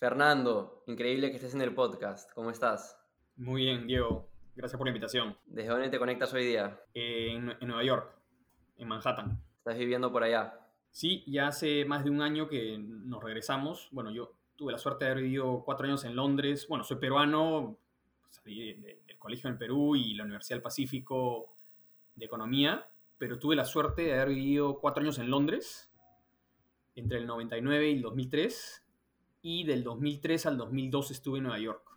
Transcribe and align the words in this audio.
Fernando, 0.00 0.82
increíble 0.86 1.28
que 1.28 1.36
estés 1.36 1.54
en 1.54 1.60
el 1.60 1.74
podcast. 1.74 2.32
¿Cómo 2.32 2.50
estás? 2.50 2.98
Muy 3.36 3.64
bien, 3.64 3.86
Diego. 3.86 4.30
Gracias 4.56 4.78
por 4.78 4.86
la 4.86 4.92
invitación. 4.92 5.36
¿Desde 5.44 5.68
dónde 5.68 5.90
te 5.90 5.98
conectas 5.98 6.32
hoy 6.32 6.46
día? 6.46 6.80
en, 6.94 7.50
en, 7.50 7.68
Nueva 7.68 7.84
York, 7.84 8.10
en 8.78 8.88
Manhattan. 8.88 9.44
¿Estás 9.58 9.76
viviendo 9.76 10.10
por 10.10 10.22
allá? 10.22 10.58
Sí, 10.90 11.22
ya 11.26 11.48
hace 11.48 11.84
más 11.84 12.02
de 12.02 12.08
un 12.08 12.22
año 12.22 12.48
que 12.48 12.78
nos 12.78 13.22
regresamos. 13.22 13.90
Bueno, 13.92 14.10
yo 14.10 14.32
tuve 14.56 14.72
la 14.72 14.78
suerte 14.78 15.04
de 15.04 15.10
haber 15.10 15.24
vivido 15.24 15.62
cuatro 15.66 15.86
años 15.86 16.02
en 16.06 16.16
Londres. 16.16 16.66
Bueno, 16.66 16.82
soy 16.82 16.96
peruano, 16.96 17.76
salí 18.30 18.72
del 18.72 19.18
colegio 19.18 19.50
en 19.50 19.58
Perú 19.58 19.96
y 19.96 20.14
la 20.14 20.24
Universidad 20.24 20.56
del 20.56 20.62
Pacífico 20.62 21.54
de 22.14 22.24
Economía, 22.24 22.88
pero 23.18 23.38
tuve 23.38 23.54
la 23.54 23.66
suerte 23.66 24.00
de 24.00 24.14
haber 24.14 24.30
vivido 24.30 24.80
cuatro 24.80 25.02
años 25.02 25.18
en 25.18 25.30
Londres, 25.30 25.92
entre 26.94 27.18
el 27.18 27.26
99 27.26 27.90
y 27.90 27.96
el 27.96 28.00
2003, 28.00 28.79
y 29.42 29.64
del 29.64 29.82
2003 29.82 30.46
al 30.46 30.58
2002 30.58 31.10
estuve 31.10 31.38
en 31.38 31.44
Nueva 31.44 31.58
York. 31.58 31.90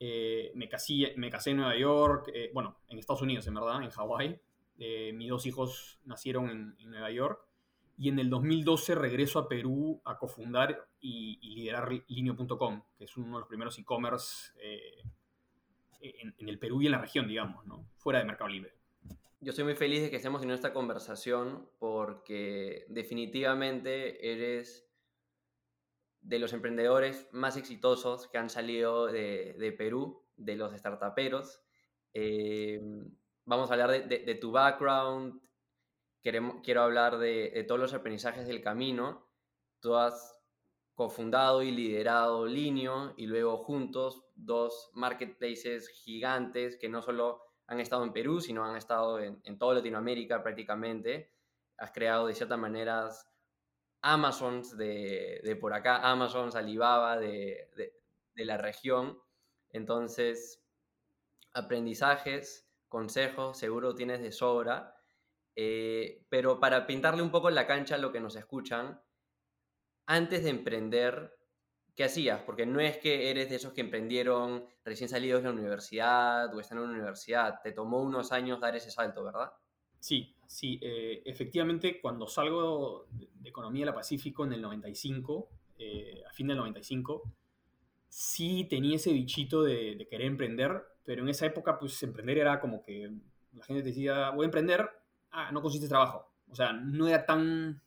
Eh, 0.00 0.50
me, 0.54 0.68
casé, 0.68 1.14
me 1.16 1.30
casé 1.30 1.50
en 1.50 1.58
Nueva 1.58 1.76
York, 1.76 2.30
eh, 2.34 2.50
bueno, 2.52 2.78
en 2.88 2.98
Estados 2.98 3.22
Unidos, 3.22 3.46
en 3.46 3.54
verdad, 3.54 3.82
en 3.82 3.90
Hawái. 3.90 4.40
Eh, 4.78 5.12
mis 5.12 5.28
dos 5.28 5.46
hijos 5.46 6.00
nacieron 6.04 6.50
en, 6.50 6.90
Nueva 6.90 7.10
York. 7.10 7.46
Y 7.98 8.08
en 8.08 8.18
el 8.18 8.30
2012 8.30 8.94
regreso 8.94 9.38
a 9.38 9.48
Perú 9.48 10.00
a 10.04 10.18
cofundar 10.18 10.88
y, 10.98 11.38
liderar 11.54 11.88
Linio.com, 12.08 12.82
que 12.96 13.04
es 13.04 13.16
uno 13.16 13.36
de 13.36 13.40
los 13.40 13.48
primeros 13.48 13.78
e-commerce 13.78 14.52
en, 16.00 16.34
en, 16.36 16.48
el 16.48 16.58
Perú 16.58 16.82
y 16.82 16.86
en 16.86 16.92
la 16.92 16.98
región, 16.98 17.28
digamos, 17.28 17.64
¿no? 17.66 17.86
fuera 17.98 18.18
de 18.18 18.24
Mercado 18.24 18.48
Libre. 18.48 18.72
Yo 19.40 19.50
estoy 19.50 19.64
muy 19.64 19.74
feliz 19.74 20.02
de 20.02 20.10
que 20.10 20.16
estemos 20.16 20.42
en 20.42 20.50
esta 20.50 20.72
conversación 20.72 21.68
porque 21.78 22.86
definitivamente 22.88 24.32
eres 24.32 24.91
de 26.22 26.38
los 26.38 26.52
emprendedores 26.52 27.28
más 27.32 27.56
exitosos 27.56 28.28
que 28.28 28.38
han 28.38 28.48
salido 28.48 29.06
de, 29.06 29.74
Perú, 29.76 30.24
de 30.36 30.56
los 30.56 30.72
startuperos. 30.72 31.60
Eh, 32.14 32.80
vamos 33.44 33.70
a 33.70 33.74
hablar 33.74 34.08
de, 34.08 34.34
tu 34.36 34.52
background, 34.52 35.40
quiero 36.22 36.82
hablar 36.82 37.18
de, 37.18 37.64
todos 37.66 37.80
los 37.80 37.92
aprendizajes 37.92 38.46
del 38.46 38.62
camino. 38.62 39.28
Tú 39.80 39.96
has 39.96 40.38
cofundado 40.94 41.62
y 41.62 41.72
liderado 41.72 42.46
Linio 42.46 43.14
y 43.16 43.26
luego 43.26 43.58
juntos 43.58 44.24
dos 44.36 44.90
marketplaces 44.92 45.88
gigantes 45.88 46.76
que 46.76 46.88
no 46.88 47.02
solo 47.02 47.40
han 47.66 47.80
estado 47.80 48.04
en 48.04 48.12
Perú, 48.12 48.40
sino 48.40 48.64
han 48.64 48.76
estado 48.76 49.18
en, 49.18 49.40
en 49.44 49.58
toda 49.58 49.74
Latinoamérica 49.74 50.42
prácticamente. 50.42 51.32
Has 51.78 51.90
creado 51.90 52.28
de 52.28 52.34
ciertas 52.34 52.58
maneras 52.58 53.31
Amazons 54.02 54.76
de, 54.76 55.56
por 55.60 55.72
acá, 55.72 56.10
Amazons, 56.10 56.56
Alibaba 56.56 57.18
de, 57.18 57.70
la 58.34 58.58
región. 58.58 59.18
Entonces, 59.70 60.62
aprendizajes, 61.52 62.68
consejos, 62.88 63.58
seguro 63.58 63.94
tienes 63.94 64.20
de 64.20 64.32
sobra. 64.32 64.96
Eh, 65.54 66.24
pero 66.28 66.58
para 66.58 66.86
pintarle 66.86 67.22
un 67.22 67.30
poco 67.30 67.50
la 67.50 67.66
cancha 67.66 67.94
a 67.94 67.98
lo 67.98 68.10
que 68.10 68.20
nos 68.20 68.36
escuchan, 68.36 69.00
antes 70.06 70.44
de 70.44 70.50
emprender, 70.50 71.38
¿qué 71.94 72.04
hacías? 72.04 72.42
Porque 72.42 72.66
no 72.66 72.80
es 72.80 72.98
que 72.98 73.30
eres 73.30 73.50
de 73.50 73.56
esos 73.56 73.72
que 73.72 73.82
emprendieron 73.82 74.66
recién 74.84 75.08
salidos 75.08 75.42
de 75.42 75.48
la 75.48 75.54
universidad 75.54 76.52
o 76.54 76.60
están 76.60 76.78
en 76.78 76.84
una 76.84 76.94
universidad. 76.94 77.60
Te 77.62 77.72
tomó 77.72 78.02
unos 78.02 78.32
años 78.32 78.60
dar 78.60 78.74
ese 78.74 78.90
salto, 78.90 79.22
¿verdad? 79.24 79.52
Sí, 80.00 80.34
sí. 80.52 80.78
Eh, 80.82 81.22
efectivamente, 81.24 82.00
cuando 82.00 82.26
salgo 82.26 83.06
de 83.10 83.48
Economía 83.48 83.82
de 83.82 83.90
la 83.90 83.94
Pacífico 83.94 84.44
en 84.44 84.52
el 84.52 84.62
95, 84.62 85.48
eh, 85.78 86.22
a 86.28 86.32
fin 86.32 86.46
del 86.48 86.58
95, 86.58 87.22
sí 88.08 88.66
tenía 88.68 88.96
ese 88.96 89.12
bichito 89.12 89.62
de, 89.62 90.06
querer 90.10 90.26
emprender, 90.26 90.82
pero 91.04 91.22
en 91.22 91.28
esa 91.30 91.46
época, 91.46 91.78
pues 91.78 92.02
emprender 92.02 92.38
era 92.38 92.60
como 92.60 92.82
que 92.82 93.10
la 93.54 93.64
gente 93.64 93.82
decía, 93.82 94.30
voy 94.30 94.44
a 94.44 94.46
emprender, 94.46 94.88
ah, 95.30 95.50
no 95.52 95.62
consiste 95.62 95.88
trabajo. 95.88 96.30
O 96.50 96.54
sea, 96.54 96.72
no 96.72 97.08
era 97.08 97.24
tan 97.24 97.80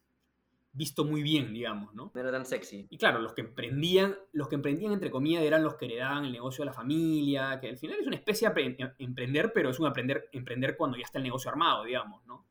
visto 0.73 1.05
muy 1.05 1.23
bien, 1.23 1.53
digamos, 1.53 1.93
¿no? 1.93 2.11
No 2.13 2.19
era 2.19 2.31
tan 2.31 2.45
sexy. 2.45 2.87
Y 2.89 2.97
claro, 2.97 3.19
los 3.19 3.33
que 3.33 3.41
emprendían, 3.41 4.15
los 4.33 4.49
que 4.49 4.55
emprendían 4.55 4.91
entre 4.91 5.09
comillas 5.09 5.43
eran 5.43 5.63
los 5.63 5.75
que 5.75 5.85
heredaban 5.85 6.25
el 6.25 6.33
negocio 6.33 6.63
de 6.63 6.65
la 6.65 6.73
familia, 6.73 7.59
que 7.61 7.69
al 7.69 7.77
final 7.77 7.99
es 7.99 8.07
una 8.07 8.17
especie 8.17 8.49
de 8.49 8.75
em, 8.77 8.91
emprender, 8.99 9.53
pero 9.53 9.69
es 9.69 9.79
un 9.79 9.85
aprender, 9.85 10.29
emprender 10.33 10.75
cuando 10.75 10.97
ya 10.97 11.03
está 11.03 11.19
el 11.19 11.23
negocio 11.23 11.49
armado, 11.49 11.85
digamos, 11.85 12.25
¿no? 12.25 12.45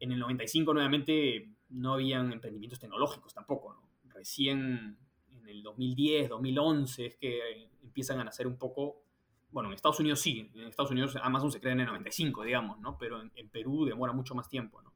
En 0.00 0.12
el 0.12 0.18
95 0.18 0.74
nuevamente 0.74 1.50
no 1.70 1.94
habían 1.94 2.32
emprendimientos 2.32 2.78
tecnológicos 2.78 3.34
tampoco, 3.34 3.74
¿no? 3.74 3.88
Recién 4.14 4.98
en 5.32 5.48
el 5.48 5.62
2010, 5.62 6.28
2011 6.28 7.06
es 7.06 7.16
que 7.16 7.70
empiezan 7.82 8.20
a 8.20 8.24
nacer 8.24 8.46
un 8.46 8.56
poco, 8.56 9.02
bueno, 9.50 9.68
en 9.68 9.74
Estados 9.74 10.00
Unidos 10.00 10.20
sí, 10.20 10.50
en 10.54 10.66
Estados 10.66 10.90
Unidos 10.90 11.16
Amazon 11.22 11.52
se 11.52 11.60
crea 11.60 11.72
en 11.72 11.80
el 11.80 11.86
95, 11.86 12.44
digamos, 12.44 12.80
¿no? 12.80 12.98
Pero 12.98 13.20
en, 13.20 13.30
en 13.34 13.48
Perú 13.48 13.84
demora 13.84 14.12
mucho 14.12 14.34
más 14.34 14.48
tiempo, 14.48 14.82
¿no? 14.82 14.92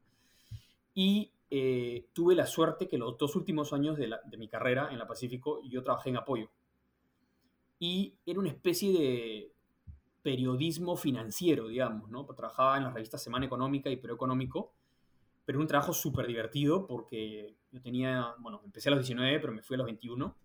Y 0.93 1.31
eh, 1.55 2.07
tuve 2.13 2.33
la 2.33 2.47
suerte 2.47 2.87
que 2.87 2.97
los 2.97 3.15
dos 3.15 3.35
últimos 3.35 3.73
años 3.73 3.95
de, 3.95 4.09
mi 4.39 4.47
carrera 4.47 4.89
en 4.91 4.97
la 4.97 5.05
Pacífico 5.05 5.61
yo 5.63 5.83
trabajé 5.83 6.09
en 6.09 6.17
apoyo. 6.17 6.49
Y 7.77 8.15
era 8.25 8.39
una 8.39 8.49
especie 8.49 8.91
de 8.91 9.53
periodismo 10.23 10.95
financiero, 10.95 11.67
digamos, 11.67 12.09
¿no? 12.09 12.25
Trabajaba 12.25 12.77
en 12.77 12.85
las 12.85 12.93
revistas 12.95 13.21
Semana 13.21 13.45
Económica 13.45 13.91
y 13.91 13.97
Perú 13.97 14.15
Económico, 14.15 14.73
pero 15.45 15.59
un 15.59 15.67
trabajo 15.67 15.93
súper 15.93 16.27
divertido 16.27 16.87
porque 16.87 17.55
yo 17.71 17.81
tenía, 17.81 18.35
bueno, 18.39 18.61
empecé 18.63 18.89
a 18.89 18.91
los 18.91 18.99
19, 18.99 19.39
pero 19.39 19.53
me 19.53 19.61
fui 19.61 19.75
a 19.75 19.77
los 19.79 19.85
21. 19.85 20.37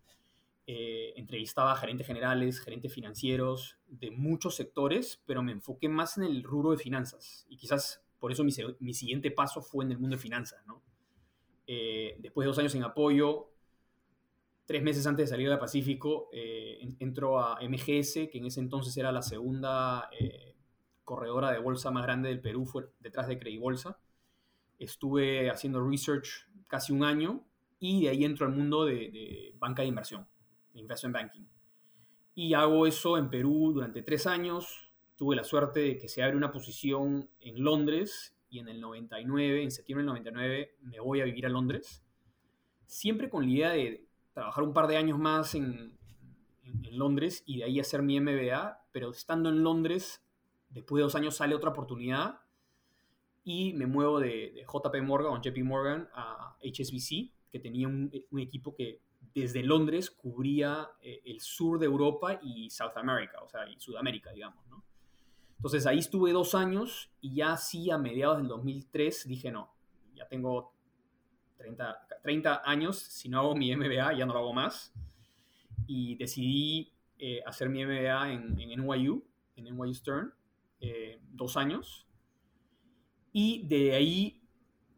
Eh, 0.66 1.14
entrevistaba 1.16 1.72
a 1.72 1.76
gerentes 1.76 2.06
generales, 2.06 2.60
gerentes 2.60 2.92
financieros 2.92 3.78
de 3.86 4.10
muchos 4.10 4.54
sectores, 4.54 5.22
pero 5.24 5.42
me 5.42 5.52
enfoqué 5.52 5.88
más 5.88 6.18
en 6.18 6.24
el 6.24 6.42
rubro 6.42 6.72
de 6.72 6.78
finanzas. 6.78 7.46
Y 7.48 7.56
quizás 7.56 8.02
por 8.18 8.32
eso 8.32 8.44
mi, 8.44 8.52
mi 8.80 8.94
siguiente 8.94 9.30
paso 9.30 9.62
fue 9.62 9.84
en 9.84 9.92
el 9.92 9.98
mundo 9.98 10.16
de 10.16 10.22
finanzas, 10.22 10.66
¿no? 10.66 10.82
Eh, 11.66 12.16
después 12.18 12.44
de 12.44 12.48
dos 12.48 12.58
años 12.58 12.74
en 12.74 12.82
apoyo, 12.82 13.50
tres 14.64 14.82
meses 14.82 15.06
antes 15.06 15.26
de 15.26 15.30
salir 15.30 15.48
del 15.48 15.58
Pacífico, 15.58 16.28
eh, 16.32 16.78
entró 16.98 17.40
a 17.40 17.58
MGS, 17.60 18.28
que 18.30 18.38
en 18.38 18.46
ese 18.46 18.60
entonces 18.60 18.96
era 18.96 19.12
la 19.12 19.22
segunda 19.22 20.08
eh, 20.18 20.56
corredora 21.04 21.52
de 21.52 21.58
bolsa 21.58 21.90
más 21.90 22.04
grande 22.04 22.30
del 22.30 22.40
Perú, 22.40 22.64
fue 22.64 22.90
detrás 23.00 23.28
de 23.28 23.38
Credibolsa. 23.38 23.98
Estuve 24.78 25.50
haciendo 25.50 25.86
research 25.86 26.48
casi 26.66 26.92
un 26.92 27.04
año 27.04 27.44
y 27.78 28.04
de 28.04 28.10
ahí 28.10 28.24
entro 28.24 28.46
al 28.46 28.52
mundo 28.52 28.84
de, 28.84 28.94
de 28.94 29.54
banca 29.58 29.82
de 29.82 29.88
inversión, 29.88 30.26
investment 30.74 31.14
banking. 31.14 31.46
Y 32.34 32.54
hago 32.54 32.86
eso 32.86 33.18
en 33.18 33.30
Perú 33.30 33.72
durante 33.74 34.02
tres 34.02 34.26
años. 34.26 34.92
Tuve 35.16 35.34
la 35.34 35.44
suerte 35.44 35.80
de 35.80 35.98
que 35.98 36.08
se 36.08 36.22
abre 36.22 36.36
una 36.36 36.52
posición 36.52 37.28
en 37.40 37.62
Londres 37.62 38.38
y 38.50 38.58
en 38.60 38.68
el 38.68 38.80
99, 38.80 39.62
en 39.62 39.70
septiembre 39.70 40.02
del 40.02 40.08
99, 40.08 40.76
me 40.82 41.00
voy 41.00 41.20
a 41.20 41.24
vivir 41.24 41.46
a 41.46 41.48
Londres, 41.48 42.02
siempre 42.86 43.28
con 43.28 43.44
la 43.44 43.50
idea 43.50 43.70
de 43.70 44.06
trabajar 44.32 44.64
un 44.64 44.72
par 44.72 44.86
de 44.86 44.96
años 44.96 45.18
más 45.18 45.54
en, 45.54 45.98
en, 46.62 46.98
Londres 46.98 47.42
y 47.46 47.58
de 47.58 47.64
ahí 47.64 47.80
hacer 47.80 48.02
mi 48.02 48.20
MBA, 48.20 48.84
pero 48.92 49.10
estando 49.10 49.48
en 49.50 49.62
Londres, 49.62 50.24
después 50.70 51.00
de 51.00 51.04
dos 51.04 51.14
años 51.14 51.36
sale 51.36 51.54
otra 51.54 51.70
oportunidad 51.70 52.40
y 53.48 53.72
me 53.72 53.86
muevo 53.86 54.20
de, 54.20 54.62
JP 54.66 55.02
Morgan 55.02 55.40
JP 55.40 55.64
Morgan 55.64 56.06
a 56.12 56.54
HSBC, 56.62 57.32
que 57.50 57.58
tenía 57.58 57.88
un, 57.88 58.10
equipo 58.36 58.74
que 58.74 59.00
desde 59.34 59.62
Londres 59.62 60.10
cubría 60.10 60.90
eh, 61.00 61.22
el 61.24 61.40
sur 61.40 61.78
de 61.78 61.86
Europa 61.86 62.38
y 62.42 62.68
South 62.68 62.92
o 62.94 63.48
sea, 63.48 63.66
y 63.66 63.80
Sudamérica, 63.80 64.32
digamos, 64.32 64.66
¿no? 64.68 64.84
Entonces 65.56 65.86
ahí 65.86 65.98
estuve 65.98 66.32
dos 66.32 66.54
años 66.54 67.10
y 67.22 67.36
ya 67.36 67.56
sí 67.56 67.90
a 67.90 67.96
mediados 67.96 68.36
del 68.36 68.48
2003 68.48 69.26
dije, 69.26 69.50
no, 69.50 69.72
ya 70.14 70.28
tengo 70.28 70.74
30, 71.56 72.06
30 72.22 72.62
años, 72.66 72.98
si 72.98 73.30
no 73.30 73.38
hago 73.38 73.56
mi 73.56 73.74
MBA 73.74 74.12
ya 74.12 74.26
no 74.26 74.34
lo 74.34 74.40
hago 74.40 74.52
más. 74.52 74.92
Y 75.86 76.16
decidí 76.16 76.92
eh, 77.18 77.40
hacer 77.46 77.70
mi 77.70 77.82
MBA 77.82 78.30
en, 78.30 78.60
en, 78.60 78.78
NYU, 78.78 79.24
en 79.56 79.64
NYU 79.64 79.94
Stern, 79.94 80.34
eh, 80.80 81.18
dos 81.32 81.56
años. 81.56 82.07
Y 83.32 83.66
de 83.66 83.94
ahí 83.94 84.38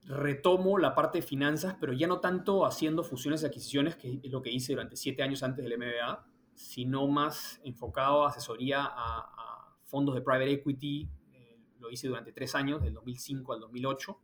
retomo 0.05 0.79
la 0.79 0.95
parte 0.95 1.19
de 1.19 1.23
finanzas, 1.23 1.77
pero 1.79 1.93
ya 1.93 2.07
no 2.07 2.21
tanto 2.21 2.67
haciendo 2.67 3.05
fusiones 3.05 3.43
y 3.43 3.47
adquisiciones, 3.47 3.97
que 3.97 4.21
es 4.23 4.31
lo 4.31 4.43
que 4.43 4.51
hice 4.51 4.73
durante 4.73 4.97
siete 4.97 5.23
años 5.23 5.43
antes 5.43 5.65
del 5.65 5.79
MBA, 5.79 6.27
sino 6.55 7.07
más 7.07 7.61
enfocado 7.65 8.25
a 8.25 8.29
asesoría 8.29 8.85
a, 8.85 9.77
fondos 9.85 10.15
de 10.15 10.21
private 10.21 10.53
equity, 10.53 11.09
eh, 11.33 11.59
lo 11.81 11.91
hice 11.91 12.07
durante 12.07 12.31
tres 12.31 12.55
años, 12.55 12.81
del 12.81 12.95
2005 12.95 13.53
al 13.53 13.61
2008. 13.61 14.21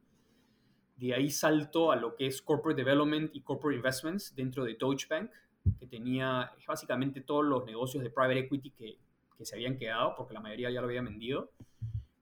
De 0.96 1.12
ahí 1.12 1.28
salto 1.28 1.90
a 1.90 1.96
lo 1.96 2.14
que 2.14 2.26
es 2.26 2.40
Corporate 2.40 2.80
Development 2.80 3.34
y 3.34 3.40
Corporate 3.40 3.76
Investments 3.76 4.32
dentro 4.36 4.64
de 4.64 4.74
Deutsche 4.74 5.08
Bank, 5.10 5.30
que 5.76 5.88
tenía 5.88 6.52
básicamente 6.68 7.20
todos 7.20 7.44
los 7.44 7.64
negocios 7.64 8.04
de 8.04 8.10
private 8.10 8.38
equity 8.38 8.70
que, 8.70 9.00
que 9.36 9.44
se 9.44 9.56
habían 9.56 9.76
quedado, 9.76 10.14
porque 10.16 10.34
la 10.34 10.40
mayoría 10.40 10.70
ya 10.70 10.80
lo 10.80 10.86
habían 10.86 11.06
vendido. 11.06 11.50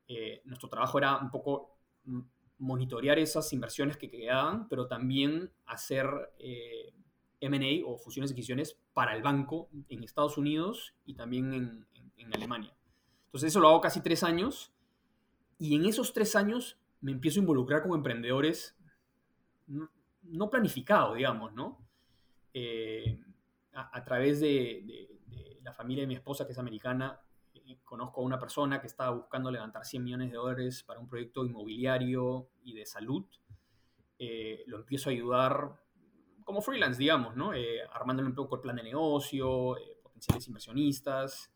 Eh, 0.09 0.41
nuestro 0.45 0.69
trabajo 0.69 0.99
era 0.99 1.19
un 1.19 1.31
poco 1.31 1.74
monitorear 2.59 3.19
esas 3.19 3.53
inversiones 3.53 3.97
que 3.97 4.11
quedaban, 4.11 4.69
pero 4.69 4.87
también 4.87 5.51
hacer 5.67 6.07
eh, 6.39 6.95
M&A 7.41 7.87
o 7.87 7.99
fusiones 7.99 8.31
y 8.31 8.35
adquisiciones 8.35 8.79
para 8.93 9.15
el 9.17 9.23
banco 9.23 9.69
en 9.89 10.03
Estados 10.03 10.39
Unidos 10.39 10.95
y 11.05 11.15
también 11.15 11.53
en, 11.55 11.87
Alemania. 12.33 12.75
Entonces 13.27 13.49
eso 13.49 13.61
lo 13.61 13.69
hago 13.69 13.83
casi 13.83 14.01
tres 14.01 14.23
años 14.25 14.73
y 15.59 15.75
en 15.75 15.85
esos 15.85 16.15
tres 16.15 16.35
años 16.35 16.79
me 17.03 17.13
empiezo 17.13 17.39
a 17.39 17.43
involucrar 17.43 17.83
con 17.83 17.93
emprendedores 17.93 18.75
no, 19.67 19.91
no 20.23 20.49
planificados, 20.49 21.17
digamos, 21.17 21.53
¿no? 21.53 21.87
Eh, 22.55 23.21
a, 23.73 24.05
través 24.05 24.41
de, 24.41 25.11
la 25.63 25.73
familia 25.73 26.05
de 26.05 26.07
mi 26.07 26.15
esposa, 26.15 26.47
que 26.47 26.53
es 26.53 26.59
americana, 26.59 27.21
eh, 27.67 27.79
conozco 27.85 28.21
a 28.21 28.25
una 28.25 28.39
persona 28.39 28.81
que 28.81 28.87
estaba 28.87 29.11
buscando 29.11 29.51
levantar 29.51 29.85
100 29.85 30.03
millones 30.03 30.31
de 30.31 30.37
dólares 30.37 30.83
para 30.83 31.01
un 31.01 31.09
proyecto 31.09 31.45
inmobiliario 31.45 32.49
y 32.63 32.75
de 32.75 32.87
salud. 32.87 33.25
Eh, 34.19 34.65
lo 34.67 34.79
empiezo 34.79 35.09
a 35.09 35.13
ayudar 35.13 35.81
como 36.45 36.61
freelance, 36.61 36.99
digamos, 36.99 37.37
¿no? 37.37 37.55
Eh, 37.55 37.81
armándole 37.93 38.29
un 38.29 38.35
poco 38.35 38.57
el 38.57 38.61
plan 38.61 38.77
de 38.77 38.83
negocio, 38.83 39.77
potenciales 40.03 40.47
inversionistas. 40.47 41.51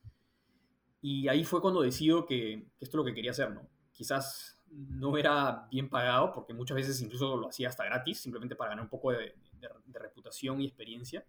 Y 1.00 1.28
ahí 1.28 1.44
fue 1.44 1.60
cuando 1.60 1.82
decido 1.82 2.26
que, 2.26 2.55
esto 2.81 2.90
es 2.90 2.94
lo 2.94 3.05
que 3.05 3.14
quería 3.14 3.31
hacer, 3.31 3.50
¿no? 3.50 3.69
Quizás 3.93 4.60
no 4.70 5.16
era 5.16 5.66
bien 5.70 5.88
pagado, 5.88 6.32
porque 6.32 6.55
muchas 6.55 6.76
veces 6.76 7.00
incluso 7.00 7.37
lo 7.37 7.49
hacía 7.49 7.69
hasta 7.69 7.84
gratis, 7.84 8.20
simplemente 8.20 8.56
para 8.56 8.70
ganar 8.70 8.84
un 8.84 8.90
poco 8.90 9.12
de 9.12 9.34
reputación 9.93 10.60
y 10.60 10.66
experiencia 10.66 11.25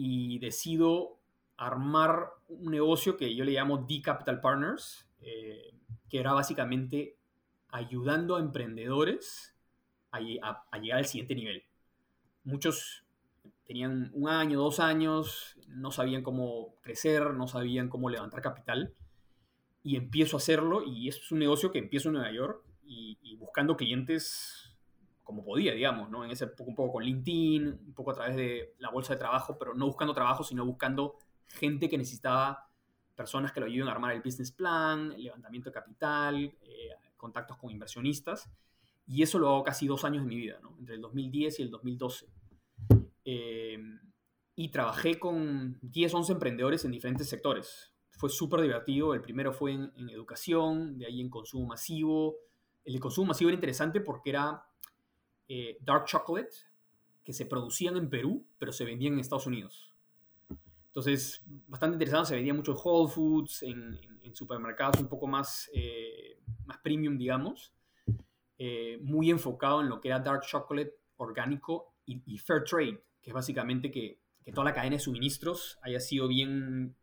y 0.00 0.38
decido 0.38 1.17
armar 1.58 2.30
un 2.48 2.70
negocio 2.70 3.16
que 3.16 3.34
yo 3.34 3.44
le 3.44 3.52
llamo 3.52 3.78
D 3.78 4.00
Capital 4.00 4.40
Partners, 4.40 5.06
eh, 5.20 5.74
que 6.08 6.20
era 6.20 6.32
básicamente 6.32 7.16
ayudando 7.68 8.36
a 8.36 8.40
emprendedores 8.40 9.54
a, 10.10 10.20
llegar 10.20 10.98
al 10.98 11.04
siguiente 11.04 11.34
nivel. 11.34 11.64
Muchos 12.44 13.04
tenían 13.64 14.10
un 14.14 14.28
año, 14.28 14.58
dos 14.58 14.80
años, 14.80 15.58
no 15.68 15.90
sabían 15.90 16.22
cómo 16.22 16.76
crecer, 16.80 17.34
no 17.34 17.46
sabían 17.46 17.90
cómo 17.90 18.08
levantar 18.08 18.40
capital, 18.40 18.94
y 19.82 19.96
empiezo 19.96 20.36
a 20.36 20.38
hacerlo, 20.38 20.82
y 20.82 21.08
es 21.08 21.30
un 21.30 21.40
negocio 21.40 21.70
que 21.70 21.78
empiezo 21.78 22.08
en 22.08 22.14
Nueva 22.14 22.32
York, 22.32 22.64
y, 22.84 23.36
buscando 23.36 23.76
clientes 23.76 24.74
como 25.22 25.44
podía, 25.44 25.72
digamos, 25.72 26.10
¿no? 26.10 26.24
En 26.24 26.30
ese 26.30 26.46
poco, 26.46 26.70
un 26.70 26.74
poco 26.74 26.92
con 26.94 27.04
LinkedIn, 27.04 27.66
un 27.68 27.94
poco 27.94 28.10
a 28.10 28.14
través 28.14 28.34
de 28.34 28.74
la 28.78 28.90
bolsa 28.90 29.12
de 29.12 29.18
trabajo, 29.18 29.56
pero 29.58 29.74
no 29.74 29.86
buscando 29.86 30.14
trabajo, 30.14 30.42
sino 30.42 30.64
buscando 30.64 31.18
gente 31.48 31.88
que 31.88 31.98
necesitaba 31.98 32.70
personas 33.16 33.52
que 33.52 33.60
lo 33.60 33.66
ayuden 33.66 33.88
a 33.88 33.92
armar 33.92 34.12
el 34.12 34.20
business 34.20 34.52
plan, 34.52 35.12
el 35.12 35.24
levantamiento 35.24 35.70
de 35.70 35.74
capital, 35.74 36.36
eh, 36.62 36.90
contactos 37.16 37.56
con 37.56 37.70
inversionistas. 37.70 38.48
Y 39.06 39.22
eso 39.22 39.38
lo 39.38 39.48
hago 39.48 39.64
casi 39.64 39.86
dos 39.86 40.04
años 40.04 40.22
de 40.22 40.28
mi 40.28 40.36
vida, 40.36 40.58
¿no? 40.62 40.76
Entre 40.78 40.94
el 40.94 41.00
2010 41.00 41.58
y 41.58 41.62
el 41.62 41.70
2012. 41.70 42.26
Eh, 43.24 43.78
y 44.54 44.68
trabajé 44.68 45.18
con 45.18 45.78
10, 45.82 46.14
11 46.14 46.32
emprendedores 46.32 46.84
en 46.84 46.90
diferentes 46.90 47.28
sectores. 47.28 47.92
Fue 48.10 48.28
súper 48.28 48.60
divertido. 48.60 49.14
El 49.14 49.20
primero 49.20 49.52
fue 49.52 49.72
en, 49.72 49.92
en 49.96 50.10
educación, 50.10 50.98
de 50.98 51.06
ahí 51.06 51.20
en 51.20 51.30
consumo 51.30 51.66
masivo. 51.66 52.36
El 52.84 52.94
de 52.94 53.00
consumo 53.00 53.28
masivo 53.28 53.50
era 53.50 53.54
interesante 53.54 54.00
porque 54.00 54.30
era 54.30 54.64
eh, 55.48 55.78
dark 55.80 56.04
chocolate 56.04 56.54
que 57.24 57.32
se 57.32 57.46
producían 57.46 57.96
en 57.96 58.10
Perú, 58.10 58.46
pero 58.58 58.72
se 58.72 58.84
vendían 58.84 59.14
en 59.14 59.20
Estados 59.20 59.46
Unidos. 59.46 59.87
Entonces, 60.88 61.42
bastante 61.66 61.94
interesante, 61.94 62.30
se 62.30 62.34
vendía 62.34 62.54
mucho 62.54 62.72
en 62.72 62.78
Whole 62.82 63.12
Foods, 63.12 63.62
en, 63.62 63.98
supermercados 64.34 65.00
un 65.00 65.08
poco 65.08 65.26
más, 65.26 65.70
eh, 65.72 66.38
más 66.66 66.78
premium, 66.78 67.16
digamos, 67.16 67.72
eh, 68.58 68.98
muy 69.00 69.30
enfocado 69.30 69.80
en 69.80 69.88
lo 69.88 70.02
que 70.02 70.08
era 70.08 70.20
dark 70.20 70.42
chocolate 70.42 70.94
orgánico 71.16 71.94
y, 72.04 72.38
fair 72.38 72.62
trade, 72.62 73.02
que 73.22 73.30
es 73.30 73.34
básicamente 73.34 73.90
que, 73.90 74.20
que, 74.44 74.52
toda 74.52 74.66
la 74.66 74.74
cadena 74.74 74.96
de 74.96 75.00
suministros 75.00 75.78
haya 75.82 75.98
sido 75.98 76.28
bien 76.28 76.94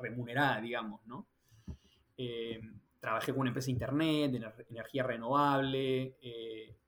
remunerada, 0.00 0.60
digamos, 0.60 1.06
¿no? 1.06 1.26
trabajé 3.00 3.32
con 3.32 3.40
una 3.40 3.50
empresa 3.50 3.66
de 3.66 3.72
internet, 3.72 4.30
de 4.32 4.64
energía 4.70 5.02
renovable, 5.02 6.16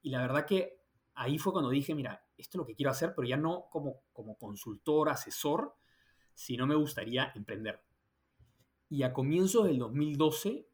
y 0.02 0.10
la 0.10 0.20
verdad 0.20 0.46
que 0.46 0.78
ahí 1.14 1.38
fue 1.38 1.52
cuando 1.52 1.70
dije, 1.70 1.94
mira, 1.94 2.24
esto 2.36 2.56
es 2.56 2.58
lo 2.58 2.66
que 2.66 2.74
quiero 2.74 2.90
hacer, 2.90 3.14
pero 3.14 3.26
ya 3.26 3.36
no 3.36 3.66
como, 3.70 4.02
como 4.12 4.36
consultor, 4.36 5.08
asesor, 5.08 5.74
sino 6.34 6.66
me 6.66 6.74
gustaría 6.74 7.32
emprender. 7.34 7.80
Y 8.88 9.02
a 9.02 9.12
comienzos 9.12 9.66
del 9.66 9.78
2012 9.78 10.66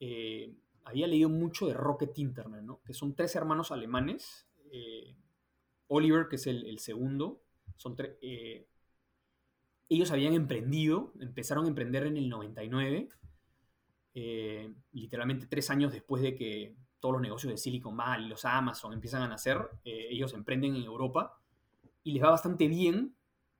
eh, 0.00 0.54
había 0.84 1.06
leído 1.06 1.28
mucho 1.28 1.66
de 1.66 1.74
Rocket 1.74 2.18
Internet, 2.18 2.62
¿no? 2.62 2.82
que 2.84 2.94
son 2.94 3.14
tres 3.14 3.34
hermanos 3.36 3.72
alemanes. 3.72 4.46
Eh, 4.70 5.16
Oliver, 5.88 6.28
que 6.28 6.36
es 6.36 6.46
el, 6.46 6.78
segundo, 6.78 7.42
son 7.76 7.96
eh, 8.22 8.66
ellos 9.88 10.10
habían 10.10 10.34
emprendido, 10.34 11.12
empezaron 11.20 11.64
a 11.64 11.68
emprender 11.68 12.06
en 12.06 12.16
el 12.16 12.28
99, 12.28 13.08
literalmente 14.92 15.46
tres 15.46 15.70
años 15.70 15.92
después 15.92 16.22
de 16.22 16.34
que 16.34 16.76
todos 17.04 17.16
los 17.16 17.22
negocios 17.22 17.52
de 17.52 17.58
Silicon 17.58 17.94
Valley, 17.98 18.30
los 18.30 18.46
Amazon 18.46 18.94
empiezan 18.94 19.20
a 19.20 19.28
nacer, 19.28 19.58
eh, 19.84 20.06
ellos 20.08 20.32
emprenden 20.32 20.74
en 20.74 20.84
Europa 20.84 21.38
y 22.02 22.12
les 22.12 22.22
va 22.22 22.30
bastante 22.30 22.66
bien. 22.66 23.14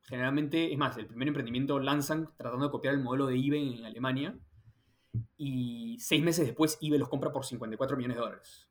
Generalmente, 0.07 0.73
es 0.73 0.79
más, 0.79 0.97
el 0.99 1.07
primer 1.07 1.29
emprendimiento 1.29 1.79
lanzan 1.79 2.31
tratando 2.37 2.67
de 2.67 2.71
copiar 2.71 2.95
el 2.95 3.01
modelo 3.01 3.27
de 3.27 3.37
eBay 3.37 3.79
en 3.79 3.87
Alemania 3.87 4.39
y 5.37 5.97
seis 5.99 6.23
meses 6.23 6.47
después 6.47 6.79
eBay 6.81 6.99
los 6.99 7.09
compra 7.09 7.33
por 7.33 7.45
54 7.45 7.97
millones 7.97 8.17
de 8.17 8.23
dólares. 8.23 8.69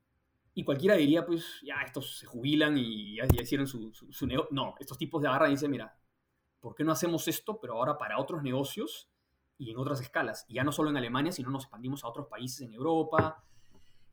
Y 0.54 0.64
cualquiera 0.64 0.96
diría, 0.96 1.26
pues, 1.26 1.62
ya, 1.64 1.82
estos 1.84 2.18
se 2.20 2.28
jubilan 2.28 2.78
y 2.78 3.16
ya, 3.16 3.26
hicieron 3.42 3.66
su, 3.66 3.92
su, 3.94 4.28
negocio. 4.28 4.50
No, 4.52 4.76
estos 4.80 4.98
tipos 4.98 5.22
de 5.22 5.28
agarran 5.28 5.50
y 5.50 5.56
dicen, 5.56 5.72
mira, 5.72 5.98
¿por 6.60 6.76
qué 6.76 6.84
no 6.84 6.92
hacemos 6.92 7.28
esto, 7.28 7.60
pero 7.60 7.74
ahora 7.74 7.98
para 7.98 8.20
otros 8.20 8.44
negocios 8.44 9.10
y 9.58 9.72
en 9.72 9.78
otras 9.78 10.02
escalas? 10.02 10.46
Y 10.48 10.56
ya 10.56 10.64
no 10.64 10.72
solo 10.72 10.92
en 10.92 10.98
Alemania, 10.98 11.32
sino 11.32 11.50
nos 11.50 11.64
expandimos 11.64 12.04
a 12.04 12.08
otros 12.10 12.28
países 12.28 12.62
en 12.62 12.74
Europa, 12.74 13.44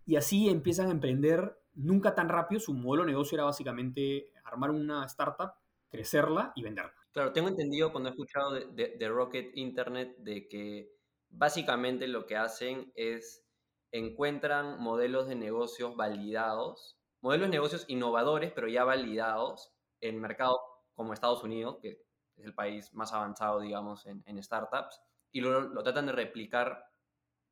y 0.06 0.16
así 0.16 0.48
empiezan 0.48 0.88
a 0.88 0.90
emprender 0.90 1.60
nunca 1.74 2.14
tan 2.14 2.28
rápido. 2.28 2.60
Su 2.60 2.74
modelo 2.74 3.04
de 3.04 3.12
negocio 3.12 3.36
era 3.36 3.44
básicamente 3.44 4.32
armar 4.44 4.70
una 4.70 5.04
startup, 5.04 5.52
crecerla 5.88 6.52
y 6.56 6.62
venderla. 6.62 6.99
Claro, 7.12 7.32
tengo 7.32 7.48
entendido 7.48 7.90
cuando 7.90 8.08
he 8.08 8.12
escuchado 8.12 8.52
de, 8.52 9.08
Rocket 9.08 9.50
Internet 9.56 10.16
de 10.18 10.46
que 10.48 10.92
básicamente 11.28 12.06
lo 12.06 12.26
que 12.26 12.36
hacen 12.36 12.92
es 12.94 13.44
encuentran 13.92 14.80
modelos 14.80 15.28
de 15.28 15.34
negocios 15.34 15.96
validados, 15.96 16.98
modelos 17.20 17.48
de 17.48 17.56
negocios 17.56 17.84
innovadores, 17.88 18.52
pero 18.52 18.68
ya 18.68 18.84
validados 18.84 19.72
en 20.00 20.20
mercados 20.20 20.58
como 20.94 21.12
Estados 21.12 21.42
Unidos, 21.42 21.78
que 21.82 22.00
es 22.36 22.44
el 22.44 22.54
país 22.54 22.94
más 22.94 23.12
avanzado, 23.12 23.60
digamos, 23.60 24.06
en, 24.06 24.42
startups, 24.42 25.00
y 25.32 25.40
lo, 25.40 25.62
lo, 25.62 25.82
tratan 25.82 26.06
de 26.06 26.12
replicar 26.12 26.84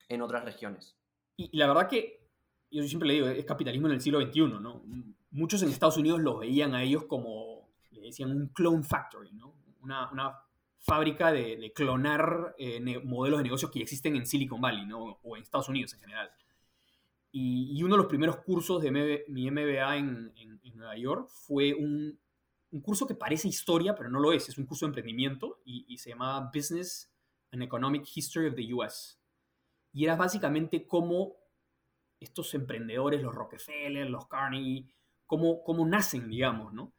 en 0.09 0.23
otras 0.23 0.45
regiones. 0.45 0.97
Y, 1.37 1.57
la 1.57 1.67
verdad 1.67 1.89
que 1.89 2.29
yo 2.71 2.83
siempre 2.85 3.09
le 3.09 3.15
digo, 3.15 3.27
es 3.27 3.45
capitalismo 3.45 3.89
en 3.89 3.95
el 3.95 4.01
siglo 4.01 4.21
XXI, 4.21 4.41
¿no? 4.61 4.83
Muchos 5.31 5.63
en 5.63 5.71
Estados 5.71 5.97
Unidos 5.97 6.21
los 6.21 6.39
veían 6.39 6.75
a 6.75 6.83
ellos 6.83 7.05
como, 7.05 7.58
decían, 8.09 8.31
un 8.31 8.49
clone 8.49 8.83
factory, 8.83 9.33
¿no? 9.33 9.55
Una, 9.81 10.11
una 10.11 10.39
fábrica 10.79 11.33
de, 11.33 11.57
de 11.57 11.73
clonar 11.73 12.55
eh, 12.59 12.81
modelos 13.05 13.39
de 13.39 13.45
negocios 13.45 13.71
que 13.71 13.81
existen 13.81 14.17
en 14.17 14.27
Silicon 14.27 14.61
Valley, 14.61 14.87
¿no? 14.87 15.19
O 15.23 15.37
en 15.37 15.43
Estados 15.43 15.69
Unidos 15.69 15.95
en 15.95 16.01
general. 16.01 16.31
Y, 17.31 17.79
y 17.79 17.83
uno 17.83 17.95
de 17.95 18.03
los 18.03 18.07
primeros 18.07 18.39
cursos 18.39 18.83
de 18.83 19.25
mi 19.29 19.51
MBA 19.51 19.97
en, 19.97 20.33
en, 20.37 20.59
Nueva 20.75 20.97
York 20.97 21.29
fue 21.29 21.75
un, 21.75 22.21
un, 22.71 22.81
curso 22.81 23.05
que 23.05 23.17
parece 23.17 23.49
historia, 23.49 23.97
pero 23.97 24.09
no 24.09 24.21
lo 24.21 24.33
es. 24.33 24.49
Es 24.49 24.59
un 24.59 24.67
curso 24.67 24.87
de 24.87 24.91
emprendimiento 24.91 25.61
y, 25.65 25.85
y 25.89 25.99
se 25.99 26.11
llamaba 26.11 26.51
Business 26.55 27.13
and 27.51 27.63
Economic 27.63 28.07
History 28.15 28.47
of 28.47 28.55
the 28.55 28.73
US. 28.75 29.21
Y 29.93 30.05
era 30.05 30.15
básicamente 30.15 30.87
cómo 30.87 31.37
estos 32.21 32.55
emprendedores, 32.55 33.23
los 33.23 33.35
Rockefeller, 33.35 34.09
los 34.09 34.27
Carnegie, 34.27 34.87
cómo, 35.27 35.63
cómo 35.63 35.87
nacen, 35.87 36.29
digamos, 36.29 36.73
¿no? 36.73 36.93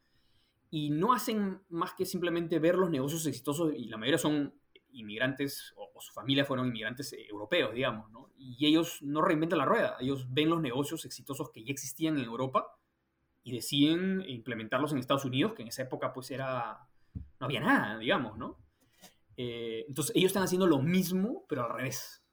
Y 0.69 0.91
no 0.91 1.13
hacen 1.13 1.61
más 1.69 1.93
que 1.93 2.05
simplemente 2.05 2.59
ver 2.59 2.75
los 2.75 2.89
negocios 2.89 3.25
exitosos, 3.25 3.73
y 3.75 3.85
la 3.85 3.97
mayoría 3.97 4.17
son 4.17 4.53
inmigrantes, 4.91 5.73
o, 5.75 5.89
su 5.99 6.13
familia 6.13 6.45
fueron 6.45 6.67
inmigrantes 6.67 7.11
eh, 7.13 7.27
europeos, 7.29 7.73
digamos, 7.73 8.09
¿no? 8.11 8.31
Y 8.37 8.65
ellos 8.65 9.01
no 9.01 9.21
reinventan 9.21 9.59
la 9.59 9.65
rueda, 9.65 9.97
ellos 9.99 10.27
ven 10.29 10.49
los 10.49 10.61
negocios 10.61 11.03
exitosos 11.03 11.49
que 11.51 11.63
ya 11.63 11.71
existían 11.71 12.17
en 12.17 12.23
Europa 12.23 12.67
y 13.43 13.51
deciden 13.51 14.23
implementarlos 14.27 14.93
en 14.93 14.99
Estados 14.99 15.25
Unidos, 15.25 15.53
que 15.55 15.63
en 15.63 15.67
esa 15.67 15.83
época 15.83 16.13
pues 16.13 16.31
era, 16.31 16.87
no 17.13 17.45
había 17.45 17.59
nada, 17.59 17.97
digamos, 17.97 18.37
¿no? 18.37 18.57
Eh, 19.35 19.85
entonces 19.87 20.15
ellos 20.15 20.29
están 20.29 20.43
haciendo 20.43 20.67
lo 20.67 20.81
mismo, 20.81 21.45
pero 21.47 21.63
al 21.63 21.73
revés 21.73 22.23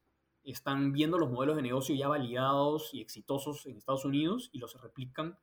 están 0.42 0.92
viendo 0.92 1.18
los 1.18 1.30
modelos 1.30 1.56
de 1.56 1.62
negocio 1.62 1.94
ya 1.94 2.08
validados 2.08 2.92
y 2.92 3.00
exitosos 3.00 3.66
en 3.66 3.76
Estados 3.76 4.04
Unidos 4.04 4.48
y 4.52 4.58
los 4.58 4.80
replican. 4.80 5.38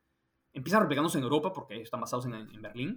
Empiezan 0.54 0.80
replicándose 0.80 1.18
en 1.18 1.24
Europa 1.24 1.52
porque 1.52 1.82
están 1.82 2.00
basados 2.00 2.24
en, 2.26 2.34
en 2.34 2.62
Berlín, 2.62 2.96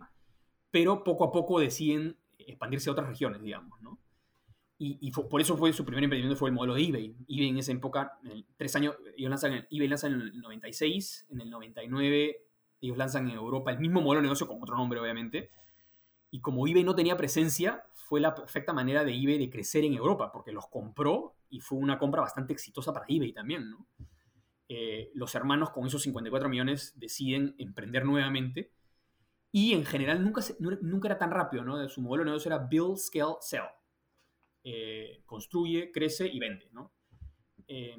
pero 0.71 1.03
poco 1.03 1.25
a 1.25 1.31
poco 1.31 1.59
deciden 1.59 2.17
expandirse 2.37 2.89
a 2.89 2.93
otras 2.93 3.07
regiones, 3.07 3.41
digamos, 3.41 3.81
¿no? 3.81 3.99
Y, 4.79 5.09
por 5.09 5.41
eso 5.41 5.57
fue 5.57 5.73
su 5.73 5.83
primer 5.83 6.03
emprendimiento 6.03 6.37
fue 6.37 6.49
el 6.49 6.55
modelo 6.55 6.75
de 6.75 6.83
eBay. 6.83 7.15
eBay 7.27 7.49
en 7.49 7.57
esa 7.57 7.71
época, 7.71 8.19
en 8.23 8.45
tres 8.57 8.75
años, 8.75 8.95
ellos 9.17 9.31
lanzan, 9.31 9.67
eBay 9.71 9.87
lanza 9.87 10.05
en 10.05 10.13
el 10.13 10.39
96, 10.39 11.25
en 11.31 11.41
el 11.41 11.49
99 11.49 12.43
ellos 12.79 12.95
lanzan 12.95 13.27
en 13.27 13.35
Europa 13.35 13.71
el 13.71 13.79
mismo 13.79 14.01
modelo 14.01 14.19
de 14.19 14.27
negocio 14.27 14.47
con 14.47 14.61
otro 14.61 14.77
nombre, 14.77 14.99
obviamente. 14.99 15.49
Y 16.29 16.41
como 16.41 16.67
eBay 16.67 16.83
no 16.83 16.93
tenía 16.93 17.17
presencia, 17.17 17.85
fue 17.93 18.19
la 18.19 18.35
perfecta 18.35 18.71
manera 18.71 19.03
de 19.03 19.15
eBay 19.15 19.39
de 19.39 19.49
crecer 19.49 19.83
en 19.83 19.95
Europa, 19.95 20.31
porque 20.31 20.51
los 20.51 20.67
compró 20.67 21.33
y 21.49 21.59
fue 21.59 21.79
una 21.79 21.97
compra 21.97 22.21
bastante 22.21 22.53
exitosa 22.53 22.93
para 22.93 23.07
eBay 23.09 23.33
también, 23.33 23.71
¿no? 23.71 23.87
Eh, 24.69 25.11
los 25.13 25.33
hermanos 25.35 25.69
con 25.69 25.87
esos 25.87 26.01
54 26.01 26.49
millones 26.49 26.93
deciden 26.97 27.55
emprender 27.57 28.03
nuevamente 28.03 28.73
y 29.51 29.73
en 29.73 29.85
general 29.85 30.21
nunca, 30.23 30.41
nunca 30.59 31.07
era 31.07 31.17
tan 31.17 31.31
rápido, 31.31 31.63
¿no? 31.63 31.87
Su 31.87 32.01
modelo 32.01 32.23
de 32.23 32.31
negocio 32.31 32.49
era 32.49 32.67
build, 32.67 32.97
scale, 32.97 33.35
sell. 33.39 33.63
Eh, 34.63 35.23
construye, 35.25 35.91
crece 35.91 36.27
y 36.27 36.39
vende, 36.39 36.69
¿no? 36.73 36.91
Eh, 37.67 37.95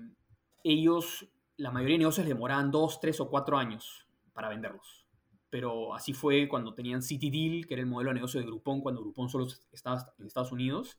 ellos, 0.62 1.26
la 1.56 1.70
mayoría 1.70 1.94
de 1.94 2.00
negocios 2.00 2.26
demoraban 2.26 2.70
dos, 2.70 3.00
tres 3.00 3.18
o 3.20 3.30
cuatro 3.30 3.56
años 3.56 4.06
para 4.34 4.50
venderlos. 4.50 5.06
Pero 5.48 5.94
así 5.94 6.12
fue 6.12 6.46
cuando 6.48 6.75
tenían 6.75 7.00
City 7.00 7.30
Deal, 7.30 7.66
que 7.66 7.75
era 7.75 7.82
el 7.82 7.88
modelo 7.88 8.10
de 8.10 8.16
negocio 8.16 8.38
de 8.38 8.46
Groupon, 8.46 8.82
cuando 8.82 9.00
Groupon 9.00 9.30
solo 9.30 9.46
estaba 9.72 10.04
en 10.18 10.26
Estados 10.26 10.52
Unidos 10.52 10.98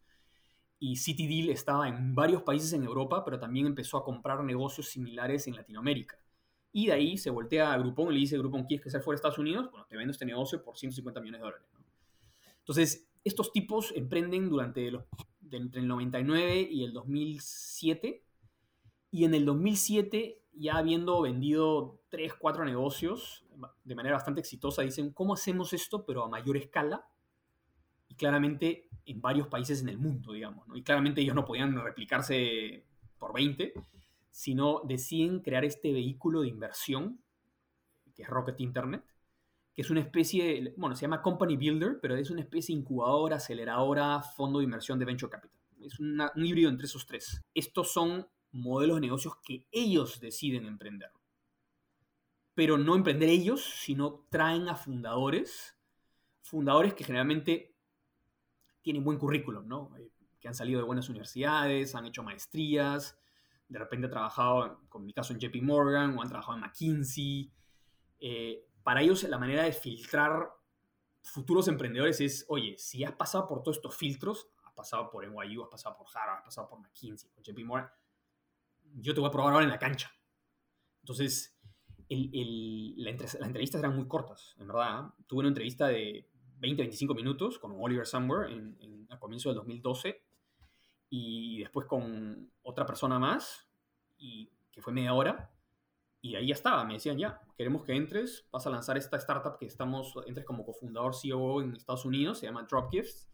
y 0.79 0.95
CityDeal 0.95 1.49
estaba 1.49 1.87
en 1.89 2.15
varios 2.15 2.41
países 2.43 2.71
en 2.73 2.83
Europa, 2.83 3.23
pero 3.25 3.37
también 3.39 3.65
empezó 3.65 3.97
a 3.97 4.03
comprar 4.03 4.43
negocios 4.43 4.87
similares 4.87 5.45
en 5.47 5.55
Latinoamérica. 5.55 6.17
Y 6.71 6.87
de 6.87 6.93
ahí 6.93 7.17
se 7.17 7.29
voltea 7.29 7.73
a 7.73 7.77
Groupon 7.77 8.09
y 8.09 8.13
le 8.13 8.19
dice, 8.19 8.37
Groupon, 8.37 8.63
¿quieres 8.63 8.91
sea 8.91 9.01
fuera 9.01 9.15
de 9.15 9.17
Estados 9.17 9.39
Unidos? 9.39 9.69
Bueno, 9.71 9.85
te 9.87 9.97
vendo 9.97 10.11
este 10.11 10.25
negocio 10.25 10.63
por 10.63 10.77
150 10.77 11.19
millones 11.19 11.41
de 11.41 11.45
dólares. 11.45 11.67
Entonces, 12.59 13.09
estos 13.23 13.51
tipos 13.51 13.91
emprenden 13.95 14.49
durante 14.49 14.89
los, 14.91 15.03
entre 15.51 15.81
el 15.81 15.87
99 15.87 16.67
y 16.71 16.83
el 16.83 16.93
2007. 16.93 18.23
Y 19.11 19.25
en 19.25 19.33
el 19.33 19.45
2007, 19.45 20.43
ya 20.53 20.77
habiendo 20.77 21.21
vendido 21.21 21.99
3, 22.09 22.35
4 22.35 22.63
negocios 22.65 23.45
de 23.83 23.95
manera 23.95 24.15
bastante 24.15 24.39
exitosa, 24.39 24.83
dicen, 24.83 25.11
¿cómo 25.11 25.33
hacemos 25.33 25.73
esto 25.73 26.05
pero 26.05 26.23
a 26.23 26.29
mayor 26.29 26.55
escala? 26.55 27.07
Claramente 28.19 28.89
en 29.05 29.21
varios 29.21 29.47
países 29.47 29.81
en 29.81 29.89
el 29.89 29.97
mundo, 29.97 30.33
digamos. 30.33 30.67
Y 30.75 30.83
claramente 30.83 31.21
ellos 31.21 31.33
no 31.33 31.45
podían 31.45 31.75
replicarse 31.83 32.85
por 33.17 33.33
20, 33.33 33.73
sino 34.29 34.81
deciden 34.85 35.39
crear 35.39 35.65
este 35.65 35.91
vehículo 35.91 36.41
de 36.41 36.49
inversión, 36.49 37.19
que 38.13 38.23
es 38.23 38.29
Rocket 38.29 38.59
Internet, 38.59 39.03
que 39.73 39.81
es 39.81 39.89
una 39.89 40.01
especie, 40.01 40.73
bueno, 40.77 40.95
se 40.95 41.03
llama 41.03 41.21
Company 41.21 41.55
Builder, 41.55 41.99
pero 42.01 42.15
es 42.15 42.29
una 42.29 42.41
especie 42.41 42.75
de 42.75 42.81
incubadora, 42.81 43.37
aceleradora, 43.37 44.21
fondo 44.21 44.59
de 44.59 44.65
inversión 44.65 44.99
de 44.99 45.05
Venture 45.05 45.31
Capital. 45.31 45.57
Es 45.81 45.99
un 45.99 46.45
híbrido 46.45 46.69
entre 46.69 46.85
esos 46.85 47.05
tres. 47.05 47.41
Estos 47.53 47.91
son 47.91 48.27
modelos 48.51 48.97
de 48.97 49.01
negocios 49.01 49.35
que 49.43 49.65
ellos 49.71 50.19
deciden 50.19 50.65
emprender. 50.65 51.11
Pero 52.53 52.77
no 52.77 52.95
emprender 52.95 53.29
ellos, 53.29 53.63
sino 53.63 54.27
traen 54.29 54.67
a 54.67 54.75
fundadores, 54.75 55.77
fundadores 56.41 56.93
que 56.93 57.05
generalmente 57.05 57.68
tienen 58.81 59.03
buen 59.03 59.17
currículum, 59.17 59.67
¿no? 59.67 59.95
Eh, 59.97 60.11
que 60.39 60.47
han 60.47 60.53
salido 60.53 60.79
de 60.79 60.85
buenas 60.85 61.09
universidades, 61.09 61.95
han 61.95 62.05
hecho 62.05 62.23
maestrías, 62.23 63.19
de 63.67 63.79
repente 63.79 64.05
han 64.05 64.11
trabajado, 64.11 64.81
con 64.89 65.05
mi 65.05 65.13
caso, 65.13 65.33
en 65.33 65.39
JP 65.39 65.61
Morgan 65.61 66.17
o 66.17 66.21
han 66.21 66.29
trabajado 66.29 66.57
en 66.57 66.63
McKinsey. 66.63 67.51
Eh, 68.19 68.65
para 68.83 69.01
ellos 69.01 69.23
la 69.23 69.37
manera 69.37 69.63
de 69.63 69.71
filtrar 69.71 70.49
futuros 71.21 71.67
emprendedores 71.67 72.21
es, 72.21 72.45
oye, 72.47 72.75
si 72.77 73.03
has 73.03 73.13
pasado 73.13 73.47
por 73.47 73.61
todos 73.61 73.77
estos 73.77 73.95
filtros, 73.95 74.49
has 74.65 74.73
pasado 74.73 75.09
por 75.09 75.27
NYU, 75.27 75.63
has 75.63 75.69
pasado 75.69 75.97
por 75.97 76.07
Harvard, 76.13 76.39
has 76.39 76.45
pasado 76.45 76.69
por 76.69 76.79
McKinsey, 76.79 77.29
por 77.29 77.43
JP 77.43 77.65
Morgan, 77.65 77.91
yo 78.95 79.13
te 79.13 79.19
voy 79.19 79.27
a 79.27 79.31
probar 79.31 79.53
ahora 79.53 79.65
en 79.65 79.71
la 79.71 79.79
cancha. 79.79 80.11
Entonces, 81.01 81.59
las 82.09 83.35
entrevistas 83.35 83.79
eran 83.79 83.95
muy 83.95 84.07
cortas, 84.07 84.55
en 84.57 84.67
verdad. 84.67 85.13
Tuve 85.27 85.41
una 85.41 85.49
entrevista 85.49 85.87
de 85.87 86.27
20-25 86.59 87.15
minutos 87.15 87.59
con 87.59 87.73
Oliver 87.77 88.05
Somewhere 88.05 88.51
en, 88.53 89.07
a 89.09 89.19
comienzo 89.19 89.49
del 89.49 89.57
2012 89.57 90.21
y 91.09 91.59
después 91.59 91.87
con 91.87 92.51
otra 92.61 92.85
persona 92.85 93.17
más, 93.17 93.67
y, 94.17 94.51
que 94.71 94.81
fue 94.81 94.93
media 94.93 95.13
hora, 95.13 95.51
y 96.21 96.35
ahí 96.35 96.47
ya 96.47 96.53
estaba, 96.53 96.83
me 96.83 96.93
decían 96.93 97.17
ya, 97.17 97.41
queremos 97.57 97.83
que 97.83 97.95
entres, 97.95 98.47
vas 98.51 98.67
a 98.67 98.69
lanzar 98.69 98.97
esta 98.97 99.17
startup 99.17 99.57
que 99.57 99.65
estamos, 99.65 100.13
entres 100.27 100.45
como 100.45 100.65
cofundador 100.65 101.15
CEO 101.15 101.61
en 101.61 101.75
Estados 101.75 102.05
Unidos, 102.05 102.39
se 102.39 102.45
llama 102.45 102.67
Dropgifts, 102.69 103.29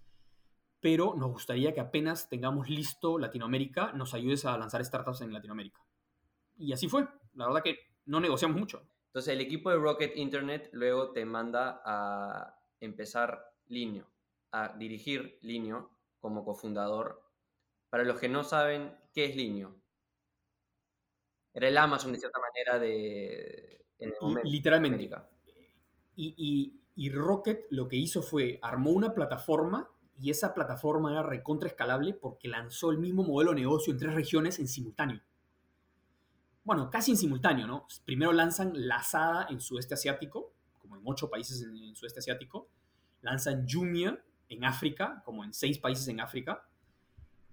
pero 0.79 1.15
nos 1.15 1.32
gustaría 1.32 1.74
que 1.74 1.82
apenas 1.82 2.29
tengamos 2.29 2.70
listo 2.70 3.17
Latinoamérica, 3.17 3.91
nos 3.94 4.13
ayudes 4.13 4.46
a 4.46 4.58
lanzar 4.58 4.86
startups 4.86 5.22
en 5.22 5.34
Latinoamérica. 5.34 5.82
Y 6.58 6.72
así 6.74 6.88
fue, 6.88 7.08
la 7.34 7.48
verdad 7.48 7.63
que 7.63 7.79
no 8.05 8.20
negociamos 8.20 8.58
mucho. 8.58 8.88
Entonces 9.08 9.34
el 9.34 9.41
equipo 9.41 9.70
de 9.70 9.77
Rocket 9.77 10.15
Internet 10.15 10.70
luego 10.74 11.12
te 11.12 11.25
manda 11.25 11.82
a 11.84 12.54
empezar 12.79 13.53
Linio, 13.67 14.08
a 14.51 14.75
dirigir 14.77 15.39
Linio 15.41 15.91
como 16.20 16.44
cofundador. 16.44 17.24
Para 17.89 18.03
los 18.03 18.20
que 18.20 18.29
no 18.29 18.44
saben, 18.44 18.96
¿qué 19.13 19.25
es 19.25 19.36
Linio? 19.36 19.75
Era 21.53 21.67
el 21.67 21.77
Amazon 21.77 22.12
de 22.12 22.20
cierta 22.20 22.39
manera 22.39 22.79
de... 22.79 23.86
Literalmente. 24.44 25.10
Y, 26.17 26.82
y, 26.96 27.10
Rocket 27.10 27.65
lo 27.70 27.88
que 27.88 27.96
hizo 27.96 28.22
fue, 28.22 28.60
armó 28.62 28.91
una 28.91 29.13
plataforma 29.13 29.89
y 30.20 30.32
esa 30.32 30.53
plataforma 30.53 31.12
era 31.12 31.24
recontra 31.24 31.70
escalable 31.70 32.13
porque 32.13 32.48
lanzó 32.48 32.91
el 32.91 32.98
mismo 32.98 33.24
modelo 33.24 33.51
de 33.51 33.62
negocio 33.62 33.94
en 33.94 34.00
tres 34.00 34.13
regiones 34.13 34.60
en 34.60 34.67
simultáneo. 34.67 35.22
Bueno, 36.63 36.89
casi 36.89 37.12
en 37.12 37.17
simultáneo, 37.17 37.67
¿no? 37.67 37.88
Primero 38.05 38.34
lanzan 38.34 38.72
Lazada 38.88 39.48
en 39.50 39.62
sudeste 39.62 39.94
asiático, 39.94 40.54
como 40.85 40.97
en 40.99 41.03
ocho 41.05 41.29
países 41.29 41.61
en 41.63 41.75
el 41.75 41.95
sudeste 41.95 42.19
asiático, 42.19 42.69
lanzan 43.21 43.65
Jumia 43.67 44.23
en 44.49 44.63
África, 44.63 45.21
como 45.25 45.43
en 45.43 45.53
seis 45.53 45.79
países 45.79 46.07
en 46.07 46.19
África, 46.19 46.67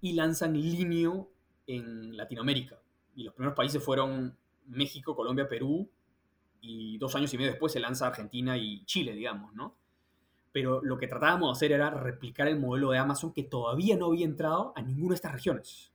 y 0.01 0.13
lanzan 0.13 0.53
Linio 0.53 1.31
en 1.65 2.15
Latinoamérica. 2.15 2.79
Y 3.15 3.23
los 3.23 3.33
primeros 3.33 3.55
países 3.55 3.83
fueron 3.83 4.37
México, 4.67 5.15
Colombia, 5.15 5.47
Perú, 5.47 5.89
y 6.61 6.97
dos 6.97 7.15
años 7.15 7.33
y 7.33 7.37
medio 7.37 7.51
después 7.51 7.73
se 7.73 7.79
lanza 7.79 8.07
Argentina 8.07 8.57
y 8.57 8.85
Chile, 8.85 9.13
digamos, 9.13 9.53
¿no? 9.53 9.75
Pero 10.51 10.81
lo 10.83 10.97
que 10.97 11.07
tratábamos 11.07 11.49
de 11.49 11.57
hacer 11.57 11.71
era 11.73 11.89
replicar 11.89 12.47
el 12.47 12.59
modelo 12.59 12.91
de 12.91 12.99
Amazon 12.99 13.33
que 13.33 13.43
todavía 13.43 13.97
no 13.97 14.05
había 14.07 14.25
entrado 14.25 14.71
a 14.75 14.81
ninguna 14.81 15.09
de 15.09 15.15
estas 15.15 15.33
regiones. 15.33 15.91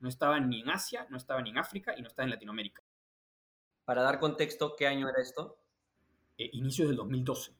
No 0.00 0.08
estaba 0.08 0.40
ni 0.40 0.60
en 0.60 0.70
Asia, 0.70 1.06
no 1.10 1.16
estaba 1.16 1.40
ni 1.42 1.50
en 1.50 1.58
África 1.58 1.94
y 1.96 2.02
no 2.02 2.08
estaba 2.08 2.24
en 2.24 2.30
Latinoamérica. 2.30 2.82
Para 3.84 4.02
dar 4.02 4.18
contexto, 4.18 4.74
¿qué 4.76 4.86
año 4.86 5.08
era 5.08 5.20
esto? 5.20 5.59
Eh, 6.40 6.48
inicios 6.54 6.88
del 6.88 6.96
2012. 6.96 7.52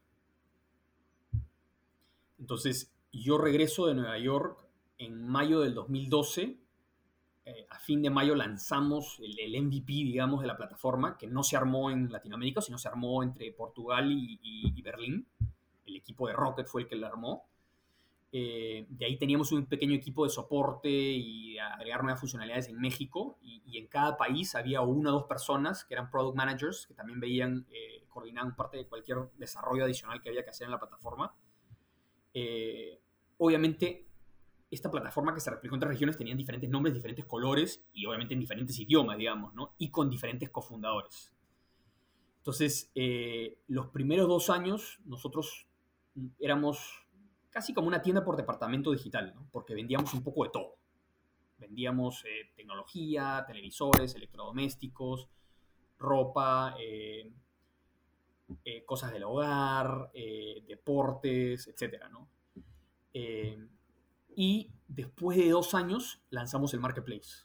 Entonces, 2.38 2.90
yo 3.12 3.36
regreso 3.36 3.86
de 3.86 3.94
Nueva 3.94 4.16
York 4.16 4.58
en 4.96 5.22
mayo 5.28 5.60
del 5.60 5.74
2012. 5.74 6.56
Eh, 7.44 7.66
a 7.68 7.78
fin 7.78 8.00
de 8.00 8.08
mayo 8.08 8.34
lanzamos 8.34 9.20
el, 9.20 9.62
MVP, 9.62 9.92
digamos, 9.92 10.40
de 10.40 10.46
la 10.46 10.56
plataforma, 10.56 11.18
que 11.18 11.26
no 11.26 11.42
se 11.42 11.58
armó 11.58 11.90
en 11.90 12.10
Latinoamérica, 12.10 12.62
sino 12.62 12.78
se 12.78 12.88
armó 12.88 13.22
entre 13.22 13.52
Portugal 13.52 14.10
y, 14.10 14.80
Berlín. 14.80 15.26
El 15.84 15.96
equipo 15.96 16.26
de 16.26 16.32
Rocket 16.32 16.66
fue 16.66 16.80
el 16.80 16.88
que 16.88 16.96
la 16.96 17.08
armó. 17.08 17.49
Eh, 18.32 18.86
de 18.88 19.06
ahí 19.06 19.18
teníamos 19.18 19.50
un 19.52 19.66
pequeño 19.66 19.94
equipo 19.94 20.24
de 20.24 20.30
soporte 20.30 20.88
y 20.88 21.58
agregar 21.58 22.02
nuevas 22.02 22.20
funcionalidades 22.20 22.68
en 22.68 22.80
México. 22.80 23.38
Y, 23.42 23.60
en 23.78 23.86
cada 23.86 24.16
país 24.16 24.54
había 24.56 24.80
una 24.82 25.10
o 25.10 25.12
dos 25.12 25.24
personas 25.24 25.84
que 25.84 25.94
eran 25.94 26.10
product 26.10 26.36
managers 26.36 26.86
que 26.86 26.94
también 26.94 27.20
veían 27.20 27.66
coordinaban 28.10 28.54
parte 28.54 28.76
de 28.76 28.86
cualquier 28.86 29.30
desarrollo 29.38 29.84
adicional 29.84 30.20
que 30.20 30.28
había 30.28 30.44
que 30.44 30.50
hacer 30.50 30.66
en 30.66 30.72
la 30.72 30.78
plataforma. 30.78 31.34
Eh, 32.34 33.00
obviamente, 33.38 34.06
esta 34.70 34.90
plataforma 34.90 35.32
que 35.32 35.40
se 35.40 35.50
replicó 35.50 35.74
en 35.74 35.78
otras 35.78 35.92
regiones 35.92 36.18
tenían 36.18 36.36
diferentes 36.36 36.68
nombres, 36.68 36.94
diferentes 36.94 37.24
colores 37.24 37.82
y 37.92 38.04
obviamente 38.04 38.34
en 38.34 38.40
diferentes 38.40 38.78
idiomas, 38.78 39.16
digamos, 39.16 39.54
¿no? 39.54 39.74
Y 39.78 39.90
con 39.90 40.10
diferentes 40.10 40.50
cofundadores. 40.50 41.32
Entonces, 42.38 42.90
eh, 42.94 43.58
los 43.68 43.88
primeros 43.88 44.28
dos 44.28 44.50
años 44.50 45.00
nosotros 45.04 45.66
éramos 46.38 47.06
casi 47.50 47.74
como 47.74 47.88
una 47.88 48.00
tienda 48.00 48.24
por 48.24 48.36
departamento 48.36 48.92
digital. 48.92 49.34
Porque 49.50 49.74
vendíamos 49.74 50.14
un 50.14 50.22
poco 50.22 50.44
de 50.44 50.50
todo. 50.50 50.76
Vendíamos 51.58 52.24
eh, 52.24 52.50
tecnología, 52.56 53.44
televisores, 53.46 54.14
electrodomésticos, 54.14 55.28
ropa, 55.98 56.74
eh, 58.64 58.84
cosas 58.84 59.12
del 59.12 59.24
hogar, 59.24 60.10
eh, 60.12 60.64
deportes, 60.66 61.68
etc. 61.68 62.02
Eh, 63.14 63.68
y 64.34 64.70
después 64.88 65.38
de 65.38 65.50
dos 65.50 65.74
años 65.74 66.20
lanzamos 66.30 66.74
el 66.74 66.80
Marketplace, 66.80 67.44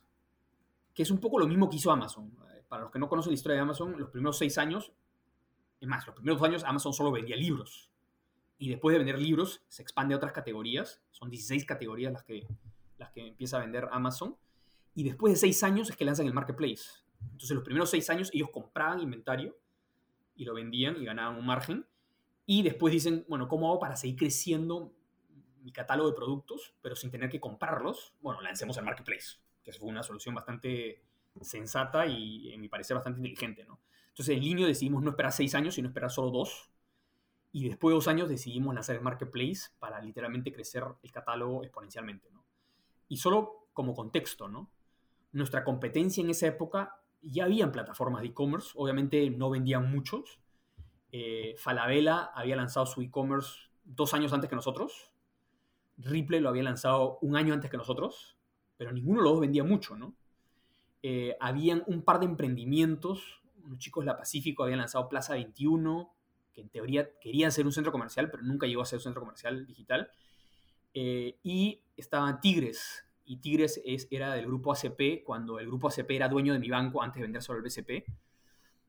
que 0.93 1.03
es 1.03 1.11
un 1.11 1.19
poco 1.19 1.39
lo 1.39 1.47
mismo 1.47 1.69
que 1.69 1.75
hizo 1.75 1.91
Amazon. 1.91 2.31
Para 2.67 2.83
los 2.83 2.91
que 2.91 2.99
no 2.99 3.07
conocen 3.07 3.31
la 3.31 3.35
historia 3.35 3.55
de 3.57 3.61
Amazon, 3.61 3.99
los 3.99 4.09
primeros 4.09 4.37
seis 4.37 4.57
años, 4.57 4.91
es 5.79 5.87
más, 5.87 6.05
los 6.07 6.15
primeros 6.15 6.39
dos 6.39 6.49
años 6.49 6.63
Amazon 6.63 6.93
solo 6.93 7.11
vendía 7.11 7.35
libros. 7.35 7.89
Y 8.57 8.69
después 8.69 8.93
de 8.93 8.99
vender 8.99 9.19
libros, 9.19 9.63
se 9.67 9.81
expande 9.81 10.13
a 10.13 10.17
otras 10.17 10.33
categorías. 10.33 11.01
Son 11.11 11.29
16 11.29 11.65
categorías 11.65 12.13
las 12.13 12.23
que, 12.23 12.47
las 12.97 13.11
que 13.11 13.27
empieza 13.27 13.57
a 13.57 13.61
vender 13.61 13.87
Amazon. 13.91 14.37
Y 14.93 15.03
después 15.03 15.33
de 15.33 15.37
seis 15.37 15.61
años 15.63 15.89
es 15.89 15.97
que 15.97 16.05
lanzan 16.05 16.25
el 16.25 16.33
Marketplace. 16.33 16.83
Entonces, 17.21 17.51
los 17.51 17.63
primeros 17.63 17.89
seis 17.89 18.09
años 18.09 18.29
ellos 18.33 18.49
compraban 18.51 19.01
inventario 19.01 19.57
y 20.35 20.45
lo 20.45 20.53
vendían 20.53 20.95
y 21.01 21.05
ganaban 21.05 21.37
un 21.37 21.45
margen. 21.45 21.85
Y 22.45 22.63
después 22.63 22.93
dicen, 22.93 23.25
bueno, 23.27 23.47
¿cómo 23.47 23.69
hago 23.69 23.79
para 23.79 23.95
seguir 23.95 24.15
creciendo 24.15 24.93
mi 25.61 25.71
catálogo 25.71 26.09
de 26.09 26.15
productos, 26.15 26.75
pero 26.81 26.95
sin 26.95 27.09
tener 27.09 27.29
que 27.29 27.39
comprarlos? 27.39 28.13
Bueno, 28.21 28.41
lancemos 28.41 28.77
el 28.77 28.85
marketplace, 28.85 29.37
que 29.63 29.73
fue 29.73 29.89
una 29.89 30.03
solución 30.03 30.35
bastante 30.35 31.01
sensata 31.41 32.05
y, 32.05 32.53
en 32.53 32.61
mi 32.61 32.69
parecer, 32.69 32.95
bastante 32.95 33.19
inteligente, 33.19 33.65
¿no? 33.65 33.79
Entonces, 34.09 34.37
en 34.37 34.43
línea 34.43 34.67
decidimos 34.67 35.03
no 35.03 35.09
esperar 35.09 35.31
seis 35.31 35.55
años, 35.55 35.73
sino 35.75 35.89
esperar 35.89 36.09
solo 36.09 36.29
dos. 36.29 36.69
Y 37.55 37.69
después 37.69 37.91
de 37.91 37.95
dos 37.95 38.09
años 38.09 38.27
decidimos 38.27 38.75
lanzar 38.75 38.97
el 38.97 39.01
marketplace 39.01 39.69
para 39.79 40.01
literalmente 40.01 40.51
crecer 40.51 40.83
el 41.01 41.11
catálogo 41.13 41.63
exponencialmente. 41.63 42.29
Y 43.07 43.15
solo 43.15 43.69
como 43.71 43.93
contexto, 43.93 44.49
¿no? 44.49 44.69
Nuestra 45.31 45.63
competencia 45.63 46.21
en 46.21 46.31
esa 46.31 46.47
época 46.47 46.99
ya 47.21 47.45
habían 47.45 47.71
plataformas 47.71 48.23
de 48.23 48.27
e-commerce, 48.27 48.71
obviamente 48.75 49.29
no 49.29 49.49
vendían 49.49 49.89
muchos. 49.89 50.41
Eh, 51.13 51.55
Falabella 51.57 52.25
había 52.35 52.57
lanzado 52.57 52.87
su 52.87 53.01
e-commerce 53.01 53.69
dos 53.85 54.13
años 54.13 54.33
antes 54.33 54.49
que 54.49 54.57
nosotros. 54.57 55.13
Ripley 55.95 56.41
lo 56.41 56.49
había 56.49 56.63
lanzado 56.63 57.19
un 57.21 57.37
año 57.37 57.53
antes 57.53 57.71
que 57.71 57.77
nosotros, 57.77 58.35
pero 58.75 58.91
ninguno 58.91 59.21
de 59.21 59.23
los 59.23 59.31
dos 59.31 59.39
vendía 59.39 59.63
mucho, 59.63 59.95
¿no? 59.95 60.13
Eh, 61.03 61.37
habían 61.39 61.85
un 61.87 62.01
par 62.01 62.19
de 62.19 62.25
emprendimientos, 62.25 63.41
unos 63.63 63.79
chicos 63.79 64.03
de 64.03 64.07
la 64.07 64.17
Pacífico 64.17 64.63
habían 64.63 64.79
lanzado 64.79 65.07
Plaza 65.07 65.35
21, 65.35 66.14
que 66.55 66.61
en 66.61 66.69
teoría 66.69 67.09
querían 67.19 67.51
ser 67.51 67.65
un 67.65 67.73
centro 67.73 67.91
comercial, 67.91 68.31
pero 68.31 68.41
nunca 68.41 68.65
llegó 68.65 68.81
a 68.81 68.85
ser 68.85 68.97
un 68.97 69.03
centro 69.03 69.21
comercial 69.21 69.67
digital. 69.67 70.09
Eh, 70.93 71.37
y 71.43 71.83
estaban 71.97 72.39
Tigres, 72.39 73.05
y 73.25 73.37
Tigres 73.37 73.81
es, 73.83 74.07
era 74.09 74.33
del 74.33 74.45
grupo 74.45 74.71
ACP, 74.71 75.23
cuando 75.23 75.59
el 75.59 75.67
grupo 75.67 75.89
ACP 75.89 76.11
era 76.11 76.29
dueño 76.29 76.53
de 76.53 76.59
mi 76.59 76.69
banco 76.69 77.01
antes 77.01 77.19
de 77.19 77.23
vender 77.23 77.41
solo 77.41 77.59
el 77.59 77.63
BCP, 77.63 78.05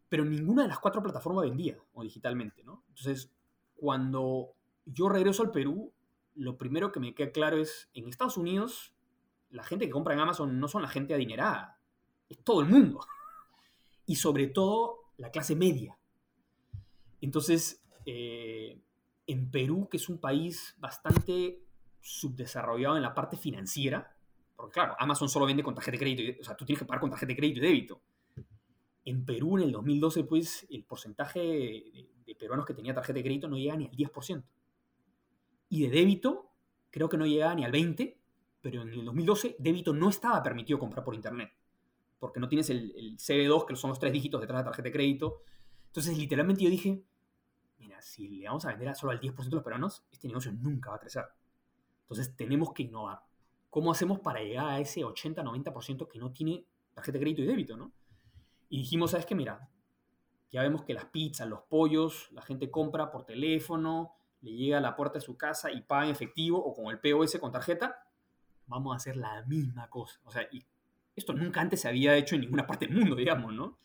pero 0.09 0.25
ninguna 0.25 0.63
de 0.63 0.69
las 0.69 0.79
cuatro 0.79 1.03
plataformas 1.03 1.45
vendía, 1.45 1.77
o 1.95 2.03
digitalmente, 2.03 2.63
¿no? 2.63 2.85
Entonces, 2.89 3.33
cuando 3.75 4.53
yo 4.85 5.09
regreso 5.09 5.43
al 5.43 5.51
Perú, 5.51 5.93
lo 6.35 6.57
primero 6.57 6.93
que 6.93 7.01
me 7.01 7.15
queda 7.15 7.33
claro 7.33 7.57
es, 7.57 7.89
en 7.95 8.09
Estados 8.09 8.37
Unidos, 8.37 8.93
la 9.51 9.65
gente 9.65 9.87
que 9.87 9.91
compra 9.91 10.15
en 10.15 10.21
Amazon 10.21 10.61
no 10.61 10.69
son 10.69 10.83
la 10.83 10.89
gente 10.89 11.15
adinerada, 11.15 11.81
es 12.29 12.39
todo 12.45 12.61
el 12.61 12.69
mundo. 12.69 13.01
Y 14.09 14.15
sobre 14.15 14.47
todo 14.47 15.01
la 15.17 15.33
clase 15.33 15.57
media. 15.57 15.99
Entonces, 17.21 17.83
eh, 18.05 18.81
en 19.27 19.51
Perú, 19.51 19.89
que 19.91 19.97
es 19.97 20.09
un 20.09 20.19
país 20.19 20.77
bastante 20.79 21.63
subdesarrollado 22.01 22.97
en 22.97 23.03
la 23.03 23.15
parte 23.15 23.37
financiera, 23.37 24.17
porque 24.55 24.75
claro, 24.75 24.95
Amazon 24.99 25.29
solo 25.29 25.47
vende 25.47 25.63
con 25.63 25.75
tarjeta 25.75 25.93
de 25.93 25.99
crédito, 25.99 26.41
o 26.41 26.45
sea, 26.45 26.57
tú 26.57 26.65
tienes 26.65 26.81
que 26.81 26.87
pagar 26.87 27.01
con 27.01 27.11
tarjeta 27.11 27.31
de 27.31 27.37
crédito 27.37 27.59
y 27.59 27.63
débito. 27.63 28.01
En 29.05 29.25
Perú, 29.25 29.59
en 29.59 29.65
el 29.65 29.73
2012, 29.73 30.25
pues, 30.25 30.67
el 30.71 30.85
porcentaje 30.85 31.41
de, 31.41 32.35
peruanos 32.35 32.67
que 32.67 32.75
tenía 32.75 32.95
tarjeta 32.95 33.15
de 33.19 33.23
crédito 33.23 33.49
no 33.49 33.57
llega 33.57 33.77
ni 33.77 33.87
al 33.87 33.93
10%. 33.93 34.43
Y 35.69 35.83
de 35.83 35.91
débito, 35.91 36.53
creo 36.91 37.09
que 37.09 37.17
no 37.17 37.27
llegaba 37.27 37.55
ni 37.55 37.65
al 37.65 37.73
20%, 37.73 38.17
pero 38.61 38.83
en 38.83 38.89
el 38.89 39.05
2012, 39.05 39.57
débito 39.59 39.93
no 39.93 40.09
estaba 40.09 40.43
permitido 40.43 40.79
comprar 40.79 41.05
por 41.05 41.15
Internet, 41.15 41.53
porque 42.19 42.41
no 42.41 42.49
tienes 42.49 42.71
el, 42.71 42.93
el 42.97 43.17
CB2, 43.17 43.67
que 43.67 43.77
son 43.77 43.91
los 43.91 44.01
tres 44.01 44.13
dígitos 44.13 44.41
detrás 44.41 44.59
de 44.59 44.63
la 44.63 44.71
tarjeta 44.71 44.89
de 44.89 44.93
crédito. 44.93 45.43
Entonces, 45.97 46.19
literalmente 46.19 46.63
yo 46.63 46.69
dije, 46.69 47.03
mira, 47.79 48.03
si 48.03 48.29
le 48.29 48.47
vamos 48.47 48.67
a 48.67 48.69
vender 48.69 48.95
solo 48.95 49.13
al 49.13 49.19
10% 49.19 49.49
de 49.49 49.57
los 49.57 49.65
peruanos, 49.65 50.05
este 50.13 50.29
negocio 50.29 50.53
nunca 50.53 50.91
va 50.91 50.97
a 50.97 50.99
crecer. 50.99 51.25
Entonces, 52.03 52.37
tenemos 52.37 52.75
que 52.75 52.83
innovar. 52.83 53.23
¿Cómo 53.71 53.93
hacemos 53.93 54.21
para 54.21 54.43
llegar 54.43 54.67
a 54.67 54.79
ese 54.79 55.01
80-90% 55.01 56.07
que 56.07 56.19
no 56.19 56.33
tiene 56.33 56.67
tarjeta 56.93 57.17
de 57.17 57.21
crédito 57.25 57.41
y 57.41 57.47
débito, 57.47 57.79
¿no? 57.79 57.93
Y 58.69 58.81
dijimos, 58.81 59.13
¿sabes 59.13 59.25
qué? 59.25 59.35
Mira, 59.35 59.71
ya 60.51 60.61
vemos 60.61 60.85
que 60.85 60.93
las 60.93 61.07
pizzas, 61.07 61.49
los 61.49 61.63
pollos, 61.63 62.29
la 62.33 62.43
gente 62.43 62.71
compra 62.71 63.11
por 63.11 63.25
teléfono, 63.25 64.13
le 64.43 64.53
llega 64.53 64.77
a 64.77 64.83
la 64.83 64.97
puerta 64.97 65.15
de 65.15 65.25
su 65.25 65.39
casa 65.39 65.73
y 65.73 65.81
paga 65.81 66.05
en 66.05 66.11
efectivo 66.11 66.63
o 66.63 66.75
con 66.75 66.89
el 66.89 67.01
POS 67.01 67.39
con 67.39 67.53
tarjeta. 67.53 68.07
Vamos 68.67 68.93
a 68.93 68.97
hacer 68.97 69.17
la 69.17 69.43
misma 69.47 69.89
cosa. 69.89 70.21
O 70.25 70.31
sea, 70.31 70.47
y 70.53 70.63
esto 71.15 71.33
nunca 71.33 71.63
antes 71.63 71.81
se 71.81 71.89
había 71.89 72.15
hecho 72.19 72.35
en 72.35 72.43
ninguna 72.43 72.67
parte 72.67 72.87
del 72.87 72.97
mundo, 72.97 73.17
digamos, 73.17 73.55
¿no? 73.55 73.79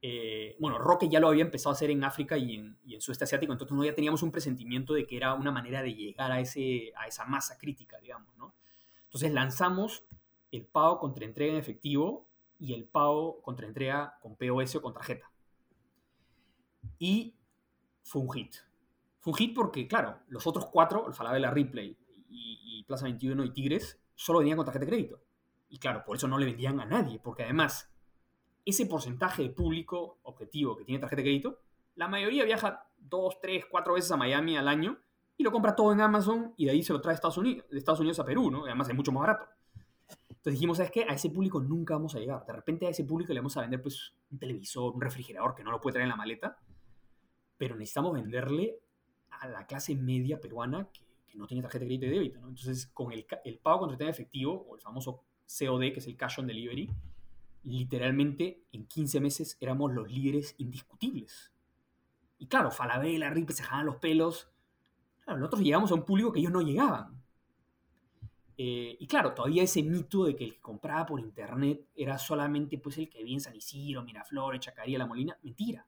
Eh, 0.00 0.56
bueno, 0.60 0.78
Roque 0.78 1.08
ya 1.08 1.18
lo 1.18 1.28
había 1.28 1.42
empezado 1.42 1.70
a 1.70 1.72
hacer 1.74 1.90
en 1.90 2.04
África 2.04 2.38
y 2.38 2.54
en, 2.54 2.78
y 2.84 2.94
en 2.94 3.00
Sudeste 3.00 3.24
Asiático, 3.24 3.52
entonces 3.52 3.76
no 3.76 3.84
ya 3.84 3.94
teníamos 3.94 4.22
un 4.22 4.30
presentimiento 4.30 4.94
de 4.94 5.06
que 5.06 5.16
era 5.16 5.34
una 5.34 5.50
manera 5.50 5.82
de 5.82 5.94
llegar 5.94 6.30
a, 6.30 6.40
ese, 6.40 6.92
a 6.96 7.08
esa 7.08 7.24
masa 7.24 7.58
crítica, 7.58 7.98
digamos, 7.98 8.36
¿no? 8.36 8.54
Entonces 9.04 9.32
lanzamos 9.32 10.04
el 10.52 10.66
pago 10.66 10.98
contra 10.98 11.24
entrega 11.24 11.52
en 11.52 11.58
efectivo 11.58 12.28
y 12.58 12.74
el 12.74 12.84
pago 12.84 13.40
contra 13.42 13.66
entrega 13.66 14.18
con 14.20 14.36
POS 14.36 14.76
o 14.76 14.82
con 14.82 14.92
tarjeta. 14.92 15.30
Y 16.98 17.36
fue 18.02 18.22
un 18.22 18.30
hit. 18.32 18.56
Fue 19.20 19.32
un 19.32 19.36
hit 19.36 19.54
porque, 19.54 19.86
claro, 19.86 20.20
los 20.28 20.46
otros 20.46 20.66
cuatro, 20.66 21.06
el 21.06 21.14
Falabella 21.14 21.50
Replay 21.50 21.96
y, 22.28 22.84
Plaza 22.86 23.04
21 23.04 23.44
y 23.44 23.50
Tigres, 23.50 24.00
solo 24.14 24.38
venían 24.38 24.56
con 24.56 24.64
tarjeta 24.64 24.86
de 24.86 24.90
crédito. 24.90 25.22
Y 25.68 25.78
claro, 25.78 26.02
por 26.06 26.16
eso 26.16 26.26
no 26.26 26.38
le 26.38 26.46
vendían 26.46 26.80
a 26.80 26.86
nadie, 26.86 27.18
porque 27.18 27.42
además 27.42 27.92
ese 28.68 28.84
porcentaje 28.86 29.42
de 29.42 29.50
público 29.50 30.18
objetivo 30.24 30.76
que 30.76 30.84
tiene 30.84 31.00
tarjeta 31.00 31.22
de 31.22 31.24
crédito, 31.24 31.58
la 31.94 32.06
mayoría 32.06 32.44
viaja 32.44 32.86
dos, 32.98 33.40
tres, 33.40 33.64
cuatro 33.70 33.94
veces 33.94 34.12
a 34.12 34.16
Miami 34.16 34.58
al 34.58 34.68
año 34.68 34.98
y 35.38 35.42
lo 35.42 35.50
compra 35.50 35.74
todo 35.74 35.92
en 35.92 36.02
Amazon 36.02 36.52
y 36.56 36.66
de 36.66 36.72
ahí 36.72 36.82
se 36.82 36.92
lo 36.92 37.00
trae 37.00 37.12
a 37.12 37.14
Estados 37.14 37.38
Unidos, 37.38 37.64
de 37.70 37.78
Estados 37.78 38.00
Unidos 38.00 38.18
a 38.20 38.24
Perú, 38.24 38.50
¿no? 38.50 38.66
además 38.66 38.88
es 38.90 38.94
mucho 38.94 39.10
más 39.10 39.22
barato. 39.22 39.46
Entonces 40.28 40.52
dijimos, 40.52 40.76
¿sabes 40.76 40.92
qué? 40.92 41.04
A 41.04 41.14
ese 41.14 41.30
público 41.30 41.60
nunca 41.60 41.94
vamos 41.94 42.14
a 42.14 42.18
llegar. 42.18 42.44
De 42.44 42.52
repente 42.52 42.86
a 42.86 42.90
ese 42.90 43.04
público 43.04 43.32
le 43.32 43.40
vamos 43.40 43.56
a 43.56 43.62
vender 43.62 43.80
pues 43.80 44.14
un 44.30 44.38
televisor, 44.38 44.94
un 44.94 45.00
refrigerador 45.00 45.54
que 45.54 45.64
no 45.64 45.70
lo 45.70 45.80
puede 45.80 45.94
traer 45.94 46.04
en 46.04 46.10
la 46.10 46.16
maleta, 46.16 46.58
pero 47.56 47.74
necesitamos 47.74 48.12
venderle 48.12 48.78
a 49.30 49.48
la 49.48 49.66
clase 49.66 49.96
media 49.96 50.40
peruana 50.40 50.88
que, 50.92 51.06
no 51.36 51.46
tiene 51.46 51.62
tarjeta 51.62 51.84
de 51.84 51.86
crédito 51.86 52.06
y 52.06 52.10
débito. 52.10 52.40
¿no? 52.40 52.48
Entonces 52.48 52.86
con 52.88 53.12
el, 53.12 53.24
el 53.44 53.58
pago 53.58 53.80
contra 53.80 53.96
tema 53.96 54.10
efectivo, 54.10 54.66
o 54.68 54.74
el 54.74 54.80
famoso 54.80 55.22
COD, 55.46 55.92
que 55.92 56.00
es 56.00 56.06
el 56.06 56.16
Cash 56.16 56.40
on 56.40 56.46
Delivery, 56.48 56.90
literalmente 57.62 58.64
en 58.72 58.86
15 58.86 59.20
meses 59.20 59.56
éramos 59.60 59.92
los 59.92 60.10
líderes 60.10 60.54
indiscutibles. 60.58 61.52
Y 62.38 62.46
claro, 62.46 62.70
Falabella, 62.70 63.30
Ripe 63.30 63.52
se 63.52 63.62
jalan 63.62 63.86
los 63.86 63.96
pelos 63.96 64.52
nosotros 65.36 65.62
llegamos 65.62 65.90
a 65.90 65.94
un 65.94 66.04
público 66.04 66.32
que 66.32 66.40
ellos 66.40 66.52
no 66.52 66.62
llegaban. 66.62 67.22
Eh, 68.56 68.96
y 68.98 69.06
claro, 69.06 69.34
todavía 69.34 69.62
ese 69.62 69.82
mito 69.82 70.24
de 70.24 70.34
que 70.34 70.44
el 70.44 70.54
que 70.54 70.60
compraba 70.60 71.06
por 71.06 71.20
internet 71.20 71.86
era 71.94 72.18
solamente 72.18 72.78
pues, 72.78 72.98
el 72.98 73.08
que 73.08 73.18
viene 73.18 73.34
en 73.34 73.40
San 73.40 73.54
Isidro, 73.54 74.02
Miraflores, 74.02 74.60
Chacaría, 74.60 74.98
La 74.98 75.06
Molina, 75.06 75.38
mentira. 75.42 75.86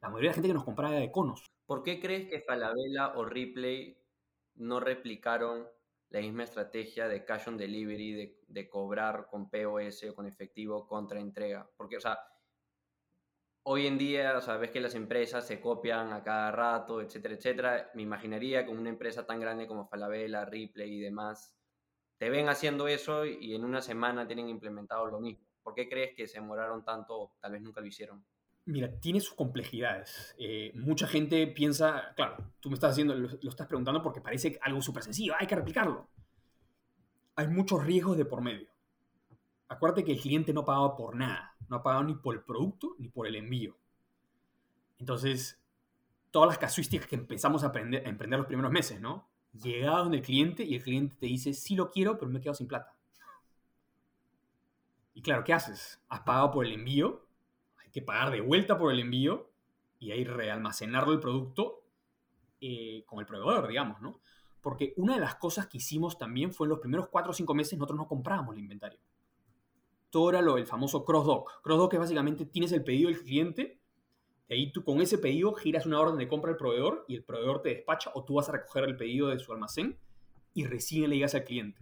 La 0.00 0.08
mayoría 0.08 0.28
de 0.28 0.32
la 0.32 0.34
gente 0.34 0.48
que 0.48 0.54
nos 0.54 0.64
compraba 0.64 0.92
era 0.92 1.00
de 1.00 1.10
conos. 1.10 1.50
¿Por 1.66 1.82
qué 1.82 2.00
crees 2.00 2.28
que 2.28 2.42
Falabella 2.42 3.14
o 3.16 3.24
Ripley 3.24 3.96
no 4.56 4.78
replicaron 4.78 5.66
la 6.14 6.20
misma 6.20 6.44
estrategia 6.44 7.08
de 7.08 7.24
cash 7.24 7.48
on 7.48 7.56
delivery, 7.56 8.12
de, 8.12 8.40
de 8.46 8.68
cobrar 8.68 9.26
con 9.26 9.50
POS 9.50 10.04
o 10.10 10.14
con 10.14 10.26
efectivo 10.26 10.86
contra 10.86 11.20
entrega? 11.20 11.68
Porque, 11.76 11.96
o 11.96 12.00
sea, 12.00 12.18
hoy 13.66 13.86
en 13.86 13.98
día, 13.98 14.40
sabes 14.40 14.70
que 14.70 14.80
las 14.80 14.94
empresas 14.94 15.46
se 15.46 15.60
copian 15.60 16.12
a 16.12 16.22
cada 16.22 16.50
rato, 16.52 17.00
etcétera, 17.00 17.34
etcétera. 17.34 17.90
Me 17.94 18.02
imaginaría 18.02 18.64
que 18.64 18.70
una 18.70 18.90
empresa 18.90 19.26
tan 19.26 19.40
grande 19.40 19.66
como 19.66 19.86
Falabella, 19.86 20.44
Ripley 20.44 20.94
y 20.98 21.00
demás, 21.00 21.56
te 22.18 22.30
ven 22.30 22.48
haciendo 22.48 22.88
eso 22.88 23.26
y 23.26 23.54
en 23.54 23.64
una 23.64 23.82
semana 23.82 24.26
tienen 24.26 24.48
implementado 24.48 25.06
lo 25.06 25.20
mismo. 25.20 25.46
¿Por 25.62 25.74
qué 25.74 25.88
crees 25.88 26.14
que 26.16 26.26
se 26.28 26.40
demoraron 26.40 26.84
tanto 26.84 27.18
o 27.20 27.36
tal 27.40 27.52
vez 27.52 27.62
nunca 27.62 27.80
lo 27.80 27.86
hicieron? 27.88 28.24
Mira, 28.66 28.90
tiene 28.98 29.20
sus 29.20 29.34
complejidades. 29.34 30.34
Eh, 30.38 30.72
mucha 30.74 31.06
gente 31.06 31.46
piensa, 31.48 32.14
claro, 32.16 32.52
tú 32.60 32.70
me 32.70 32.74
estás 32.74 32.92
haciendo, 32.92 33.14
lo, 33.14 33.28
estás 33.48 33.66
preguntando 33.66 34.02
porque 34.02 34.20
parece 34.20 34.58
algo 34.62 34.80
súper 34.80 35.02
sencillo, 35.02 35.34
hay 35.38 35.46
que 35.46 35.56
replicarlo. 35.56 36.08
Hay 37.36 37.48
muchos 37.48 37.84
riesgos 37.84 38.16
de 38.16 38.24
por 38.24 38.40
medio. 38.40 38.68
Acuérdate 39.68 40.04
que 40.04 40.12
el 40.12 40.20
cliente 40.20 40.52
no 40.52 40.64
pagaba 40.64 40.96
por 40.96 41.16
nada 41.16 41.54
no 41.68 41.76
ha 41.76 41.82
pagado 41.82 42.04
ni 42.04 42.14
por 42.14 42.34
el 42.34 42.42
producto 42.42 42.94
ni 42.98 43.08
por 43.08 43.26
el 43.26 43.36
envío. 43.36 43.76
Entonces, 44.98 45.60
todas 46.30 46.48
las 46.48 46.58
casuísticas 46.58 47.06
que 47.06 47.16
empezamos 47.16 47.64
a, 47.64 47.68
aprender, 47.68 48.06
a 48.06 48.08
emprender 48.08 48.38
los 48.38 48.46
primeros 48.46 48.72
meses, 48.72 49.00
¿no? 49.00 49.28
Llegaba 49.52 50.00
donde 50.00 50.18
el 50.18 50.22
cliente 50.22 50.64
y 50.64 50.74
el 50.74 50.82
cliente 50.82 51.16
te 51.18 51.26
dice, 51.26 51.54
sí 51.54 51.76
lo 51.76 51.90
quiero, 51.90 52.18
pero 52.18 52.30
me 52.30 52.38
he 52.38 52.42
quedado 52.42 52.54
sin 52.54 52.66
plata. 52.66 52.94
Y 55.14 55.22
claro, 55.22 55.44
¿qué 55.44 55.52
haces? 55.52 56.00
Has 56.08 56.20
pagado 56.20 56.50
por 56.50 56.66
el 56.66 56.72
envío, 56.72 57.23
que 57.94 58.02
pagar 58.02 58.30
de 58.30 58.42
vuelta 58.42 58.76
por 58.76 58.92
el 58.92 59.00
envío 59.00 59.50
y 59.98 60.10
ahí 60.10 60.24
realmacenarlo 60.24 61.14
el 61.14 61.20
producto 61.20 61.86
eh, 62.60 63.04
con 63.06 63.20
el 63.20 63.26
proveedor, 63.26 63.68
digamos, 63.68 64.02
¿no? 64.02 64.20
Porque 64.60 64.92
una 64.98 65.14
de 65.14 65.20
las 65.20 65.36
cosas 65.36 65.66
que 65.68 65.78
hicimos 65.78 66.18
también 66.18 66.52
fue 66.52 66.66
en 66.66 66.70
los 66.70 66.80
primeros 66.80 67.08
cuatro 67.08 67.30
o 67.30 67.34
cinco 67.34 67.54
meses 67.54 67.78
nosotros 67.78 67.96
no 67.96 68.06
comprábamos 68.06 68.54
el 68.54 68.60
inventario 68.60 69.00
todo 70.14 70.30
era 70.30 70.42
lo 70.42 70.54
del 70.54 70.64
famoso 70.64 71.04
cross-dock. 71.04 71.60
Cross-dock 71.60 71.94
es 71.94 71.98
básicamente 71.98 72.46
tienes 72.46 72.70
el 72.70 72.84
pedido 72.84 73.08
del 73.08 73.20
cliente, 73.20 73.80
y 74.46 74.54
ahí 74.54 74.70
tú 74.70 74.84
con 74.84 75.00
ese 75.00 75.18
pedido 75.18 75.52
giras 75.54 75.86
una 75.86 75.98
orden 75.98 76.18
de 76.18 76.28
compra 76.28 76.52
al 76.52 76.56
proveedor 76.56 77.04
y 77.08 77.16
el 77.16 77.24
proveedor 77.24 77.62
te 77.62 77.70
despacha 77.70 78.12
o 78.14 78.24
tú 78.24 78.34
vas 78.34 78.48
a 78.48 78.52
recoger 78.52 78.84
el 78.84 78.96
pedido 78.96 79.26
de 79.26 79.40
su 79.40 79.52
almacén 79.52 79.98
y 80.52 80.66
recién 80.66 81.10
le 81.10 81.16
llegas 81.16 81.34
al 81.34 81.42
cliente. 81.42 81.80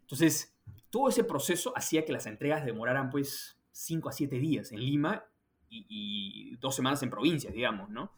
Entonces, 0.00 0.56
todo 0.88 1.10
ese 1.10 1.24
proceso 1.24 1.74
hacía 1.76 2.06
que 2.06 2.14
las 2.14 2.24
entregas 2.24 2.64
demoraran 2.64 3.10
pues 3.10 3.60
5 3.72 4.08
a 4.08 4.12
7 4.12 4.38
días 4.38 4.72
en 4.72 4.80
Lima 4.80 5.24
y, 5.68 6.54
dos 6.56 6.76
semanas 6.76 7.02
en 7.02 7.10
provincias, 7.10 7.52
digamos, 7.52 7.88
¿no? 7.88 8.12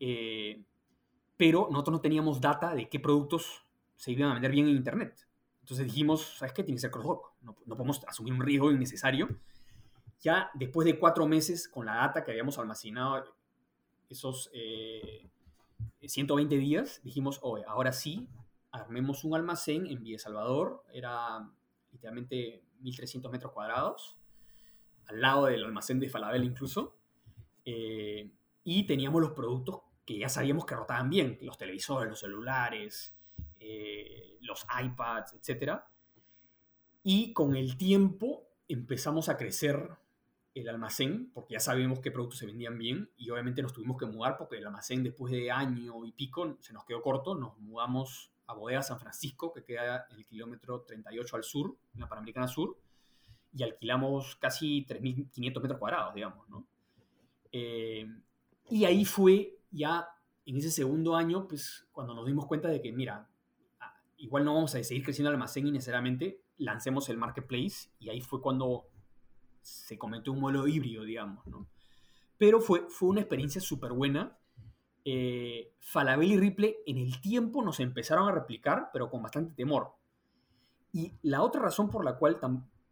Eh, 0.00 0.62
pero 1.36 1.68
nosotros 1.70 1.92
no 1.92 2.00
teníamos 2.00 2.40
data 2.40 2.74
de 2.74 2.88
qué 2.88 3.00
productos 3.00 3.64
se 3.96 4.12
iban 4.12 4.30
a 4.30 4.34
vender 4.34 4.50
bien 4.50 4.68
en 4.68 4.76
Internet. 4.76 5.26
Entonces 5.60 5.86
dijimos, 5.86 6.36
¿sabes 6.38 6.52
qué? 6.52 6.62
Tiene 6.62 6.76
que 6.76 6.82
ser 6.82 6.90
crosswalk. 6.90 7.32
No, 7.40 7.56
no 7.64 7.76
podemos 7.76 8.02
asumir 8.06 8.34
un 8.34 8.42
riesgo 8.42 8.70
innecesario. 8.70 9.28
Ya 10.20 10.50
después 10.54 10.84
de 10.84 10.98
cuatro 10.98 11.26
meses 11.26 11.68
con 11.68 11.86
la 11.86 11.96
data 11.96 12.24
que 12.24 12.32
habíamos 12.32 12.58
almacenado 12.58 13.34
esos 14.08 14.50
120 16.00 16.54
eh, 16.54 16.58
días, 16.58 17.00
dijimos, 17.02 17.38
oye, 17.42 17.64
ahora 17.66 17.92
sí, 17.92 18.28
armemos 18.70 19.24
un 19.24 19.34
almacén 19.34 19.86
en 19.86 20.02
Villa 20.02 20.18
Salvador. 20.18 20.84
Era 20.92 21.50
literalmente 21.92 22.64
1.300 22.82 23.30
metros 23.30 23.52
cuadrados, 23.52 24.18
al 25.06 25.20
lado 25.20 25.46
del 25.46 25.64
almacén 25.64 26.00
de 26.00 26.08
Falabella 26.08 26.44
incluso. 26.44 26.96
Eh, 27.64 28.30
y 28.64 28.86
teníamos 28.86 29.20
los 29.20 29.32
productos 29.32 29.80
que 30.04 30.18
ya 30.18 30.28
sabíamos 30.28 30.66
que 30.66 30.74
rotaban 30.74 31.08
bien, 31.08 31.38
los 31.42 31.56
televisores, 31.56 32.10
los 32.10 32.20
celulares, 32.20 33.16
eh, 33.58 34.38
los 34.40 34.66
iPads, 34.82 35.34
etc. 35.34 35.80
Y 37.02 37.32
con 37.32 37.56
el 37.56 37.76
tiempo 37.76 38.48
empezamos 38.68 39.28
a 39.28 39.36
crecer 39.36 39.90
el 40.54 40.68
almacén, 40.68 41.30
porque 41.32 41.54
ya 41.54 41.60
sabíamos 41.60 42.00
qué 42.00 42.10
productos 42.10 42.38
se 42.38 42.46
vendían 42.46 42.78
bien, 42.78 43.10
y 43.16 43.30
obviamente 43.30 43.60
nos 43.60 43.72
tuvimos 43.72 43.96
que 43.98 44.06
mudar 44.06 44.36
porque 44.36 44.56
el 44.56 44.66
almacén 44.66 45.02
después 45.02 45.32
de 45.32 45.50
año 45.50 46.04
y 46.04 46.12
pico 46.12 46.56
se 46.60 46.72
nos 46.72 46.84
quedó 46.84 47.02
corto, 47.02 47.34
nos 47.34 47.58
mudamos 47.58 48.30
a 48.46 48.54
Bodega 48.54 48.82
San 48.82 49.00
Francisco, 49.00 49.52
que 49.52 49.64
queda 49.64 50.06
en 50.10 50.18
el 50.18 50.26
kilómetro 50.26 50.82
38 50.82 51.36
al 51.36 51.44
sur, 51.44 51.76
en 51.94 52.00
la 52.00 52.08
Panamericana 52.08 52.46
Sur, 52.46 52.76
y 53.56 53.62
alquilamos 53.62 54.36
casi 54.36 54.84
3.500 54.86 55.62
metros 55.62 55.78
cuadrados, 55.78 56.14
digamos, 56.14 56.48
¿no? 56.48 56.66
Eh, 57.52 58.06
y 58.70 58.84
ahí 58.84 59.04
fue 59.04 59.58
ya 59.70 60.08
en 60.46 60.56
ese 60.56 60.70
segundo 60.70 61.14
año, 61.16 61.46
pues 61.46 61.86
cuando 61.92 62.14
nos 62.14 62.26
dimos 62.26 62.46
cuenta 62.46 62.68
de 62.68 62.82
que, 62.82 62.92
mira, 62.92 63.28
ah, 63.80 63.94
igual 64.18 64.44
no 64.44 64.54
vamos 64.54 64.74
a 64.74 64.82
seguir 64.82 65.04
creciendo 65.04 65.30
el 65.30 65.36
almacén 65.36 65.66
y 65.66 65.70
necesariamente 65.70 66.40
lancemos 66.58 67.08
el 67.08 67.16
marketplace 67.16 67.90
y 67.98 68.08
ahí 68.08 68.20
fue 68.20 68.40
cuando 68.40 68.86
se 69.62 69.96
cometió 69.96 70.32
un 70.32 70.40
modelo 70.40 70.66
híbrido, 70.66 71.04
digamos, 71.04 71.46
¿no? 71.46 71.66
Pero 72.36 72.60
fue, 72.60 72.86
fue 72.88 73.08
una 73.10 73.20
experiencia 73.20 73.60
súper 73.60 73.92
buena. 73.92 74.36
Eh, 75.04 75.72
Falabella 75.78 76.34
y 76.34 76.38
Ripley 76.38 76.76
en 76.86 76.98
el 76.98 77.20
tiempo 77.20 77.62
nos 77.62 77.78
empezaron 77.80 78.28
a 78.28 78.32
replicar, 78.32 78.90
pero 78.92 79.08
con 79.08 79.22
bastante 79.22 79.54
temor. 79.54 79.92
Y 80.92 81.12
la 81.22 81.42
otra 81.42 81.62
razón 81.62 81.88
por 81.90 82.04
la 82.04 82.16
cual 82.16 82.38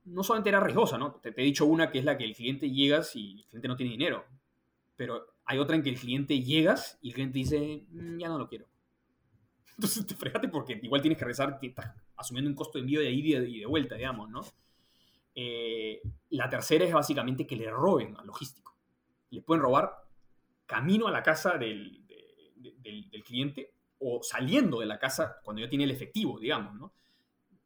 no 0.05 0.23
solamente 0.23 0.51
era 0.51 0.61
riesgosa, 0.61 0.99
¿no? 0.99 1.13
Te, 1.15 1.31
he 1.31 1.45
dicho 1.45 1.67
una 1.67 1.91
que 1.91 1.99
es 1.99 2.05
la 2.05 2.17
que 2.17 2.25
el 2.25 2.35
cliente 2.35 2.71
llegas 2.71 3.15
y 3.17 3.41
el 3.41 3.47
cliente 3.47 3.69
no 3.69 3.77
tiene 3.77 3.93
dinero, 3.93 4.25
pero 4.97 5.35
hay 5.45 5.59
otra 5.59 5.77
en 5.77 5.83
que 5.83 5.91
el 5.91 5.99
cliente 5.99 6.41
llegas 6.41 6.99
y 7.03 7.09
el 7.09 7.15
cliente 7.15 7.39
dice, 7.39 7.85
mm, 7.89 8.19
ya 8.19 8.29
no 8.29 8.39
lo 8.39 8.49
quiero. 8.49 8.67
Entonces 9.77 10.07
te 10.07 10.15
fregate 10.15 10.49
porque 10.49 10.79
igual 10.83 11.01
tienes 11.01 11.19
que 11.19 11.25
que 11.61 11.67
estás 11.67 11.93
asumiendo 12.17 12.51
un 12.51 12.57
costo 12.57 12.79
de 12.79 12.83
envío 12.83 13.01
de 13.01 13.11
ida 13.11 13.39
y 13.41 13.61
de 13.61 13.67
vuelta, 13.67 13.97
digamos, 13.97 14.29
¿no? 14.31 14.43
Eh, 15.35 16.03
la 16.31 16.49
tercera 16.49 16.85
es 16.85 16.93
básicamente 16.93 17.47
que 17.47 17.57
le 17.57 17.71
roben 17.71 18.17
al 18.17 18.27
logístico. 18.27 18.77
Le 19.31 19.41
pueden 19.41 19.63
robar 19.63 19.93
camino 20.67 21.07
a 21.07 21.11
la 21.11 21.23
casa 21.23 21.57
del, 21.57 22.07
del, 22.63 23.23
cliente 23.25 23.73
o 23.99 24.21
saliendo 24.23 24.81
de 24.81 24.87
la 24.87 24.99
casa 24.99 25.37
cuando 25.43 25.63
ya 25.63 25.69
tiene 25.69 25.85
el 25.85 25.91
efectivo, 25.91 26.39
digamos, 26.39 26.75
¿no? 26.75 26.93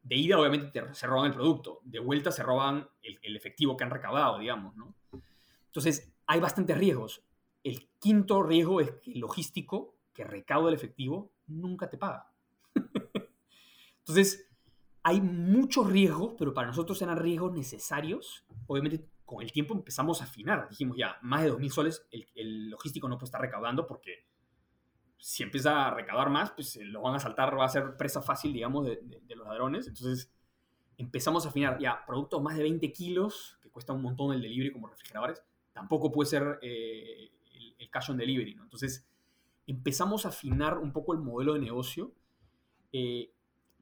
De 0.07 0.15
ida 0.15 0.39
obviamente 0.39 0.83
se 0.95 1.07
roban 1.07 1.27
el 1.27 1.35
producto, 1.35 1.81
de 1.85 1.99
vuelta 1.99 2.31
se 2.31 2.45
roban 2.45 2.89
el, 3.03 3.19
el 3.23 3.37
efectivo 3.37 3.77
que 3.77 3.83
han 3.83 3.91
recaudado, 3.91 4.39
digamos, 4.39 4.77
¿no? 4.77 4.95
Entonces, 5.67 6.13
hay 6.27 6.39
bastantes 6.39 6.79
riesgos. 6.79 7.25
El 7.65 7.89
quinto 7.99 8.43
riesgo 8.43 8.81
es 8.81 8.93
que 9.03 9.13
el 9.13 9.21
logístico 9.21 9.97
que 10.13 10.25
recauda 10.25 10.69
el 10.69 10.75
efectivo 10.75 11.33
nunca 11.49 11.91
te 11.91 11.99
paga. 11.99 12.31
Entonces, 13.99 14.49
hay 15.03 15.21
muchos 15.21 15.91
riesgos, 15.91 16.35
pero 16.39 16.55
para 16.55 16.69
nosotros 16.69 17.01
eran 17.03 17.19
riesgos 17.19 17.53
necesarios. 17.53 18.45
Obviamente, 18.67 19.09
con 19.25 19.43
el 19.43 19.53
tiempo 19.53 19.75
empezamos 19.75 20.21
a 20.21 20.25
afinar. 20.25 20.69
Dijimos 20.69 20.97
ya, 20.97 21.19
más 21.23 21.43
de 21.43 21.53
2.000 21.53 21.71
soles 21.71 22.07
el, 22.35 22.71
logístico 22.71 23.09
no 23.09 23.19
puede 23.19 23.27
estar 23.27 23.41
recaudando 23.41 23.87
porque 23.87 24.27
si 25.19 25.43
empieza 25.43 25.87
a 25.87 25.95
recaudar 25.95 26.31
más, 26.31 26.53
pues 26.53 26.77
lo 26.77 27.03
van 27.03 27.15
a 27.15 27.19
saltar, 27.19 27.59
va 27.59 27.65
a 27.65 27.69
ser 27.69 27.97
presa 27.97 28.23
fácil, 28.23 28.53
digamos, 28.53 28.87
de, 28.87 29.01
los 29.35 29.47
ladrones. 29.47 29.89
Entonces, 29.89 30.31
empezamos 30.97 31.47
a 31.47 31.49
afinar 31.49 31.79
ya 31.79 32.05
productos 32.07 32.43
más 32.43 32.57
de 32.57 32.63
20 32.63 32.93
kilos, 32.93 33.59
que 33.63 33.71
cuesta 33.71 33.93
un 33.93 34.03
montón 34.03 34.33
el 34.33 34.43
delivery 34.43 34.73
como 34.73 34.89
refrigeradores, 34.89 35.43
tampoco 35.73 36.13
puede 36.13 36.31
ser 36.31 36.59
eh, 36.63 37.33
el, 37.79 37.91
cash 37.91 38.11
on 38.11 38.17
delivery, 38.17 38.55
¿no? 38.55 38.65
Entonces, 38.65 39.07
empezamos 39.67 40.27
a 40.27 40.29
afinar 40.29 40.79
un 40.79 40.93
poco 40.93 41.13
el 41.13 41.21
modelo 41.21 41.55
de 41.55 41.61
negocio, 41.61 42.13
eh, 42.93 43.33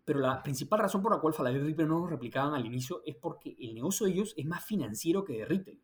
pero 0.04 0.20
la 0.20 0.42
principal 0.42 0.80
razón 0.80 1.02
por 1.02 1.12
la 1.12 1.20
cual 1.20 1.34
Falabella 1.34 1.64
y 1.64 1.68
Ripple 1.68 1.86
no 1.86 2.00
nos 2.00 2.10
replicaban 2.10 2.54
al 2.54 2.66
inicio 2.66 3.02
es 3.06 3.16
porque 3.16 3.56
el 3.58 3.74
negocio 3.74 4.06
de 4.06 4.12
ellos 4.12 4.34
es 4.36 4.44
más 4.46 4.64
financiero 4.64 5.24
que 5.24 5.38
de 5.38 5.44
retail. 5.46 5.80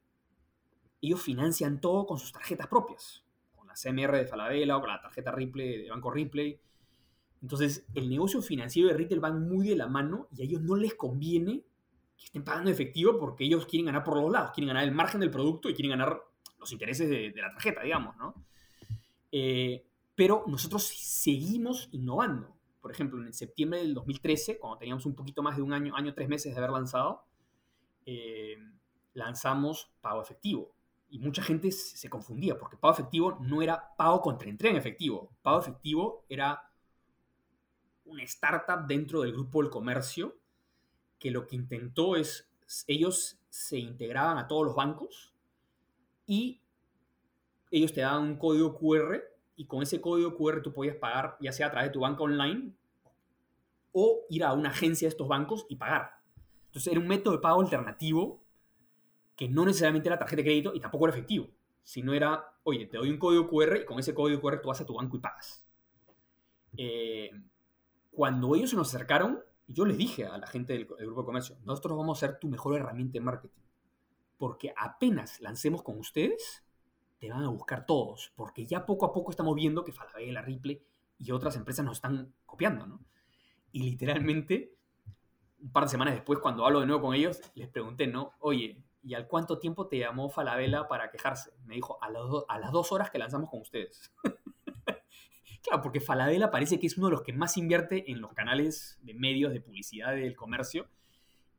Ellos 1.00 1.22
financian 1.22 1.80
todo 1.80 2.06
con 2.06 2.18
sus 2.18 2.30
tarjetas 2.30 2.66
propias, 2.66 3.24
la 3.70 3.74
CMR 3.74 4.16
de 4.16 4.26
Falabella 4.26 4.76
o 4.76 4.80
con 4.80 4.90
la 4.90 5.00
tarjeta 5.00 5.32
Ripley 5.32 5.82
de 5.82 5.90
Banco 5.90 6.10
Ripley. 6.10 6.58
Entonces, 7.42 7.86
el 7.94 8.08
negocio 8.08 8.42
financiero 8.42 8.88
de 8.88 8.94
retail 8.94 9.20
van 9.20 9.48
muy 9.48 9.68
de 9.68 9.76
la 9.76 9.86
mano 9.86 10.28
y 10.36 10.42
a 10.42 10.44
ellos 10.44 10.60
no 10.60 10.76
les 10.76 10.94
conviene 10.94 11.64
que 12.16 12.26
estén 12.26 12.44
pagando 12.44 12.70
efectivo 12.70 13.18
porque 13.18 13.44
ellos 13.44 13.66
quieren 13.66 13.86
ganar 13.86 14.04
por 14.04 14.16
los 14.16 14.30
lados, 14.30 14.50
quieren 14.54 14.68
ganar 14.68 14.84
el 14.84 14.92
margen 14.92 15.20
del 15.20 15.30
producto 15.30 15.70
y 15.70 15.74
quieren 15.74 15.90
ganar 15.90 16.20
los 16.58 16.70
intereses 16.72 17.08
de, 17.08 17.32
la 17.34 17.50
tarjeta, 17.50 17.82
digamos, 17.82 18.16
¿no? 18.18 18.34
Eh, 19.32 19.86
pero 20.14 20.44
nosotros 20.46 20.82
seguimos 20.84 21.88
innovando. 21.92 22.54
Por 22.82 22.90
ejemplo, 22.90 23.24
en 23.24 23.32
septiembre 23.32 23.80
del 23.80 23.94
2013, 23.94 24.58
cuando 24.58 24.78
teníamos 24.78 25.06
un 25.06 25.14
poquito 25.14 25.42
más 25.42 25.56
de 25.56 25.62
un 25.62 25.72
año, 25.72 25.94
año, 25.96 26.12
tres 26.12 26.28
meses 26.28 26.52
de 26.52 26.58
haber 26.58 26.70
lanzado, 26.70 27.24
eh, 28.04 28.56
lanzamos 29.14 29.90
pago 30.02 30.20
efectivo. 30.20 30.74
Y 31.10 31.18
mucha 31.18 31.42
gente 31.42 31.72
se 31.72 32.08
confundía, 32.08 32.56
porque 32.56 32.76
pago 32.76 32.94
efectivo 32.94 33.36
no 33.40 33.62
era 33.62 33.94
pago 33.96 34.20
contra 34.20 34.48
entrega 34.48 34.72
en 34.72 34.78
efectivo. 34.78 35.30
Pago 35.42 35.60
efectivo 35.60 36.24
era 36.28 36.70
una 38.04 38.22
startup 38.22 38.86
dentro 38.86 39.22
del 39.22 39.32
grupo 39.32 39.62
del 39.62 39.70
comercio 39.70 40.36
que 41.18 41.30
lo 41.30 41.46
que 41.46 41.56
intentó 41.56 42.16
es, 42.16 42.50
ellos 42.86 43.38
se 43.48 43.78
integraban 43.78 44.38
a 44.38 44.48
todos 44.48 44.66
los 44.66 44.74
bancos 44.74 45.34
y 46.26 46.62
ellos 47.70 47.92
te 47.92 48.00
daban 48.00 48.22
un 48.22 48.36
código 48.36 48.74
QR 48.76 49.22
y 49.56 49.66
con 49.66 49.82
ese 49.82 50.00
código 50.00 50.36
QR 50.36 50.62
tú 50.62 50.72
podías 50.72 50.96
pagar 50.96 51.36
ya 51.40 51.52
sea 51.52 51.66
a 51.66 51.70
través 51.70 51.90
de 51.90 51.92
tu 51.92 52.00
banca 52.00 52.22
online 52.22 52.72
o 53.92 54.24
ir 54.30 54.44
a 54.44 54.52
una 54.52 54.70
agencia 54.70 55.06
de 55.06 55.10
estos 55.10 55.28
bancos 55.28 55.66
y 55.68 55.76
pagar. 55.76 56.20
Entonces 56.66 56.92
era 56.92 57.00
un 57.00 57.08
método 57.08 57.34
de 57.34 57.40
pago 57.40 57.60
alternativo 57.60 58.42
que 59.40 59.48
no 59.48 59.64
necesariamente 59.64 60.06
era 60.06 60.18
tarjeta 60.18 60.42
de 60.42 60.44
crédito 60.44 60.74
y 60.74 60.80
tampoco 60.80 61.06
era 61.06 61.16
efectivo, 61.16 61.48
sino 61.82 62.12
era, 62.12 62.52
oye, 62.62 62.84
te 62.84 62.98
doy 62.98 63.08
un 63.08 63.16
código 63.16 63.48
QR 63.48 63.78
y 63.78 63.86
con 63.86 63.98
ese 63.98 64.12
código 64.12 64.38
QR 64.38 64.60
tú 64.60 64.68
vas 64.68 64.82
a 64.82 64.84
tu 64.84 64.92
banco 64.92 65.16
y 65.16 65.20
pagas. 65.20 65.66
Eh, 66.76 67.30
cuando 68.10 68.54
ellos 68.54 68.68
se 68.68 68.76
nos 68.76 68.88
acercaron, 68.88 69.42
yo 69.66 69.86
les 69.86 69.96
dije 69.96 70.26
a 70.26 70.36
la 70.36 70.46
gente 70.46 70.74
del, 70.74 70.84
grupo 70.84 71.22
de 71.22 71.24
comercio, 71.24 71.56
nosotros 71.64 71.96
vamos 71.96 72.18
a 72.18 72.26
ser 72.26 72.38
tu 72.38 72.48
mejor 72.48 72.76
herramienta 72.76 73.14
de 73.14 73.20
marketing, 73.20 73.62
porque 74.36 74.74
apenas 74.76 75.40
lancemos 75.40 75.82
con 75.82 75.98
ustedes, 75.98 76.62
te 77.18 77.30
van 77.30 77.42
a 77.42 77.48
buscar 77.48 77.86
todos, 77.86 78.34
porque 78.36 78.66
ya 78.66 78.84
poco 78.84 79.06
a 79.06 79.12
poco 79.14 79.30
estamos 79.30 79.54
viendo 79.54 79.84
que 79.84 79.92
Falabella, 79.92 80.42
Ripley 80.42 80.82
y 81.16 81.30
otras 81.30 81.56
empresas 81.56 81.82
nos 81.82 81.96
están 81.96 82.34
copiando, 82.44 82.86
¿no? 82.86 83.00
Y 83.72 83.84
literalmente, 83.84 84.74
un 85.62 85.72
par 85.72 85.84
de 85.84 85.88
semanas 85.88 86.12
después, 86.12 86.40
cuando 86.40 86.66
hablo 86.66 86.80
de 86.80 86.86
nuevo 86.86 87.00
con 87.00 87.14
ellos, 87.14 87.40
les 87.54 87.68
pregunté, 87.68 88.06
¿no? 88.06 88.32
Oye, 88.40 88.84
¿y 89.02 89.14
al 89.14 89.26
cuánto 89.26 89.58
tiempo 89.58 89.86
te 89.86 89.98
llamó 89.98 90.28
Falabella 90.28 90.88
para 90.88 91.10
quejarse? 91.10 91.52
Me 91.64 91.74
dijo, 91.74 91.98
a, 92.02 92.06
a 92.48 92.58
las 92.58 92.72
dos 92.72 92.92
horas 92.92 93.10
que 93.10 93.18
lanzamos 93.18 93.50
con 93.50 93.60
ustedes. 93.60 94.12
claro, 95.62 95.82
porque 95.82 96.00
Falabella 96.00 96.50
parece 96.50 96.78
que 96.78 96.86
es 96.86 96.96
uno 96.96 97.06
de 97.06 97.12
los 97.12 97.22
que 97.22 97.32
más 97.32 97.56
invierte 97.56 98.10
en 98.10 98.20
los 98.20 98.32
canales 98.32 98.98
de 99.02 99.14
medios 99.14 99.52
de 99.52 99.60
publicidad 99.60 100.14
del 100.14 100.36
comercio. 100.36 100.88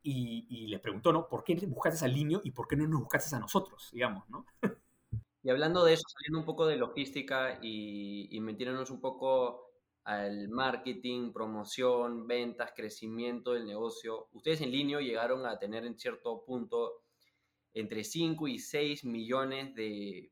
Y, 0.04 0.66
les 0.66 0.80
preguntó, 0.80 1.12
¿no? 1.12 1.28
¿Por 1.28 1.44
qué 1.44 1.54
buscaste 1.66 2.04
al 2.04 2.14
niño 2.14 2.40
y 2.42 2.50
por 2.50 2.66
qué 2.66 2.74
no 2.74 2.88
nos 2.88 3.00
buscaste 3.00 3.36
a 3.36 3.38
nosotros, 3.38 3.88
digamos, 3.92 4.28
¿no? 4.28 4.44
Y 5.44 5.50
hablando 5.50 5.84
de 5.84 5.92
eso, 5.92 6.02
saliendo 6.08 6.40
un 6.40 6.44
poco 6.44 6.66
de 6.66 6.76
logística 6.76 7.58
y, 7.62 8.28
y 8.30 8.40
metiéndonos 8.40 8.90
un 8.90 9.00
poco 9.00 9.72
al 10.04 10.48
marketing, 10.48 11.32
promoción, 11.32 12.26
ventas, 12.26 12.72
crecimiento 12.74 13.52
del 13.52 13.66
negocio. 13.66 14.28
Ustedes 14.32 14.60
en 14.60 14.72
línea 14.72 15.00
llegaron 15.00 15.46
a 15.46 15.58
tener 15.58 15.84
en 15.84 15.98
cierto 15.98 16.44
punto 16.44 17.02
entre 17.74 18.04
5 18.04 18.48
y 18.48 18.58
6 18.58 19.04
millones 19.04 19.74
de 19.74 20.30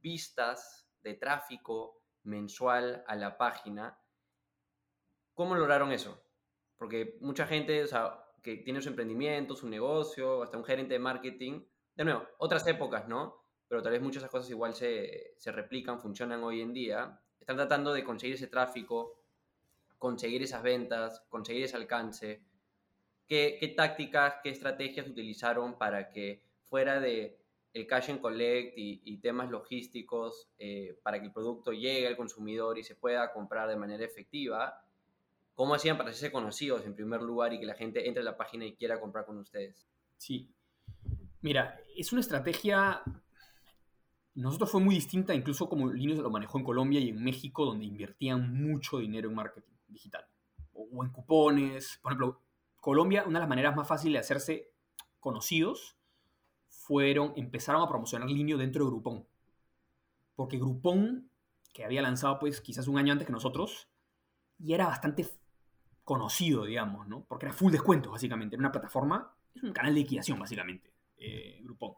vistas 0.00 0.88
de 1.02 1.14
tráfico 1.14 2.02
mensual 2.24 3.04
a 3.06 3.16
la 3.16 3.36
página. 3.36 3.98
¿Cómo 5.34 5.54
lograron 5.54 5.92
eso? 5.92 6.22
Porque 6.76 7.16
mucha 7.20 7.46
gente, 7.46 7.82
o 7.84 7.86
sea, 7.86 8.24
que 8.42 8.56
tiene 8.58 8.82
su 8.82 8.88
emprendimiento, 8.88 9.54
su 9.54 9.68
negocio, 9.68 10.42
hasta 10.42 10.58
un 10.58 10.64
gerente 10.64 10.94
de 10.94 10.98
marketing, 10.98 11.64
de 11.94 12.04
nuevo, 12.04 12.26
otras 12.38 12.66
épocas, 12.66 13.08
¿no? 13.08 13.44
Pero 13.68 13.82
tal 13.82 13.92
vez 13.92 14.02
muchas 14.02 14.22
de 14.22 14.26
esas 14.26 14.30
cosas 14.30 14.50
igual 14.50 14.74
se, 14.74 15.34
se 15.38 15.52
replican, 15.52 16.00
funcionan 16.00 16.42
hoy 16.42 16.60
en 16.60 16.72
día 16.72 17.22
están 17.42 17.56
tratando 17.56 17.92
de 17.92 18.04
conseguir 18.04 18.36
ese 18.36 18.46
tráfico, 18.46 19.20
conseguir 19.98 20.42
esas 20.42 20.62
ventas, 20.62 21.20
conseguir 21.28 21.64
ese 21.64 21.76
alcance. 21.76 22.44
¿Qué, 23.26 23.56
qué 23.58 23.68
tácticas, 23.68 24.36
qué 24.42 24.50
estrategias 24.50 25.08
utilizaron 25.08 25.76
para 25.76 26.08
que 26.08 26.44
fuera 26.72 27.00
de 27.00 27.38
el 27.74 27.86
cash 27.86 28.10
and 28.10 28.22
collect 28.22 28.72
y, 28.78 29.18
temas 29.18 29.50
logísticos 29.50 30.48
eh, 30.58 30.98
para 31.02 31.20
que 31.20 31.26
el 31.26 31.32
producto 31.32 31.70
llegue 31.70 32.06
al 32.06 32.16
consumidor 32.16 32.78
y 32.78 32.82
se 32.82 32.94
pueda 32.94 33.30
comprar 33.34 33.68
de 33.68 33.76
manera 33.76 34.02
efectiva, 34.02 34.82
¿cómo 35.54 35.74
hacían 35.74 35.98
para 35.98 36.08
hacerse 36.08 36.32
conocidos 36.32 36.86
en 36.86 36.94
primer 36.94 37.20
lugar 37.20 37.52
y 37.52 37.60
que 37.60 37.66
la 37.66 37.74
gente 37.74 38.08
entre 38.08 38.22
a 38.22 38.24
la 38.24 38.38
página 38.38 38.64
y 38.64 38.74
quiera 38.74 38.98
comprar 38.98 39.26
con 39.26 39.36
ustedes? 39.36 39.86
Sí. 40.16 40.50
Mira, 41.42 41.78
es 41.94 42.10
una 42.10 42.22
estrategia, 42.22 43.02
nosotros 44.34 44.70
fue 44.70 44.80
muy 44.80 44.94
distinta, 44.94 45.34
incluso 45.34 45.68
como 45.68 45.92
Linux 45.92 46.20
lo 46.20 46.30
manejó 46.30 46.56
en 46.56 46.64
Colombia 46.64 47.00
y 47.00 47.10
en 47.10 47.22
México, 47.22 47.66
donde 47.66 47.84
invertían 47.84 48.50
mucho 48.54 48.96
dinero 48.96 49.28
en 49.28 49.34
marketing 49.34 49.76
digital 49.88 50.24
o 50.72 51.04
en 51.04 51.10
cupones. 51.10 51.98
Por 52.02 52.12
ejemplo, 52.12 52.40
Colombia, 52.80 53.24
una 53.26 53.40
de 53.40 53.42
las 53.42 53.48
maneras 53.50 53.76
más 53.76 53.86
fáciles 53.86 54.14
de 54.14 54.18
hacerse 54.20 54.72
conocidos 55.20 55.98
fueron, 56.82 57.32
empezaron 57.36 57.82
a 57.82 57.88
promocionar 57.88 58.28
Linio 58.28 58.58
dentro 58.58 58.84
de 58.84 58.90
Groupon. 58.90 59.26
Porque 60.34 60.58
Groupon, 60.58 61.30
que 61.72 61.84
había 61.84 62.02
lanzado 62.02 62.38
pues 62.38 62.60
quizás 62.60 62.88
un 62.88 62.98
año 62.98 63.12
antes 63.12 63.26
que 63.26 63.32
nosotros, 63.32 63.88
y 64.58 64.74
era 64.74 64.86
bastante 64.86 65.28
conocido, 66.04 66.64
digamos, 66.64 67.06
¿no? 67.06 67.24
Porque 67.24 67.46
era 67.46 67.54
full 67.54 67.72
descuento, 67.72 68.10
básicamente. 68.10 68.56
Era 68.56 68.60
una 68.60 68.72
plataforma, 68.72 69.34
es 69.54 69.62
un 69.62 69.72
canal 69.72 69.94
de 69.94 70.00
liquidación, 70.00 70.38
básicamente, 70.38 70.92
eh, 71.16 71.60
Groupon. 71.62 71.94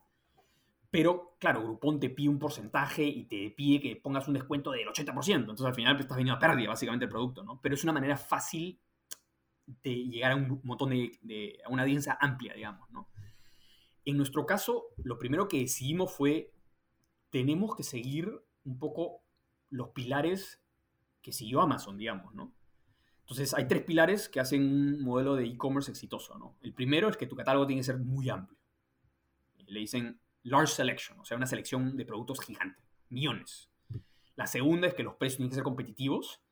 Pero, 0.90 1.36
claro, 1.40 1.62
Groupon 1.62 1.98
te 1.98 2.10
pide 2.10 2.28
un 2.28 2.38
porcentaje 2.38 3.04
y 3.04 3.24
te 3.24 3.50
pide 3.50 3.80
que 3.80 3.96
pongas 3.96 4.28
un 4.28 4.34
descuento 4.34 4.70
del 4.70 4.86
80%. 4.86 5.50
Entonces, 5.50 5.66
al 5.66 5.74
final, 5.74 5.94
pues, 5.94 6.04
estás 6.04 6.16
viniendo 6.16 6.36
a 6.36 6.40
pérdida, 6.40 6.68
básicamente, 6.68 7.06
el 7.06 7.10
producto, 7.10 7.42
¿no? 7.42 7.60
Pero 7.60 7.74
es 7.74 7.82
una 7.82 7.92
manera 7.92 8.16
fácil 8.16 8.78
de 9.66 9.94
llegar 9.94 10.32
a 10.32 10.36
un 10.36 10.60
montón 10.62 10.90
de, 10.90 11.18
de 11.22 11.58
a 11.64 11.70
una 11.70 11.82
audiencia 11.82 12.18
amplia, 12.20 12.54
digamos, 12.54 12.88
¿no? 12.90 13.08
En 14.04 14.16
nuestro 14.16 14.46
caso, 14.46 14.86
lo 15.02 15.18
primero 15.18 15.48
que 15.48 15.60
decidimos 15.60 16.12
fue, 16.12 16.52
tenemos 17.30 17.74
que 17.74 17.82
seguir 17.82 18.44
un 18.64 18.78
poco 18.78 19.22
los 19.70 19.90
pilares 19.90 20.60
que 21.22 21.32
siguió 21.32 21.60
Amazon, 21.60 21.96
digamos, 21.96 22.34
¿no? 22.34 22.52
Entonces, 23.20 23.54
hay 23.54 23.66
tres 23.66 23.82
pilares 23.84 24.28
que 24.28 24.40
hacen 24.40 24.62
un 24.62 25.02
modelo 25.02 25.34
de 25.34 25.46
e-commerce 25.46 25.90
exitoso, 25.90 26.36
¿no? 26.38 26.56
El 26.60 26.74
primero 26.74 27.08
es 27.08 27.16
que 27.16 27.26
tu 27.26 27.34
catálogo 27.34 27.66
tiene 27.66 27.80
que 27.80 27.86
ser 27.86 27.98
muy 27.98 28.28
amplio. 28.28 28.58
Le 29.66 29.80
dicen 29.80 30.20
large 30.42 30.74
selection, 30.74 31.18
o 31.18 31.24
sea, 31.24 31.38
una 31.38 31.46
selección 31.46 31.96
de 31.96 32.04
productos 32.04 32.40
gigante, 32.40 32.82
millones. 33.08 33.70
La 34.36 34.46
segunda 34.46 34.88
es 34.88 34.94
que 34.94 35.02
los 35.02 35.14
precios 35.14 35.38
tienen 35.38 35.50
que 35.50 35.54
ser 35.54 35.64
competitivos. 35.64 36.42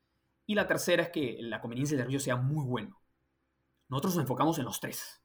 Y 0.45 0.55
la 0.55 0.67
tercera 0.67 1.03
es 1.03 1.09
que 1.09 1.37
la 1.41 1.61
conveniencia 1.61 1.95
del 1.95 2.05
servicio 2.05 2.19
sea 2.19 2.35
muy 2.35 2.65
bueno. 2.65 3.01
Nosotros 3.87 4.15
nos 4.15 4.23
enfocamos 4.23 4.57
en 4.57 4.65
los 4.65 4.79
tres. 4.79 5.21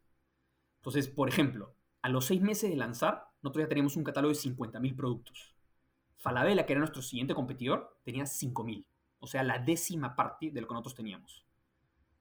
Entonces, 0.81 1.09
por 1.09 1.29
ejemplo, 1.29 1.75
a 2.03 2.09
los 2.09 2.27
seis 2.27 2.41
meses 2.41 2.71
de 2.71 2.77
lanzar, 2.77 3.29
nosotros 3.43 3.65
ya 3.65 3.69
teníamos 3.69 3.97
un 3.97 4.05
catálogo 4.05 4.33
de 4.33 4.41
50.000 4.41 4.97
productos. 4.97 5.55
Falabella, 6.17 6.67
que 6.67 6.73
era 6.73 6.81
nuestro 6.81 7.03
siguiente 7.03 7.35
competidor, 7.35 7.99
tenía 8.05 8.25
5.000. 8.25 8.85
O 9.21 9.27
sea, 9.27 9.43
la 9.43 9.59
décima 9.59 10.15
parte 10.15 10.51
de 10.51 10.61
lo 10.61 10.67
que 10.67 10.75
nosotros 10.75 10.95
teníamos. 10.95 11.45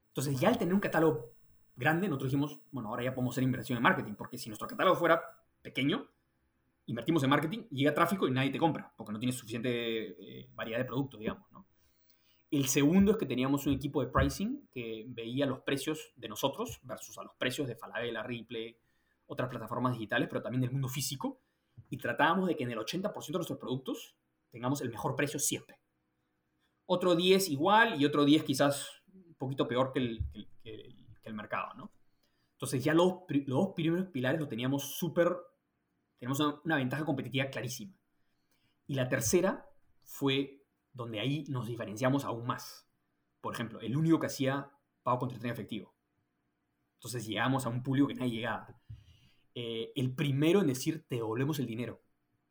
Entonces, 0.10 0.40
ya 0.40 0.50
al 0.50 0.58
tener 0.58 0.74
un 0.74 0.80
catálogo 0.80 1.32
grande, 1.76 2.08
nosotros 2.08 2.32
dijimos, 2.32 2.60
bueno, 2.72 2.90
ahora 2.90 3.04
ya 3.04 3.14
podemos 3.14 3.34
hacer 3.34 3.44
inversión 3.44 3.78
en 3.78 3.84
marketing, 3.84 4.14
porque 4.14 4.38
si 4.38 4.50
nuestro 4.50 4.68
catálogo 4.68 4.96
fuera 4.96 5.22
pequeño, 5.62 6.08
invertimos 6.88 7.24
en 7.24 7.30
marketing, 7.30 7.60
llega 7.70 7.94
tráfico 7.94 8.28
y 8.28 8.32
nadie 8.32 8.50
te 8.50 8.58
compra, 8.58 8.92
porque 8.98 9.14
no 9.14 9.20
tienes 9.20 9.36
suficiente 9.36 9.70
eh, 9.70 10.50
variedad 10.54 10.80
de 10.80 10.86
productos, 10.86 11.20
digamos. 11.20 11.48
El 12.50 12.68
segundo 12.68 13.12
es 13.12 13.18
que 13.18 13.26
teníamos 13.26 13.68
un 13.68 13.74
equipo 13.74 14.02
de 14.02 14.08
pricing 14.08 14.70
que 14.72 15.06
veía 15.10 15.46
los 15.46 15.60
precios 15.60 16.14
de 16.16 16.30
nosotros 16.30 16.80
versus 16.84 17.18
a 17.18 17.24
los 17.24 17.34
precios 17.36 17.68
de 17.68 17.76
Falabella, 17.76 18.24
Ripley, 18.24 18.78
otras 19.28 19.50
plataformas 19.50 19.94
digitales, 19.94 20.28
pero 20.30 20.42
también 20.42 20.62
del 20.62 20.72
mundo 20.72 20.88
físico, 20.88 21.42
y 21.90 21.98
tratábamos 21.98 22.48
de 22.48 22.56
que 22.56 22.64
en 22.64 22.72
el 22.72 22.80
80% 22.80 23.26
de 23.26 23.34
nuestros 23.34 23.60
productos 23.60 24.16
tengamos 24.50 24.82
el 24.82 24.90
mejor 24.90 25.16
precio 25.16 25.40
siempre. 25.40 25.80
Otro 26.86 27.16
10 27.16 27.50
igual 27.50 28.02
y 28.02 28.06
otro 28.06 28.26
10 28.26 28.44
quizás 28.44 28.90
un 29.14 29.36
poquito 29.36 29.68
peor 29.68 29.92
que 29.92 30.00
el, 30.00 30.26
que 30.64 30.96
el, 31.24 31.34
mercado, 31.34 31.74
¿no? 31.76 31.92
Entonces 32.54 32.84
ya 32.84 32.94
los, 32.94 33.16
los, 33.30 33.46
dos 33.46 33.74
primeros 33.76 34.08
pilares 34.08 34.40
lo 34.40 34.48
teníamos 34.48 34.98
súper, 34.98 35.36
tenemos 36.18 36.40
una, 36.40 36.60
una 36.64 36.76
ventaja 36.78 37.06
competitiva 37.06 37.50
clarísima. 37.50 37.94
Y 38.88 38.96
la 38.96 39.10
tercera 39.10 39.70
fue 40.04 40.66
donde 40.94 41.20
ahí 41.20 41.44
nos 41.50 41.68
diferenciamos 41.68 42.24
aún 42.26 42.48
más. 42.48 42.88
Por 43.42 43.54
ejemplo, 43.54 43.80
el 43.82 43.96
único 43.96 44.20
que 44.20 44.28
hacía 44.28 44.72
pago 45.04 45.20
con 45.20 45.30
entretenimiento 45.30 45.62
efectivo. 45.62 45.96
Entonces 46.96 47.26
llegamos 47.26 47.66
a 47.66 47.70
un 47.70 47.84
público 47.84 48.08
que 48.08 48.16
nadie 48.16 48.32
llegaba. 48.32 48.68
Eh, 49.60 49.92
el 49.96 50.14
primero 50.14 50.62
en 50.62 50.68
decir 50.68 51.04
te 51.08 51.16
devolvemos 51.16 51.58
el 51.58 51.66
dinero 51.66 52.00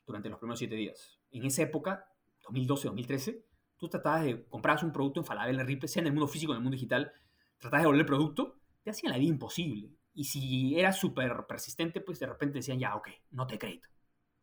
durante 0.05 0.29
los 0.29 0.40
primeros 0.40 0.59
siete 0.59 0.75
días. 0.75 1.21
En 1.31 1.45
esa 1.45 1.62
época, 1.62 2.12
2012, 2.42 2.88
2013, 2.88 3.45
tú 3.77 3.88
tratabas 3.88 4.25
de 4.25 4.45
comprar 4.49 4.85
un 4.85 4.90
producto 4.90 5.21
en 5.21 5.25
Falabella, 5.25 5.61
en 5.61 5.66
Ripple, 5.69 5.87
sea 5.87 6.01
en 6.01 6.09
el 6.09 6.12
mundo 6.12 6.27
físico 6.27 6.51
en 6.51 6.57
el 6.57 6.62
mundo 6.64 6.75
digital, 6.75 7.12
tratabas 7.59 7.83
de 7.83 7.85
devolver 7.85 8.01
el 8.01 8.07
producto, 8.07 8.59
te 8.83 8.90
hacían 8.90 9.12
la 9.12 9.19
vida 9.19 9.31
imposible. 9.31 9.92
Y 10.14 10.25
si 10.25 10.77
era 10.77 10.92
súper 10.92 11.47
persistente, 11.47 12.01
pues 12.01 12.19
de 12.19 12.27
repente 12.27 12.59
decían, 12.59 12.81
ya, 12.81 12.97
ok, 12.97 13.09
no 13.31 13.47
te 13.47 13.57
crédito. 13.57 13.88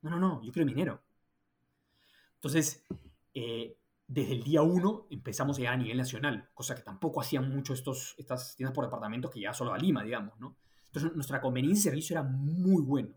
No, 0.01 0.11
no, 0.11 0.17
no, 0.17 0.41
yo 0.41 0.53
quiero 0.53 0.65
dinero. 0.65 1.03
Entonces, 2.35 2.85
eh, 3.33 3.75
desde 4.07 4.35
el 4.35 4.43
día 4.43 4.61
uno 4.61 5.07
empezamos 5.09 5.57
a 5.57 5.59
llegar 5.59 5.73
a 5.73 5.77
nivel 5.79 5.97
nacional, 5.97 6.47
cosa 6.53 6.75
que 6.75 6.81
tampoco 6.81 7.19
hacían 7.19 7.49
mucho 7.49 7.73
estos, 7.73 8.15
estas 8.17 8.55
tiendas 8.55 8.73
por 8.73 8.85
departamentos 8.85 9.31
que 9.31 9.41
ya 9.41 9.53
solo 9.53 9.73
a 9.73 9.77
Lima, 9.77 10.01
digamos, 10.01 10.39
¿no? 10.39 10.55
Entonces 10.93 11.15
nuestra 11.15 11.41
conveniencia 11.41 11.89
de 11.89 11.95
servicio 11.95 12.13
era 12.13 12.23
muy 12.23 12.83
bueno. 12.83 13.09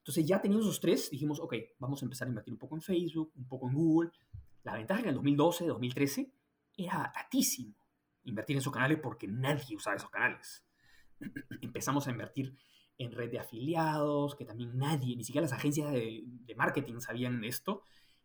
Entonces 0.00 0.26
ya 0.26 0.42
teniendo 0.42 0.62
esos 0.62 0.78
tres, 0.78 1.10
dijimos, 1.10 1.40
ok, 1.40 1.54
vamos 1.78 2.02
a 2.02 2.04
empezar 2.04 2.28
a 2.28 2.30
invertir 2.30 2.52
un 2.52 2.58
poco 2.58 2.76
en 2.76 2.82
Facebook, 2.82 3.32
un 3.34 3.48
poco 3.48 3.66
en 3.66 3.74
Google. 3.74 4.10
La 4.62 4.74
ventaja 4.74 5.00
en 5.00 5.08
el 5.08 5.14
2012, 5.14 5.66
2013 5.68 6.34
era 6.76 7.04
altísimo 7.04 7.74
invertir 8.24 8.56
en 8.56 8.58
esos 8.58 8.72
canales 8.72 8.98
porque 9.02 9.26
nadie 9.26 9.74
usaba 9.74 9.96
esos 9.96 10.10
canales. 10.10 10.66
Empezamos 11.62 12.06
a 12.06 12.10
invertir 12.10 12.58
en 12.98 13.12
red 13.12 13.30
de 13.30 13.38
afiliados, 13.38 14.34
que 14.34 14.44
también 14.44 14.76
nadie, 14.76 15.16
ni 15.16 15.24
siquiera 15.24 15.46
las 15.46 15.54
agencias 15.54 15.90
de, 15.90 16.54
marketing 16.56 17.00
sabían 17.00 17.40
de 17.40 17.48
esto. 17.48 17.84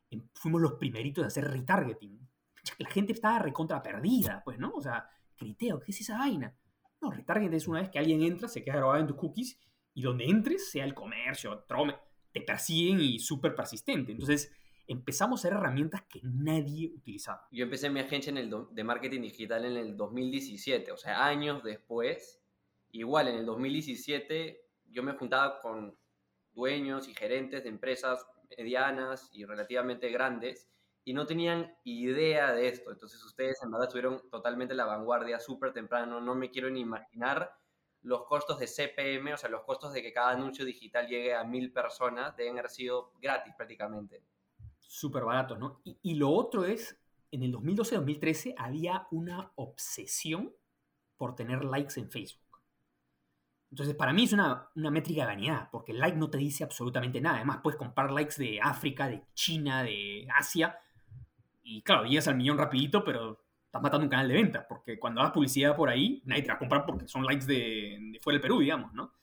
Em, 0.09 0.27
fuimos 0.33 0.61
los 0.61 0.73
primeritos 0.73 1.23
de 1.23 1.27
hacer 1.27 1.45
retargeting. 1.45 2.19
La 2.79 2.89
gente 2.89 3.13
estaba 3.13 3.39
recontra 3.39 3.81
perdida, 3.81 4.41
pues, 4.43 4.59
¿no? 4.59 4.73
O 4.73 4.81
sea, 4.81 5.09
Criteo, 5.37 5.79
¿qué 5.79 5.91
es 5.91 6.01
esa 6.01 6.17
vaina? 6.17 6.53
No, 7.03 7.11
retarget 7.11 7.53
es 7.53 7.67
una 7.67 7.81
vez 7.81 7.89
que 7.89 7.99
alguien 7.99 8.21
entra, 8.23 8.47
se 8.47 8.63
queda 8.63 8.77
grabado 8.77 9.01
en 9.01 9.07
tus 9.07 9.17
cookies 9.17 9.59
y 9.93 10.01
donde 10.01 10.23
entres, 10.23 10.71
sea 10.71 10.85
el 10.85 10.93
comercio, 10.93 11.65
trome, 11.67 11.97
te 12.31 12.39
persiguen 12.39 13.01
y 13.01 13.19
súper 13.19 13.55
persistente. 13.55 14.13
Entonces 14.13 14.53
empezamos 14.87 15.39
a 15.39 15.41
hacer 15.41 15.57
herramientas 15.57 16.03
que 16.03 16.21
nadie 16.23 16.93
utilizaba. 16.95 17.45
Yo 17.51 17.65
empecé 17.65 17.89
mi 17.89 17.99
agencia 17.99 18.29
en 18.29 18.37
el 18.37 18.55
de 18.71 18.83
marketing 18.85 19.21
digital 19.21 19.65
en 19.65 19.75
el 19.75 19.97
2017, 19.97 20.93
o 20.93 20.97
sea, 20.97 21.25
años 21.25 21.61
después. 21.61 22.41
Igual, 22.91 23.27
en 23.27 23.35
el 23.35 23.45
2017 23.45 24.61
yo 24.85 25.03
me 25.03 25.11
juntaba 25.11 25.59
con 25.59 25.97
dueños 26.53 27.09
y 27.09 27.13
gerentes 27.13 27.63
de 27.63 27.69
empresas 27.69 28.25
medianas 28.57 29.29
y 29.33 29.43
relativamente 29.43 30.09
grandes 30.09 30.69
y 31.05 31.13
no 31.13 31.25
tenían 31.25 31.75
idea 31.83 32.53
de 32.53 32.69
esto. 32.69 32.91
Entonces 32.91 33.23
ustedes 33.23 33.61
en 33.63 33.71
verdad 33.71 33.87
estuvieron 33.87 34.29
totalmente 34.29 34.73
en 34.73 34.77
la 34.77 34.85
vanguardia 34.85 35.39
súper 35.39 35.73
temprano. 35.73 36.21
No 36.21 36.35
me 36.35 36.49
quiero 36.49 36.69
ni 36.69 36.81
imaginar 36.81 37.51
los 38.01 38.25
costos 38.25 38.59
de 38.59 38.67
CPM, 38.67 39.33
o 39.33 39.37
sea, 39.37 39.49
los 39.49 39.63
costos 39.63 39.93
de 39.93 40.01
que 40.01 40.13
cada 40.13 40.31
anuncio 40.31 40.65
digital 40.65 41.07
llegue 41.07 41.33
a 41.33 41.43
mil 41.43 41.71
personas, 41.71 42.35
deben 42.35 42.59
haber 42.59 42.69
sido 42.69 43.13
gratis 43.21 43.53
prácticamente. 43.55 44.23
Súper 44.79 45.23
baratos, 45.23 45.57
¿no? 45.57 45.81
Y, 45.83 45.97
y, 46.01 46.15
lo 46.15 46.29
otro 46.29 46.65
es, 46.65 46.99
en 47.31 47.43
el 47.43 47.53
2012-2013 47.53 48.55
había 48.57 49.07
una 49.11 49.53
obsesión 49.55 50.53
por 51.17 51.35
tener 51.35 51.63
likes 51.63 51.99
en 51.99 52.11
Facebook. 52.11 52.43
Entonces, 53.71 53.95
para 53.95 54.13
mí 54.13 54.25
es 54.25 54.33
una, 54.33 54.69
una 54.75 54.91
métrica 54.91 55.21
de 55.21 55.27
vanidad, 55.27 55.69
porque 55.71 55.93
el 55.93 55.99
like 55.99 56.17
no 56.17 56.29
te 56.29 56.37
dice 56.37 56.63
absolutamente 56.63 57.21
nada. 57.21 57.37
Además, 57.37 57.61
puedes 57.63 57.79
comprar 57.79 58.11
likes 58.11 58.35
de 58.37 58.59
África, 58.61 59.07
de 59.07 59.23
China, 59.33 59.81
de 59.81 60.27
Asia, 60.37 60.77
y 61.63 61.81
claro, 61.81 62.05
llegas 62.05 62.27
al 62.27 62.35
millón 62.35 62.57
rapidito, 62.57 63.03
pero 63.03 63.39
estás 63.65 63.81
matando 63.81 64.05
un 64.05 64.09
canal 64.09 64.27
de 64.27 64.35
venta, 64.35 64.67
porque 64.67 64.99
cuando 64.99 65.21
hagas 65.21 65.33
publicidad 65.33 65.75
por 65.75 65.89
ahí, 65.89 66.21
nadie 66.25 66.43
te 66.43 66.49
va 66.49 66.55
a 66.55 66.59
comprar 66.59 66.85
porque 66.85 67.07
son 67.07 67.25
likes 67.25 67.45
de, 67.45 68.19
fuera 68.21 68.35
del 68.35 68.41
Perú, 68.41 68.59
digamos, 68.59 68.93
¿no? 68.93 69.13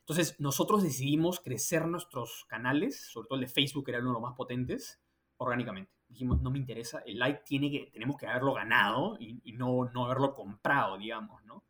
Entonces, 0.00 0.38
nosotros 0.38 0.82
decidimos 0.82 1.40
crecer 1.40 1.86
nuestros 1.86 2.44
canales, 2.46 3.00
sobre 3.00 3.28
todo 3.28 3.38
el 3.38 3.46
de 3.46 3.52
Facebook, 3.52 3.84
que 3.84 3.92
era 3.92 4.00
uno 4.00 4.10
de 4.10 4.14
los 4.14 4.22
más 4.22 4.34
potentes, 4.34 5.00
orgánicamente. 5.38 5.92
Dijimos, 6.08 6.42
no 6.42 6.50
me 6.50 6.58
interesa, 6.58 6.98
el 7.06 7.18
like 7.18 7.42
tiene 7.46 7.70
que, 7.70 7.90
tenemos 7.92 8.16
que 8.18 8.26
haberlo 8.26 8.52
ganado 8.52 9.16
y, 9.18 9.52
no, 9.52 9.88
no 9.94 10.04
haberlo 10.04 10.34
comprado, 10.34 10.98
digamos, 10.98 11.42
¿no? 11.44 11.64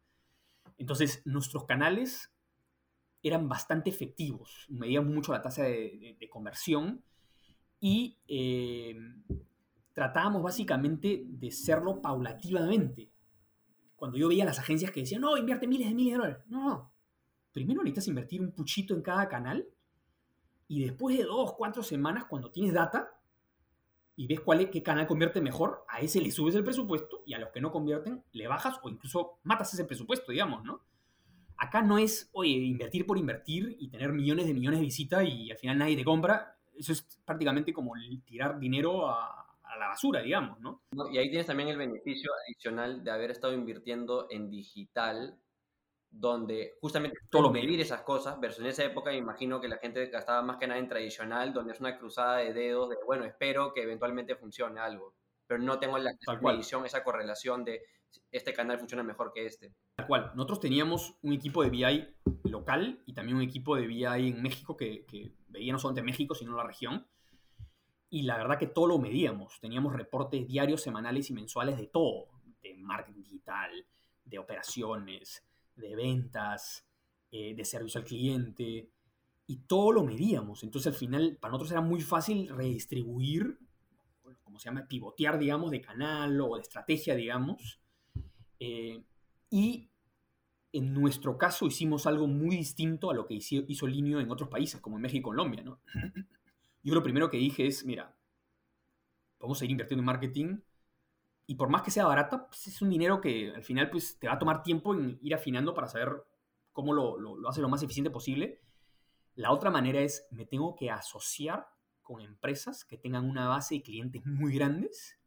Entonces, 0.79 1.23
nuestros 1.27 1.65
canales 1.65 2.33
eran 3.23 3.49
bastante 3.49 3.91
efectivos, 3.91 4.67
medían 4.69 5.07
mucho 5.07 5.33
la 5.33 5.43
tasa 5.43 5.63
de, 5.63 6.29
conversión 6.31 7.05
y 7.79 8.19
eh, 8.27 8.99
tratábamos 9.93 10.43
básicamente 10.43 11.25
de 11.27 11.51
serlo 11.51 12.01
paulativamente. 12.01 13.11
Cuando 13.97 14.17
yo 14.17 14.29
veía 14.29 14.45
las 14.45 14.59
agencias 14.59 14.91
que 14.91 15.01
decían, 15.01 15.23
no, 15.23 15.37
invierte 15.37 15.67
miles 15.67 15.89
de 15.89 15.95
miles 15.95 16.13
de 16.13 16.19
dólares. 16.19 16.45
No, 16.49 16.69
no. 16.69 16.93
Primero 17.53 17.83
necesitas 17.83 18.09
invertir 18.09 18.41
un 18.41 18.53
puchito 18.53 18.95
en 18.95 19.03
cada 19.03 19.29
canal 19.29 19.67
y 20.69 20.85
después 20.85 21.19
de 21.19 21.25
dos, 21.25 21.55
cuatro 21.55 21.83
semanas, 21.83 22.27
cuando 22.27 22.51
tienes 22.51 22.73
data 22.73 23.11
y 24.15 24.27
ves 24.27 24.41
cuál 24.41 24.61
es, 24.61 24.71
qué 24.71 24.83
canal 24.83 25.07
convierte 25.07 25.41
mejor, 25.41 25.85
a 25.89 26.01
ese 26.01 26.21
le 26.21 26.31
subes 26.31 26.55
el 26.55 26.63
presupuesto 26.63 27.23
y 27.27 27.35
a 27.35 27.39
los 27.39 27.51
que 27.51 27.61
no 27.61 27.73
convierten 27.73 28.23
le 28.33 28.47
bajas 28.47 28.79
o 28.83 28.89
incluso 28.89 29.41
matas 29.43 29.75
ese 29.75 29.85
presupuesto, 29.85 30.31
digamos, 30.31 30.63
¿no? 30.63 30.85
Acá 31.57 31.83
no 31.83 31.99
es, 31.99 32.31
oye, 32.33 32.53
invertir 32.53 33.05
por 33.05 33.19
invertir 33.19 33.77
y 33.81 33.89
tener 33.89 34.13
millones 34.13 34.47
de 34.47 34.55
millones 34.55 34.79
de 34.79 34.85
visitas 34.85 35.25
y 35.27 35.51
al 35.51 35.59
final 35.59 35.79
nadie 35.79 35.97
te 35.97 36.05
compra. 36.05 36.57
Eso 36.75 36.93
es 36.93 37.03
prácticamente 37.25 37.73
como 37.73 37.93
tirar 38.25 38.59
dinero 38.59 39.09
a, 39.09 39.50
la 39.81 39.89
basura, 39.89 40.23
digamos, 40.23 40.61
¿no? 40.61 40.83
Y 41.11 41.19
ahí 41.19 41.29
tienes 41.29 41.47
también 41.47 41.69
el 41.69 41.77
beneficio 41.77 42.31
adicional 42.47 43.03
de 43.03 43.11
haber 43.11 43.31
estado 43.31 43.55
invirtiendo 43.55 44.27
en 44.31 44.51
digital, 44.51 45.39
donde 46.11 46.75
justamente 46.81 47.19
todo 47.31 47.51
medir 47.51 47.81
esas 47.81 48.03
cosas, 48.03 48.39
versus 48.39 48.61
en 48.61 48.67
esa 48.67 48.85
época 48.85 49.11
me 49.11 49.17
imagino 49.17 49.61
que 49.61 49.69
la 49.69 49.79
gente 49.79 50.07
gastaba 50.07 50.43
más 50.43 50.59
que 50.59 50.67
nada 50.67 50.79
en 50.79 50.89
tradicional, 50.89 51.53
donde 51.53 51.73
es 51.73 51.81
una 51.81 51.99
cruzada 51.99 52.39
de 52.39 52.53
dedos 52.53 52.91
de, 52.91 52.97
bueno, 53.07 53.25
espero 53.25 53.73
que 53.73 53.83
eventualmente 53.83 54.37
funcione 54.37 54.81
algo, 54.81 55.15
pero 55.47 55.61
no 55.63 55.79
tengo 55.79 55.99
la 55.99 56.13
medición, 56.43 56.85
esa 56.85 57.03
correlación 57.03 57.65
de 57.65 57.83
este 58.33 58.53
canal 58.53 58.79
funciona 58.79 59.03
mejor 59.03 59.33
que 59.33 59.47
este. 59.47 59.73
Tal 59.97 60.07
cual. 60.07 60.33
Nosotros 60.35 60.61
teníamos 60.61 61.17
un 61.23 61.33
equipo 61.33 61.63
de 61.63 61.71
BI 61.71 62.17
local 62.45 63.03
y 63.07 63.15
también 63.15 63.37
un 63.37 63.43
equipo 63.43 63.77
de 63.77 63.87
BI 63.87 64.05
en 64.05 64.43
México 64.43 64.77
que, 64.77 65.05
que 65.07 65.33
veía 65.49 65.73
no 65.73 65.79
solamente 65.79 66.03
México, 66.03 66.35
sino 66.35 66.57
la 66.57 66.65
región 66.65 67.07
y 68.11 68.23
la 68.23 68.37
verdad 68.37 68.59
que 68.59 68.67
todo 68.67 68.89
lo 68.89 68.99
medíamos. 68.99 69.59
Teníamos 69.61 69.95
reportes 69.95 70.47
diarios, 70.47 70.83
semanales 70.83 71.31
y 71.31 71.33
mensuales 71.33 71.79
de 71.79 71.87
todo, 71.87 72.27
de 72.61 72.75
marketing 72.75 73.23
digital, 73.23 73.71
de 74.25 74.39
operaciones, 74.39 75.45
de 75.77 75.95
ventas, 75.95 76.85
eh, 77.31 77.55
de 77.55 77.65
servicio 77.65 78.01
al 78.01 78.07
cliente, 78.07 78.91
y 79.47 79.57
todo 79.67 79.93
lo 79.93 80.05
medíamos. 80.05 80.65
Entonces 80.65 80.93
al 80.93 80.99
final 80.99 81.39
para 81.41 81.53
nosotros 81.53 81.71
era 81.71 81.81
muy 81.81 82.01
fácil 82.01 82.49
redistribuir, 82.49 83.59
como 84.43 84.59
se 84.59 84.67
llama, 84.67 84.87
pivotear, 84.89 85.39
digamos, 85.39 85.71
de 85.71 85.81
canal 85.81 86.41
o 86.41 86.57
de 86.57 86.63
estrategia, 86.63 87.15
digamos. 87.15 87.81
Eh, 88.59 89.03
y 89.51 89.89
en 90.73 90.93
nuestro 90.93 91.39
caso 91.39 91.67
hicimos 91.67 92.07
algo 92.07 92.27
muy 92.27 92.57
distinto 92.57 93.11
a 93.11 93.15
lo 93.15 93.27
que 93.27 93.35
hizo, 93.35 93.57
hizo 93.69 93.87
Linio 93.87 94.21
en 94.21 94.31
otros 94.31 94.49
países, 94.49 94.81
como 94.81 94.97
en 94.97 95.03
México 95.03 95.19
y 95.19 95.23
Colombia, 95.23 95.63
¿no? 95.63 95.81
Yo 96.83 96.95
lo 96.95 97.03
primero 97.03 97.31
que 97.31 97.37
dije 97.37 97.67
es, 97.67 97.85
mira, 97.85 98.17
vamos 99.39 99.61
a 99.61 99.65
ir 99.65 99.71
invirtiendo 99.71 100.03
en 100.03 100.07
marketing 100.07 100.59
y 101.47 101.57
por 101.57 101.69
más 101.69 101.83
que 101.83 101.91
sea 101.91 102.07
barata, 102.07 102.47
pues 102.47 102.69
es 102.69 102.81
un 102.81 102.91
dinero 102.91 103.21
que 103.21 103.53
al 103.55 103.65
final 103.65 103.91
pues, 103.91 104.19
te 104.19 104.29
va 104.29 104.35
a 104.35 104.39
tomar 104.39 104.63
tiempo 104.63 104.95
en 104.95 105.19
ir 105.21 105.35
afinando 105.35 105.75
para 105.75 105.89
saber 105.89 106.25
cómo 106.73 106.93
lo, 106.93 107.19
lo, 107.19 107.49
hace 107.49 107.61
lo 107.61 107.69
más 107.69 107.83
eficiente 107.83 108.11
posible. 108.11 108.63
La 109.35 109.51
otra 109.51 109.71
manera 109.71 110.01
es, 110.01 110.29
me 110.31 110.47
tengo 110.47 110.77
que 110.77 110.91
asociar 110.91 111.67
con 112.03 112.21
empresas 112.21 112.85
que 112.85 112.99
tengan 112.99 113.29
una 113.29 113.49
base 113.49 113.77
de 113.77 113.83
clientes 113.83 114.25
muy 114.25 114.55
grandes 114.55 115.19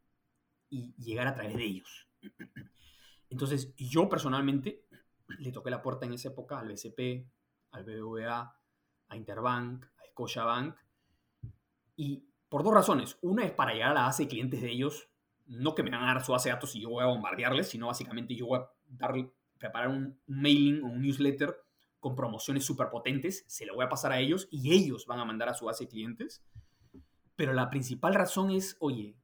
y 0.70 0.94
llegar 0.96 1.26
a 1.26 1.34
través 1.34 1.54
de 1.56 1.64
ellos. 1.64 2.08
Entonces, 3.28 3.74
yo 3.76 4.08
personalmente 4.08 4.86
le 5.38 5.52
toqué 5.52 5.70
la 5.70 5.82
puerta 5.82 6.06
en 6.06 6.14
esa 6.14 6.28
época 6.28 6.58
al 6.58 6.68
BCP, 6.68 7.26
al 7.72 7.84
BBVA, 7.84 8.60
a 9.08 9.16
Interbank, 9.16 9.84
a 9.84 10.06
Scotiabank, 10.10 10.76
y 11.96 12.24
por 12.48 12.62
dos 12.62 12.74
razones. 12.74 13.18
Una 13.20 13.44
es 13.44 13.52
para 13.52 13.72
llegar 13.72 13.90
a 13.90 13.94
la 13.94 14.02
base 14.02 14.24
de 14.24 14.28
clientes 14.28 14.60
de 14.62 14.70
ellos, 14.70 15.08
no 15.46 15.74
que 15.74 15.82
me 15.82 15.90
van 15.90 16.04
a 16.04 16.14
dar 16.14 16.24
su 16.24 16.32
base 16.32 16.48
de 16.48 16.54
datos 16.54 16.74
y 16.76 16.80
yo 16.80 16.90
voy 16.90 17.02
a 17.02 17.08
bombardearles, 17.08 17.68
sino 17.68 17.88
básicamente 17.88 18.34
yo 18.34 18.46
voy 18.46 18.60
a 18.60 18.70
darle, 18.86 19.30
preparar 19.58 19.88
un, 19.88 20.18
mailing 20.26 20.82
o 20.82 20.86
un 20.86 21.02
newsletter 21.02 21.54
con 22.00 22.14
promociones 22.14 22.64
súper 22.64 22.90
potentes, 22.90 23.44
se 23.48 23.66
lo 23.66 23.74
voy 23.74 23.84
a 23.84 23.88
pasar 23.88 24.12
a 24.12 24.20
ellos 24.20 24.46
y 24.50 24.72
ellos 24.74 25.06
van 25.06 25.20
a 25.20 25.24
mandar 25.24 25.48
a 25.48 25.54
su 25.54 25.64
base 25.64 25.84
de 25.84 25.90
clientes. 25.90 26.44
Pero 27.34 27.52
la 27.52 27.70
principal 27.70 28.14
razón 28.14 28.50
es, 28.50 28.76
oye, 28.78 29.16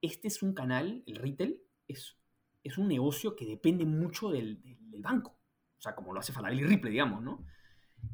este 0.00 0.28
es 0.28 0.42
un 0.42 0.54
canal, 0.54 1.04
el 1.06 1.16
retail, 1.16 1.62
es, 1.86 2.16
es 2.64 2.78
un 2.78 2.88
negocio 2.88 3.36
que 3.36 3.46
depende 3.46 3.84
mucho 3.84 4.30
del, 4.30 4.60
del, 4.62 5.02
banco. 5.02 5.38
O 5.78 5.80
sea, 5.80 5.94
como 5.94 6.12
lo 6.12 6.18
hace 6.18 6.32
Falabella 6.32 6.62
y 6.62 6.64
Ripley, 6.64 6.92
digamos, 6.92 7.22
¿no? 7.22 7.44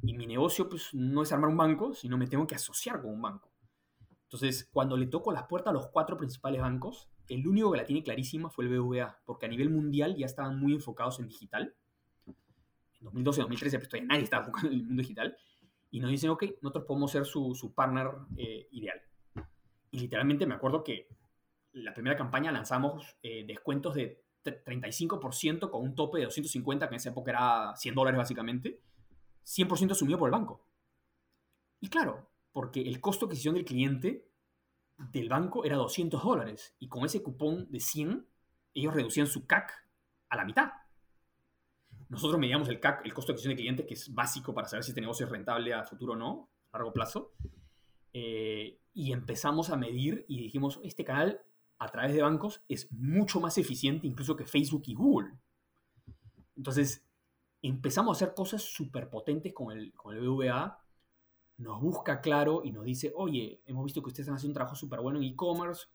Y 0.03 0.15
mi 0.15 0.27
negocio, 0.27 0.69
pues, 0.69 0.93
no 0.93 1.23
es 1.23 1.33
armar 1.33 1.49
un 1.49 1.57
banco, 1.57 1.95
sino 1.95 2.19
me 2.19 2.27
tengo 2.27 2.47
que 2.47 2.57
asociar 2.57 3.01
con 3.01 3.13
un 3.13 3.23
banco. 3.23 3.54
Entonces, 4.35 4.69
cuando 4.73 4.97
le 4.97 5.07
toco 5.07 5.31
las 5.31 5.45
puertas 5.45 5.71
a 5.71 5.75
los 5.75 5.87
cuatro 5.87 6.17
principales 6.17 6.61
bancos, 6.61 7.09
el 7.29 7.47
único 7.47 7.71
que 7.71 7.79
la 7.79 7.85
tiene 7.85 8.03
clarísima 8.03 8.51
fue 8.51 8.65
el 8.65 8.77
BVA, 8.77 9.21
porque 9.25 9.47
a 9.47 9.49
nivel 9.49 9.71
mundial 9.71 10.17
ya 10.17 10.27
estaban 10.27 10.59
muy 10.59 10.73
enfocados 10.73 11.21
en 11.21 11.29
digital. 11.29 11.73
En 12.27 13.05
2012, 13.05 13.43
2013, 13.43 13.79
pues 13.79 13.89
todavía 13.89 14.09
nadie 14.09 14.25
estaba 14.25 14.43
enfocado 14.43 14.67
en 14.67 14.75
el 14.75 14.83
mundo 14.87 15.03
digital. 15.03 15.37
Y 15.93 16.01
nos 16.01 16.11
dicen, 16.11 16.31
ok, 16.31 16.47
nosotros 16.63 16.85
podemos 16.85 17.13
ser 17.13 17.25
su, 17.27 17.55
su 17.55 17.75
partner 17.75 18.11
eh, 18.37 18.67
ideal. 18.73 19.01
Y 19.93 20.01
literalmente 20.01 20.47
me 20.47 20.55
acuerdo 20.57 20.83
que 20.83 21.07
la 21.71 21.95
primera 21.95 22.17
campaña 22.17 22.51
lanzamos 22.51 23.17
eh, 23.23 23.45
descuentos 23.47 23.95
de 23.95 24.21
35% 24.43 25.71
con 25.71 25.81
un 25.81 25.95
tope 25.95 26.19
de 26.19 26.25
250, 26.25 26.89
que 26.89 26.95
en 26.97 26.97
esa 26.97 27.11
época 27.11 27.31
era 27.31 27.77
100 27.77 27.95
dólares 27.95 28.19
básicamente, 28.19 28.81
100% 29.45 29.93
asumido 29.93 30.19
por 30.19 30.27
el 30.27 30.33
banco. 30.33 30.67
Y 31.79 31.89
claro, 31.89 32.34
porque 32.55 32.83
el 32.83 33.01
costo 33.01 33.27
de 33.27 33.31
adquisición 33.31 33.57
del 33.57 33.65
cliente 33.65 34.31
del 34.97 35.29
banco 35.29 35.65
era 35.65 35.77
200 35.77 36.23
dólares 36.23 36.77
y 36.79 36.89
con 36.89 37.05
ese 37.05 37.21
cupón 37.21 37.69
de 37.69 37.81
100 37.81 38.29
ellos 38.75 38.95
reducían 38.95 39.27
su 39.27 39.45
CAC 39.45 39.73
a 40.29 40.37
la 40.37 40.45
mitad. 40.45 40.71
Nosotros 42.09 42.39
medíamos 42.39 42.69
el 42.69 42.79
CAC, 42.79 43.05
el 43.05 43.13
costo 43.13 43.33
de 43.33 43.35
adquisición 43.35 43.51
del 43.51 43.59
cliente, 43.59 43.87
que 43.87 43.95
es 43.95 44.15
básico 44.15 44.55
para 44.55 44.69
saber 44.69 44.85
si 44.85 44.93
este 44.93 45.01
negocio 45.01 45.27
es 45.27 45.33
rentable 45.33 45.75
a 45.75 45.83
futuro 45.83 46.13
o 46.13 46.17
no, 46.17 46.49
a 46.71 46.79
largo 46.79 46.93
plazo. 46.93 47.33
Eh, 48.13 48.79
y 48.93 49.13
empezamos 49.13 49.71
a 49.71 49.77
medir 49.77 50.25
y 50.29 50.39
dijimos, 50.39 50.79
este 50.85 51.05
canal 51.05 51.43
a 51.79 51.89
través 51.89 52.15
de 52.15 52.23
bancos 52.23 52.63
es 52.69 52.91
mucho 52.93 53.41
más 53.41 53.59
eficiente 53.59 54.07
incluso 54.07 54.37
que 54.37 54.47
Facebook 54.47 54.85
y 54.87 54.95
Google. 54.95 55.33
Entonces, 56.55 57.05
empezamos 57.63 58.15
a 58.15 58.25
hacer 58.25 58.35
cosas 58.37 58.63
súper 58.63 59.11
potentes 59.11 59.53
con 59.53 59.77
el, 59.77 59.93
con 59.95 60.15
el 60.15 60.21
BVA 60.21 60.84
nos 61.57 61.81
busca 61.81 62.21
claro 62.21 62.63
y 62.65 62.73
nos 62.73 62.85
dice, 62.85 63.13
oye, 63.15 63.63
hemos 63.67 63.85
visto 63.85 64.03
que 64.03 64.09
ustedes 64.09 64.29
han 64.29 64.37
hecho 64.37 64.47
un 64.47 64.55
trabajo 64.55 64.75
súper 64.75 65.01
bueno 65.01 65.19
en 65.19 65.25
e-commerce, 65.25 65.87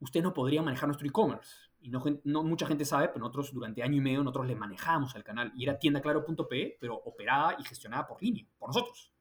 usted 0.00 0.22
no 0.22 0.32
podría 0.32 0.62
manejar 0.62 0.88
nuestro 0.88 1.06
e-commerce. 1.06 1.52
Y 1.80 1.90
no, 1.90 2.44
mucha 2.44 2.66
gente 2.66 2.84
sabe, 2.84 3.08
pero 3.08 3.20
nosotros 3.20 3.52
durante 3.52 3.82
año 3.82 3.96
y 3.96 4.00
medio 4.00 4.22
nosotros 4.22 4.46
le 4.46 4.54
manejamos 4.54 5.16
al 5.16 5.24
canal. 5.24 5.52
Y 5.56 5.64
era 5.64 5.78
tiendaclaro.pe, 5.78 6.76
pero 6.80 6.94
operada 6.94 7.56
y 7.58 7.64
gestionada 7.64 8.06
por 8.06 8.22
línea, 8.22 8.46
por 8.56 8.68
nosotros. 8.68 9.12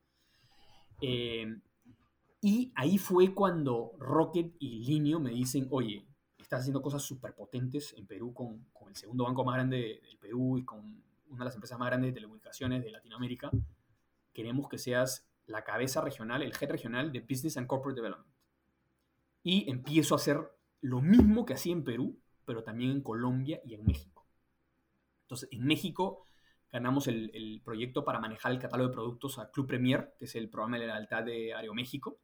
Eh, 1.01 1.47
y 2.41 2.71
ahí 2.75 2.99
fue 2.99 3.33
cuando 3.33 3.93
Rocket 3.97 4.55
y 4.59 4.83
Linio 4.83 5.19
me 5.19 5.31
dicen, 5.31 5.67
oye, 5.71 6.07
estás 6.37 6.61
haciendo 6.61 6.83
cosas 6.83 7.01
súper 7.01 7.33
potentes 7.33 7.93
en 7.97 8.05
Perú 8.05 8.33
con, 8.33 8.65
con, 8.73 8.89
el 8.89 8.95
segundo 8.95 9.23
banco 9.23 9.43
más 9.43 9.55
grande 9.55 10.01
del 10.03 10.17
Perú 10.19 10.57
y 10.57 10.65
con 10.65 10.79
una 11.29 11.39
de 11.39 11.45
las 11.45 11.55
empresas 11.55 11.79
más 11.79 11.87
grandes 11.87 12.09
de 12.09 12.13
telecomunicaciones 12.13 12.83
de 12.83 12.91
Latinoamérica. 12.91 13.49
Queremos 14.33 14.67
que 14.69 14.77
seas 14.77 15.30
la 15.51 15.63
cabeza 15.63 16.01
regional, 16.01 16.41
el 16.41 16.53
head 16.59 16.69
regional 16.69 17.11
de 17.11 17.21
Business 17.21 17.57
and 17.57 17.67
Corporate 17.67 17.99
Development. 17.99 18.35
Y 19.43 19.69
empiezo 19.69 20.15
a 20.15 20.17
hacer 20.17 20.39
lo 20.81 21.01
mismo 21.01 21.45
que 21.45 21.53
hacía 21.53 21.73
en 21.73 21.83
Perú, 21.83 22.19
pero 22.45 22.63
también 22.63 22.91
en 22.91 23.01
Colombia 23.01 23.61
y 23.63 23.75
en 23.75 23.85
México. 23.85 24.27
Entonces, 25.23 25.49
en 25.51 25.65
México 25.65 26.27
ganamos 26.71 27.07
el, 27.07 27.61
proyecto 27.63 28.03
para 28.03 28.19
manejar 28.19 28.51
el 28.51 28.59
catálogo 28.59 28.89
de 28.89 28.93
productos 28.93 29.39
a 29.39 29.51
Club 29.51 29.67
Premier, 29.67 30.13
que 30.17 30.25
es 30.25 30.35
el 30.35 30.49
programa 30.49 30.79
de 30.79 30.87
lealtad 30.87 31.23
de 31.23 31.53
Aeroméxico. 31.53 32.19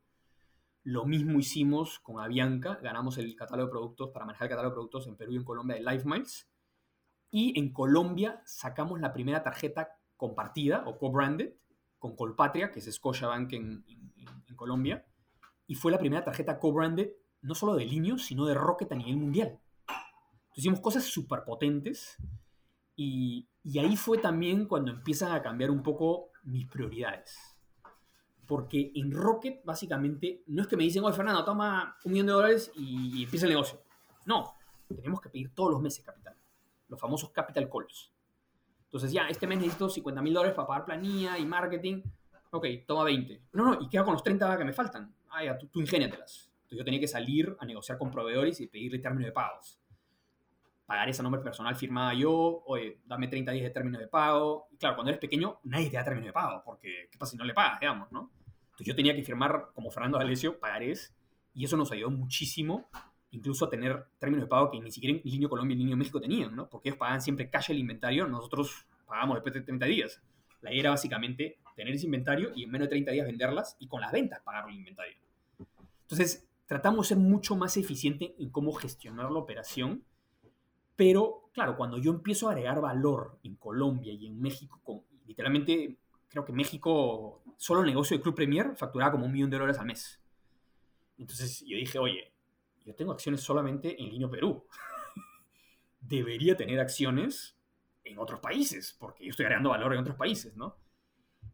Lo 0.84 1.06
mismo 1.06 1.40
hicimos 1.40 2.00
con 2.00 2.20
Avianca, 2.20 2.80
ganamos 2.82 3.18
el 3.18 3.36
catálogo 3.36 3.68
de 3.68 3.72
productos 3.72 4.10
para 4.12 4.26
manejar 4.26 4.46
el 4.46 4.50
catálogo 4.50 4.72
de 4.72 4.76
productos 4.76 5.08
en 5.08 5.18
Perú 5.18 5.34
y 5.34 5.38
en 5.38 5.44
Colombia 5.44 5.76
de 5.76 5.84
Life 5.84 6.08
Miles. 6.08 6.50
Y 7.30 7.60
en 7.60 7.74
Colombia 7.74 8.42
sacamos 8.46 9.00
la 9.02 9.12
primera 9.12 9.44
tarjeta 9.44 9.90
compartida 10.16 10.84
o 10.86 10.98
co-branded 10.98 11.54
con 12.00 12.16
Colpatria, 12.16 12.72
que 12.72 12.80
es 12.80 12.94
Scotiabank 12.94 13.54
en, 13.54 13.86
en, 13.88 14.56
Colombia, 14.56 15.06
y 15.68 15.76
fue 15.76 15.92
la 15.92 16.00
primera 16.00 16.24
tarjeta 16.24 16.58
co-branded 16.58 17.12
no 17.42 17.54
solo 17.54 17.76
de 17.76 17.86
Linio, 17.86 18.18
sino 18.18 18.46
de 18.46 18.56
Rocket 18.56 18.92
a 18.92 18.96
nivel 18.96 19.18
mundial. 19.18 19.60
Entonces 19.88 20.58
hicimos 20.58 20.80
cosas 20.80 21.04
súper 21.04 21.44
potentes 21.44 22.18
y, 22.96 23.48
y 23.64 23.78
ahí 23.78 23.96
fue 23.96 24.18
también 24.18 24.66
cuando 24.66 24.92
empiezan 24.92 25.32
a 25.32 25.44
cambiar 25.44 25.70
un 25.70 25.84
poco 25.84 26.32
mis 26.44 26.68
prioridades. 26.68 27.38
Porque 28.48 28.92
en 28.96 29.12
Rocket, 29.12 29.64
básicamente, 29.64 30.44
no 30.48 30.64
es 30.64 30.68
que 30.68 30.78
me 30.78 30.84
dicen, 30.84 31.04
oye, 31.04 31.16
Fernando, 31.16 31.46
toma 31.46 31.98
un 32.04 32.12
millón 32.12 32.28
de 32.28 32.34
dólares 32.34 32.72
y 32.76 33.24
empieza 33.24 33.46
el 33.46 33.52
negocio. 33.52 33.80
No, 34.26 34.56
tenemos 34.88 35.22
que 35.22 35.30
pedir 35.30 35.54
todos 35.54 35.72
los 35.72 35.82
meses 35.82 36.04
capital. 36.04 36.36
Los 36.88 37.00
famosos 37.00 37.32
capital 37.32 37.70
calls. 37.70 38.12
Entonces, 38.88 39.12
ya, 39.12 39.28
este 39.28 39.46
mes 39.48 39.60
necesito 39.60 39.90
50 39.90 40.22
mil 40.22 40.34
dólares 40.34 40.56
para 40.56 40.68
pagar 40.68 40.86
planilla 40.86 41.38
y 41.38 41.46
marketing. 41.46 42.02
Ok, 42.52 42.66
toma 42.88 43.04
20. 43.04 43.42
No, 43.54 43.66
no, 43.66 43.82
y 43.82 43.90
queda 43.90 44.04
con 44.04 44.14
los 44.14 44.24
30 44.24 44.58
que 44.58 44.64
me 44.64 44.74
faltan. 44.74 45.14
Ah, 45.30 45.44
ya, 45.44 45.58
tú, 45.58 45.68
tú 45.68 45.82
ingéniatelas. 45.82 46.50
Entonces 46.68 46.80
yo 46.80 46.86
tenía 46.86 47.00
que 47.00 47.08
salir 47.08 47.56
a 47.60 47.66
negociar 47.66 47.98
con 47.98 48.12
proveedores 48.12 48.60
y 48.62 48.68
pedirle 48.68 49.00
términos 49.00 49.26
de 49.26 49.32
pagos. 49.32 49.80
Pagar 50.86 51.10
ese 51.10 51.22
nombre 51.22 51.42
personal 51.42 51.76
firmaba 51.76 52.14
yo, 52.14 52.64
oye, 52.66 53.02
dame 53.06 53.28
30 53.28 53.52
días 53.52 53.64
de 53.66 53.70
términos 53.72 54.00
de 54.00 54.08
pago. 54.08 54.68
Y 54.72 54.78
claro, 54.78 54.96
cuando 54.96 55.10
eres 55.10 55.20
pequeño, 55.20 55.60
nadie 55.64 55.90
te 55.90 55.98
da 55.98 56.04
términos 56.06 56.28
de 56.28 56.34
pago, 56.34 56.62
porque 56.66 57.10
¿qué 57.12 57.18
pasa 57.18 57.32
si 57.32 57.38
no 57.38 57.44
le 57.44 57.54
pagas, 57.54 57.80
digamos, 57.82 58.10
no? 58.12 58.32
Entonces 58.68 58.88
yo 58.88 58.96
tenía 58.96 59.16
que 59.16 59.24
firmar, 59.24 59.70
como 59.74 59.92
Fernando 59.92 60.18
D'Alessio, 60.18 60.60
pagarés, 60.60 61.14
y 61.54 61.66
eso 61.66 61.76
nos 61.76 61.92
ayudó 61.92 62.12
muchísimo, 62.12 62.90
incluso 63.32 63.66
a 63.66 63.70
tener 63.70 64.06
términos 64.20 64.46
de 64.46 64.48
pago 64.48 64.72
que 64.72 64.80
ni 64.80 64.92
siquiera 64.92 65.18
en 65.18 65.22
Línea 65.24 65.50
Colombia 65.50 65.76
y 65.76 65.78
Línea 65.78 65.96
México 65.96 66.20
tenían, 66.20 66.56
¿no? 66.56 66.70
Porque 66.70 66.90
ellos 66.90 67.00
pagaban 67.00 67.22
siempre 67.22 67.50
cash 67.50 67.72
el 67.72 67.80
inventario, 67.80 68.28
nosotros 68.28 68.86
pagamos 69.06 69.36
después 69.36 69.54
de 69.54 69.62
30 69.62 69.86
días. 69.86 70.22
La 70.62 70.72
idea 70.72 70.82
era 70.82 70.90
básicamente 70.92 71.60
tener 71.76 71.94
ese 71.94 72.06
inventario 72.06 72.52
y 72.56 72.64
en 72.64 72.72
menos 72.72 72.88
de 72.88 72.90
30 72.90 73.12
días 73.12 73.28
venderlas 73.28 73.76
y 73.80 73.88
con 73.88 74.02
las 74.02 74.12
ventas 74.12 74.42
pagar 74.42 74.68
el 74.70 74.76
inventario. 74.76 75.16
Entonces, 76.02 76.48
tratamos 76.66 77.08
de 77.08 77.16
ser 77.16 77.18
mucho 77.18 77.56
más 77.56 77.78
eficiente 77.78 78.36
en 78.40 78.50
cómo 78.50 78.74
gestionar 78.74 79.32
la 79.32 79.40
operación, 79.40 80.04
pero 80.96 81.50
claro, 81.54 81.78
cuando 81.78 81.98
yo 81.98 82.12
empiezo 82.12 82.48
a 82.48 82.52
agregar 82.52 82.82
valor 82.82 83.38
en 83.44 83.56
Colombia 83.56 84.14
y 84.14 84.26
en 84.26 84.42
México, 84.42 84.80
con, 84.84 85.02
literalmente 85.26 85.98
creo 86.28 86.46
que 86.46 86.54
México, 86.54 87.42
solo 87.58 87.82
el 87.82 87.88
negocio 87.88 88.18
de 88.18 88.24
Club 88.24 88.36
Premier 88.36 88.76
facturaba 88.76 89.12
como 89.12 89.26
un 89.26 89.32
millón 89.32 89.50
de 89.50 89.58
dólares 89.58 89.80
al 89.80 89.86
mes. 89.86 90.20
Entonces 91.18 91.64
yo 91.66 91.78
dije, 91.78 92.00
oye, 92.00 92.32
yo 92.88 92.96
tengo 92.96 93.12
acciones 93.12 93.42
solamente 93.42 94.02
en 94.02 94.10
Línea 94.10 94.30
Perú. 94.30 94.66
Debería 96.00 96.56
tener 96.56 96.80
acciones 96.80 97.58
en 98.06 98.18
otros 98.18 98.40
países, 98.40 98.96
porque 98.98 99.26
yo 99.26 99.32
estoy 99.32 99.44
agregando 99.44 99.72
valor 99.72 99.94
en 99.94 100.00
otros 100.00 100.16
países, 100.16 100.56
¿no? 100.56 100.78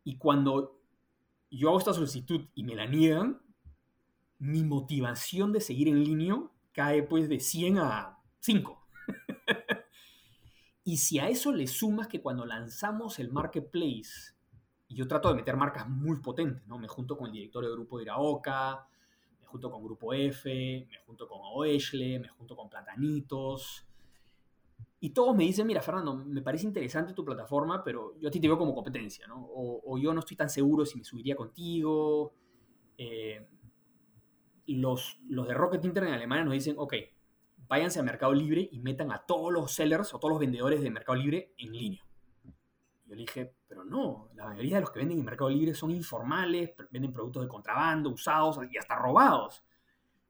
Y 0.04 0.18
cuando 0.18 0.80
yo 1.50 1.70
hago 1.70 1.80
esta 1.80 1.94
solicitud 1.94 2.48
y 2.54 2.64
me 2.64 2.76
la 2.76 2.86
niegan, 2.86 3.42
mi 4.38 4.64
motivación 4.64 5.52
de 5.52 5.62
seguir 5.62 5.88
en 5.88 6.04
línea 6.04 6.36
cae 6.72 7.02
pues 7.02 7.28
de 7.28 7.40
100 7.40 7.80
a 7.80 8.20
5. 8.40 8.88
y 10.84 10.98
si 10.98 11.18
a 11.18 11.30
eso 11.30 11.52
le 11.52 11.66
sumas 11.66 12.08
que 12.08 12.22
cuando 12.22 12.46
lanzamos 12.46 13.18
el 13.18 13.32
marketplace, 13.32 14.36
y 14.88 14.96
yo 14.96 15.08
trato 15.08 15.30
de 15.30 15.36
meter 15.36 15.58
marcas 15.58 15.90
muy 15.90 16.20
potentes, 16.20 16.68
¿no? 16.68 16.78
Me 16.78 16.88
junto 16.88 17.18
con 17.18 17.26
el 17.26 17.34
directorio 17.34 17.70
de 17.70 17.76
grupo 17.76 17.98
de 17.98 18.04
Iraoka, 18.04 18.88
junto 19.54 19.70
con 19.70 19.84
Grupo 19.84 20.14
F, 20.14 20.88
me 20.90 20.98
junto 21.06 21.28
con 21.28 21.40
Oeshle, 21.44 22.20
me 22.20 22.28
junto 22.28 22.56
con 22.56 22.70
Platanitos, 22.70 23.86
y 25.00 25.12
todos 25.12 25.36
me 25.36 25.44
dicen, 25.44 25.68
mira, 25.68 25.82
Fernando, 25.82 26.16
me 26.16 26.42
parece 26.42 26.66
interesante 26.66 27.14
tu 27.14 27.24
plataforma, 27.24 27.84
pero 27.84 28.18
yo 28.20 28.30
a 28.30 28.32
ti 28.32 28.40
te 28.40 28.48
veo 28.48 28.58
como 28.58 28.74
competencia, 28.74 29.28
¿no? 29.28 29.48
O, 29.54 29.98
yo 29.98 30.14
no 30.14 30.22
estoy 30.22 30.36
tan 30.36 30.50
seguro 30.50 30.86
si 30.86 30.98
me 30.98 31.04
subiría 31.04 31.36
contigo. 31.36 32.34
Eh, 32.98 33.46
los, 34.66 35.20
los 35.28 35.48
de 35.48 35.54
Rocket 35.54 35.84
Internet 35.86 36.12
en 36.12 36.16
Alemania 36.16 36.46
nos 36.46 36.54
dicen, 36.54 36.76
ok, 36.78 36.94
váyanse 37.68 38.00
a 38.00 38.04
Mercado 38.04 38.34
Libre 38.34 38.70
y 38.72 38.80
metan 38.80 39.12
a 39.12 39.26
todos 39.26 39.52
los 39.52 39.74
sellers 39.74 40.14
o 40.14 40.20
todos 40.20 40.32
los 40.32 40.40
vendedores 40.40 40.82
de 40.82 40.90
Mercado 40.90 41.18
Libre 41.18 41.54
en 41.58 41.74
línea. 41.74 42.03
Yo 43.14 43.18
le 43.18 43.22
dije, 43.22 43.54
pero 43.68 43.86
no, 43.86 44.30
la 44.34 44.48
mayoría 44.48 44.78
de 44.78 44.82
los 44.82 44.90
que 44.90 44.98
venden 44.98 45.20
en 45.20 45.26
Mercado 45.26 45.50
Libre 45.52 45.76
son 45.76 45.92
informales, 45.92 46.72
venden 46.90 47.14
productos 47.14 47.44
de 47.44 47.48
contrabando, 47.48 48.10
usados 48.10 48.60
y 48.72 48.76
hasta 48.76 48.96
robados. 48.96 49.64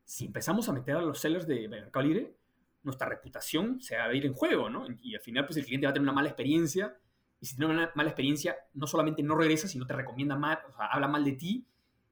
Si 0.04 0.26
empezamos 0.26 0.68
a 0.68 0.74
meter 0.74 0.98
a 0.98 1.02
los 1.02 1.18
sellers 1.18 1.48
de 1.48 1.68
Mercado 1.70 2.06
Libre, 2.06 2.36
nuestra 2.84 3.08
reputación 3.08 3.80
se 3.80 3.96
va 3.96 4.04
a 4.04 4.14
ir 4.14 4.26
en 4.26 4.34
juego, 4.34 4.70
¿no? 4.70 4.86
Y 5.02 5.16
al 5.16 5.22
final, 5.22 5.46
pues 5.46 5.56
el 5.56 5.66
cliente 5.66 5.88
va 5.88 5.92
a 5.92 5.94
tener 5.94 6.04
una 6.04 6.12
mala 6.12 6.28
experiencia. 6.28 6.98
Y 7.40 7.46
si 7.46 7.56
tiene 7.56 7.74
una 7.74 7.90
mala 7.96 8.10
experiencia, 8.10 8.58
no 8.74 8.86
solamente 8.86 9.24
no 9.24 9.36
regresa, 9.36 9.70
sino 9.70 9.88
te 9.88 9.94
recomienda 9.94 10.36
mal, 10.36 10.60
o 10.70 10.76
sea, 10.76 10.88
habla 10.88 11.08
mal 11.08 11.24
de 11.24 11.32
ti. 11.34 11.66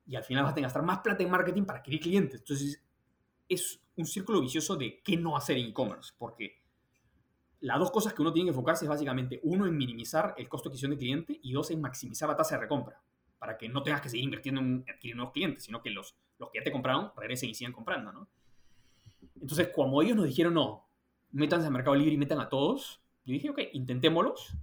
Y 0.06 0.16
al 0.16 0.24
final 0.24 0.44
vas 0.44 0.54
a 0.54 0.56
tener 0.56 0.68
que 0.68 0.74
gastar 0.74 0.84
más 0.84 1.00
plata 1.00 1.22
en 1.22 1.30
marketing 1.30 1.64
para 1.64 1.80
adquirir 1.80 2.00
clientes. 2.00 2.40
Entonces, 2.40 2.82
es 3.50 3.82
un 3.98 4.06
círculo 4.06 4.40
vicioso 4.40 4.78
de 4.78 5.02
qué 5.04 5.18
no 5.18 5.36
hacer 5.36 5.58
en 5.58 5.68
e-commerce. 5.68 6.14
Porque 6.18 6.61
las 7.62 7.80
dos 7.80 7.92
cosas 7.92 8.14
que 8.14 8.22
uno 8.22 8.34
tiene 8.34 8.48
que 8.48 8.50
enfocarse 8.50 8.86
es 8.86 8.90
básicamente, 8.90 9.40
uno, 9.44 9.68
en 9.68 9.78
minimizar 9.78 10.34
el 10.38 10.50
costo 10.50 10.68
de 10.68 10.74
adquisición 10.74 10.92
de 10.92 10.98
cliente 10.98 11.40
y 11.42 11.54
dos, 11.54 11.70
en 11.72 11.80
maximizar 11.80 12.28
la 12.28 12.36
tasa 12.36 12.56
de 12.56 12.62
recompra. 12.62 13.02
Para 13.38 13.58
que 13.58 13.70
no 13.70 13.82
tengas 13.84 14.02
que 14.02 14.10
seguir 14.10 14.26
invirtiendo 14.26 14.62
en 14.62 14.86
adquirir 14.90 15.16
nuevos 15.16 15.34
clientes, 15.34 15.64
sino 15.64 15.82
que 15.82 15.92
los, 15.92 16.16
los 16.38 16.50
que 16.50 16.60
ya 16.60 16.64
te 16.64 16.72
compraron 16.72 17.12
regresen 17.16 17.50
y 17.50 17.56
sigan 17.56 17.74
comprando, 17.74 18.12
¿no? 18.12 18.28
Entonces, 19.40 19.70
como 19.74 20.02
ellos 20.02 20.16
nos 20.16 20.26
dijeron, 20.26 20.54
no, 20.54 20.88
métanse 21.32 21.68
al 21.68 21.74
Mercado 21.74 21.96
Libre 21.96 22.14
y 22.14 22.18
metan 22.18 22.40
a 22.40 22.50
todos, 22.50 23.02
yo 23.26 23.34
dije, 23.34 23.50
ok, 23.50 23.60
intentémoslos, 23.74 24.56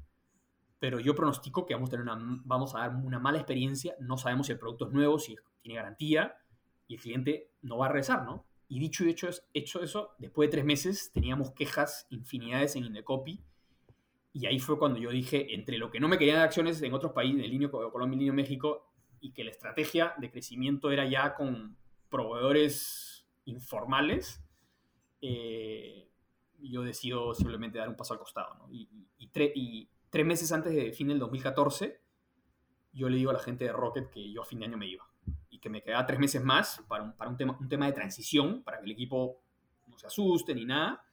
pero 0.78 1.00
yo 1.00 1.14
pronostico 1.14 1.66
que 1.66 1.74
vamos 1.74 1.88
a, 1.88 1.92
tener 1.92 2.02
una, 2.04 2.42
vamos 2.44 2.74
a 2.74 2.80
dar 2.80 2.96
una 2.96 3.18
mala 3.18 3.38
experiencia, 3.38 3.94
no 4.00 4.16
sabemos 4.16 4.46
si 4.46 4.52
el 4.52 4.58
producto 4.58 4.86
es 4.86 4.92
nuevo, 4.92 5.18
si 5.18 5.36
tiene 5.60 5.76
garantía, 5.76 6.36
y 6.86 6.94
el 6.94 7.00
cliente 7.00 7.52
no 7.62 7.78
va 7.78 7.86
a 7.86 7.88
regresar, 7.90 8.24
¿no? 8.24 8.44
Y 8.68 8.80
dicho 8.80 9.04
y 9.04 9.10
hecho, 9.10 9.30
hecho 9.54 9.82
eso, 9.82 10.14
después 10.18 10.48
de 10.48 10.52
tres 10.52 10.64
meses 10.64 11.10
teníamos 11.12 11.52
quejas 11.52 12.06
infinidades 12.10 12.76
en 12.76 12.84
Indecopy, 12.84 13.42
y 14.34 14.46
ahí 14.46 14.58
fue 14.60 14.78
cuando 14.78 14.98
yo 14.98 15.10
dije, 15.10 15.54
entre 15.54 15.78
lo 15.78 15.90
que 15.90 16.00
no 16.00 16.06
me 16.06 16.18
querían 16.18 16.36
de 16.36 16.42
acciones 16.42 16.80
en 16.82 16.92
otros 16.92 17.12
países, 17.12 17.42
en 17.42 17.50
línea 17.50 17.70
Colombia 17.70 18.16
y 18.16 18.18
línea 18.20 18.34
México, 18.34 18.92
y 19.20 19.32
que 19.32 19.42
la 19.42 19.50
estrategia 19.50 20.14
de 20.18 20.30
crecimiento 20.30 20.90
era 20.90 21.08
ya 21.08 21.34
con 21.34 21.76
proveedores 22.10 23.26
informales, 23.46 24.44
eh, 25.22 26.10
yo 26.60 26.82
decido 26.82 27.34
simplemente 27.34 27.78
dar 27.78 27.88
un 27.88 27.96
paso 27.96 28.12
al 28.12 28.20
costado. 28.20 28.54
¿no? 28.54 28.72
Y, 28.72 28.88
y, 29.18 29.88
tres 30.10 30.26
meses 30.26 30.52
antes 30.52 30.74
de 30.74 30.92
fin 30.92 31.08
del 31.08 31.18
2014, 31.18 32.00
yo 32.92 33.08
le 33.08 33.16
digo 33.16 33.30
a 33.30 33.34
la 33.34 33.40
gente 33.40 33.64
de 33.64 33.72
Rocket 33.72 34.10
que 34.10 34.30
yo 34.30 34.42
a 34.42 34.44
fin 34.44 34.60
de 34.60 34.66
año 34.66 34.76
me 34.76 34.86
iba 34.86 35.07
y 35.58 35.60
que 35.60 35.68
me 35.68 35.82
quedaba 35.82 36.06
tres 36.06 36.20
meses 36.20 36.42
más 36.42 36.82
para 36.86 37.02
un, 37.02 37.12
para 37.12 37.30
un, 37.30 37.36
tema, 37.36 37.56
un 37.60 37.68
tema 37.68 37.86
de 37.86 37.92
transición, 37.92 38.62
para 38.62 38.78
que 38.78 38.84
el 38.84 38.92
equipo 38.92 39.40
no 39.88 39.98
se 39.98 40.06
asuste 40.06 40.54
ni 40.54 40.64
nada. 40.64 41.04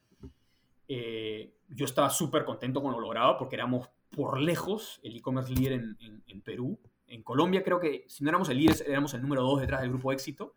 Eh, 0.88 1.52
yo 1.68 1.84
estaba 1.84 2.08
súper 2.10 2.44
contento 2.44 2.80
con 2.80 2.92
lo 2.92 3.00
logrado 3.00 3.36
porque 3.36 3.56
éramos 3.56 3.88
por 4.10 4.40
lejos 4.40 5.00
el 5.02 5.16
e-commerce 5.16 5.52
líder 5.52 5.72
en, 5.72 5.96
en, 6.00 6.22
en, 6.28 6.40
Perú. 6.42 6.78
En 7.08 7.24
Colombia 7.24 7.64
creo 7.64 7.80
que 7.80 8.04
si 8.06 8.22
no 8.22 8.30
éramos 8.30 8.48
el 8.48 8.58
líder, 8.58 8.76
éramos 8.86 9.12
el 9.14 9.22
número 9.22 9.42
dos 9.42 9.60
detrás 9.60 9.80
del 9.80 9.90
grupo 9.90 10.12
éxito. 10.12 10.54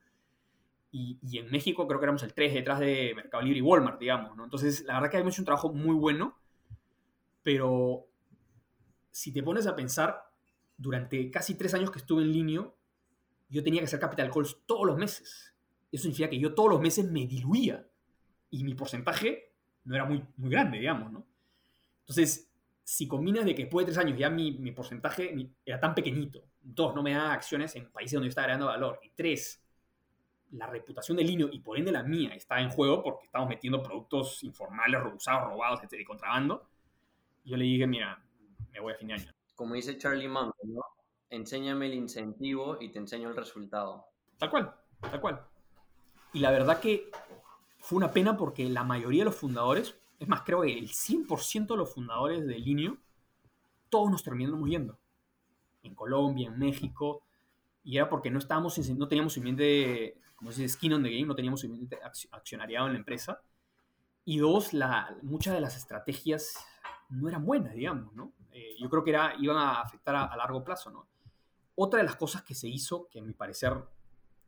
Y, 0.91 1.37
en 1.37 1.51
México 1.51 1.87
creo 1.87 1.99
que 1.99 2.05
éramos 2.05 2.23
el 2.23 2.33
3 2.33 2.51
detrás 2.51 2.79
de 2.79 3.13
Mercado 3.15 3.43
Libre 3.43 3.59
y 3.59 3.61
Walmart, 3.61 3.99
digamos, 3.99 4.35
¿no? 4.35 4.43
Entonces, 4.43 4.83
la 4.85 4.95
verdad 4.95 5.11
que 5.11 5.17
hemos 5.17 5.35
hecho 5.35 5.43
un 5.43 5.45
trabajo 5.45 5.71
muy 5.71 5.93
bueno, 5.93 6.35
pero 7.43 8.07
si 9.11 9.31
te 9.31 9.43
pones 9.43 9.67
a 9.67 9.75
pensar, 9.75 10.29
durante 10.77 11.29
casi 11.29 11.55
tres 11.55 11.75
años 11.75 11.91
que 11.91 11.99
estuve 11.99 12.23
en 12.23 12.31
línea, 12.31 12.65
yo 13.49 13.63
tenía 13.63 13.81
que 13.81 13.85
hacer 13.85 13.99
capital 13.99 14.31
calls 14.31 14.57
todos 14.65 14.85
los 14.85 14.97
meses. 14.97 15.53
Eso 15.91 16.03
significa 16.03 16.29
que 16.29 16.39
yo 16.39 16.53
todos 16.53 16.69
los 16.69 16.81
meses 16.81 17.09
me 17.09 17.25
diluía 17.25 17.85
y 18.51 18.63
mi 18.63 18.75
porcentaje 18.75 19.53
no 19.85 19.95
era 19.95 20.05
muy, 20.05 20.23
muy 20.37 20.49
grande, 20.49 20.77
digamos, 20.77 21.11
¿no? 21.11 21.25
Entonces, 22.01 22.51
si 22.83 23.07
combinas 23.07 23.45
de 23.45 23.55
que 23.55 23.63
después 23.63 23.85
de 23.85 23.91
tres 23.91 24.03
años 24.03 24.17
ya 24.17 24.29
mi, 24.29 24.51
mi 24.51 24.71
porcentaje 24.71 25.51
era 25.65 25.79
tan 25.79 25.93
pequeñito, 25.93 26.43
dos, 26.61 26.95
no 26.95 27.03
me 27.03 27.13
da 27.13 27.33
acciones 27.33 27.75
en 27.75 27.91
países 27.91 28.13
donde 28.13 28.27
yo 28.27 28.29
estaba 28.29 28.45
agregando 28.45 28.67
valor, 28.67 28.99
y 29.03 29.09
tres, 29.09 29.63
la 30.51 30.67
reputación 30.67 31.17
de 31.17 31.23
Linio 31.23 31.49
y 31.51 31.59
por 31.59 31.77
ende 31.77 31.91
la 31.91 32.03
mía 32.03 32.33
está 32.33 32.59
en 32.59 32.69
juego 32.69 33.03
porque 33.03 33.25
estamos 33.25 33.47
metiendo 33.47 33.83
productos 33.83 34.43
informales, 34.43 35.01
usados, 35.15 35.49
robados, 35.49 35.81
de 35.87 36.03
contrabando. 36.03 36.67
yo 37.45 37.57
le 37.57 37.65
dije, 37.65 37.85
mira, 37.85 38.23
me 38.71 38.79
voy 38.79 38.93
a 38.93 38.95
fin 38.95 39.09
de 39.09 39.13
año. 39.15 39.33
Como 39.55 39.75
dice 39.75 39.97
Charlie 39.97 40.27
Munger, 40.27 40.53
¿no? 40.65 40.81
Enséñame 41.29 41.87
el 41.87 41.93
incentivo 41.93 42.77
y 42.79 42.89
te 42.89 42.99
enseño 42.99 43.29
el 43.29 43.35
resultado. 43.35 44.05
Tal 44.37 44.49
cual, 44.49 44.73
tal 44.99 45.21
cual. 45.21 45.45
Y 46.33 46.39
la 46.39 46.51
verdad 46.51 46.79
que 46.79 47.09
fue 47.79 47.97
una 47.97 48.11
pena 48.11 48.37
porque 48.37 48.69
la 48.69 48.83
mayoría 48.83 49.21
de 49.21 49.25
los 49.25 49.35
fundadores, 49.35 49.95
es 50.19 50.27
más, 50.27 50.41
creo 50.41 50.61
que 50.61 50.77
el 50.77 50.89
100% 50.89 51.67
de 51.67 51.77
los 51.77 51.93
fundadores 51.93 52.45
de 52.45 52.57
Linio, 52.57 52.97
todos 53.89 54.11
nos 54.11 54.23
terminamos 54.23 54.69
yendo. 54.69 54.97
En 55.83 55.95
Colombia, 55.95 56.47
en 56.47 56.59
México, 56.59 57.23
y 57.83 57.97
era 57.97 58.09
porque 58.09 58.29
no 58.29 58.39
estábamos, 58.39 58.77
no 58.89 59.07
teníamos 59.07 59.33
suficiente 59.33 60.19
como 60.39 60.53
se 60.53 60.61
dice, 60.61 60.75
skin 60.75 60.93
on 60.93 61.03
the 61.03 61.09
game, 61.09 61.25
no 61.25 61.35
teníamos 61.35 61.59
suficiente 61.59 61.99
accionariado 62.31 62.87
en 62.87 62.93
la 62.93 62.99
empresa. 62.99 63.41
Y 64.23 64.37
dos, 64.37 64.71
la, 64.73 65.17
muchas 65.21 65.53
de 65.53 65.59
las 65.59 65.75
estrategias 65.75 66.55
no 67.09 67.27
eran 67.27 67.45
buenas, 67.45 67.73
digamos, 67.73 68.13
¿no? 68.13 68.31
Eh, 68.53 68.75
yo 68.79 68.89
creo 68.89 69.03
que 69.03 69.09
era, 69.09 69.35
iban 69.37 69.57
a 69.57 69.81
afectar 69.81 70.15
a, 70.15 70.37
largo 70.37 70.63
plazo, 70.63 70.91
¿no? 70.91 71.07
Otra 71.81 71.99
de 71.99 72.03
las 72.03 72.17
cosas 72.17 72.43
que 72.43 72.55
se 72.55 72.67
hizo, 72.67 73.07
que 73.07 73.19
a 73.19 73.23
mi 73.23 73.31
parecer 73.31 73.73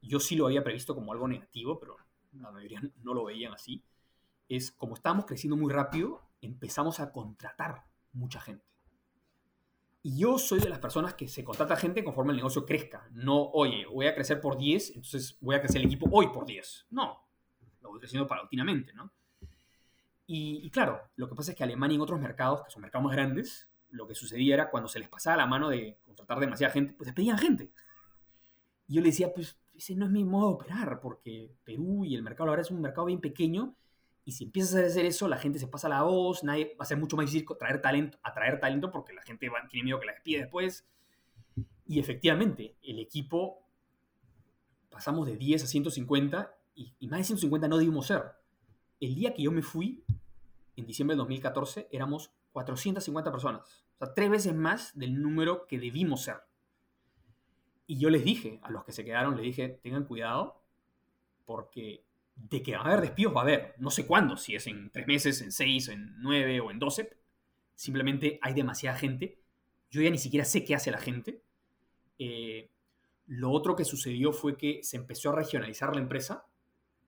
yo 0.02 0.20
sí 0.20 0.36
lo 0.36 0.48
había 0.48 0.66
previsto 0.66 0.94
como 0.94 1.14
algo 1.14 1.30
negativo, 1.30 1.80
pero 1.80 1.96
la 2.34 2.52
mayoría 2.52 2.82
no 3.04 3.14
lo 3.14 3.24
veían 3.24 3.54
así, 3.54 3.86
es 4.50 4.70
como 4.70 4.96
estábamos 4.96 5.26
creciendo 5.26 5.56
muy 5.56 5.72
rápido, 5.72 6.28
empezamos 6.42 7.00
a 7.00 7.14
contratar 7.14 7.86
mucha 8.12 8.42
gente. 8.42 8.66
Y 10.04 10.18
yo 10.18 10.38
soy 10.38 10.60
de 10.60 10.68
las 10.68 10.80
personas 10.80 11.14
que 11.14 11.30
se 11.30 11.46
contrata 11.46 11.78
gente 11.78 12.04
conforme 12.04 12.32
el 12.32 12.38
negocio 12.38 12.66
crezca. 12.66 13.08
No, 13.14 13.42
oye, 13.52 13.86
voy 13.86 14.08
a 14.08 14.14
crecer 14.14 14.42
por 14.42 14.58
10, 14.58 14.98
entonces 14.98 15.38
voy 15.40 15.56
a 15.56 15.62
crecer 15.62 15.80
el 15.80 15.88
equipo 15.88 16.10
hoy 16.12 16.28
por 16.34 16.46
10. 16.46 16.88
No, 16.90 17.26
lo 17.80 17.92
voy 17.92 18.00
creciendo 18.02 18.28
paulatinamente, 18.28 18.92
¿no? 18.92 19.10
Y, 20.28 20.70
claro, 20.70 21.02
lo 21.16 21.30
que 21.30 21.36
pasa 21.36 21.52
es 21.52 21.58
que 21.58 21.64
Alemania 21.64 21.98
y 21.98 22.02
otros 22.02 22.20
mercados, 22.20 22.62
que 22.64 22.72
son 22.72 22.82
mercados 22.82 23.10
grandes, 23.10 23.71
lo 23.92 24.08
que 24.08 24.16
sucedía 24.16 24.56
era 24.56 24.70
cuando 24.70 24.90
se 24.90 25.00
les 25.00 25.10
pasaba 25.10 25.38
la 25.38 25.46
mano 25.46 25.70
de 25.70 25.98
contratar 26.02 26.40
demasiada 26.40 26.74
gente, 26.74 26.94
pues 26.94 27.08
despedían 27.08 27.38
gente. 27.38 27.72
Y 28.88 28.96
yo 28.96 29.02
le 29.02 29.10
decía, 29.10 29.34
pues, 29.34 29.58
ese 29.74 29.96
no 29.96 30.06
es 30.06 30.12
mi 30.12 30.24
modo 30.24 30.50
de 30.50 30.54
operar, 30.56 31.00
porque 31.00 31.56
Perú 31.64 32.06
y 32.06 32.16
el 32.16 32.24
mercado 32.24 32.50
ahora 32.50 32.62
es 32.62 32.72
un 32.72 32.82
mercado 32.82 33.06
bien 33.06 33.22
pequeño 33.22 33.76
y 34.24 34.34
si 34.34 34.44
empiezas 34.46 34.76
a 34.76 34.86
hacer 34.86 35.06
eso, 35.06 35.28
la 35.28 35.38
gente 35.38 35.58
se 35.58 35.68
pasa 35.68 35.90
la 35.90 36.04
voz, 36.04 36.44
nadie, 36.44 36.76
va 36.80 36.84
a 36.84 36.86
ser 36.86 36.98
mucho 36.98 37.16
más 37.18 37.26
difícil 37.26 37.48
traer 37.58 37.82
talento, 37.82 38.20
atraer 38.22 38.60
talento 38.60 38.92
porque 38.92 39.14
la 39.14 39.22
gente 39.24 39.50
va, 39.50 39.68
tiene 39.68 39.86
miedo 39.86 40.00
que 40.00 40.06
la 40.06 40.14
despide 40.14 40.40
después. 40.40 40.88
Y 41.88 42.00
efectivamente, 42.00 42.76
el 42.84 43.00
equipo 43.00 43.68
pasamos 44.90 45.26
de 45.26 45.38
10 45.38 45.64
a 45.64 45.68
150 45.68 46.56
y, 46.76 46.94
y 47.00 47.08
más 47.08 47.20
de 47.20 47.24
150 47.26 47.68
no 47.68 47.78
debimos 47.78 48.08
ser. 48.08 48.24
El 49.00 49.16
día 49.16 49.34
que 49.34 49.42
yo 49.42 49.52
me 49.52 49.64
fui, 49.64 50.04
en 50.76 50.86
diciembre 50.86 51.14
del 51.14 51.20
2014, 51.20 51.88
éramos 51.92 52.32
450 52.52 53.32
personas. 53.32 53.62
O 53.96 54.06
sea, 54.06 54.14
tres 54.14 54.30
veces 54.30 54.54
más 54.54 54.98
del 54.98 55.22
número 55.22 55.66
que 55.68 55.80
debimos 55.80 56.24
ser. 56.24 56.38
Y 57.88 57.98
yo 58.00 58.10
les 58.10 58.24
dije, 58.24 58.60
a 58.64 58.72
los 58.72 58.86
que 58.86 58.92
se 58.92 59.04
quedaron, 59.04 59.36
les 59.36 59.44
dije, 59.44 59.80
tengan 59.82 60.06
cuidado, 60.06 60.62
porque 61.46 62.06
de 62.36 62.64
que 62.64 62.76
va 62.76 62.84
a 62.84 62.86
haber 62.86 63.02
despidos 63.02 63.36
va 63.36 63.42
a 63.42 63.44
haber. 63.44 63.76
No 63.78 63.92
sé 63.92 64.06
cuándo, 64.06 64.38
si 64.38 64.56
es 64.56 64.68
en 64.68 64.90
tres 64.92 65.08
meses, 65.08 65.42
en 65.42 65.52
seis, 65.52 65.90
en 65.90 66.16
nueve 66.20 66.60
o 66.62 66.72
en 66.72 66.80
doce. 66.80 67.18
Simplemente 67.76 68.40
hay 68.42 68.54
demasiada 68.54 68.98
gente. 68.98 69.40
Yo 69.90 70.02
ya 70.02 70.10
ni 70.10 70.18
siquiera 70.18 70.46
sé 70.46 70.64
qué 70.64 70.76
hace 70.76 70.92
la 70.92 70.98
gente. 70.98 71.44
Eh, 72.18 72.70
lo 73.28 73.52
otro 73.52 73.76
que 73.76 73.86
sucedió 73.86 74.32
fue 74.32 74.58
que 74.58 74.84
se 74.84 74.98
empezó 74.98 75.30
a 75.30 75.36
regionalizar 75.36 75.94
la 75.96 76.02
empresa. 76.02 76.46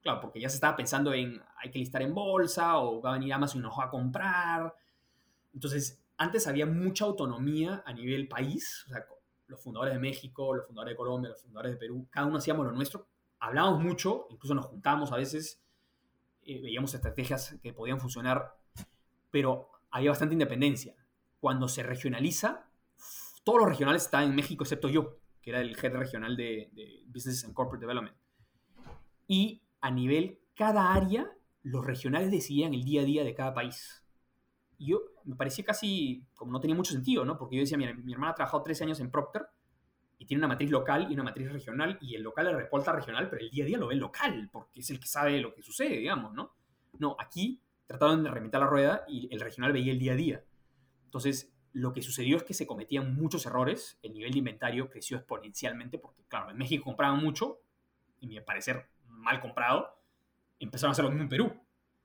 Claro, 0.02 0.20
porque 0.20 0.40
ya 0.40 0.50
se 0.50 0.56
estaba 0.56 0.76
pensando 0.76 1.14
en 1.14 1.42
hay 1.58 1.72
que 1.72 1.80
listar 1.80 2.02
en 2.02 2.14
bolsa 2.14 2.78
o 2.80 3.02
va 3.02 3.12
a 3.12 3.14
venir 3.14 3.34
Amazon 3.34 3.62
y 3.62 3.64
nos 3.64 3.78
va 3.78 3.86
a 3.86 3.90
comprar. 3.90 4.76
Entonces, 5.54 6.04
antes 6.18 6.48
había 6.48 6.66
mucha 6.66 7.06
autonomía 7.06 7.84
a 7.86 7.94
nivel 7.94 8.28
país. 8.28 8.84
O 8.88 8.90
sea, 8.90 9.06
los 9.48 9.62
fundadores 9.62 9.94
de 9.94 10.00
México, 10.00 10.54
los 10.54 10.66
fundadores 10.66 10.94
de 10.94 10.98
Colombia, 10.98 11.30
los 11.32 11.42
fundadores 11.42 11.74
de 11.74 11.78
Perú, 11.78 12.08
cada 12.10 12.28
uno 12.28 12.38
hacíamos 12.38 12.66
lo 12.66 12.72
nuestro, 12.72 13.08
hablábamos 13.40 13.82
mucho, 13.82 14.28
incluso 14.30 14.56
nos 14.56 14.66
juntamos 14.66 15.12
a 15.12 15.18
veces, 15.18 15.62
eh, 16.44 16.62
veíamos 16.62 16.94
estrategias 16.94 17.58
que 17.62 17.74
podían 17.74 18.00
funcionar, 18.00 18.56
pero 19.32 19.70
había 19.92 20.12
bastante 20.12 20.34
independencia. 20.34 20.96
Cuando 21.40 21.68
se 21.68 21.84
regionaliza, 21.84 22.70
todos 23.44 23.60
los 23.60 23.70
regionales 23.70 24.04
estaban 24.04 24.30
en 24.30 24.36
México 24.36 24.64
excepto 24.64 24.88
yo, 24.88 25.20
que 25.42 25.50
era 25.50 25.60
el 25.60 25.78
head 25.78 25.94
regional 25.94 26.38
de, 26.38 26.70
de 26.74 27.04
Business 27.08 27.44
and 27.44 27.54
Corporate 27.54 27.82
Development. 27.82 28.16
Y 29.28 29.62
a 29.82 29.92
nivel, 29.92 30.40
cada 30.56 30.94
área, 30.94 31.30
los 31.64 31.86
regionales 31.86 32.32
decidían 32.32 32.74
el 32.74 32.84
día 32.84 33.02
a 33.02 33.06
día 33.06 33.24
de 33.24 33.36
cada 33.36 33.54
país. 33.54 34.04
Yo 34.80 35.13
me 35.26 35.36
parecía 35.36 35.64
casi 35.66 36.26
como 36.36 36.52
no 36.52 36.60
tenía 36.60 36.76
mucho 36.76 36.92
sentido, 36.92 37.26
¿no? 37.26 37.38
Porque 37.38 37.56
yo 37.56 37.62
decía, 37.62 37.78
mi 37.78 38.14
hermana 38.14 38.32
ha 38.32 38.36
trabajado 38.36 38.64
13 38.64 38.86
años 38.86 39.00
en 39.00 39.12
Procter 39.12 39.48
y 40.18 40.26
tiene 40.26 40.40
una 40.40 40.48
matriz 40.48 40.72
local 40.72 41.08
y 41.10 41.14
una 41.14 41.24
matriz 41.24 41.52
regional, 41.52 41.98
y 42.02 42.16
el 42.16 42.24
local 42.24 42.46
le 42.46 42.56
reporta 42.56 42.94
regional, 42.94 43.30
pero 43.30 43.42
el 43.42 43.50
día 43.50 43.66
a 43.66 43.68
día 43.68 43.78
lo 43.78 43.88
ve 43.88 43.96
local, 43.96 44.50
porque 44.52 44.80
es 44.80 44.90
el 44.90 45.00
que 45.00 45.08
sabe 45.08 45.42
lo 45.42 45.54
que 45.54 45.62
sucede, 45.62 45.98
digamos, 45.98 46.34
¿no? 46.34 46.54
No, 47.00 47.18
aquí 47.20 47.62
trataron 47.86 48.24
de 48.24 48.32
remitar 48.32 48.62
la 48.62 48.68
rueda 48.68 49.04
y 49.08 49.28
el 49.34 49.42
regional 49.42 49.74
veía 49.74 49.92
el 49.92 50.00
día 50.00 50.14
a 50.14 50.16
día. 50.16 50.44
Entonces, 51.06 51.54
lo 51.74 51.92
que 51.92 52.02
sucedió 52.02 52.38
es 52.38 52.44
que 52.44 52.54
se 52.54 52.66
cometían 52.66 53.16
muchos 53.16 53.46
errores, 53.46 54.00
el 54.02 54.14
nivel 54.14 54.32
de 54.32 54.38
inventario 54.38 54.90
creció 54.90 55.18
exponencialmente, 55.18 55.98
porque, 55.98 56.24
claro, 56.28 56.52
en 56.52 56.58
México 56.58 56.86
compraban 56.86 57.20
mucho, 57.20 57.60
y 58.20 58.28
me 58.28 58.42
parecer 58.42 58.88
mal 59.08 59.42
comprado, 59.42 60.00
empezaron 60.60 60.92
a 60.92 60.94
hacer 60.94 61.04
lo 61.04 61.12
mismo 61.12 61.24
en 61.24 61.30
Perú. 61.30 61.54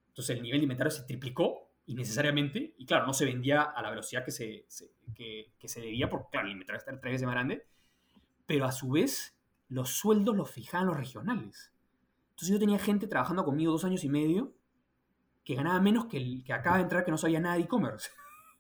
Entonces, 0.09 0.37
el 0.37 0.43
nivel 0.43 0.61
de 0.61 0.65
inventario 0.65 0.91
se 0.91 1.05
triplicó 1.05 1.68
innecesariamente, 1.89 2.75
y 2.77 2.85
claro, 2.85 3.07
no 3.07 3.15
se 3.15 3.25
vendía 3.25 3.63
a 3.63 3.81
la 3.81 3.91
velocidad 3.91 4.23
que 4.23 4.31
se, 4.31 4.67
que, 5.15 5.55
que 5.59 5.69
se 5.69 5.81
debía, 5.81 6.09
porque, 6.11 6.29
claro, 6.31 6.47
el 6.47 6.53
inventario 6.53 6.79
está 6.79 7.01
tres 7.01 7.15
veces 7.15 7.27
más 7.27 7.35
grande, 7.35 7.67
pero 8.47 8.67
a 8.67 8.73
su 8.73 8.91
vez 8.91 9.35
los 9.69 9.91
sueldos 9.91 10.37
los 10.37 10.51
fijaban 10.51 10.87
los 10.87 10.97
regionales. 10.97 11.73
Entonces 12.31 12.51
yo 12.51 12.59
tenía 12.59 12.79
gente 12.79 13.07
trabajando 13.07 13.45
conmigo 13.45 13.73
dos 13.73 13.85
años 13.85 14.05
y 14.05 14.11
medio 14.11 14.55
que 15.45 15.55
ganaba 15.55 15.81
menos 15.81 16.07
que 16.07 16.19
el 16.19 16.45
que 16.45 16.53
acaba 16.53 16.77
de 16.77 16.83
entrar 16.83 17.07
que 17.07 17.11
no 17.11 17.17
sabía 17.17 17.41
nada 17.41 17.57
de 17.57 17.63
e-commerce. 17.63 18.11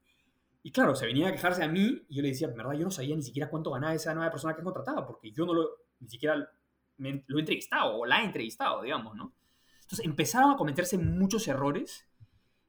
y 0.62 0.72
claro, 0.72 0.94
se 0.94 1.04
venía 1.04 1.28
a 1.28 1.32
quejarse 1.32 1.62
a 1.62 1.68
mí 1.68 2.06
y 2.08 2.16
yo 2.16 2.22
le 2.22 2.28
decía, 2.28 2.48
verdad, 2.48 2.72
yo 2.72 2.84
no 2.84 2.90
sabía 2.90 3.14
ni 3.14 3.22
siquiera 3.22 3.50
cuánto 3.50 3.70
ganaba 3.70 3.92
esa 3.94 4.14
nueva 4.14 4.30
persona 4.30 4.56
que 4.56 4.62
contrataba, 4.62 5.06
porque 5.06 5.30
yo 5.32 5.44
no 5.44 5.52
lo, 5.52 5.68
ni 6.00 6.08
siquiera 6.08 6.34
lo 6.96 7.08
he 7.36 7.40
entrevistado 7.40 7.98
o 7.98 8.06
la 8.06 8.22
he 8.22 8.24
entrevistado, 8.24 8.82
digamos, 8.82 9.14
¿no? 9.14 9.34
Entonces 9.82 10.06
empezaron 10.06 10.50
a 10.50 10.56
cometerse 10.56 10.96
muchos 10.96 11.46
errores 11.46 12.07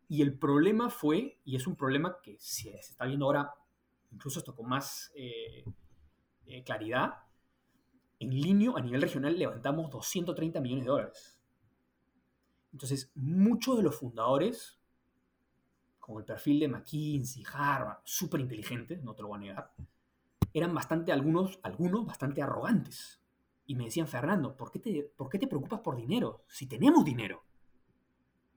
y 0.10 0.22
el 0.22 0.38
problema 0.38 0.89
fue, 0.89 1.39
y 1.45 1.55
es 1.55 1.68
un 1.68 1.78
problema 1.78 2.18
que 2.22 2.36
se, 2.39 2.72
está 2.72 3.05
viendo 3.05 3.26
ahora, 3.26 3.53
incluso 4.12 4.39
esto 4.39 4.53
con 4.53 4.68
más... 4.68 5.12
Eh, 5.16 5.64
eh, 6.49 6.64
claridad, 6.64 7.14
en 8.18 8.32
línea 8.32 8.72
a 8.76 8.82
nivel 8.82 9.03
regional 9.03 9.38
levantamos 9.38 9.91
230 9.91 10.60
millones 10.60 10.86
de 10.86 10.89
dólares. 10.89 11.39
Entonces, 12.74 13.12
muchos 13.14 13.78
de 13.78 13.84
los 13.84 13.95
fundadores, 13.95 14.80
con 15.99 16.18
el 16.18 16.26
perfil 16.26 16.60
de 16.62 16.68
McKinsey, 16.70 17.43
Harvard, 17.53 17.99
súper 18.03 18.41
inteligentes, 18.41 19.03
no 19.03 19.14
te 19.14 19.22
lo 19.22 19.28
voy 19.28 19.38
a 19.38 19.41
negar, 19.41 19.74
eran 20.51 20.74
bastante, 20.74 21.12
algunos, 21.12 21.60
algunos 21.62 22.07
bastante 22.07 22.41
arrogantes. 22.41 23.22
Y 23.68 23.76
me 23.76 23.86
decían, 23.86 24.07
Fernando, 24.07 24.57
¿por 24.57 24.72
qué, 24.72 24.80
te, 24.80 25.03
¿por 25.03 25.30
qué 25.30 25.38
te 25.38 25.45
preocupas 25.45 25.82
por 25.82 25.95
dinero? 25.95 26.45
Si 26.47 26.66
tenemos 26.66 27.05
dinero. 27.05 27.43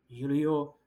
Y 0.08 0.20
yo 0.20 0.28
le 0.28 0.34
digo, 0.34 0.80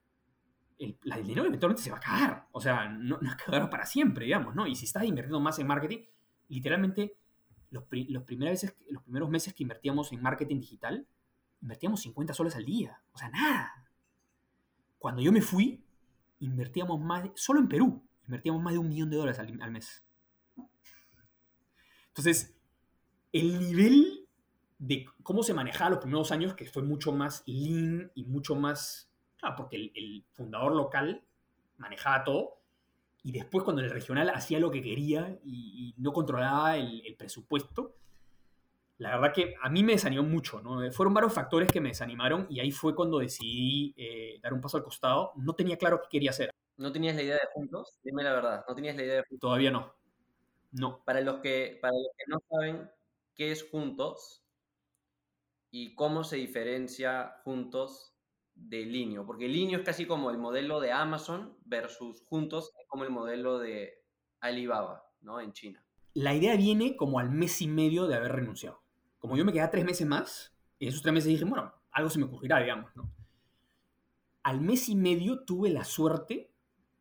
el, 0.78 0.98
dinero 1.24 1.46
eventualmente 1.46 1.84
se 1.84 1.90
va 1.90 1.98
a 1.98 2.00
acabar. 2.00 2.48
O 2.52 2.62
sea, 2.62 2.90
no, 2.90 3.18
no 3.22 3.32
acabar 3.32 3.70
para 3.70 3.86
siempre, 3.86 4.26
digamos, 4.26 4.56
¿no? 4.56 4.68
Y 4.68 4.76
si 4.76 4.86
estás 4.86 5.04
invirtiendo 5.04 5.40
más 5.40 5.60
en 5.60 5.68
marketing, 5.68 6.00
literalmente 6.48 7.18
los, 7.72 8.24
primeras 8.24 8.62
veces, 8.62 8.76
los 8.90 9.04
primeros 9.04 9.30
meses 9.30 9.54
que 9.54 9.64
invertíamos 9.64 10.12
en 10.12 10.22
marketing 10.22 10.60
digital, 10.60 11.08
invertíamos 11.62 12.02
50 12.02 12.34
soles 12.34 12.56
al 12.56 12.66
día. 12.66 13.02
O 13.12 13.18
sea, 13.18 13.30
nada. 13.30 13.74
Cuando 14.98 15.22
yo 15.22 15.32
me 15.32 15.42
fui, 15.42 15.84
invertíamos 16.40 17.00
más, 17.00 17.30
solo 17.36 17.60
en 17.60 17.68
Perú, 17.68 18.08
invertíamos 18.26 18.62
más 18.62 18.74
de 18.74 18.80
un 18.80 18.90
millón 18.90 19.10
de 19.10 19.18
dólares 19.18 19.40
al, 19.40 19.72
mes. 19.72 20.04
Entonces, 22.08 22.56
el 23.32 23.60
nivel 23.60 24.28
de 24.80 25.06
cómo 25.24 25.44
se 25.44 25.54
manejaba 25.54 25.92
los 25.92 26.00
primeros 26.00 26.32
años, 26.32 26.54
que 26.54 26.66
fue 26.66 26.84
mucho 26.84 27.12
más 27.12 27.44
lean 27.46 28.12
y 28.16 28.26
mucho 28.26 28.56
más, 28.56 29.12
claro, 29.46 29.56
porque 29.56 29.76
el, 29.78 29.92
el 29.96 30.26
fundador 30.32 30.76
local 30.76 31.24
manejaba 31.78 32.24
todo, 32.24 32.56
y 33.26 33.32
después 33.32 33.64
cuando 33.64 33.82
el 33.82 33.90
regional 33.90 34.30
hacía 34.30 34.60
lo 34.60 34.70
que 34.70 34.84
quería 34.84 35.40
y, 35.44 35.96
no 35.98 36.14
controlaba 36.14 36.78
el, 36.78 37.16
presupuesto, 37.18 37.96
la 39.00 39.16
verdad 39.16 39.34
que 39.34 39.56
a 39.60 39.68
mí 39.68 39.84
me 39.84 39.94
desanimó 39.94 40.22
mucho, 40.22 40.62
¿no? 40.62 40.92
Fueron 40.92 41.16
varios 41.16 41.34
factores 41.34 41.72
que 41.72 41.82
me 41.82 41.90
desanimaron 41.90 42.46
y 42.52 42.60
ahí 42.60 42.70
fue 42.70 42.94
cuando 42.94 43.18
decidí 43.18 43.96
eh, 43.98 44.40
dar 44.44 44.54
un 44.54 44.62
paso 44.62 44.78
al 44.78 44.84
costado. 44.84 45.32
No 45.38 45.56
tenía 45.56 45.76
claro 45.76 46.02
qué 46.04 46.08
quería 46.12 46.30
hacer. 46.30 46.52
¿No 46.78 46.92
tenías 46.92 47.16
la 47.16 47.24
idea 47.24 47.34
de 47.34 47.50
juntos? 47.52 47.98
Dime 48.04 48.22
la 48.22 48.32
verdad, 48.32 48.64
¿no 48.70 48.76
tenías 48.76 48.96
la 48.96 49.04
idea 49.04 49.16
de 49.16 49.24
juntos? 49.24 49.40
Todavía 49.40 49.72
no. 49.72 49.96
No. 50.74 51.04
Para 51.04 51.22
los 51.22 51.40
que, 51.40 51.80
para 51.82 51.94
los 51.94 52.10
que 52.16 52.26
no 52.28 52.38
saben 52.48 52.92
qué 53.34 53.52
es 53.52 53.68
juntos 53.68 54.44
y 55.72 55.96
cómo 55.96 56.24
se 56.24 56.36
diferencia 56.36 57.42
juntos 57.44 58.15
de 58.56 58.86
Linio, 58.86 59.26
porque 59.26 59.48
Linio 59.48 59.80
es 59.80 59.84
casi 59.84 60.06
como 60.08 60.32
el 60.32 60.38
modelo 60.38 60.80
de 60.80 60.92
Amazon 60.92 61.56
versus 61.66 62.24
Juntos 62.26 62.72
como 62.88 63.04
el 63.04 63.10
modelo 63.10 63.60
de 63.60 63.94
Alibaba, 64.40 65.04
¿no? 65.22 65.40
En 65.40 65.52
China. 65.52 65.84
La 66.14 66.34
idea 66.34 66.56
viene 66.56 66.96
como 66.96 67.20
al 67.20 67.30
mes 67.30 67.62
y 67.62 67.68
medio 67.68 68.08
de 68.08 68.16
haber 68.16 68.32
renunciado. 68.32 68.82
Como 69.20 69.36
yo 69.36 69.44
me 69.44 69.52
quedé 69.52 69.68
tres 69.68 69.84
meses 69.84 70.08
más, 70.08 70.56
y 70.80 70.88
esos 70.88 71.02
tres 71.02 71.14
meses 71.14 71.30
dije, 71.30 71.44
bueno, 71.44 71.74
algo 71.92 72.10
se 72.10 72.20
me 72.20 72.26
ocurrirá, 72.26 72.60
digamos, 72.60 72.96
¿no? 72.96 73.12
Al 74.44 74.62
mes 74.62 74.88
y 74.90 74.96
medio 74.96 75.44
tuve 75.44 75.70
la 75.70 75.84
suerte 75.84 76.52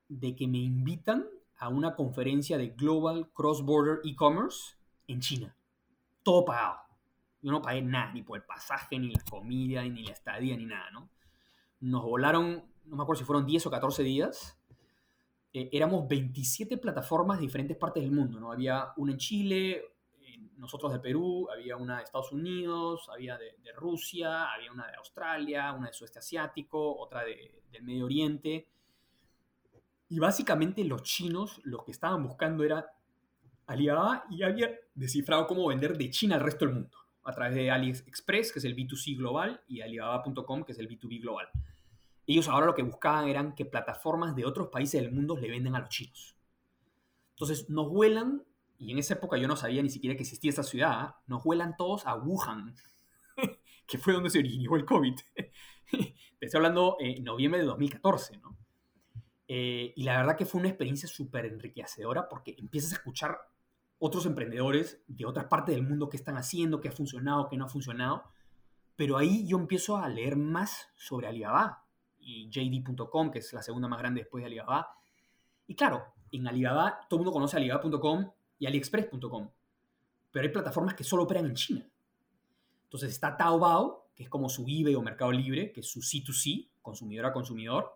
de 0.08 0.34
que 0.34 0.48
me 0.48 0.58
invitan 0.58 1.28
a 1.56 1.68
una 1.68 1.94
conferencia 1.94 2.58
de 2.58 2.70
Global 2.70 3.30
Cross 3.32 3.62
Border 3.62 4.00
E-Commerce 4.04 4.76
en 5.06 5.20
China. 5.20 5.56
Todo 6.22 6.44
pagado. 6.44 6.78
Yo 7.42 7.52
no 7.52 7.60
pagué 7.60 7.82
nada, 7.82 8.12
ni 8.12 8.22
por 8.22 8.38
el 8.38 8.44
pasaje, 8.44 8.98
ni 8.98 9.12
la 9.12 9.22
comida, 9.30 9.82
ni 9.82 10.04
la 10.04 10.12
estadía, 10.12 10.56
ni 10.56 10.64
nada, 10.64 10.90
¿no? 10.90 11.10
Nos 11.84 12.02
volaron, 12.02 12.64
no 12.86 12.96
me 12.96 13.02
acuerdo 13.02 13.20
si 13.20 13.26
fueron 13.26 13.44
10 13.44 13.66
o 13.66 13.70
14 13.70 14.02
días. 14.02 14.58
Eh, 15.52 15.68
éramos 15.72 16.08
27 16.08 16.78
plataformas 16.78 17.38
de 17.38 17.42
diferentes 17.42 17.76
partes 17.76 18.02
del 18.02 18.10
mundo, 18.10 18.40
¿no? 18.40 18.50
Había 18.50 18.92
una 18.96 19.12
en 19.12 19.18
Chile, 19.18 19.82
nosotros 20.56 20.92
de 20.92 20.98
Perú, 20.98 21.46
había 21.52 21.76
una 21.76 21.98
de 21.98 22.04
Estados 22.04 22.32
Unidos, 22.32 23.08
había 23.12 23.36
de, 23.36 23.54
Rusia, 23.76 24.50
había 24.50 24.72
una 24.72 24.86
de 24.86 24.96
Australia, 24.96 25.72
una 25.72 25.88
de 25.88 25.92
Sudeste 25.92 26.20
Asiático, 26.20 26.96
otra 26.96 27.22
de, 27.22 27.62
del 27.70 27.82
Medio 27.82 28.06
Oriente. 28.06 28.66
Y 30.08 30.18
básicamente 30.18 30.84
los 30.84 31.02
chinos 31.02 31.60
lo 31.64 31.84
que 31.84 31.90
estaban 31.90 32.22
buscando 32.22 32.64
era 32.64 32.86
Alibaba 33.66 34.24
y 34.30 34.42
había 34.42 34.70
descifrado 34.94 35.46
cómo 35.46 35.68
vender 35.68 35.98
de 35.98 36.10
China 36.10 36.36
al 36.36 36.42
resto 36.42 36.64
del 36.64 36.74
mundo, 36.74 36.96
a 37.24 37.32
través 37.32 37.54
de 37.54 37.70
AliExpress, 37.70 38.52
que 38.52 38.58
es 38.58 38.64
el 38.64 38.74
B2C 38.74 39.18
global, 39.18 39.62
y 39.68 39.82
Alibaba.com, 39.82 40.64
que 40.64 40.72
es 40.72 40.78
el 40.78 40.88
B2B 40.88 41.20
global. 41.20 41.48
Ellos 42.26 42.48
ahora 42.48 42.66
lo 42.66 42.74
que 42.74 42.82
buscaban 42.82 43.28
eran 43.28 43.54
que 43.54 43.64
plataformas 43.64 44.34
de 44.34 44.46
otros 44.46 44.68
países 44.68 45.00
del 45.00 45.12
mundo 45.12 45.36
le 45.36 45.50
venden 45.50 45.74
a 45.74 45.80
los 45.80 45.88
chinos. 45.90 46.36
Entonces 47.30 47.68
nos 47.68 47.90
vuelan 47.90 48.44
y 48.78 48.92
en 48.92 48.98
esa 48.98 49.14
época 49.14 49.36
yo 49.36 49.48
no 49.48 49.56
sabía 49.56 49.82
ni 49.82 49.90
siquiera 49.90 50.16
que 50.16 50.22
existía 50.22 50.50
esa 50.50 50.62
ciudad, 50.62 51.16
nos 51.26 51.42
vuelan 51.44 51.76
todos 51.76 52.06
a 52.06 52.14
Wuhan, 52.16 52.74
que 53.86 53.98
fue 53.98 54.12
donde 54.12 54.30
se 54.30 54.38
originó 54.38 54.76
el 54.76 54.84
COVID. 54.84 55.14
Te 55.90 56.14
estoy 56.40 56.58
hablando 56.58 56.96
en 56.98 57.22
noviembre 57.24 57.60
de 57.60 57.66
2014, 57.66 58.38
¿no? 58.38 58.56
Eh, 59.46 59.92
y 59.94 60.04
la 60.04 60.16
verdad 60.16 60.36
que 60.36 60.46
fue 60.46 60.60
una 60.60 60.70
experiencia 60.70 61.08
súper 61.08 61.44
enriquecedora 61.46 62.28
porque 62.28 62.56
empiezas 62.58 62.92
a 62.92 62.96
escuchar 62.96 63.38
otros 63.98 64.26
emprendedores 64.26 65.02
de 65.06 65.26
otras 65.26 65.46
partes 65.46 65.74
del 65.74 65.86
mundo 65.86 66.08
que 66.08 66.16
están 66.16 66.36
haciendo, 66.36 66.80
qué 66.80 66.88
ha 66.88 66.92
funcionado, 66.92 67.48
qué 67.48 67.56
no 67.56 67.66
ha 67.66 67.68
funcionado. 67.68 68.24
Pero 68.96 69.16
ahí 69.18 69.46
yo 69.46 69.58
empiezo 69.58 69.96
a 69.96 70.08
leer 70.08 70.36
más 70.36 70.88
sobre 70.96 71.26
Alibaba 71.26 71.83
y 72.24 72.48
JD.com, 72.48 73.30
que 73.30 73.38
es 73.40 73.52
la 73.52 73.62
segunda 73.62 73.88
más 73.88 73.98
grande 73.98 74.22
después 74.22 74.42
de 74.42 74.46
Alibaba. 74.46 74.88
Y 75.66 75.74
claro, 75.74 76.04
en 76.32 76.46
Alibaba 76.48 77.00
todo 77.08 77.18
el 77.18 77.24
mundo 77.24 77.32
conoce 77.32 77.56
Alibaba.com 77.56 78.30
y 78.58 78.66
AliExpress.com, 78.66 79.50
pero 80.30 80.46
hay 80.46 80.52
plataformas 80.52 80.94
que 80.94 81.04
solo 81.04 81.24
operan 81.24 81.46
en 81.46 81.54
China. 81.54 81.88
Entonces 82.84 83.10
está 83.10 83.36
Taobao, 83.36 84.10
que 84.14 84.22
es 84.22 84.28
como 84.28 84.48
su 84.48 84.64
eBay 84.68 84.94
o 84.94 85.02
Mercado 85.02 85.32
Libre, 85.32 85.72
que 85.72 85.80
es 85.80 85.86
su 85.86 86.00
C2C, 86.00 86.68
consumidor 86.80 87.26
a 87.26 87.32
consumidor. 87.32 87.92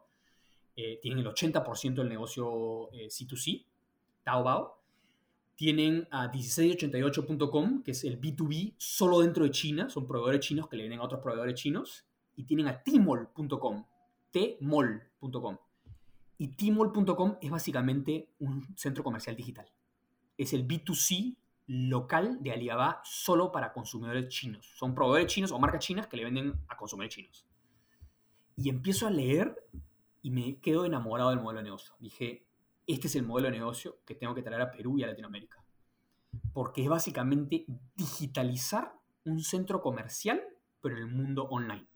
Eh, 0.74 0.98
tienen 1.00 1.20
el 1.20 1.26
80% 1.26 1.94
del 1.94 2.08
negocio 2.08 2.90
eh, 2.92 3.06
C2C, 3.06 3.64
Taobao. 4.24 4.76
Tienen 5.54 6.06
a 6.10 6.30
1688.com, 6.30 7.82
que 7.82 7.90
es 7.90 8.04
el 8.04 8.20
B2B 8.20 8.74
solo 8.76 9.20
dentro 9.20 9.44
de 9.44 9.50
China, 9.50 9.90
son 9.90 10.06
proveedores 10.06 10.40
chinos 10.40 10.68
que 10.68 10.76
le 10.76 10.84
venden 10.84 11.00
a 11.00 11.04
otros 11.04 11.20
proveedores 11.20 11.54
chinos. 11.54 12.04
Y 12.36 12.44
tienen 12.44 12.68
a 12.68 12.82
Tmall.com, 12.82 13.84
tmall.com. 14.30 15.58
Y 16.40 16.48
Tmall.com 16.48 17.36
es 17.40 17.50
básicamente 17.50 18.30
un 18.38 18.64
centro 18.76 19.02
comercial 19.02 19.34
digital. 19.34 19.68
Es 20.36 20.52
el 20.52 20.66
B2C 20.66 21.36
local 21.66 22.38
de 22.40 22.52
Alibaba 22.52 23.00
solo 23.04 23.50
para 23.50 23.72
consumidores 23.72 24.28
chinos. 24.28 24.70
Son 24.76 24.94
proveedores 24.94 25.32
chinos 25.32 25.50
o 25.50 25.58
marcas 25.58 25.84
chinas 25.84 26.06
que 26.06 26.16
le 26.16 26.24
venden 26.24 26.54
a 26.68 26.76
consumidores 26.76 27.14
chinos. 27.14 27.44
Y 28.56 28.68
empiezo 28.68 29.08
a 29.08 29.10
leer 29.10 29.68
y 30.22 30.30
me 30.30 30.60
quedo 30.60 30.84
enamorado 30.84 31.30
del 31.30 31.40
modelo 31.40 31.58
de 31.58 31.64
negocio. 31.64 31.94
Dije, 31.98 32.46
este 32.86 33.08
es 33.08 33.16
el 33.16 33.24
modelo 33.24 33.48
de 33.48 33.58
negocio 33.58 33.98
que 34.06 34.14
tengo 34.14 34.34
que 34.34 34.42
traer 34.42 34.62
a 34.62 34.70
Perú 34.70 34.96
y 34.96 35.02
a 35.02 35.08
Latinoamérica. 35.08 35.62
Porque 36.52 36.82
es 36.84 36.88
básicamente 36.88 37.66
digitalizar 37.96 38.94
un 39.24 39.40
centro 39.40 39.82
comercial, 39.82 40.40
pero 40.80 40.96
en 40.96 41.02
el 41.02 41.08
mundo 41.08 41.48
online. 41.50 41.86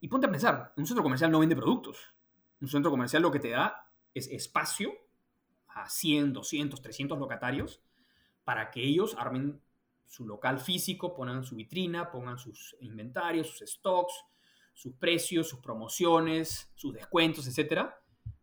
Y 0.00 0.08
ponte 0.08 0.26
a 0.26 0.30
pensar, 0.30 0.72
un 0.76 0.86
centro 0.86 1.02
comercial 1.02 1.30
no 1.30 1.40
vende 1.40 1.54
productos. 1.54 2.14
Un 2.60 2.68
centro 2.68 2.90
comercial 2.90 3.22
lo 3.22 3.30
que 3.30 3.38
te 3.38 3.50
da 3.50 3.92
es 4.14 4.28
espacio 4.28 4.92
a 5.68 5.88
100, 5.88 6.32
200, 6.32 6.82
300 6.82 7.18
locatarios 7.18 7.82
para 8.44 8.70
que 8.70 8.82
ellos 8.82 9.14
armen 9.18 9.60
su 10.06 10.26
local 10.26 10.58
físico, 10.58 11.14
pongan 11.14 11.44
su 11.44 11.54
vitrina, 11.54 12.10
pongan 12.10 12.38
sus 12.38 12.76
inventarios, 12.80 13.46
sus 13.46 13.70
stocks, 13.70 14.12
sus 14.74 14.94
precios, 14.94 15.48
sus 15.48 15.60
promociones, 15.60 16.72
sus 16.74 16.92
descuentos, 16.92 17.46
etc. 17.46 17.90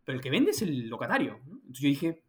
Pero 0.05 0.15
el 0.15 0.21
que 0.21 0.29
vende 0.29 0.51
es 0.51 0.61
el 0.61 0.87
locatario. 0.87 1.41
Entonces 1.45 1.79
yo 1.79 1.89
dije, 1.89 2.23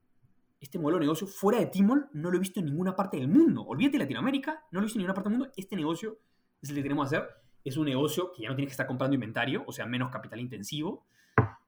este 0.61 0.79
modelo 0.79 0.99
de 0.99 1.05
negocio 1.05 1.27
fuera 1.27 1.61
de 1.61 1.67
Timol 1.67 2.09
no 2.13 2.31
lo 2.31 2.37
he 2.37 2.41
visto 2.41 2.59
en 2.59 2.67
ninguna 2.67 2.97
parte 2.97 3.19
del 3.19 3.29
mundo. 3.29 3.63
Olvídate 3.63 3.99
Latinoamérica, 3.99 4.65
no 4.73 4.81
lo 4.81 4.81
he 4.81 4.87
visto 4.87 4.99
en 4.99 5.03
ninguna 5.03 5.15
parte 5.15 5.31
del 5.31 5.39
mundo. 5.39 5.55
Este 5.57 5.77
negocio 5.77 6.19
es 6.61 6.71
el 6.71 6.77
que 6.77 6.83
tenemos 6.83 7.09
que 7.09 7.17
hacer. 7.17 7.29
Es 7.69 7.77
un 7.77 7.85
negocio 7.85 8.33
que 8.33 8.43
ya 8.43 8.49
no 8.49 8.55
tienes 8.55 8.71
que 8.71 8.73
estar 8.73 8.87
comprando 8.87 9.15
inventario, 9.15 9.63
o 9.67 9.73
sea, 9.73 9.85
menos 9.85 10.11
capital 10.11 10.41
intensivo. 10.41 11.07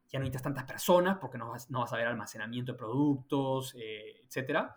Ya 0.08 0.18
no 0.18 0.24
necesitas 0.24 0.42
tantas 0.42 0.64
personas 0.64 1.18
porque 1.20 1.36
no 1.36 1.50
vas, 1.50 1.70
no 1.70 1.80
vas 1.80 1.92
a 1.92 1.96
ver 1.96 2.06
almacenamiento 2.06 2.72
de 2.72 2.78
productos, 2.78 3.74
eh, 3.76 4.22
etc. 4.24 4.70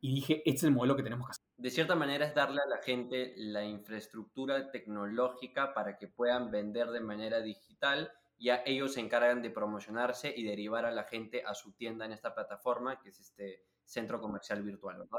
Y 0.00 0.14
dije, 0.14 0.42
este 0.44 0.58
es 0.58 0.62
el 0.64 0.70
modelo 0.70 0.94
que 0.94 1.02
tenemos 1.02 1.26
que 1.26 1.32
hacer. 1.32 1.44
De 1.56 1.70
cierta 1.70 1.96
manera 1.96 2.24
es 2.24 2.34
darle 2.36 2.60
a 2.62 2.68
la 2.68 2.80
gente 2.82 3.34
la 3.36 3.64
infraestructura 3.64 4.70
tecnológica 4.70 5.74
para 5.74 5.98
que 5.98 6.06
puedan 6.06 6.52
vender 6.52 6.90
de 6.90 7.00
manera 7.00 7.40
digital 7.40 8.12
ya 8.38 8.62
ellos 8.66 8.94
se 8.94 9.00
encargan 9.00 9.42
de 9.42 9.50
promocionarse 9.50 10.32
y 10.36 10.44
derivar 10.44 10.84
a 10.84 10.90
la 10.90 11.04
gente 11.04 11.42
a 11.44 11.54
su 11.54 11.72
tienda 11.72 12.04
en 12.04 12.12
esta 12.12 12.34
plataforma, 12.34 13.00
que 13.00 13.08
es 13.08 13.18
este 13.18 13.64
centro 13.84 14.20
comercial 14.20 14.62
virtual, 14.62 14.98
¿verdad? 14.98 15.18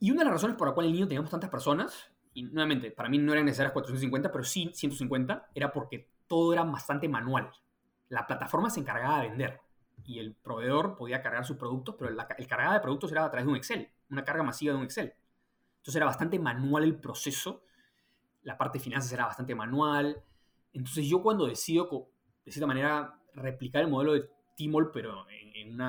Y 0.00 0.10
una 0.10 0.20
de 0.20 0.24
las 0.26 0.34
razones 0.34 0.56
por 0.56 0.68
la 0.68 0.74
cual 0.74 0.86
en 0.86 0.92
niño 0.92 1.08
teníamos 1.08 1.30
tantas 1.30 1.50
personas, 1.50 2.10
y 2.38 2.44
nuevamente, 2.44 2.92
para 2.92 3.08
mí 3.08 3.18
no 3.18 3.32
eran 3.32 3.46
necesarias 3.46 3.72
450, 3.72 4.30
pero 4.30 4.44
sí 4.44 4.70
150, 4.72 5.48
era 5.54 5.72
porque 5.72 6.08
todo 6.28 6.52
era 6.52 6.62
bastante 6.62 7.08
manual. 7.08 7.50
La 8.08 8.28
plataforma 8.28 8.70
se 8.70 8.78
encargaba 8.78 9.22
de 9.22 9.28
vender 9.28 9.60
y 10.04 10.20
el 10.20 10.34
proveedor 10.36 10.96
podía 10.96 11.20
cargar 11.20 11.44
sus 11.44 11.56
productos, 11.56 11.96
pero 11.98 12.10
el 12.10 12.46
cargada 12.46 12.74
de 12.74 12.80
productos 12.80 13.10
era 13.10 13.24
a 13.24 13.30
través 13.30 13.44
de 13.44 13.50
un 13.50 13.56
Excel, 13.56 13.90
una 14.08 14.24
carga 14.24 14.44
masiva 14.44 14.72
de 14.72 14.78
un 14.78 14.84
Excel. 14.84 15.14
Entonces 15.78 15.96
era 15.96 16.06
bastante 16.06 16.38
manual 16.38 16.84
el 16.84 16.94
proceso, 16.94 17.64
la 18.42 18.56
parte 18.56 18.78
de 18.78 18.84
finanzas 18.84 19.12
era 19.12 19.26
bastante 19.26 19.56
manual. 19.56 20.22
Entonces 20.72 21.06
yo 21.06 21.20
cuando 21.20 21.46
decido 21.46 21.88
de 22.44 22.52
cierta 22.52 22.68
manera, 22.68 23.20
replicar 23.34 23.82
el 23.82 23.88
modelo 23.88 24.14
de 24.14 24.30
Tmall, 24.56 24.90
pero 24.92 25.26
en, 25.28 25.80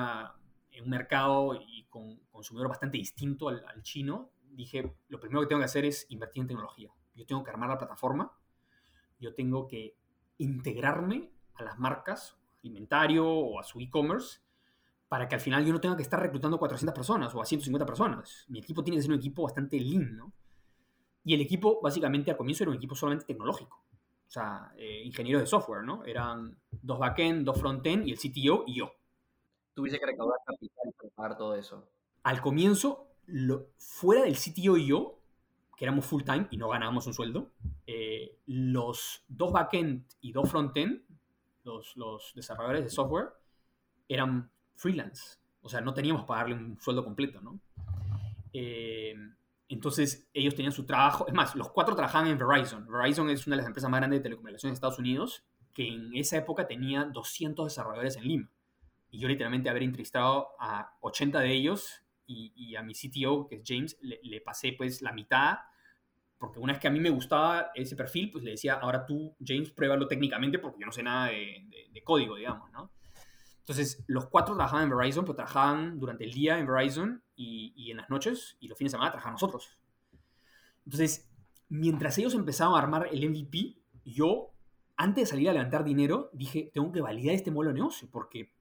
un 0.82 0.90
mercado 0.90 1.54
y 1.54 1.84
con 1.84 2.16
consumidor 2.30 2.68
bastante 2.68 2.98
distinto 2.98 3.48
al, 3.48 3.82
chino, 3.82 4.30
dije, 4.50 4.94
lo 5.08 5.20
primero 5.20 5.40
que 5.40 5.46
tengo 5.46 5.60
que 5.60 5.66
hacer 5.66 5.84
es 5.84 6.06
invertir 6.10 6.42
en 6.42 6.48
tecnología. 6.48 6.92
Yo 7.14 7.26
tengo 7.26 7.42
que 7.42 7.50
armar 7.50 7.68
la 7.68 7.78
plataforma, 7.78 8.32
yo 9.18 9.34
tengo 9.34 9.66
que 9.66 9.96
integrarme 10.38 11.32
a 11.54 11.62
las 11.62 11.78
marcas, 11.78 12.38
inventario 12.62 13.28
o 13.28 13.58
a 13.58 13.62
su 13.62 13.80
e-commerce, 13.80 14.40
para 15.08 15.28
que 15.28 15.34
al 15.34 15.40
final 15.40 15.64
yo 15.64 15.72
no 15.72 15.80
tenga 15.80 15.96
que 15.96 16.02
estar 16.02 16.20
reclutando 16.20 16.58
400 16.58 16.94
personas 16.94 17.34
o 17.34 17.42
a 17.42 17.44
150 17.44 17.84
personas. 17.84 18.46
Mi 18.48 18.60
equipo 18.60 18.82
tiene 18.84 18.98
que 18.98 19.02
ser 19.02 19.10
un 19.10 19.18
equipo 19.18 19.42
bastante 19.42 19.78
lean, 19.78 20.16
¿no? 20.16 20.32
Y 21.24 21.34
el 21.34 21.40
equipo, 21.40 21.80
básicamente, 21.82 22.30
al 22.30 22.36
comienzo 22.36 22.64
era 22.64 22.70
un 22.70 22.76
equipo 22.76 22.94
solamente 22.94 23.26
tecnológico 23.26 23.84
o 24.30 24.32
sea, 24.32 24.72
eh, 24.76 25.02
ingenieros 25.04 25.42
de 25.42 25.46
software, 25.48 25.82
¿no? 25.82 26.04
Eran 26.04 26.56
dos 26.70 27.00
backend, 27.00 27.44
dos 27.44 27.58
frontend 27.58 28.06
y 28.06 28.12
el 28.12 28.16
CTO 28.16 28.62
y 28.64 28.78
yo. 28.78 28.92
Tuviste 29.74 29.98
que 29.98 30.06
recaudar 30.06 30.38
capital 30.46 30.94
para 30.96 31.10
pagar 31.10 31.36
todo 31.36 31.56
eso. 31.56 31.90
Al 32.22 32.40
comienzo, 32.40 33.09
fuera 33.76 34.22
del 34.22 34.36
CTO 34.36 34.76
y 34.76 34.86
yo, 34.86 35.18
que 35.76 35.84
éramos 35.84 36.04
full 36.04 36.22
time 36.22 36.46
y 36.50 36.56
no 36.56 36.68
ganábamos 36.68 37.06
un 37.06 37.14
sueldo, 37.14 37.52
eh, 37.86 38.38
los 38.46 39.24
dos 39.28 39.52
backend 39.52 40.04
y 40.20 40.32
dos 40.32 40.50
frontend, 40.50 41.02
los, 41.64 41.96
los 41.96 42.32
desarrolladores 42.34 42.84
de 42.84 42.90
software, 42.90 43.30
eran 44.08 44.50
freelance. 44.74 45.38
O 45.62 45.68
sea, 45.68 45.80
no 45.80 45.94
teníamos 45.94 46.22
que 46.22 46.28
pagarle 46.28 46.54
un 46.54 46.80
sueldo 46.80 47.04
completo, 47.04 47.40
¿no? 47.40 47.60
Eh, 48.52 49.14
entonces 49.68 50.28
ellos 50.34 50.54
tenían 50.54 50.72
su 50.72 50.84
trabajo, 50.84 51.26
es 51.28 51.34
más, 51.34 51.54
los 51.54 51.70
cuatro 51.70 51.94
trabajaban 51.94 52.28
en 52.28 52.38
Verizon. 52.38 52.86
Verizon 52.90 53.30
es 53.30 53.46
una 53.46 53.54
de 53.54 53.58
las 53.62 53.66
empresas 53.66 53.88
más 53.90 54.00
grandes 54.00 54.18
de 54.18 54.24
telecomunicaciones 54.24 54.72
de 54.72 54.74
Estados 54.74 54.98
Unidos, 54.98 55.44
que 55.72 55.86
en 55.86 56.14
esa 56.16 56.36
época 56.38 56.66
tenía 56.66 57.04
200 57.04 57.66
desarrolladores 57.66 58.16
en 58.16 58.24
Lima. 58.24 58.50
Y 59.10 59.20
yo 59.20 59.28
literalmente 59.28 59.70
haber 59.70 59.84
entrevistado 59.84 60.48
a 60.58 60.96
80 61.00 61.40
de 61.40 61.52
ellos 61.52 62.02
y, 62.32 62.76
a 62.76 62.82
mi 62.82 62.94
CTO, 62.94 63.46
que 63.48 63.56
es 63.56 63.62
James, 63.66 63.98
le, 64.00 64.40
pasé 64.40 64.72
pues 64.72 65.02
la 65.02 65.12
mitad, 65.12 65.58
porque 66.38 66.58
una 66.58 66.72
vez 66.72 66.80
que 66.80 66.88
a 66.88 66.90
mí 66.90 67.00
me 67.00 67.10
gustaba 67.10 67.70
ese 67.74 67.96
perfil, 67.96 68.30
pues 68.30 68.44
le 68.44 68.52
decía, 68.52 68.74
ahora 68.74 69.04
tú, 69.04 69.36
James, 69.44 69.70
pruébalo 69.70 70.06
técnicamente 70.06 70.58
porque 70.58 70.80
yo 70.80 70.86
no 70.86 70.92
sé 70.92 71.02
nada 71.02 71.28
de, 71.28 71.88
de 71.92 72.04
código, 72.04 72.36
digamos, 72.36 72.70
¿no? 72.72 72.90
Entonces, 73.70 74.02
los 74.08 74.26
cuatro 74.26 74.56
trabajaban 74.56 74.90
en 74.90 74.96
Verizon, 74.96 75.24
pero 75.24 75.36
trabajaban 75.36 76.00
durante 76.00 76.24
el 76.24 76.32
día 76.32 76.58
en 76.58 76.66
Verizon 76.66 77.22
y, 77.36 77.88
en 77.88 77.98
las 77.98 78.10
noches 78.10 78.56
y 78.58 78.66
los 78.66 78.76
fines 78.76 78.90
de 78.90 78.96
semana 78.96 79.12
trabajaban 79.12 79.34
nosotros. 79.34 79.78
Entonces, 80.84 81.30
mientras 81.68 82.18
ellos 82.18 82.34
empezaban 82.34 82.74
a 82.74 82.78
armar 82.78 83.08
el 83.12 83.30
MVP, 83.30 83.80
yo, 84.04 84.54
antes 84.96 85.22
de 85.22 85.26
salir 85.30 85.50
a 85.50 85.52
levantar 85.52 85.84
dinero, 85.84 86.30
dije, 86.32 86.72
tengo 86.74 86.90
que 86.90 87.00
validar 87.00 87.34
este 87.34 87.52
modelo 87.52 87.72
de 87.72 87.78
negocio, 87.78 88.08
porque 88.10 88.52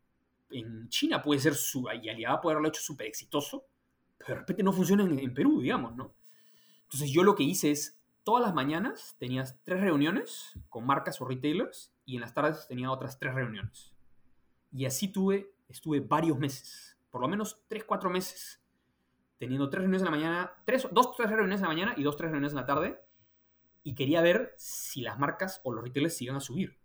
en 0.52 0.90
China 0.90 1.22
puede 1.22 1.40
ser 1.40 1.56
su, 1.56 1.88
y 2.02 2.10
Alibaba 2.10 2.42
puede 2.42 2.54
haberlo 2.54 2.70
hecho 2.70 2.82
súper 2.82 3.08
exitoso, 3.08 3.66
pero 4.18 4.30
de 4.30 4.36
repente 4.36 4.64
no 4.64 4.74
funciona 4.74 5.04
en, 5.04 5.34
Perú, 5.34 5.62
digamos, 5.62 5.96
¿no? 5.96 6.14
Entonces, 6.84 7.12
yo 7.12 7.24
lo 7.24 7.36
que 7.36 7.44
hice 7.44 7.72
es, 7.72 8.00
todas 8.24 8.44
las 8.44 8.54
mañanas 8.54 9.16
tenías 9.20 9.60
tres 9.64 9.82
reuniones 9.82 10.60
con 10.70 10.86
marcas 10.86 11.22
o 11.22 11.26
retailers 11.26 11.94
y 12.06 12.16
en 12.16 12.22
las 12.22 12.34
tardes 12.34 12.68
tenía 12.68 12.92
otras 12.92 13.18
tres 13.20 13.34
reuniones. 13.34 13.94
Y 14.72 14.86
así 14.86 15.08
tuve, 15.08 15.54
estuve 15.68 16.00
varios 16.00 16.38
meses, 16.38 16.98
por 17.10 17.22
lo 17.22 17.28
menos 17.28 17.64
3, 17.68 17.86
4 17.86 18.10
meses, 18.10 18.62
teniendo 19.40 19.70
tres 19.70 19.82
reuniones 19.82 20.02
en 20.02 20.06
la 20.06 20.12
mañana, 20.12 20.54
tres, 20.66 20.88
dos, 20.92 21.16
tres 21.16 21.30
reuniones 21.30 21.60
en 21.60 21.64
la 21.64 21.70
mañana 21.70 21.94
y 21.98 22.04
dos, 22.04 22.18
tres 22.18 22.30
reuniones 22.30 22.52
en 22.52 22.58
la 22.58 22.66
tarde. 22.66 23.02
Y 23.84 23.96
quería 23.96 24.22
ver 24.22 24.54
si 24.58 25.02
las 25.02 25.18
marcas 25.18 25.62
o 25.64 25.72
los 25.72 25.84
retailers 25.84 26.18
se 26.18 26.26
iban 26.26 26.36
a 26.36 26.42
subir. 26.42 26.78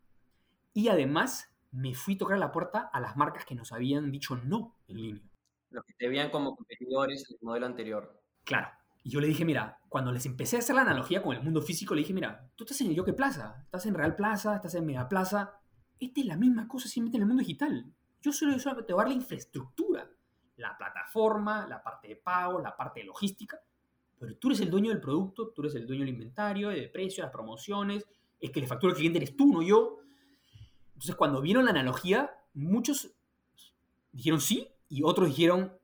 Y 0.72 0.88
además 0.88 1.53
me 1.74 1.92
fui 1.92 2.14
a 2.14 2.18
tocar 2.18 2.38
la 2.38 2.52
puerta 2.52 2.88
a 2.92 3.00
las 3.00 3.16
marcas 3.16 3.44
que 3.44 3.54
nos 3.54 3.72
habían 3.72 4.10
dicho 4.10 4.36
no 4.36 4.76
en 4.86 4.96
línea. 4.96 5.22
Los 5.70 5.84
que 5.84 5.94
te 5.94 6.08
veían 6.08 6.30
como 6.30 6.54
competidores 6.54 7.26
del 7.28 7.38
modelo 7.42 7.66
anterior. 7.66 8.22
Claro. 8.44 8.68
Y 9.02 9.10
yo 9.10 9.20
le 9.20 9.26
dije, 9.26 9.44
mira, 9.44 9.80
cuando 9.88 10.12
les 10.12 10.24
empecé 10.24 10.56
a 10.56 10.60
hacer 10.60 10.76
la 10.76 10.82
analogía 10.82 11.20
con 11.20 11.36
el 11.36 11.42
mundo 11.42 11.60
físico, 11.60 11.94
le 11.94 12.02
dije, 12.02 12.14
mira, 12.14 12.48
tú 12.54 12.64
estás 12.64 12.80
en 12.80 12.88
el 12.88 12.94
Yoke 12.94 13.12
Plaza, 13.12 13.56
estás 13.64 13.84
en 13.86 13.94
Real 13.94 14.14
Plaza, 14.14 14.54
estás 14.56 14.74
en 14.76 14.86
Mega 14.86 15.08
Plaza, 15.08 15.60
esta 15.98 16.20
es 16.20 16.26
la 16.26 16.36
misma 16.36 16.68
cosa 16.68 16.88
simplemente 16.88 17.16
en 17.16 17.22
el 17.22 17.28
mundo 17.28 17.42
digital. 17.42 17.92
Yo 18.22 18.32
solo, 18.32 18.58
solo 18.58 18.84
te 18.84 18.92
voy 18.92 19.00
a 19.00 19.04
dar 19.04 19.08
la 19.08 19.20
infraestructura. 19.20 20.08
la 20.56 20.78
plataforma, 20.78 21.66
la 21.66 21.82
parte 21.82 22.06
de 22.06 22.16
pago, 22.16 22.60
la 22.60 22.76
parte 22.76 23.00
de 23.00 23.06
logística, 23.06 23.58
pero 24.20 24.36
tú 24.36 24.48
eres 24.48 24.60
el 24.60 24.70
dueño 24.70 24.90
del 24.90 25.00
producto, 25.00 25.48
tú 25.48 25.62
eres 25.62 25.74
el 25.74 25.86
dueño 25.86 26.02
del 26.02 26.14
inventario, 26.14 26.68
de 26.68 26.88
precio, 26.88 27.24
las 27.24 27.32
promociones, 27.32 28.06
es 28.40 28.50
que 28.52 28.60
le 28.60 28.68
factura 28.68 28.92
al 28.92 28.96
cliente 28.96 29.18
eres 29.18 29.36
tú, 29.36 29.52
no 29.52 29.62
yo. 29.62 29.98
Entonces, 31.04 31.18
cuando 31.18 31.42
vieron 31.42 31.66
la 31.66 31.72
analogía, 31.72 32.30
muchos 32.54 33.14
dijeron 34.12 34.40
sí 34.40 34.70
y 34.88 35.02
otros 35.02 35.28
dijeron, 35.28 35.74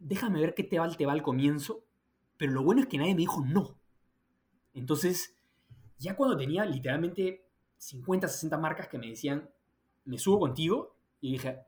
déjame 0.00 0.40
ver 0.40 0.52
qué 0.52 0.64
te 0.64 0.80
va, 0.80 0.90
te 0.90 1.06
va 1.06 1.12
al 1.12 1.22
comienzo, 1.22 1.84
pero 2.36 2.50
lo 2.50 2.64
bueno 2.64 2.80
es 2.80 2.88
que 2.88 2.98
nadie 2.98 3.14
me 3.14 3.20
dijo 3.20 3.44
no. 3.46 3.78
Entonces, 4.72 5.38
ya 5.96 6.16
cuando 6.16 6.36
tenía 6.36 6.64
literalmente 6.64 7.46
50, 7.76 8.26
60 8.26 8.58
marcas 8.58 8.88
que 8.88 8.98
me 8.98 9.10
decían, 9.10 9.48
me 10.06 10.18
subo 10.18 10.40
contigo, 10.40 10.96
y 11.20 11.30
dije, 11.34 11.60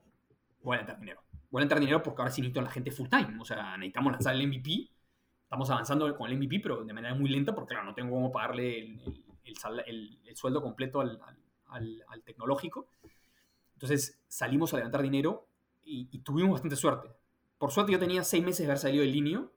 voy 0.64 0.76
a 0.76 0.80
entrar 0.80 0.98
dinero. 0.98 1.22
Voy 1.48 1.60
a 1.60 1.62
entrar 1.62 1.78
dinero 1.78 2.02
porque 2.02 2.22
ahora 2.22 2.32
sí 2.32 2.40
necesito 2.40 2.58
a 2.58 2.64
la 2.64 2.70
gente 2.70 2.90
full 2.90 3.08
time. 3.08 3.40
O 3.40 3.44
sea, 3.44 3.76
necesitamos 3.76 4.14
lanzar 4.14 4.34
el 4.34 4.48
MVP. 4.48 4.90
Estamos 5.44 5.70
avanzando 5.70 6.12
con 6.16 6.28
el 6.28 6.36
MVP, 6.38 6.58
pero 6.58 6.82
de 6.82 6.92
manera 6.92 7.14
muy 7.14 7.30
lenta 7.30 7.54
porque, 7.54 7.74
claro, 7.74 7.86
no 7.86 7.94
tengo 7.94 8.10
cómo 8.10 8.32
pagarle 8.32 8.80
el, 8.80 10.18
el, 10.26 10.36
sueldo 10.36 10.60
completo 10.60 11.00
al, 11.00 11.20
al, 11.24 11.36
tecnológico. 12.24 12.88
Entonces 13.74 14.18
salimos 14.28 14.72
a 14.72 14.78
levantar 14.78 15.02
dinero 15.02 15.48
y, 15.84 16.06
tuvimos 16.18 16.52
bastante 16.52 16.76
suerte. 16.76 17.10
Por 17.58 17.70
suerte 17.70 17.92
yo 17.92 17.98
tenía 17.98 18.24
seis 18.24 18.44
meses 18.44 18.60
de 18.60 18.64
haber 18.66 18.78
salido 18.78 19.04
del 19.04 19.50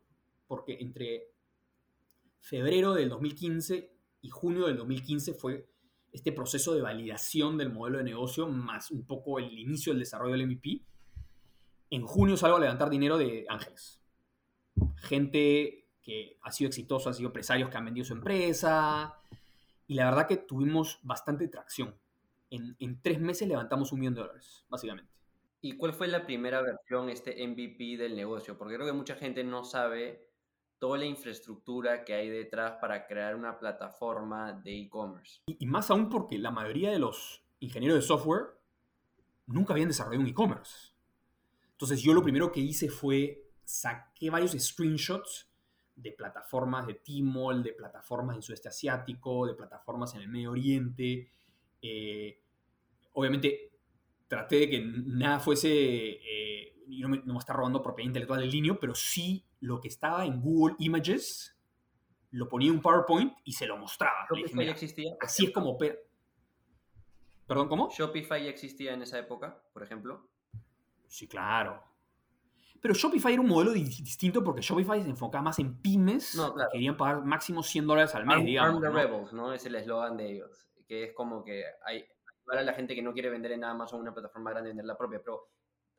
porque 0.48 0.78
entre 0.80 1.32
febrero 2.40 2.94
del 2.94 3.10
2015 3.10 3.92
y 4.22 4.30
junio 4.30 4.68
del 4.68 4.78
2015 4.78 5.34
fue 5.34 5.70
este 6.12 6.32
proceso 6.32 6.74
de 6.74 6.82
validación 6.82 7.58
del 7.58 7.72
modelo 7.72 8.00
de 8.00 8.04
negocio 8.04 8.48
más 8.48 8.92
un 8.92 9.06
poco 9.06 9.40
el 9.40 9.58
inicio 9.58 9.94
del 9.94 10.00
desarrollo 10.00 10.34
del 10.34 10.48
MVP. 10.48 10.82
En 11.92 12.04
junio 12.04 12.38
salgo 12.38 12.58
a 12.58 12.62
levantar 12.62 12.90
dinero 12.90 13.18
de 13.18 13.46
ángeles. 13.50 14.02
Gente 14.98 15.88
que 16.02 16.38
ha 16.42 16.52
sido 16.52 16.70
exitosa, 16.70 17.10
han 17.10 17.16
sido 17.16 17.28
empresarios 17.28 17.70
que 17.70 17.78
han 17.78 17.86
vendido 17.86 18.06
su 18.06 18.14
empresa. 18.14 19.16
Y 19.88 19.96
la 19.96 20.06
verdad 20.06 20.28
que 20.28 20.38
tuvimos 20.38 21.00
bastante 21.04 21.48
tracción. 21.48 21.96
En, 22.50 22.76
en 22.80 23.02
tres 23.02 23.20
meses 23.20 23.48
levantamos 23.48 23.92
un 23.92 24.00
millón 24.00 24.16
de 24.16 24.22
dólares, 24.22 24.66
básicamente. 24.70 25.12
¿Y 25.62 25.74
cuál 25.74 25.94
fue 25.94 26.08
la 26.08 26.26
primera 26.26 26.62
versión, 26.62 27.10
este 27.10 27.46
MVP 27.46 27.98
del 27.98 28.16
negocio? 28.16 28.58
Porque 28.58 28.76
creo 28.76 28.88
que 28.88 28.94
mucha 28.94 29.16
gente 29.16 29.44
no 29.44 29.64
sabe 29.64 30.30
toda 30.80 30.98
la 30.98 31.06
infraestructura 31.06 32.06
que 32.06 32.14
hay 32.14 32.30
detrás 32.30 32.78
para 32.80 33.06
crear 33.06 33.36
una 33.36 33.60
plataforma 33.60 34.54
de 34.54 34.80
e-commerce. 34.80 35.42
Y, 35.46 35.66
más 35.66 35.92
aún 35.92 36.10
porque 36.10 36.38
la 36.38 36.52
mayoría 36.52 36.90
de 36.92 37.00
los 37.00 37.44
ingenieros 37.60 37.98
de 37.98 38.02
software 38.02 38.58
nunca 39.46 39.74
habían 39.74 39.90
desarrollado 39.90 40.24
un 40.24 40.30
e-commerce. 40.30 40.94
Entonces 41.72 42.02
yo 42.02 42.14
lo 42.14 42.24
primero 42.24 42.52
que 42.52 42.62
hice 42.62 42.90
fue 42.90 43.50
saqué 43.66 44.30
varios 44.30 44.52
screenshots 44.52 45.52
de 45.96 46.14
plataformas 46.14 46.88
de 46.88 46.94
Tmall, 46.96 47.62
de 47.62 47.74
plataformas 47.74 48.38
en 48.38 48.42
sudeste 48.42 48.70
asiático, 48.70 49.46
de 49.46 49.54
plataformas 49.54 50.16
en 50.16 50.22
el 50.22 50.30
Medio 50.30 50.52
Oriente. 50.52 51.30
Eh, 51.82 52.42
obviamente 53.14 53.72
traté 54.28 54.58
de 54.58 54.70
que 54.70 54.80
nada 54.82 55.40
fuese, 55.40 55.70
eh, 55.72 56.76
no, 56.88 57.10
me, 57.10 57.22
no 57.26 57.34
me 57.34 57.40
robando 57.48 57.82
propiedad 57.82 58.08
intelectual 58.08 58.42
del 58.42 58.52
línea, 58.52 58.78
pero 58.80 58.94
sí 58.94 59.46
lo 59.60 59.82
que 59.82 59.88
estaba 59.88 60.26
en 60.26 60.40
Google 60.42 60.76
Images, 60.80 61.58
lo 62.32 62.48
ponía 62.48 62.70
en 62.70 62.76
un 62.76 62.82
PowerPoint 62.82 63.34
y 63.44 63.54
se 63.54 63.66
lo 63.66 63.78
mostraba. 63.78 64.28
¿Shopify 64.30 64.66
ya 64.66 64.72
existía? 64.72 65.18
Así 65.20 65.46
es 65.46 65.52
como... 65.52 65.78
¿Perdón, 67.48 67.68
cómo? 67.68 67.90
¿Shopify 67.90 68.44
ya 68.44 68.52
existía 68.52 68.94
en 68.94 69.02
esa 69.02 69.18
época, 69.18 69.64
por 69.74 69.82
ejemplo? 69.82 70.30
Sí, 71.08 71.28
claro. 71.28 71.84
Pero 72.80 72.94
Shopify 72.94 73.34
era 73.34 73.42
un 73.42 73.48
modelo 73.48 73.74
distinto 73.74 74.44
porque 74.44 74.62
Shopify 74.62 75.02
se 75.02 75.10
enfocaba 75.10 75.44
más 75.44 75.60
en 75.60 75.82
pymes 75.82 76.36
no, 76.36 76.54
claro. 76.54 76.70
que 76.72 76.78
querían 76.78 76.96
pagar 76.96 77.26
máximo 77.26 77.64
100 77.64 77.88
dólares 77.88 78.16
al 78.16 78.26
mes, 78.26 78.46
digamos. 78.46 78.84
Arm 78.84 78.94
the 78.94 79.02
Rebels, 79.02 79.34
¿no? 79.34 79.52
Es 79.52 79.66
el 79.66 79.76
eslogan 79.76 80.16
de 80.16 80.32
ellos. 80.32 80.69
Que 80.90 81.06
es 81.06 81.14
como 81.14 81.46
que 81.46 81.64
hay 81.86 82.06
para 82.46 82.64
la 82.64 82.74
gente 82.74 82.96
que 82.96 83.02
no 83.02 83.14
quiere 83.14 83.30
vender 83.30 83.54
en 83.54 83.64
o 83.64 83.98
una 83.98 84.14
plataforma 84.14 84.50
grande 84.50 84.72
vender 84.72 84.86
la 84.86 84.98
propia, 84.98 85.22
pero 85.24 85.48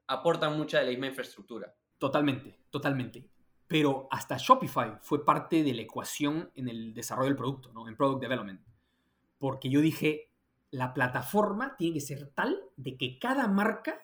aportan 0.09 0.59
mucha 0.59 0.80
de 0.80 0.84
la 0.84 0.91
misma 0.91 1.07
infraestructura. 1.07 1.72
Totalmente, 1.97 2.59
totalmente 2.68 3.30
pero 3.70 4.09
hasta 4.11 4.36
Shopify 4.36 4.99
fue 5.01 5.24
parte 5.24 5.62
de 5.62 5.72
la 5.72 5.82
ecuación 5.82 6.51
en 6.57 6.68
el 6.68 6.93
desarrollo 6.93 7.28
del 7.28 7.36
producto, 7.36 7.72
¿no? 7.72 7.86
en 7.86 7.97
Product 7.97 8.20
Development. 8.20 8.61
Porque 9.38 9.70
yo 9.70 9.80
dije, 9.80 10.32
la 10.72 10.93
plataforma 10.93 11.76
tiene 11.76 11.95
que 11.95 12.01
ser 12.01 12.32
tal 12.34 12.61
de 12.76 12.97
que 12.97 13.20
cada 13.20 13.47
marca 13.47 14.01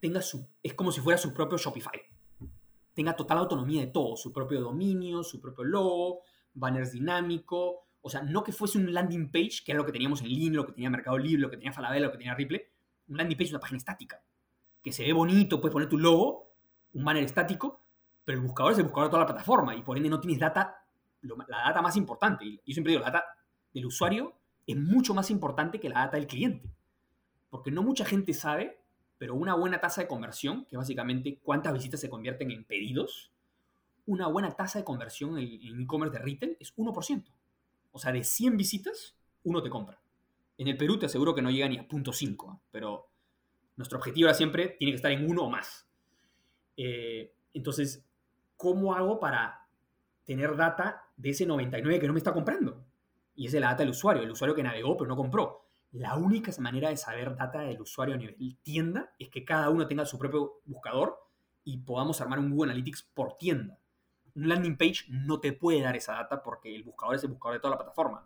tenga 0.00 0.20
su, 0.20 0.46
es 0.62 0.74
como 0.74 0.92
si 0.92 1.00
fuera 1.00 1.16
su 1.16 1.32
propio 1.32 1.56
Shopify. 1.56 1.98
Tenga 2.92 3.16
total 3.16 3.38
autonomía 3.38 3.80
de 3.80 3.86
todo, 3.86 4.16
su 4.16 4.34
propio 4.34 4.60
dominio, 4.60 5.22
su 5.22 5.40
propio 5.40 5.64
logo, 5.64 6.20
banners 6.52 6.92
dinámico, 6.92 7.85
o 8.06 8.08
sea, 8.08 8.22
no 8.22 8.44
que 8.44 8.52
fuese 8.52 8.78
un 8.78 8.94
landing 8.94 9.32
page, 9.32 9.64
que 9.64 9.72
era 9.72 9.80
lo 9.80 9.84
que 9.84 9.90
teníamos 9.90 10.20
en 10.22 10.28
línea, 10.28 10.58
lo 10.58 10.64
que 10.64 10.70
tenía 10.70 10.88
Mercado 10.88 11.18
Libre, 11.18 11.42
lo 11.42 11.50
que 11.50 11.56
tenía 11.56 11.72
Falabella, 11.72 12.06
lo 12.06 12.12
que 12.12 12.18
tenía 12.18 12.36
Ripple, 12.36 12.70
un 13.08 13.16
landing 13.16 13.36
page 13.36 13.46
es 13.46 13.50
una 13.50 13.58
página 13.58 13.78
estática, 13.78 14.22
que 14.80 14.92
se 14.92 15.02
ve 15.02 15.12
bonito, 15.12 15.60
puedes 15.60 15.72
poner 15.72 15.88
tu 15.88 15.98
logo, 15.98 16.54
un 16.92 17.04
banner 17.04 17.24
estático, 17.24 17.80
pero 18.24 18.38
el 18.38 18.46
buscador 18.46 18.74
es 18.74 18.78
el 18.78 18.84
buscador 18.84 19.08
de 19.08 19.10
toda 19.10 19.22
la 19.22 19.26
plataforma 19.26 19.74
y 19.74 19.82
por 19.82 19.96
ende 19.96 20.08
no 20.08 20.20
tienes 20.20 20.38
data, 20.38 20.84
la 21.22 21.58
data 21.64 21.82
más 21.82 21.96
importante. 21.96 22.44
Y 22.44 22.58
yo 22.58 22.74
siempre 22.74 22.92
digo, 22.92 23.02
la 23.02 23.10
data 23.10 23.24
del 23.74 23.86
usuario 23.86 24.38
es 24.68 24.76
mucho 24.76 25.12
más 25.12 25.28
importante 25.32 25.80
que 25.80 25.88
la 25.88 26.04
data 26.04 26.16
del 26.16 26.28
cliente. 26.28 26.70
Porque 27.50 27.72
no 27.72 27.82
mucha 27.82 28.04
gente 28.04 28.34
sabe, 28.34 28.80
pero 29.18 29.34
una 29.34 29.54
buena 29.54 29.80
tasa 29.80 30.02
de 30.02 30.06
conversión, 30.06 30.64
que 30.66 30.76
básicamente 30.76 31.40
cuántas 31.42 31.72
visitas 31.72 31.98
se 31.98 32.08
convierten 32.08 32.52
en 32.52 32.62
pedidos, 32.62 33.32
una 34.06 34.28
buena 34.28 34.52
tasa 34.52 34.78
de 34.78 34.84
conversión 34.84 35.38
en 35.38 35.80
e-commerce 35.80 36.16
de 36.16 36.24
retail 36.24 36.56
es 36.60 36.72
1%. 36.76 37.24
O 37.96 37.98
sea, 37.98 38.12
de 38.12 38.24
100 38.24 38.58
visitas, 38.58 39.16
uno 39.44 39.62
te 39.62 39.70
compra. 39.70 39.98
En 40.58 40.68
el 40.68 40.76
Perú 40.76 40.98
te 40.98 41.06
aseguro 41.06 41.34
que 41.34 41.40
no 41.40 41.50
llega 41.50 41.66
ni 41.66 41.78
a 41.78 41.88
0.5, 41.88 42.54
¿eh? 42.54 42.60
pero 42.70 43.08
nuestro 43.76 43.96
objetivo 43.96 44.28
era 44.28 44.34
siempre 44.34 44.76
tiene 44.78 44.92
que 44.92 44.96
estar 44.96 45.10
en 45.10 45.26
uno 45.26 45.44
o 45.44 45.50
más. 45.50 45.88
Eh, 46.76 47.32
entonces, 47.54 48.06
¿cómo 48.54 48.94
hago 48.94 49.18
para 49.18 49.66
tener 50.24 50.56
data 50.56 51.06
de 51.16 51.30
ese 51.30 51.46
99 51.46 51.98
que 51.98 52.06
no 52.06 52.12
me 52.12 52.18
está 52.18 52.34
comprando? 52.34 52.84
Y 53.34 53.46
es 53.46 53.54
la 53.54 53.68
data 53.68 53.82
del 53.82 53.92
usuario, 53.92 54.22
el 54.22 54.30
usuario 54.30 54.54
que 54.54 54.62
navegó 54.62 54.94
pero 54.98 55.08
no 55.08 55.16
compró. 55.16 55.62
La 55.92 56.16
única 56.16 56.52
manera 56.58 56.90
de 56.90 56.98
saber 56.98 57.34
data 57.34 57.60
del 57.60 57.80
usuario 57.80 58.14
a 58.14 58.18
nivel 58.18 58.58
tienda 58.62 59.14
es 59.18 59.30
que 59.30 59.42
cada 59.42 59.70
uno 59.70 59.86
tenga 59.86 60.04
su 60.04 60.18
propio 60.18 60.60
buscador 60.66 61.16
y 61.64 61.78
podamos 61.78 62.20
armar 62.20 62.40
un 62.40 62.50
Google 62.50 62.72
Analytics 62.72 63.04
por 63.14 63.38
tienda. 63.38 63.78
Un 64.36 64.48
landing 64.48 64.76
page 64.76 65.06
no 65.08 65.40
te 65.40 65.52
puede 65.52 65.80
dar 65.82 65.96
esa 65.96 66.14
data 66.14 66.42
porque 66.42 66.74
el 66.74 66.84
buscador 66.84 67.16
es 67.16 67.24
el 67.24 67.30
buscador 67.30 67.54
de 67.54 67.60
toda 67.60 67.72
la 67.72 67.78
plataforma. 67.78 68.24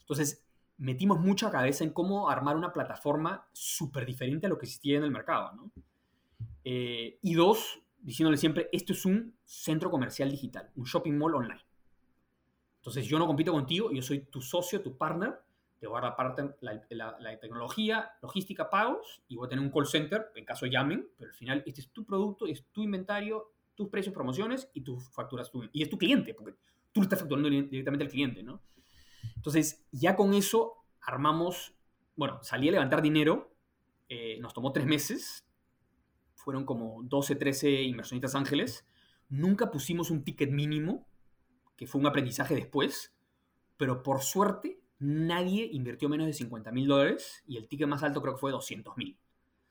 Entonces, 0.00 0.44
metimos 0.78 1.20
mucha 1.20 1.50
cabeza 1.50 1.84
en 1.84 1.90
cómo 1.90 2.28
armar 2.28 2.56
una 2.56 2.72
plataforma 2.72 3.46
súper 3.52 4.06
diferente 4.06 4.46
a 4.46 4.48
lo 4.48 4.58
que 4.58 4.66
existía 4.66 4.98
en 4.98 5.04
el 5.04 5.10
mercado. 5.10 5.52
Eh, 6.64 7.18
y 7.22 7.34
dos, 7.34 7.80
diciéndole 7.98 8.36
siempre, 8.36 8.68
esto 8.72 8.92
es 8.92 9.04
un 9.04 9.36
centro 9.44 9.90
comercial 9.90 10.30
digital, 10.30 10.70
un 10.76 10.84
shopping 10.84 11.16
mall 11.16 11.34
online. 11.34 11.64
Entonces 12.78 13.06
yo 13.06 13.18
no 13.18 13.28
compito 13.28 13.52
contigo, 13.52 13.92
yo 13.92 14.02
soy 14.02 14.22
tu 14.22 14.40
socio, 14.40 14.82
tu 14.82 14.96
partner, 14.96 15.38
te 15.78 15.86
voy 15.86 15.98
a 15.98 16.02
dar 16.02 16.16
parte 16.16 16.42
la, 16.60 16.84
la, 16.90 17.38
tecnología, 17.38 18.12
logística, 18.20 18.68
pagos, 18.68 19.22
y 19.28 19.36
voy 19.36 19.46
a 19.46 19.50
tener 19.50 19.64
un 19.64 19.70
call 19.70 19.86
center, 19.86 20.32
en 20.34 20.44
caso 20.44 20.66
llamen, 20.66 21.08
pero 21.16 21.30
al 21.30 21.36
final 21.36 21.62
este 21.64 21.80
es 21.80 21.90
tu 21.90 22.04
producto, 22.04 22.46
es 22.46 22.64
tu 22.72 22.82
inventario, 22.82 23.51
tus 23.74 23.88
precios, 23.88 24.14
promociones 24.14 24.70
y 24.74 24.82
tus 24.82 25.08
facturas, 25.10 25.50
tu, 25.50 25.68
y 25.72 25.82
es 25.82 25.90
tu 25.90 25.98
cliente, 25.98 26.34
porque 26.34 26.54
tú 26.92 27.00
lo 27.00 27.04
estás 27.04 27.20
facturando 27.20 27.48
directamente 27.48 28.04
al 28.04 28.10
cliente, 28.10 28.42
¿no? 28.42 28.62
Entonces 29.36 29.84
ya 29.90 30.14
con 30.16 30.34
eso 30.34 30.84
armamos, 31.00 31.74
bueno, 32.16 32.38
salí 32.42 32.68
a 32.68 32.72
levantar 32.72 33.02
dinero, 33.02 33.54
eh, 34.08 34.38
nos 34.40 34.52
tomó 34.52 34.72
tres 34.72 34.86
meses, 34.86 35.46
fueron 36.34 36.64
como 36.64 37.02
12, 37.04 37.36
13 37.36 37.82
inversionistas 37.82 38.34
ángeles. 38.34 38.84
Nunca 39.28 39.70
pusimos 39.70 40.10
un 40.10 40.24
ticket 40.24 40.50
mínimo, 40.50 41.06
que 41.76 41.86
fue 41.86 42.00
un 42.00 42.06
aprendizaje 42.06 42.54
después, 42.54 43.14
pero 43.76 44.02
por 44.02 44.20
suerte 44.22 44.80
nadie 44.98 45.68
invirtió 45.72 46.08
menos 46.08 46.26
de 46.26 46.32
50 46.32 46.70
mil 46.70 46.86
dólares 46.86 47.42
y 47.46 47.56
el 47.56 47.68
ticket 47.68 47.88
más 47.88 48.02
alto 48.02 48.20
creo 48.20 48.34
que 48.34 48.40
fue 48.40 48.50
200 48.50 48.96
mil. 48.96 49.18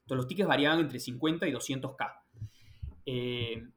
Entonces 0.01 0.17
los 0.17 0.27
tickets 0.27 0.47
variaban 0.47 0.79
entre 0.79 0.99
50 0.99 1.47
y 1.47 1.51
200k. 1.53 2.21
Eh, 3.05 3.67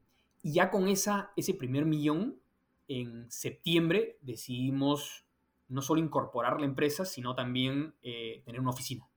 y 0.45 0.53
ya 0.53 0.69
con 0.69 0.87
esa, 0.87 1.31
ese 1.35 1.55
primer 1.55 1.85
millón, 1.85 2.39
en 2.87 3.31
septiembre 3.31 4.19
decidimos 4.21 5.25
no 5.69 5.81
solo 5.81 5.99
incorporar 5.99 6.59
la 6.59 6.67
empresa, 6.67 7.03
sino 7.03 7.33
también 7.33 7.95
eh, 8.03 8.43
tener 8.45 8.61
una 8.61 8.69
oficina. 8.69 9.09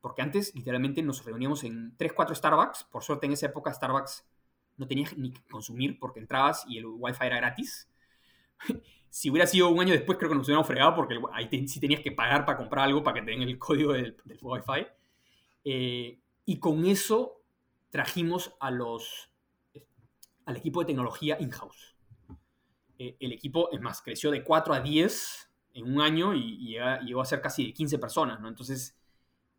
Porque 0.00 0.22
antes, 0.22 0.54
literalmente, 0.54 1.02
nos 1.02 1.26
reuníamos 1.26 1.62
en 1.64 1.94
3, 1.98 2.14
4 2.14 2.34
Starbucks. 2.34 2.84
Por 2.84 3.02
suerte, 3.02 3.26
en 3.26 3.32
esa 3.32 3.48
época, 3.48 3.70
Starbucks 3.70 4.26
no 4.78 4.86
tenías 4.86 5.14
ni 5.18 5.30
que 5.30 5.42
consumir 5.42 5.98
porque 5.98 6.20
entrabas 6.20 6.64
y 6.66 6.78
el 6.78 6.86
Wi-Fi 6.86 7.26
era 7.26 7.36
gratis. 7.36 7.90
si 9.10 9.28
hubiera 9.28 9.46
sido 9.46 9.68
un 9.68 9.80
año 9.80 9.92
después, 9.92 10.16
creo 10.16 10.30
que 10.30 10.36
nos 10.36 10.46
hubiéramos 10.46 10.66
fregado 10.66 10.94
porque 10.94 11.20
ahí 11.34 11.68
sí 11.68 11.80
tenías 11.80 12.00
que 12.00 12.12
pagar 12.12 12.46
para 12.46 12.56
comprar 12.56 12.86
algo 12.86 13.02
para 13.02 13.20
que 13.20 13.26
te 13.26 13.32
den 13.32 13.42
el 13.42 13.58
código 13.58 13.92
del, 13.92 14.16
Wi-Fi. 14.40 14.86
Eh, 15.64 16.18
y 16.46 16.58
con 16.58 16.86
eso 16.86 17.42
trajimos 17.90 18.56
a 18.58 18.70
los 18.70 19.29
al 20.50 20.56
equipo 20.56 20.80
de 20.80 20.86
tecnología 20.86 21.36
in-house. 21.40 21.96
Eh, 22.98 23.16
el 23.20 23.32
equipo, 23.32 23.70
es 23.72 23.80
más, 23.80 24.02
creció 24.02 24.30
de 24.30 24.44
4 24.44 24.74
a 24.74 24.80
10 24.80 25.50
en 25.74 25.92
un 25.92 26.00
año 26.00 26.34
y, 26.34 26.76
llegó 27.04 27.22
a 27.22 27.24
ser 27.24 27.40
casi 27.40 27.66
de 27.66 27.72
15 27.72 27.98
personas, 27.98 28.40
¿no? 28.40 28.48
Entonces, 28.48 28.98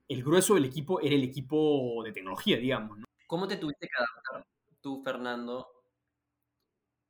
el 0.07 0.23
grueso 0.23 0.55
del 0.55 0.65
equipo 0.65 0.99
era 1.01 1.15
el 1.15 1.23
equipo 1.23 2.03
de 2.03 2.11
tecnología, 2.11 2.57
digamos. 2.57 2.99
¿Cómo 3.25 3.47
te 3.47 3.57
tuviste 3.57 3.87
que 3.87 3.97
adaptar 3.97 4.47
tú, 4.81 5.01
Fernando, 5.03 5.67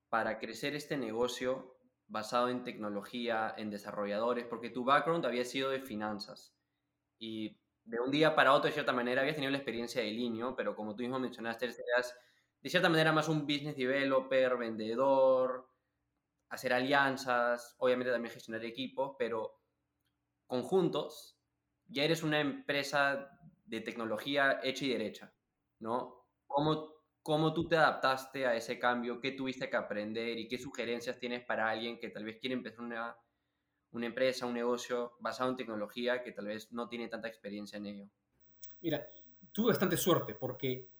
para 0.10 0.40
crecer 0.40 0.76
este 0.76 0.98
negocio 0.98 1.76
basado 2.08 2.50
en 2.50 2.64
tecnología, 2.64 3.54
en 3.58 3.70
desarrolladores? 3.72 4.46
Porque 4.46 4.70
tu 4.70 4.84
background 4.86 5.26
había 5.26 5.44
sido 5.46 5.72
de 5.72 5.82
finanzas 5.82 6.54
y 7.18 7.58
de 7.84 8.00
un 8.00 8.12
día 8.12 8.36
para 8.36 8.54
otro, 8.54 8.68
de 8.68 8.74
cierta 8.74 8.94
manera, 8.94 9.22
habías 9.22 9.36
tenido 9.36 9.52
la 9.52 9.58
experiencia 9.58 10.02
de 10.02 10.12
Linio, 10.12 10.56
pero 10.56 10.76
como 10.76 10.96
tú 10.96 11.02
mismo 11.02 11.20
mencionaste, 11.20 11.66
eras 11.66 12.16
de 12.62 12.70
cierta 12.70 12.90
manera 12.90 13.12
más 13.12 13.28
un 13.28 13.42
business 13.42 13.76
developer, 13.76 14.58
vendedor, 14.58 15.68
hacer 16.50 16.74
alianzas, 16.74 17.76
obviamente 17.80 18.12
también 18.12 18.34
gestionar 18.34 18.64
equipos, 18.66 19.16
pero 19.18 19.60
conjuntos, 20.46 21.40
ya 21.88 22.04
eres 22.04 22.24
una 22.24 22.40
empresa 22.40 23.40
de 23.66 23.82
tecnología 23.82 24.60
hecha 24.64 24.86
y 24.86 24.90
derecha, 24.90 25.34
¿no? 25.80 26.28
¿Cómo, 26.46 26.94
¿Cómo 27.24 27.54
tú 27.54 27.68
te 27.68 27.78
adaptaste 27.78 28.46
a 28.46 28.56
ese 28.56 28.78
cambio? 28.78 29.20
¿Qué 29.22 29.32
tuviste 29.32 29.70
que 29.70 29.78
aprender? 29.78 30.38
¿Y 30.38 30.48
qué 30.48 30.58
sugerencias 30.58 31.20
tienes 31.20 31.44
para 31.46 31.70
alguien 31.70 32.00
que 32.00 32.10
tal 32.10 32.26
vez 32.26 32.38
quiere 32.40 32.56
empezar 32.56 32.82
una, 32.82 33.16
una 33.92 34.06
empresa, 34.06 34.46
un 34.46 34.54
negocio 34.54 35.14
basado 35.20 35.50
en 35.50 35.56
tecnología 35.56 36.22
que 36.22 36.34
tal 36.34 36.48
vez 36.48 36.72
no 36.74 36.90
tiene 36.90 37.08
tanta 37.08 37.28
experiencia 37.28 37.78
en 37.78 37.86
ello? 37.86 38.06
Mira, 38.82 39.08
tuve 39.52 39.70
bastante 39.70 39.96
suerte 39.96 40.36
porque 40.36 40.91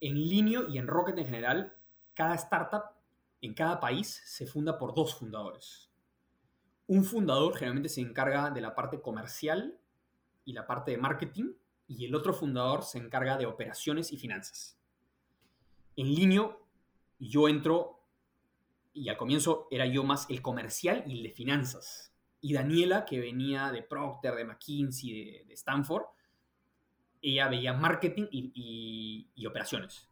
en 0.00 0.14
Linio 0.14 0.68
y 0.68 0.78
en 0.78 0.86
Rocket 0.86 1.18
en 1.18 1.26
general, 1.26 1.76
cada 2.14 2.34
startup 2.34 2.96
en 3.42 3.54
cada 3.54 3.80
país 3.80 4.22
se 4.24 4.46
funda 4.46 4.78
por 4.78 4.94
dos 4.94 5.14
fundadores. 5.14 5.90
Un 6.86 7.04
fundador 7.04 7.54
generalmente 7.54 7.88
se 7.88 8.00
encarga 8.00 8.50
de 8.50 8.60
la 8.60 8.74
parte 8.74 9.00
comercial 9.00 9.78
y 10.44 10.52
la 10.52 10.66
parte 10.66 10.92
de 10.92 10.98
marketing 10.98 11.52
y 11.88 12.04
el 12.04 12.14
otro 12.14 12.32
fundador 12.32 12.82
se 12.82 12.98
encarga 12.98 13.36
de 13.36 13.46
operaciones 13.46 14.12
y 14.12 14.16
finanzas. 14.16 14.78
En 15.96 16.14
Linio 16.14 16.66
yo 17.18 17.48
entro 17.48 17.96
y 18.92 19.08
al 19.08 19.16
comienzo 19.16 19.68
era 19.70 19.86
yo 19.86 20.04
más 20.04 20.26
el 20.30 20.42
comercial 20.42 21.04
y 21.06 21.18
el 21.18 21.22
de 21.22 21.30
finanzas. 21.30 22.14
Y 22.40 22.54
Daniela, 22.54 23.04
que 23.04 23.20
venía 23.20 23.70
de 23.70 23.82
Procter, 23.82 24.34
de 24.34 24.44
McKinsey, 24.44 25.44
de, 25.44 25.54
Stanford, 25.54 26.04
ella 27.30 27.48
veía 27.48 27.72
marketing 27.72 28.26
y, 28.30 29.30
y, 29.34 29.46
operaciones. 29.46 30.08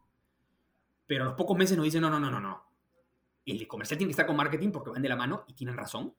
Pero 1.06 1.24
a 1.24 1.26
los 1.26 1.34
pocos 1.34 1.56
meses 1.56 1.76
nos 1.76 1.84
dicen, 1.84 2.00
no, 2.00 2.10
no, 2.10 2.18
no, 2.18 2.30
no, 2.30 2.40
no. 2.40 2.64
El 3.46 3.58
de 3.58 3.68
comercial 3.68 3.98
tiene 3.98 4.08
que 4.08 4.12
estar 4.12 4.26
con 4.26 4.36
marketing 4.36 4.70
porque 4.70 4.90
van 4.90 5.02
de 5.02 5.08
la 5.08 5.16
mano 5.16 5.44
y 5.46 5.54
tienen 5.54 5.76
razón. 5.76 6.14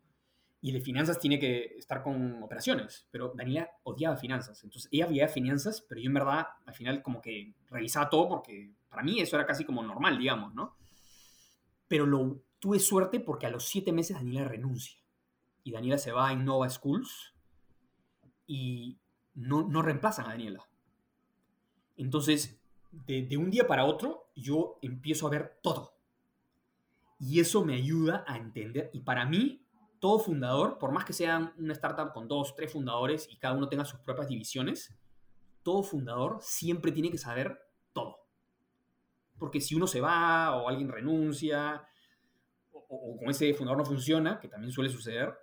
Y 0.62 0.70
el 0.70 0.76
de 0.76 0.82
finanzas 0.82 1.20
tiene 1.20 1.40
que 1.40 1.76
estar 1.78 2.02
con 2.02 2.42
operaciones. 2.42 3.08
Pero 3.12 3.34
Daniela 3.36 3.70
odiaba 3.84 4.16
finanzas. 4.16 4.64
Entonces 4.64 4.90
ella 4.92 5.08
veía 5.08 5.28
finanzas, 5.28 5.82
pero 5.82 6.00
yo 6.00 6.08
en 6.08 6.14
verdad 6.14 6.48
al 6.66 6.74
final 6.74 7.02
como 7.02 7.22
que 7.22 7.56
revisaba 7.70 8.10
todo 8.10 8.30
porque 8.30 8.72
para 8.90 9.04
mí 9.04 9.20
eso 9.20 9.36
era 9.36 9.46
casi 9.46 9.66
como 9.66 9.84
normal, 9.84 10.18
digamos, 10.18 10.54
¿no? 10.54 10.76
Pero 11.88 12.06
lo, 12.06 12.42
tuve 12.60 12.80
suerte 12.80 13.20
porque 13.20 13.46
a 13.46 13.50
los 13.50 13.66
siete 13.66 13.92
meses 13.92 14.18
Daniela 14.18 14.48
renuncia. 14.48 15.00
Y 15.64 15.72
Daniela 15.72 15.98
se 15.98 16.12
va 16.12 16.30
a 16.30 16.34
Innova 16.34 16.70
Schools 16.70 17.34
y 18.48 19.00
no, 19.34 19.68
no 19.68 19.82
reemplazan 19.82 20.26
a 20.28 20.30
Daniela. 20.30 20.68
Entonces, 21.98 22.60
de, 22.92 23.38
un 23.38 23.50
día 23.50 23.68
para 23.68 23.86
otro, 23.86 24.30
yo 24.36 24.78
empiezo 24.82 25.28
a 25.28 25.32
ver 25.32 25.60
todo. 25.62 25.94
Y 27.20 27.40
eso 27.40 27.64
me 27.64 27.76
ayuda 27.76 28.24
a 28.28 28.38
entender. 28.38 28.90
Y 28.94 29.02
para 29.02 29.26
mí, 29.26 29.66
todo 30.00 30.20
fundador, 30.20 30.78
por 30.78 30.92
más 30.92 31.06
que 31.06 31.14
sea 31.14 31.54
una 31.58 31.74
startup 31.74 32.14
con 32.14 32.28
dos, 32.28 32.56
tres 32.56 32.72
fundadores 32.72 33.28
y 33.32 33.38
cada 33.38 33.56
uno 33.56 33.70
tenga 33.70 33.86
sus 33.86 34.00
propias 34.02 34.28
divisiones, 34.28 34.94
todo 35.64 35.84
fundador 35.84 36.38
siempre 36.42 36.92
tiene 36.92 37.10
que 37.10 37.18
saber 37.18 37.58
todo. 37.94 38.20
Porque 39.38 39.62
si 39.62 39.76
uno 39.76 39.88
se 39.88 40.02
va 40.02 40.56
o 40.58 40.68
alguien 40.68 40.90
renuncia 40.90 41.88
o, 42.72 43.18
con 43.18 43.30
ese 43.30 43.54
fundador 43.54 43.80
no 43.80 43.86
funciona, 43.86 44.40
que 44.40 44.48
también 44.48 44.72
suele 44.72 44.90
suceder, 44.90 45.34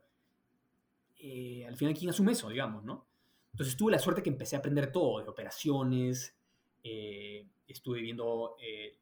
eh, 1.18 1.64
al 1.66 1.76
final, 1.76 1.94
¿quién 1.94 2.10
asume 2.10 2.32
eso, 2.32 2.48
digamos, 2.48 2.84
no? 2.84 3.06
Entonces 3.52 3.76
tuve 3.76 3.92
la 3.92 3.98
suerte 3.98 4.22
que 4.22 4.30
empecé 4.30 4.56
a 4.56 4.60
aprender 4.60 4.90
todo, 4.90 5.22
de 5.22 5.28
operaciones, 5.28 6.36
eh, 6.82 7.46
estuve 7.66 8.00
viendo 8.00 8.56
eh, 8.60 8.98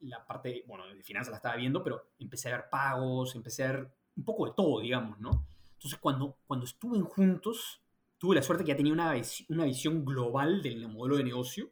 la 0.00 0.24
parte, 0.26 0.64
bueno, 0.66 0.86
de 0.86 1.02
finanzas 1.02 1.30
la 1.30 1.36
estaba 1.36 1.56
viendo, 1.56 1.82
pero 1.82 2.12
empecé 2.18 2.48
a 2.48 2.56
ver 2.56 2.70
pagos, 2.70 3.34
empecé 3.34 3.64
a 3.64 3.72
ver 3.72 3.92
un 4.16 4.24
poco 4.24 4.46
de 4.46 4.52
todo, 4.56 4.80
digamos, 4.80 5.18
¿no? 5.20 5.46
Entonces, 5.72 5.98
cuando, 5.98 6.36
cuando 6.46 6.66
estuve 6.66 7.00
juntos, 7.00 7.80
tuve 8.18 8.34
la 8.36 8.42
suerte 8.42 8.64
que 8.64 8.68
ya 8.68 8.76
tenía 8.76 8.92
una, 8.92 9.14
una 9.48 9.64
visión 9.64 10.04
global 10.04 10.62
del 10.62 10.88
modelo 10.88 11.16
de 11.16 11.24
negocio 11.24 11.70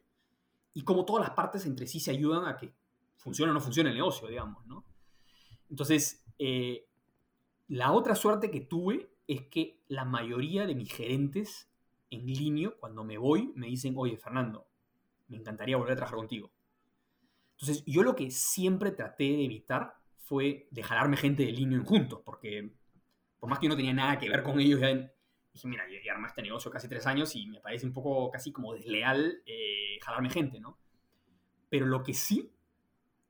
y 0.73 0.83
como 0.83 1.05
todas 1.05 1.27
las 1.27 1.35
partes 1.35 1.65
entre 1.65 1.87
sí 1.87 1.99
se 1.99 2.11
ayudan 2.11 2.45
a 2.45 2.57
que 2.57 2.73
funcione 3.17 3.51
o 3.51 3.53
no 3.53 3.61
funcione 3.61 3.89
el 3.89 3.95
negocio, 3.95 4.27
digamos, 4.27 4.65
¿no? 4.65 4.83
Entonces, 5.69 6.25
eh, 6.39 6.87
la 7.67 7.91
otra 7.91 8.15
suerte 8.15 8.49
que 8.49 8.61
tuve 8.61 9.11
es 9.27 9.43
que 9.43 9.83
la 9.87 10.05
mayoría 10.05 10.65
de 10.65 10.73
mis 10.73 10.91
gerentes 10.91 11.69
en 12.09 12.25
línea, 12.25 12.71
cuando 12.71 13.03
me 13.03 13.17
voy, 13.17 13.51
me 13.55 13.67
dicen, 13.67 13.93
oye, 13.97 14.17
Fernando, 14.17 14.68
me 15.29 15.37
encantaría 15.37 15.77
volver 15.77 15.93
a 15.93 15.95
trabajar 15.95 16.17
contigo. 16.17 16.51
Entonces, 17.51 17.83
yo 17.85 18.03
lo 18.03 18.15
que 18.15 18.31
siempre 18.31 18.91
traté 18.91 19.23
de 19.23 19.45
evitar 19.45 19.95
fue 20.17 20.67
de 20.71 20.83
jalarme 20.83 21.17
gente 21.17 21.45
de 21.45 21.51
línea 21.51 21.79
juntos, 21.79 22.21
porque 22.23 22.71
por 23.39 23.49
más 23.49 23.59
que 23.59 23.65
yo 23.65 23.69
no 23.69 23.75
tenía 23.75 23.93
nada 23.93 24.19
que 24.19 24.29
ver 24.29 24.43
con 24.43 24.59
ellos, 24.59 24.79
ya 24.79 24.87
dije, 24.89 25.67
mira, 25.67 25.83
ya 26.05 26.13
armé 26.13 26.27
este 26.27 26.41
negocio 26.41 26.71
casi 26.71 26.87
tres 26.87 27.05
años 27.07 27.35
y 27.35 27.47
me 27.47 27.59
parece 27.59 27.85
un 27.85 27.93
poco 27.93 28.29
casi 28.29 28.51
como 28.51 28.73
desleal 28.73 29.41
eh, 29.45 29.97
jalarme 30.01 30.29
gente, 30.29 30.59
¿no? 30.59 30.77
Pero 31.69 31.85
lo 31.85 32.03
que 32.03 32.13
sí, 32.13 32.51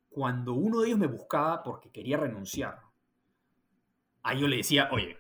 cuando 0.09 0.53
uno 0.53 0.81
de 0.81 0.87
ellos 0.87 0.99
me 0.99 1.07
buscaba 1.07 1.63
porque 1.63 1.91
quería 1.91 2.17
renunciar, 2.17 2.79
ahí 4.23 4.41
yo 4.41 4.47
le 4.47 4.57
decía, 4.57 4.89
oye, 4.91 5.17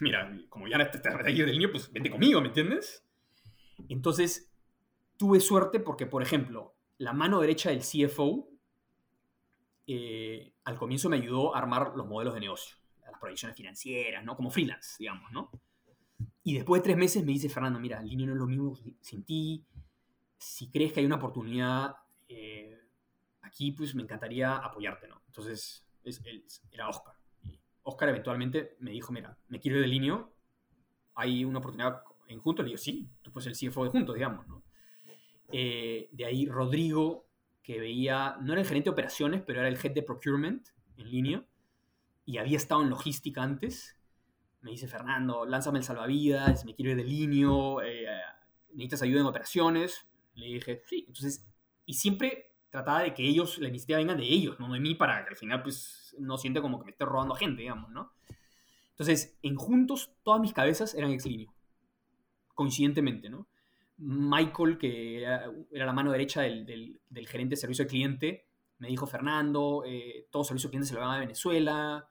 mira, 0.00 0.36
como 0.48 0.68
ya 0.68 0.90
te, 0.90 0.98
te 0.98 1.10
del 1.10 1.52
niño, 1.52 1.70
pues 1.70 1.92
vente 1.92 2.10
conmigo, 2.10 2.40
¿me 2.40 2.48
entiendes? 2.48 3.06
Entonces, 3.88 4.51
tuve 5.22 5.38
suerte 5.38 5.78
porque, 5.78 6.04
por 6.04 6.20
ejemplo, 6.20 6.74
la 6.98 7.12
mano 7.12 7.38
derecha 7.38 7.70
del 7.70 7.78
CFO 7.78 8.48
eh, 9.86 10.52
al 10.64 10.76
comienzo 10.76 11.08
me 11.08 11.14
ayudó 11.14 11.54
a 11.54 11.60
armar 11.60 11.92
los 11.94 12.08
modelos 12.08 12.34
de 12.34 12.40
negocio, 12.40 12.76
las 13.08 13.20
proyecciones 13.20 13.56
financieras, 13.56 14.24
¿no? 14.24 14.34
Como 14.34 14.50
freelance, 14.50 14.96
digamos, 14.98 15.30
¿no? 15.30 15.48
Y 16.42 16.54
después 16.54 16.82
de 16.82 16.86
tres 16.86 16.96
meses 16.96 17.24
me 17.24 17.30
dice, 17.30 17.48
Fernando, 17.48 17.78
mira, 17.78 18.00
el 18.00 18.08
línea 18.08 18.26
no 18.26 18.32
es 18.32 18.38
lo 18.40 18.48
mismo 18.48 18.76
sin 19.00 19.22
ti. 19.22 19.64
Si 20.38 20.68
crees 20.72 20.92
que 20.92 20.98
hay 20.98 21.06
una 21.06 21.14
oportunidad 21.14 21.94
eh, 22.28 22.80
aquí, 23.42 23.70
pues 23.70 23.94
me 23.94 24.02
encantaría 24.02 24.56
apoyarte, 24.56 25.06
¿no? 25.06 25.22
Entonces, 25.28 25.86
es, 26.02 26.20
era 26.72 26.88
Oscar. 26.88 27.14
Oscar 27.84 28.08
eventualmente 28.08 28.76
me 28.80 28.90
dijo, 28.90 29.12
mira, 29.12 29.38
me 29.46 29.60
quiero 29.60 29.76
ir 29.76 29.82
de 29.84 29.88
línea, 29.88 30.26
hay 31.14 31.44
una 31.44 31.60
oportunidad 31.60 32.02
en 32.26 32.40
Juntos. 32.40 32.64
Le 32.64 32.70
digo, 32.70 32.78
sí, 32.78 33.08
tú 33.22 33.30
puedes 33.30 33.44
ser 33.44 33.68
el 33.68 33.72
CFO 33.72 33.84
de 33.84 33.90
Juntos, 33.90 34.16
digamos, 34.16 34.48
¿no? 34.48 34.64
Eh, 35.52 36.08
de 36.12 36.24
ahí 36.24 36.46
Rodrigo, 36.46 37.28
que 37.62 37.78
veía, 37.78 38.36
no 38.40 38.52
era 38.52 38.62
el 38.62 38.66
gerente 38.66 38.90
de 38.90 38.92
operaciones, 38.92 39.42
pero 39.46 39.60
era 39.60 39.68
el 39.68 39.76
head 39.76 39.92
de 39.92 40.02
procurement 40.02 40.66
en 40.96 41.10
línea, 41.10 41.46
y 42.24 42.38
había 42.38 42.56
estado 42.56 42.82
en 42.82 42.90
logística 42.90 43.42
antes. 43.42 43.96
Me 44.60 44.70
dice, 44.70 44.88
Fernando, 44.88 45.44
lánzame 45.44 45.78
el 45.78 45.84
salvavidas, 45.84 46.64
me 46.64 46.74
quiero 46.74 46.92
ir 46.92 46.96
de 46.96 47.04
línea, 47.04 47.48
eh, 47.84 48.06
necesitas 48.70 49.02
ayuda 49.02 49.20
en 49.20 49.26
operaciones. 49.26 50.06
Le 50.34 50.46
dije, 50.46 50.82
sí. 50.86 51.04
Entonces, 51.06 51.46
y 51.84 51.94
siempre 51.94 52.54
trataba 52.70 53.02
de 53.02 53.12
que 53.12 53.24
ellos, 53.24 53.58
la 53.58 53.68
iniciativa 53.68 53.98
venga 53.98 54.14
de 54.14 54.24
ellos, 54.24 54.58
no 54.58 54.72
de 54.72 54.80
mí, 54.80 54.94
para 54.94 55.24
que 55.24 55.30
al 55.30 55.36
final, 55.36 55.62
pues, 55.62 56.16
no 56.18 56.38
siente 56.38 56.60
como 56.60 56.78
que 56.78 56.86
me 56.86 56.90
esté 56.92 57.04
robando 57.04 57.34
gente, 57.34 57.62
digamos, 57.62 57.90
¿no? 57.90 58.12
Entonces, 58.90 59.36
en 59.42 59.56
juntos, 59.56 60.12
todas 60.22 60.40
mis 60.40 60.52
cabezas 60.52 60.94
eran 60.94 61.10
ex 61.10 61.26
línea, 61.26 61.52
coincidentemente, 62.54 63.28
¿no? 63.28 63.46
Michael, 63.98 64.78
que 64.78 65.22
era, 65.22 65.46
la 65.70 65.92
mano 65.92 66.12
derecha 66.12 66.42
del, 66.42 67.00
gerente 67.26 67.52
de 67.52 67.56
servicio 67.56 67.84
al 67.84 67.90
cliente, 67.90 68.46
me 68.78 68.88
dijo, 68.88 69.06
Fernando, 69.06 69.84
eh, 69.86 70.26
todo 70.30 70.44
servicio 70.44 70.68
al 70.68 70.70
cliente 70.72 70.88
se 70.88 70.94
lo 70.94 71.00
van 71.00 71.16
a 71.16 71.20
Venezuela, 71.20 72.08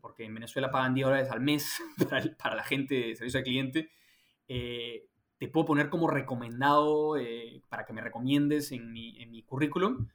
porque 0.00 0.24
en 0.24 0.34
Venezuela 0.34 0.70
pagan 0.70 0.94
10 0.94 1.06
dólares 1.06 1.30
al 1.30 1.40
mes 1.40 1.82
para, 2.38 2.54
la 2.54 2.64
gente 2.64 2.94
de 2.94 3.16
servicio 3.16 3.38
al 3.38 3.44
cliente. 3.44 3.90
Eh, 4.46 5.08
te 5.38 5.48
puedo 5.48 5.66
poner 5.66 5.90
como 5.90 6.08
recomendado 6.08 7.16
eh, 7.16 7.62
para 7.68 7.84
que 7.84 7.92
me 7.92 8.00
recomiendes 8.00 8.70
en 8.70 8.92
mi, 8.92 9.20
en 9.20 9.30
mi 9.30 9.42
currículum. 9.42 10.08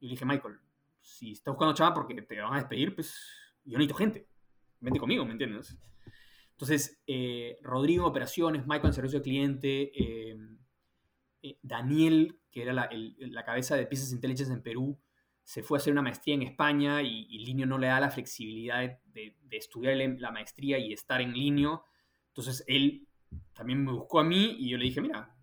Y 0.00 0.06
le 0.06 0.12
dije, 0.12 0.24
Michael, 0.24 0.58
si 1.00 1.32
estás 1.32 1.52
buscando 1.52 1.74
chava 1.74 1.94
porque 1.94 2.20
te 2.20 2.40
van 2.40 2.54
a 2.54 2.58
despedir, 2.58 2.94
pues 2.94 3.16
yo 3.64 3.78
necesito 3.78 3.94
gente. 3.94 4.26
Vente 4.80 4.98
conmigo, 4.98 5.24
¿me 5.24 5.32
entiendes? 5.32 5.78
Entonces, 6.50 7.00
Rodrigo 7.62 8.04
en 8.04 8.10
operaciones, 8.10 8.66
Michael 8.66 8.86
en 8.86 8.92
servicio 8.92 9.18
al 9.18 9.22
cliente, 9.22 9.92
eh, 9.94 10.36
Daniel, 11.62 12.38
que 12.50 12.62
era 12.62 12.72
la, 12.72 13.44
cabeza 13.44 13.76
de 13.76 13.84
Business 13.84 14.12
Intelligence 14.12 14.52
en 14.52 14.62
Perú, 14.62 14.98
se 15.42 15.62
fue 15.62 15.76
a 15.76 15.80
hacer 15.80 15.92
una 15.92 16.02
maestría 16.02 16.34
en 16.34 16.42
España 16.42 17.02
y, 17.02 17.26
y 17.28 17.44
Linio 17.44 17.66
no 17.66 17.78
le 17.78 17.88
da 17.88 17.98
la 17.98 18.10
flexibilidad 18.10 18.80
de, 19.06 19.36
de, 19.42 19.56
estudiar 19.56 19.96
la 19.96 20.30
maestría 20.30 20.78
y 20.78 20.92
estar 20.92 21.20
en 21.20 21.32
Linio. 21.32 21.84
Entonces 22.28 22.64
él 22.68 23.08
también 23.52 23.84
me 23.84 23.92
buscó 23.92 24.20
a 24.20 24.24
mí 24.24 24.56
y 24.58 24.70
yo 24.70 24.78
le 24.78 24.84
dije, 24.84 25.00
mira, 25.00 25.34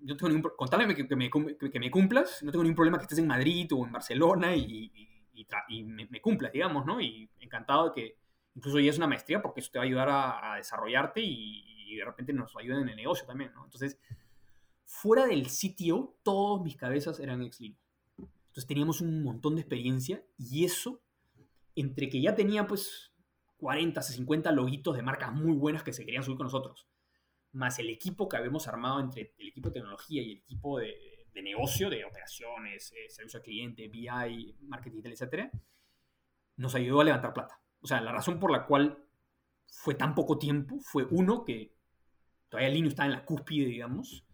yo 0.00 0.16
tengo 0.16 0.32
ningún, 0.32 0.50
contame 0.56 0.94
que, 0.94 1.06
que, 1.06 1.16
me, 1.16 1.30
que, 1.30 1.80
me, 1.80 1.90
cumplas, 1.90 2.42
no 2.42 2.50
tengo 2.50 2.62
ningún 2.62 2.76
problema 2.76 2.98
que 2.98 3.02
estés 3.02 3.18
en 3.18 3.26
Madrid 3.26 3.70
o 3.72 3.84
en 3.84 3.92
Barcelona 3.92 4.54
y, 4.54 4.90
y, 5.32 5.46
y 5.68 5.84
me, 5.84 6.06
me, 6.06 6.20
cumplas, 6.20 6.52
digamos, 6.52 6.86
¿no? 6.86 7.00
Y 7.00 7.28
encantado 7.40 7.90
de 7.90 7.92
que 7.94 8.16
incluso 8.54 8.80
ya 8.80 8.90
es 8.90 8.96
una 8.96 9.06
maestría 9.06 9.42
porque 9.42 9.60
eso 9.60 9.70
te 9.70 9.78
va 9.78 9.84
a 9.84 9.86
ayudar 9.86 10.08
a, 10.08 10.52
a 10.52 10.56
desarrollarte 10.56 11.20
y, 11.22 11.72
de 11.96 12.04
repente 12.04 12.32
nos 12.34 12.54
ayuda 12.56 12.80
en 12.80 12.88
el 12.90 12.96
negocio 12.96 13.26
también, 13.26 13.52
¿no? 13.54 13.64
Entonces, 13.64 13.98
fuera 14.86 15.26
del 15.26 15.46
sitio, 15.48 16.16
todos 16.22 16.62
mis 16.62 16.76
cabezas 16.76 17.20
eran 17.20 17.42
ex 17.42 17.60
-línea. 17.60 17.78
Entonces 18.18 18.66
teníamos 18.66 19.00
un 19.02 19.22
montón 19.22 19.56
de 19.56 19.60
experiencia 19.60 20.24
y 20.38 20.64
eso, 20.64 21.02
entre 21.74 22.08
que 22.08 22.22
ya 22.22 22.34
tenía 22.34 22.66
pues 22.66 23.12
40, 23.58 24.00
50 24.00 24.52
loguitos 24.52 24.96
de 24.96 25.02
marcas 25.02 25.32
muy 25.32 25.52
buenas 25.52 25.82
que 25.82 25.92
se 25.92 26.04
querían 26.04 26.22
subir 26.22 26.38
con 26.38 26.46
nosotros, 26.46 26.88
más 27.52 27.78
el 27.78 27.90
equipo 27.90 28.28
que 28.28 28.36
habíamos 28.36 28.66
armado 28.68 29.00
entre 29.00 29.34
el 29.38 29.48
equipo 29.48 29.68
de 29.68 29.74
tecnología 29.74 30.22
y 30.22 30.32
el 30.32 30.38
equipo 30.38 30.78
de, 30.78 30.94
de 31.36 31.42
negocio, 31.42 31.90
de 31.90 32.04
operaciones, 32.04 32.92
eh, 32.92 33.10
servicio 33.10 33.38
al 33.38 33.44
cliente, 33.44 33.88
BI, 33.88 34.56
marketing, 34.62 35.02
etc., 35.04 35.50
nos 36.56 36.74
ayudó 36.74 37.02
a 37.02 37.04
levantar 37.04 37.34
plata. 37.34 37.60
O 37.80 37.86
sea, 37.86 38.00
la 38.00 38.12
razón 38.12 38.40
por 38.40 38.50
la 38.50 38.64
cual 38.66 39.04
fue 39.66 39.94
tan 39.94 40.14
poco 40.14 40.38
tiempo 40.38 40.78
fue 40.80 41.06
uno 41.10 41.44
que 41.44 41.74
todavía 42.48 42.70
Linux 42.70 42.92
estaba 42.92 43.06
en 43.06 43.12
la 43.12 43.24
cúspide, 43.26 43.66
digamos, 43.66 44.25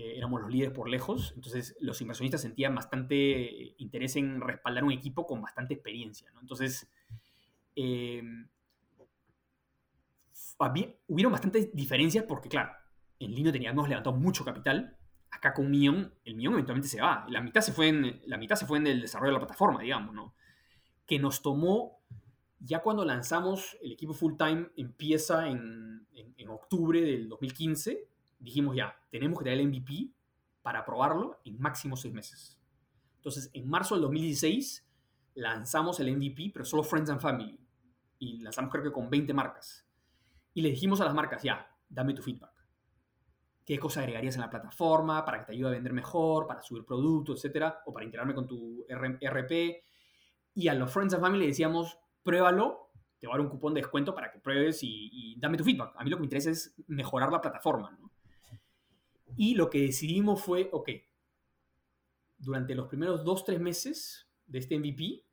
eh, 0.00 0.16
éramos 0.16 0.40
los 0.40 0.50
líderes 0.50 0.72
por 0.72 0.88
lejos, 0.88 1.34
entonces 1.36 1.76
los 1.80 2.00
inversionistas 2.00 2.40
sentían 2.40 2.74
bastante 2.74 3.74
interés 3.76 4.16
en 4.16 4.40
respaldar 4.40 4.82
un 4.82 4.92
equipo 4.92 5.26
con 5.26 5.42
bastante 5.42 5.74
experiencia, 5.74 6.30
¿no? 6.32 6.40
Entonces, 6.40 6.90
eh, 7.76 8.22
había, 10.58 10.88
hubieron 11.06 11.32
bastantes 11.32 11.74
diferencias 11.74 12.24
porque, 12.26 12.48
claro, 12.48 12.72
en 13.18 13.34
Linux 13.34 13.52
teníamos 13.52 13.90
levantado 13.90 14.16
mucho 14.16 14.42
capital, 14.42 14.96
acá 15.30 15.52
con 15.52 15.70
Mion, 15.70 16.14
el 16.24 16.34
Mion 16.34 16.54
eventualmente 16.54 16.88
se 16.88 17.02
va, 17.02 17.26
la 17.28 17.42
mitad 17.42 17.60
se 17.60 17.72
fue 17.72 17.88
en, 17.88 18.22
la 18.24 18.38
mitad 18.38 18.56
se 18.56 18.64
fue 18.64 18.78
en 18.78 18.86
el 18.86 19.02
desarrollo 19.02 19.32
de 19.32 19.34
la 19.34 19.40
plataforma, 19.40 19.82
digamos, 19.82 20.14
¿no? 20.14 20.34
Que 21.04 21.18
nos 21.18 21.42
tomó 21.42 22.00
ya 22.58 22.80
cuando 22.80 23.04
lanzamos 23.04 23.76
el 23.82 23.92
equipo 23.92 24.14
full 24.14 24.36
time 24.38 24.70
empieza 24.76 25.46
en, 25.48 26.06
en, 26.14 26.34
en, 26.38 26.48
octubre 26.48 27.02
del 27.02 27.28
2015, 27.28 28.08
dijimos 28.40 28.74
ya, 28.74 28.96
tenemos 29.10 29.38
que 29.38 29.44
traer 29.44 29.60
el 29.60 29.68
MVP 29.68 30.10
para 30.62 30.84
probarlo 30.84 31.40
en 31.44 31.60
máximo 31.60 31.96
seis 31.96 32.12
meses. 32.12 32.58
Entonces, 33.16 33.50
en 33.52 33.68
marzo 33.68 33.94
del 33.94 34.02
2016 34.02 34.86
lanzamos 35.34 36.00
el 36.00 36.16
MVP, 36.16 36.50
pero 36.52 36.64
solo 36.64 36.82
Friends 36.82 37.10
and 37.10 37.20
Family. 37.20 37.58
Y 38.18 38.38
lanzamos 38.38 38.70
creo 38.70 38.84
que 38.84 38.92
con 38.92 39.08
20 39.08 39.32
marcas. 39.34 39.86
Y 40.54 40.62
le 40.62 40.70
dijimos 40.70 41.00
a 41.00 41.04
las 41.04 41.14
marcas, 41.14 41.42
ya, 41.42 41.70
dame 41.88 42.14
tu 42.14 42.22
feedback. 42.22 42.50
¿Qué 43.64 43.78
cosa 43.78 44.00
agregarías 44.00 44.34
en 44.34 44.40
la 44.40 44.50
plataforma 44.50 45.24
para 45.24 45.40
que 45.40 45.46
te 45.46 45.52
ayude 45.52 45.68
a 45.68 45.72
vender 45.72 45.92
mejor, 45.92 46.46
para 46.46 46.62
subir 46.62 46.84
productos, 46.84 47.38
etcétera, 47.38 47.82
o 47.86 47.92
para 47.92 48.04
integrarme 48.04 48.34
con 48.34 48.46
tu 48.46 48.84
RP? 48.88 49.82
Y 50.54 50.68
a 50.68 50.74
los 50.74 50.92
Friends 50.92 51.14
and 51.14 51.22
Family 51.22 51.40
le 51.40 51.48
decíamos, 51.48 51.98
pruébalo, 52.22 52.90
te 53.18 53.26
voy 53.26 53.34
a 53.34 53.36
dar 53.36 53.46
un 53.46 53.50
cupón 53.50 53.74
de 53.74 53.80
descuento 53.80 54.14
para 54.14 54.32
que 54.32 54.40
pruebes 54.40 54.82
y, 54.82 55.10
y, 55.12 55.38
dame 55.38 55.56
tu 55.56 55.64
feedback. 55.64 55.94
A 55.96 56.02
mí 56.02 56.10
lo 56.10 56.16
que 56.16 56.20
me 56.20 56.26
interesa 56.26 56.50
es 56.50 56.74
mejorar 56.88 57.30
la 57.30 57.40
plataforma. 57.40 57.90
¿no? 58.00 58.09
Y 59.42 59.54
lo 59.54 59.70
que 59.70 59.80
decidimos 59.80 60.42
fue, 60.42 60.68
ok, 60.70 60.90
durante 62.36 62.74
los 62.74 62.88
primeros 62.88 63.24
dos, 63.24 63.42
tres 63.42 63.58
meses 63.58 64.28
de 64.44 64.58
este 64.58 64.78
MVP, 64.78 65.24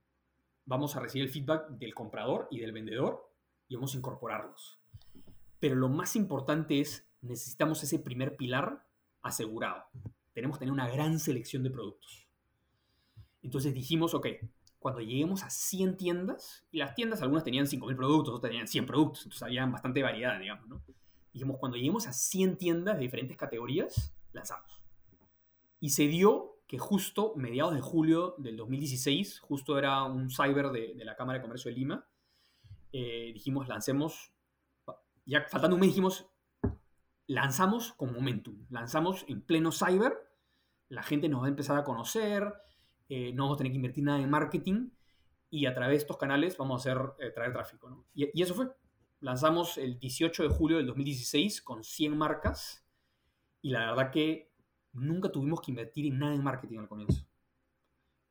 vamos 0.64 0.96
a 0.96 1.02
recibir 1.02 1.28
el 1.28 1.34
feedback 1.34 1.72
del 1.72 1.94
comprador 1.94 2.48
y 2.50 2.62
del 2.62 2.72
vendedor 2.72 3.30
y 3.68 3.76
vamos 3.76 3.94
a 3.94 3.98
incorporarlos. 3.98 4.80
Pero 5.60 5.76
lo 5.76 5.90
más 5.90 6.16
importante 6.16 6.80
es, 6.80 7.06
necesitamos 7.20 7.84
ese 7.84 8.00
primer 8.00 8.38
pilar 8.38 8.88
asegurado. 9.24 9.84
Tenemos 10.32 10.56
que 10.56 10.60
tener 10.60 10.72
una 10.72 10.90
gran 10.90 11.20
selección 11.20 11.64
de 11.64 11.72
productos. 11.72 12.30
Entonces 13.42 13.74
dijimos, 13.74 14.14
ok, 14.14 14.28
cuando 14.80 15.02
lleguemos 15.02 15.44
a 15.44 15.50
100 15.50 15.98
tiendas, 15.98 16.66
y 16.72 16.78
las 16.78 16.96
tiendas 16.96 17.22
algunas 17.22 17.44
tenían 17.44 17.66
5.000 17.66 17.98
productos, 17.98 18.36
otras 18.36 18.52
tenían 18.52 18.70
100 18.70 18.86
productos, 18.86 19.24
entonces 19.24 19.44
había 19.44 19.66
bastante 19.66 20.02
variedad, 20.02 20.40
digamos, 20.40 20.66
¿no? 20.70 20.82
Dijimos, 21.34 21.58
cuando 21.60 21.78
lleguemos 21.78 22.08
a 22.08 22.14
100 22.14 22.58
tiendas 22.58 22.96
de 22.96 23.02
diferentes 23.02 23.38
categorías, 23.38 24.14
lanzamos. 24.32 24.82
Y 25.80 25.90
se 25.90 26.08
dio 26.08 26.58
que 26.68 26.78
justo 26.78 27.34
mediados 27.36 27.74
de 27.74 27.82
julio 27.82 28.36
del 28.38 28.58
2016, 28.58 29.40
justo 29.40 29.78
era 29.78 30.04
un 30.04 30.30
cyber 30.30 30.70
de, 30.70 30.96
la 31.06 31.16
Cámara 31.16 31.40
de 31.40 31.44
Comercio 31.44 31.70
de 31.70 31.78
Lima, 31.78 32.08
eh, 32.92 33.32
dijimos, 33.34 33.68
lancemos, 33.68 34.34
ya 35.26 35.46
faltando 35.48 35.76
un 35.76 35.82
mes 35.82 35.90
dijimos, 35.90 36.28
lanzamos 37.26 37.94
con 37.94 38.14
momentum, 38.14 38.66
lanzamos 38.70 39.26
en 39.30 39.42
pleno 39.42 39.72
cyber, 39.72 40.14
la 40.90 41.04
gente 41.04 41.30
nos 41.30 41.42
va 41.42 41.46
a 41.46 41.50
empezar 41.50 41.78
a 41.78 41.84
conocer, 41.84 42.54
eh, 43.08 43.32
no 43.34 43.44
vamos 43.44 43.56
a 43.56 43.60
tener 43.60 43.72
que 43.72 43.78
invertir 43.78 44.04
nada 44.04 44.20
en 44.20 44.30
marketing 44.30 44.90
y 45.50 45.66
a 45.66 45.74
través 45.74 46.00
de 46.00 46.02
estos 46.02 46.18
canales 46.18 46.58
vamos 46.58 46.86
a 46.86 46.92
hacer 46.92 47.04
eh, 47.20 47.32
traer 47.32 47.54
tráfico. 47.54 48.06
y, 48.14 48.42
eso 48.42 48.54
fue. 48.54 48.68
Lanzamos 49.20 49.78
el 49.78 50.00
18 50.00 50.44
de 50.44 50.50
julio 50.50 50.78
del 50.78 50.88
2016 50.88 51.62
con 51.62 51.84
100 51.84 52.18
marcas 52.18 52.86
y 53.62 53.72
la 53.72 53.92
verdad 53.92 54.12
que 54.12 54.52
nunca 54.94 55.32
tuvimos 55.32 55.62
que 55.62 55.72
invertir 55.72 56.06
en 56.06 56.20
nada 56.20 56.36
en 56.36 56.44
marketing 56.44 56.80
al 56.80 56.88
comienzo. 56.88 57.26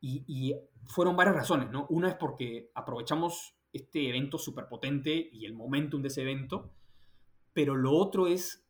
Y, 0.00 0.24
y 0.26 0.54
fueron 0.84 1.16
varias 1.16 1.36
razones, 1.36 1.70
¿no? 1.70 1.86
Una 1.90 2.08
es 2.10 2.14
porque 2.14 2.70
aprovechamos 2.74 3.56
este 3.72 4.08
evento 4.08 4.38
súper 4.38 4.68
potente 4.68 5.28
y 5.32 5.44
el 5.44 5.54
momentum 5.54 6.00
de 6.02 6.08
ese 6.08 6.22
evento, 6.22 6.72
pero 7.52 7.74
lo 7.74 7.92
otro 7.92 8.26
es, 8.26 8.66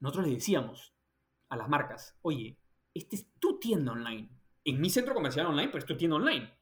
nosotros 0.00 0.26
le 0.26 0.34
decíamos 0.34 0.94
a 1.48 1.56
las 1.56 1.68
marcas, 1.68 2.18
oye, 2.22 2.58
esta 2.92 3.16
es 3.16 3.30
tu 3.38 3.58
tienda 3.58 3.92
online 3.92 4.36
en 4.66 4.80
mi 4.80 4.90
centro 4.90 5.14
comercial 5.14 5.46
online, 5.46 5.68
pero 5.68 5.78
es 5.78 5.86
tu 5.86 5.96
tienda 5.96 6.16
online. 6.16 6.52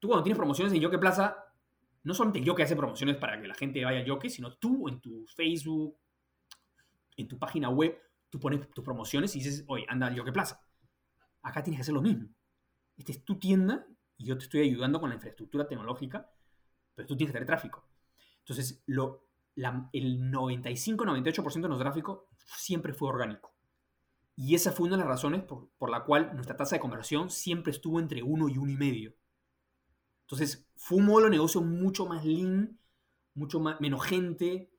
Tú 0.00 0.08
cuando 0.08 0.24
tienes 0.24 0.36
promociones 0.36 0.74
en 0.74 0.80
Yoke 0.80 0.98
Plaza, 0.98 1.45
no 2.06 2.14
solamente 2.14 2.40
Yoke 2.46 2.62
hace 2.62 2.76
promociones 2.76 3.16
para 3.16 3.40
que 3.40 3.48
la 3.48 3.54
gente 3.54 3.84
vaya 3.84 3.98
a 3.98 4.04
Yoke, 4.04 4.30
sino 4.30 4.54
tú 4.54 4.88
en 4.88 5.00
tu 5.00 5.26
Facebook, 5.26 5.98
en 7.16 7.26
tu 7.26 7.36
página 7.36 7.68
web, 7.68 8.00
tú 8.30 8.38
pones 8.38 8.70
tus 8.70 8.84
promociones 8.84 9.34
y 9.34 9.40
dices, 9.40 9.64
oye, 9.66 9.84
anda 9.88 10.06
al 10.06 10.14
Yoke 10.14 10.30
Plaza. 10.32 10.64
Acá 11.42 11.64
tienes 11.64 11.78
que 11.78 11.82
hacer 11.82 11.94
lo 11.94 12.02
mismo. 12.02 12.28
Esta 12.96 13.10
es 13.10 13.24
tu 13.24 13.40
tienda 13.40 13.88
y 14.16 14.24
yo 14.24 14.38
te 14.38 14.44
estoy 14.44 14.60
ayudando 14.60 15.00
con 15.00 15.08
la 15.08 15.16
infraestructura 15.16 15.66
tecnológica, 15.66 16.30
pero 16.94 17.08
tú 17.08 17.16
tienes 17.16 17.32
que 17.32 17.40
tener 17.40 17.46
tráfico. 17.48 17.84
Entonces, 18.38 18.84
lo, 18.86 19.26
la, 19.56 19.90
el 19.92 20.30
95-98% 20.30 21.54
de 21.54 21.60
nuestro 21.60 21.78
tráfico 21.78 22.28
siempre 22.44 22.92
fue 22.92 23.08
orgánico. 23.08 23.52
Y 24.36 24.54
esa 24.54 24.70
fue 24.70 24.86
una 24.86 24.96
de 24.96 25.02
las 25.02 25.08
razones 25.08 25.42
por, 25.42 25.70
por, 25.76 25.90
la 25.90 26.04
cual 26.04 26.34
nuestra 26.34 26.56
tasa 26.56 26.76
de 26.76 26.80
conversión 26.80 27.30
siempre 27.30 27.72
estuvo 27.72 27.98
entre 27.98 28.22
1 28.22 28.48
y 28.48 28.54
1,5. 28.54 29.14
Entonces, 30.26 30.68
fue 30.76 30.98
un 30.98 31.06
modelo 31.06 31.26
de 31.26 31.36
negocio 31.36 31.60
mucho 31.60 32.06
más 32.06 32.24
lean, 32.24 32.78
mucho 33.34 33.60
más, 33.60 33.80
menos 33.80 34.04
gente. 34.04 34.72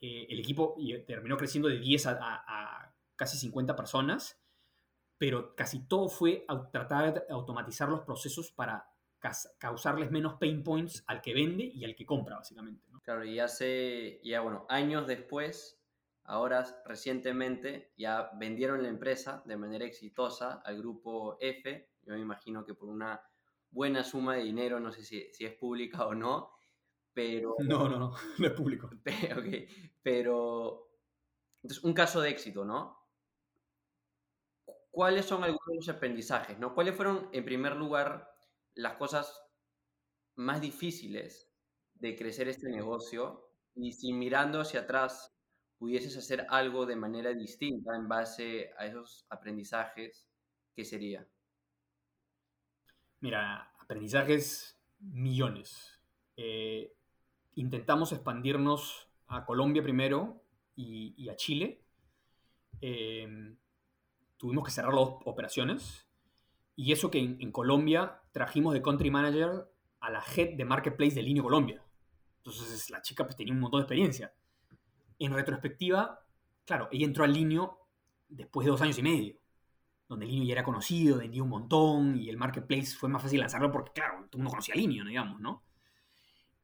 Eh, 0.00 0.26
el 0.28 0.40
equipo 0.40 0.76
terminó 1.06 1.36
creciendo 1.36 1.68
de 1.68 1.78
10 1.78 2.06
a, 2.06 2.94
casi 3.16 3.38
50 3.38 3.74
personas, 3.74 4.40
pero 5.16 5.54
casi 5.56 5.86
todo 5.86 6.08
fue 6.08 6.44
a 6.48 6.70
tratar 6.70 7.14
de 7.14 7.22
automatizar 7.32 7.88
los 7.88 8.00
procesos 8.00 8.52
para 8.52 8.88
causarles 9.58 10.12
menos 10.12 10.34
pain 10.34 10.62
points 10.62 11.02
al 11.08 11.20
que 11.20 11.34
vende 11.34 11.64
y 11.64 11.84
al 11.84 11.96
que 11.96 12.06
compra, 12.06 12.36
básicamente. 12.36 12.84
Claro, 13.02 13.24
y 13.24 13.40
hace, 13.40 14.20
ya 14.22 14.40
bueno, 14.40 14.66
años 14.68 15.06
después 15.06 15.78
Ahora, 16.28 16.62
recientemente, 16.84 17.90
ya 17.96 18.30
vendieron 18.34 18.82
la 18.82 18.90
empresa 18.90 19.42
de 19.46 19.56
manera 19.56 19.86
exitosa 19.86 20.60
al 20.62 20.76
grupo 20.76 21.38
F. 21.40 21.88
Yo 22.02 22.12
me 22.12 22.20
imagino 22.20 22.66
que 22.66 22.74
por 22.74 22.90
una 22.90 23.18
buena 23.70 24.04
suma 24.04 24.36
de 24.36 24.44
dinero, 24.44 24.80
no 24.80 24.92
sé 24.92 25.02
si, 25.02 25.32
si 25.32 25.44
es 25.44 25.54
pública 25.54 26.06
o 26.06 26.14
no, 26.14 26.52
pero... 27.12 27.54
No, 27.68 27.88
no, 27.88 27.98
no, 27.98 28.14
no 28.38 28.46
es 28.46 28.52
público. 28.52 28.90
Okay, 29.38 29.68
pero... 30.02 30.90
Entonces, 31.62 31.82
un 31.84 31.92
caso 31.92 32.20
de 32.20 32.30
éxito, 32.30 32.64
¿no? 32.64 32.96
¿Cuáles 34.90 35.26
son 35.26 35.44
algunos 35.44 35.66
de 35.68 35.76
los 35.76 35.88
aprendizajes, 35.88 36.58
¿no? 36.58 36.74
¿Cuáles 36.74 36.94
fueron, 36.94 37.28
en 37.32 37.44
primer 37.44 37.76
lugar, 37.76 38.32
las 38.74 38.94
cosas 38.94 39.40
más 40.36 40.60
difíciles 40.60 41.52
de 41.94 42.16
crecer 42.16 42.48
este 42.48 42.68
negocio? 42.70 43.50
Y 43.74 43.92
si 43.92 44.12
mirando 44.12 44.60
hacia 44.60 44.80
atrás, 44.80 45.36
pudieses 45.78 46.16
hacer 46.16 46.46
algo 46.48 46.86
de 46.86 46.96
manera 46.96 47.32
distinta 47.32 47.94
en 47.96 48.08
base 48.08 48.72
a 48.76 48.86
esos 48.86 49.26
aprendizajes, 49.30 50.28
¿qué 50.74 50.84
sería? 50.84 51.28
Mira, 53.20 53.72
aprendizajes 53.78 54.78
millones. 55.00 56.00
Eh, 56.36 56.92
intentamos 57.54 58.12
expandirnos 58.12 59.08
a 59.26 59.44
Colombia 59.44 59.82
primero 59.82 60.42
y, 60.76 61.28
a 61.28 61.36
Chile. 61.36 61.82
Eh, 62.80 63.56
tuvimos 64.36 64.64
que 64.64 64.70
cerrar 64.70 64.94
las 64.94 65.08
operaciones 65.24 66.06
Y 66.76 66.92
eso 66.92 67.10
que 67.10 67.18
en, 67.18 67.50
Colombia 67.50 68.22
trajimos 68.30 68.72
de 68.72 68.82
country 68.82 69.10
manager 69.10 69.68
a 69.98 70.10
la 70.10 70.22
head 70.36 70.56
de 70.56 70.64
marketplace 70.64 71.16
de 71.16 71.22
Linio 71.22 71.42
Colombia. 71.42 71.82
Entonces 72.36 72.88
la 72.88 73.02
chica 73.02 73.24
pues 73.24 73.34
tenía 73.34 73.52
un 73.52 73.58
montón 73.58 73.80
de 73.80 73.82
experiencia. 73.82 74.32
En 75.18 75.32
retrospectiva, 75.32 76.24
claro, 76.64 76.88
ella 76.92 77.04
entró 77.04 77.24
al 77.24 77.32
Linio 77.32 77.78
después 78.28 78.64
de 78.64 78.70
dos 78.70 78.80
años 78.80 78.96
y 78.98 79.02
medio, 79.02 79.36
donde 80.08 80.26
Linio 80.26 80.44
ya 80.44 80.54
era 80.54 80.64
conocido, 80.64 81.18
vendía 81.18 81.42
un 81.42 81.50
montón 81.50 82.16
y 82.16 82.30
el 82.30 82.38
marketplace 82.38 82.96
fue 82.96 83.10
más 83.10 83.22
fácil 83.22 83.40
lanzarlo 83.40 83.70
porque, 83.70 83.92
claro, 83.92 84.26
todo 84.30 84.38
el 84.38 84.38
mundo 84.38 84.50
conocía 84.50 84.74
a 84.74 84.78
Linio, 84.78 85.04
digamos, 85.04 85.38
¿no? 85.40 85.64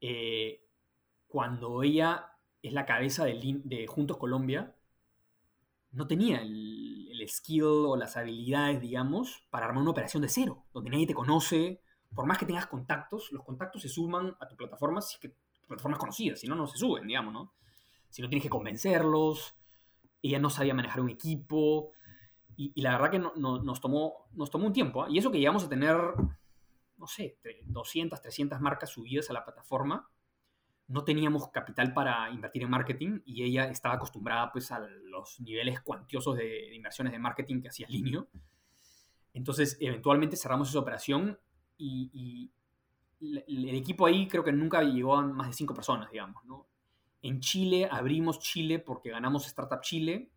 Eh, 0.00 0.64
cuando 1.26 1.82
ella 1.82 2.32
es 2.62 2.72
la 2.72 2.86
cabeza 2.86 3.26
de, 3.26 3.86
Juntos 3.86 4.16
Colombia, 4.16 4.74
no 5.92 6.06
tenía 6.06 6.40
el, 6.40 7.08
el, 7.10 7.28
skill 7.28 7.64
o 7.64 7.96
las 7.96 8.16
habilidades, 8.16 8.80
digamos, 8.80 9.46
para 9.50 9.66
armar 9.66 9.82
una 9.82 9.90
operación 9.90 10.22
de 10.22 10.28
cero, 10.28 10.64
donde 10.72 10.90
nadie 10.90 11.06
te 11.06 11.14
conoce. 11.14 11.82
Por 12.14 12.26
más 12.26 12.38
que 12.38 12.46
tengas 12.46 12.66
contactos, 12.66 13.30
los 13.30 13.44
contactos 13.44 13.82
se 13.82 13.88
suman 13.88 14.34
a 14.40 14.48
tu 14.48 14.56
plataforma 14.56 15.02
si 15.02 15.14
es 15.16 15.20
que 15.20 15.28
tu 15.28 15.68
plataforma 15.68 15.96
es 15.96 16.00
conocida, 16.00 16.36
si 16.36 16.46
no, 16.46 16.54
no 16.54 16.66
se 16.66 16.78
suben, 16.78 17.06
digamos, 17.06 17.32
¿no? 17.32 17.52
Si 18.08 18.22
no 18.22 18.28
tienes 18.28 18.42
que 18.42 18.50
convencerlos, 18.50 19.54
ella 20.22 20.38
no 20.38 20.48
sabía 20.48 20.72
manejar 20.72 21.00
un 21.00 21.10
equipo, 21.10 21.90
y, 22.56 22.80
la 22.80 22.92
verdad 22.92 23.10
que 23.10 23.18
no, 23.18 23.34
nos, 23.34 23.80
tomó, 23.80 24.28
nos 24.32 24.50
tomó 24.50 24.66
un 24.66 24.72
tiempo, 24.72 25.06
¿eh? 25.06 25.08
y 25.10 25.18
eso 25.18 25.30
que 25.30 25.38
llegamos 25.38 25.64
a 25.64 25.68
tener, 25.68 25.96
no 26.98 27.06
sé, 27.06 27.38
200, 27.66 28.20
300 28.20 28.60
marcas 28.60 28.90
subidas 28.90 29.30
a 29.30 29.32
la 29.32 29.44
plataforma, 29.44 30.08
no 30.86 31.04
teníamos 31.04 31.48
capital 31.48 31.92
para 31.94 32.30
invertir 32.30 32.62
en 32.62 32.70
marketing 32.70 33.20
y 33.24 33.42
ella 33.42 33.68
estaba 33.68 33.94
acostumbrada 33.94 34.52
pues 34.52 34.70
a 34.70 34.80
los 34.80 35.40
niveles 35.40 35.80
cuantiosos 35.80 36.36
de, 36.36 36.74
inversiones 36.74 37.12
de 37.12 37.18
marketing 37.18 37.62
que 37.62 37.68
hacía 37.68 37.88
Linio. 37.88 38.28
Entonces, 39.32 39.76
eventualmente 39.80 40.36
cerramos 40.36 40.68
esa 40.68 40.78
operación 40.78 41.38
y, 41.76 42.50
el 43.20 43.74
equipo 43.74 44.04
ahí 44.04 44.28
creo 44.28 44.44
que 44.44 44.52
nunca 44.52 44.82
llegó 44.82 45.16
a 45.16 45.22
más 45.22 45.46
de 45.46 45.54
cinco 45.54 45.72
personas, 45.72 46.10
digamos. 46.10 46.42
En 47.22 47.40
Chile 47.40 47.88
abrimos 47.90 48.38
Chile 48.38 48.78
porque 48.78 49.08
ganamos 49.08 49.46
Startup 49.46 49.80
Chile. 49.80 50.30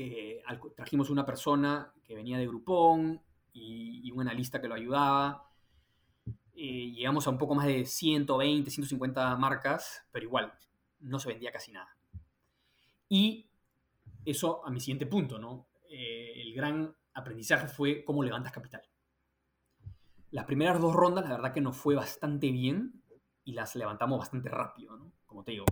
Eh, 0.00 0.42
trajimos 0.76 1.10
una 1.10 1.26
persona 1.26 1.92
que 2.04 2.14
venía 2.14 2.38
de 2.38 2.46
Groupon 2.46 3.20
y, 3.52 4.00
y 4.04 4.10
un 4.12 4.20
analista 4.20 4.60
que 4.60 4.68
lo 4.68 4.74
ayudaba 4.74 5.48
eh, 6.60 6.90
llegamos 6.90 7.24
a 7.24 7.30
un 7.30 7.38
poco 7.38 7.54
más 7.54 7.66
de 7.66 7.84
120, 7.84 8.68
150 8.68 9.36
marcas, 9.36 10.04
pero 10.10 10.24
igual, 10.24 10.52
no 10.98 11.20
se 11.20 11.28
vendía 11.28 11.52
casi 11.52 11.70
nada. 11.70 11.96
Y 13.08 13.48
eso 14.24 14.66
a 14.66 14.70
mi 14.72 14.80
siguiente 14.80 15.06
punto, 15.06 15.38
¿no? 15.38 15.68
Eh, 15.88 16.32
el 16.34 16.52
gran 16.54 16.96
aprendizaje 17.14 17.68
fue 17.68 18.04
cómo 18.04 18.24
levantas 18.24 18.50
capital. 18.50 18.82
Las 20.32 20.46
primeras 20.46 20.80
dos 20.80 20.96
rondas, 20.96 21.28
la 21.28 21.36
verdad 21.36 21.54
que 21.54 21.60
nos 21.60 21.76
fue 21.76 21.94
bastante 21.94 22.50
bien 22.50 23.04
y 23.44 23.52
las 23.52 23.76
levantamos 23.76 24.18
bastante 24.18 24.48
rápido, 24.48 24.96
¿no? 24.96 25.12
Como 25.26 25.44
te 25.44 25.52
digo, 25.52 25.64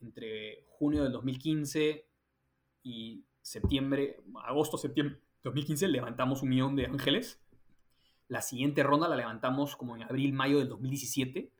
entre 0.00 0.64
junio 0.66 1.04
del 1.04 1.12
2015 1.12 2.08
y 2.82 3.24
septiembre, 3.44 4.22
agosto, 4.44 4.78
septiembre 4.78 5.20
2015 5.42 5.88
levantamos 5.88 6.42
un 6.42 6.48
millón 6.48 6.74
de 6.74 6.86
ángeles 6.86 7.44
la 8.28 8.40
siguiente 8.40 8.82
ronda 8.82 9.08
la 9.08 9.16
levantamos 9.16 9.76
como 9.76 9.96
en 9.96 10.02
abril, 10.02 10.32
mayo 10.32 10.58
del 10.58 10.68
2017. 10.68 11.52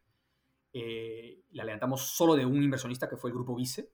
Eh, 0.72 1.45
la 1.53 1.64
levantamos 1.64 2.03
solo 2.03 2.35
de 2.35 2.47
un 2.47 2.62
inversionista 2.62 3.09
que 3.09 3.16
fue 3.16 3.30
el 3.30 3.35
grupo 3.35 3.55
Vice. 3.55 3.91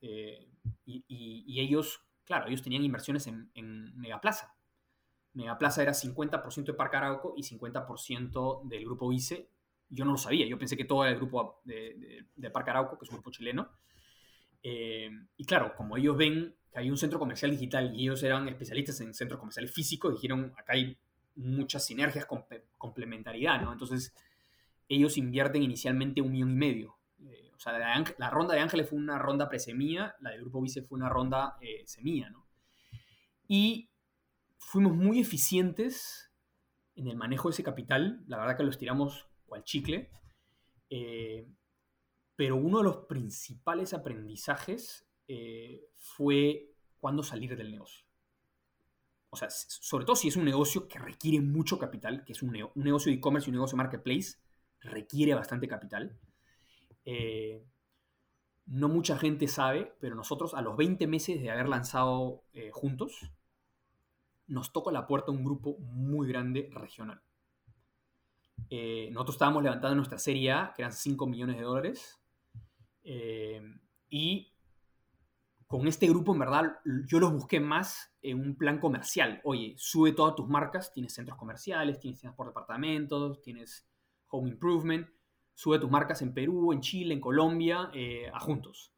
Eh, 0.00 0.48
y, 0.86 1.60
ellos, 1.60 2.04
claro, 2.24 2.46
ellos 2.46 2.62
tenían 2.62 2.84
inversiones 2.84 3.26
en, 3.26 3.50
en 3.54 3.96
Megaplaza. 3.98 4.54
Megaplaza 5.34 5.82
era 5.82 5.92
50% 5.92 6.64
de 6.64 6.74
Parque 6.74 6.96
Arauco 6.96 7.34
y 7.36 7.42
50% 7.42 8.62
del 8.68 8.84
grupo 8.84 9.08
Vice. 9.08 9.50
Yo 9.88 10.04
no 10.04 10.12
lo 10.12 10.18
sabía, 10.18 10.46
yo 10.46 10.58
pensé 10.58 10.76
que 10.76 10.84
todo 10.84 11.04
era 11.04 11.12
el 11.12 11.18
grupo 11.18 11.60
de, 11.64 12.26
de, 12.34 12.50
Parque 12.50 12.70
Arauco, 12.70 12.98
que 12.98 13.04
es 13.04 13.10
un 13.10 13.16
grupo 13.16 13.30
chileno. 13.30 13.68
Eh, 14.62 15.10
y 15.36 15.44
claro, 15.44 15.74
como 15.76 15.96
ellos 15.96 16.16
ven 16.16 16.54
que 16.72 16.78
hay 16.78 16.90
un 16.90 16.96
centro 16.96 17.18
comercial 17.18 17.50
digital 17.50 17.94
y 17.94 18.04
ellos 18.04 18.22
eran 18.22 18.48
especialistas 18.48 19.00
en 19.00 19.14
centros 19.14 19.38
comerciales 19.38 19.72
físicos, 19.72 20.12
dijeron, 20.12 20.52
acá 20.56 20.74
hay 20.74 20.96
muchas 21.34 21.84
sinergias, 21.84 22.26
complementariedad, 22.78 23.60
¿no? 23.60 23.72
Entonces, 23.72 24.14
ellos 24.88 25.16
invierten 25.16 25.62
inicialmente 25.62 26.20
un 26.20 26.32
millón 26.32 26.52
y 26.52 26.54
medio. 26.54 26.98
Eh, 27.24 27.50
o 27.54 27.58
sea, 27.58 27.78
la, 28.18 28.30
ronda 28.30 28.54
de 28.54 28.60
Ángeles 28.60 28.88
fue 28.88 28.98
una 28.98 29.18
ronda 29.18 29.48
presemía, 29.48 30.14
la 30.20 30.30
del 30.30 30.42
Grupo 30.42 30.60
Vice 30.60 30.82
fue 30.82 30.96
una 30.96 31.08
ronda 31.08 31.56
eh, 31.60 31.82
semilla, 31.86 32.30
¿no? 32.30 32.46
Y 33.48 33.90
fuimos 34.58 34.94
muy 34.94 35.20
eficientes 35.20 36.30
en 36.94 37.08
el 37.08 37.16
manejo 37.16 37.48
de 37.48 37.54
ese 37.54 37.62
capital, 37.62 38.22
la 38.26 38.38
verdad 38.38 38.56
que 38.56 38.64
lo 38.64 38.70
estiramos 38.70 39.26
cual 39.46 39.64
chicle, 39.64 40.10
eh, 40.90 41.46
pero 42.36 42.56
uno 42.56 42.78
de 42.78 42.84
los 42.84 42.96
principales 43.06 43.94
aprendizajes 43.94 45.06
fue 45.96 46.74
cuándo 46.98 47.22
salir 47.22 47.56
del 47.56 47.70
negocio 47.70 48.04
o 49.32 49.36
sea, 49.36 49.48
sobre 49.48 50.04
todo 50.04 50.14
si 50.14 50.28
es 50.28 50.36
un 50.36 50.44
negocio 50.44 50.86
que 50.88 50.98
requiere 50.98 51.40
mucho 51.40 51.78
capital, 51.78 52.22
que 52.22 52.34
es 52.34 52.42
un, 52.42 52.52
negocio 52.52 53.10
de 53.10 53.16
e-commerce 53.16 53.48
y 53.48 53.50
un 53.50 53.54
negocio 53.54 53.78
marketplace, 53.78 54.36
requiere 54.80 55.32
bastante 55.32 55.66
capital. 55.66 56.18
Eh, 57.06 57.64
no 58.66 58.90
mucha 58.90 59.16
gente 59.16 59.48
sabe, 59.48 59.96
pero 60.00 60.14
nosotros 60.14 60.52
a 60.52 60.60
los 60.60 60.76
20 60.76 61.06
meses 61.06 61.40
de 61.40 61.50
haber 61.50 61.70
lanzado 61.70 62.44
eh, 62.52 62.68
juntos, 62.74 63.32
nos 64.48 64.70
toca 64.70 64.92
la 64.92 65.06
puerta 65.06 65.32
un 65.32 65.44
grupo 65.44 65.78
muy 65.78 66.28
grande 66.28 66.68
regional. 66.70 67.22
Eh, 68.68 69.08
nosotros 69.12 69.36
estábamos 69.36 69.62
levantando 69.62 69.96
nuestra 69.96 70.18
serie 70.18 70.52
A, 70.52 70.74
que 70.76 70.82
eran 70.82 70.92
5 70.92 71.26
millones 71.26 71.56
de 71.56 71.62
dólares, 71.62 72.21
y 73.04 74.52
con 75.72 75.86
este 75.86 76.06
grupo, 76.06 76.34
en 76.34 76.38
verdad, 76.38 76.80
yo 77.06 77.18
los 77.18 77.32
busqué 77.32 77.58
más 77.58 78.14
en 78.20 78.38
un 78.40 78.56
plan 78.56 78.78
comercial. 78.78 79.40
Oye, 79.42 79.74
sube 79.78 80.12
todas 80.12 80.34
tus 80.34 80.46
marcas, 80.46 80.92
tienes 80.92 81.14
centros 81.14 81.38
comerciales, 81.38 81.98
tienes 81.98 82.20
tiendas 82.20 82.36
por 82.36 82.46
departamentos, 82.46 83.40
tienes 83.40 83.88
home 84.28 84.50
improvement, 84.50 85.08
sube 85.54 85.78
tus 85.78 85.90
marcas 85.90 86.20
en 86.20 86.34
Perú, 86.34 86.74
en 86.74 86.82
Chile, 86.82 87.14
en 87.14 87.22
Colombia, 87.22 87.90
eh, 87.94 88.28
a 88.30 88.38
juntos. 88.38 88.92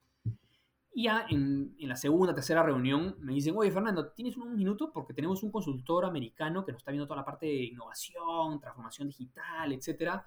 Y 0.92 1.04
ya 1.04 1.26
en, 1.28 1.76
la 1.78 1.94
segunda, 1.94 2.34
tercera 2.34 2.62
reunión 2.64 3.16
me 3.20 3.34
dicen, 3.34 3.54
oye 3.56 3.70
Fernando, 3.70 4.12
¿tienes 4.12 4.36
un 4.36 4.56
minuto? 4.56 4.92
Porque 4.92 5.14
tenemos 5.14 5.44
un 5.44 5.52
consultor 5.52 6.04
americano 6.04 6.64
que 6.64 6.72
nos 6.72 6.80
está 6.80 6.90
viendo 6.90 7.06
toda 7.06 7.20
la 7.20 7.24
parte 7.24 7.46
de 7.46 7.64
innovación, 7.64 8.60
transformación 8.60 9.06
digital, 9.06 9.72
etc. 9.72 10.22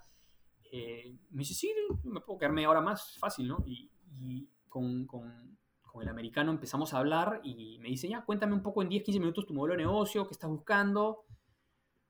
Eh, 0.70 1.16
me 1.30 1.40
dice, 1.40 1.54
sí, 1.54 1.72
me 2.04 2.20
puedo 2.20 2.38
quedar 2.38 2.52
media 2.52 2.70
hora 2.70 2.80
más 2.80 3.18
fácil, 3.18 3.48
¿no? 3.48 3.64
Y, 3.66 3.90
con 4.68 6.02
el 6.02 6.08
americano 6.08 6.52
empezamos 6.52 6.94
a 6.94 6.98
hablar 6.98 7.40
y 7.42 7.78
me 7.80 7.88
dice, 7.88 8.08
ya, 8.08 8.24
cuéntame 8.24 8.54
un 8.54 8.62
poco 8.62 8.82
en 8.82 8.88
10, 8.88 9.02
15 9.02 9.20
minutos 9.20 9.46
tu 9.46 9.54
modelo 9.54 9.74
de 9.74 9.84
negocio, 9.84 10.26
qué 10.26 10.32
estás 10.32 10.50
buscando. 10.50 11.24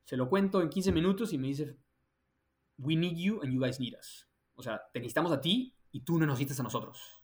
Se 0.04 0.16
lo 0.16 0.28
cuento 0.28 0.60
en 0.60 0.68
15 0.68 0.92
minutos 0.92 1.32
y 1.32 1.38
me 1.38 1.48
dice, 1.48 1.78
we 2.78 2.96
need 2.96 3.16
you 3.16 3.40
and 3.42 3.52
you 3.52 3.60
guys 3.60 3.80
need 3.80 3.94
us. 3.98 4.28
O 4.54 4.62
sea, 4.62 4.82
te 4.92 5.00
necesitamos 5.00 5.32
a 5.32 5.40
ti 5.40 5.74
y 5.92 6.00
tú 6.00 6.18
no 6.18 6.26
nos 6.26 6.38
necesitas 6.38 6.60
a 6.60 6.62
nosotros. 6.64 7.18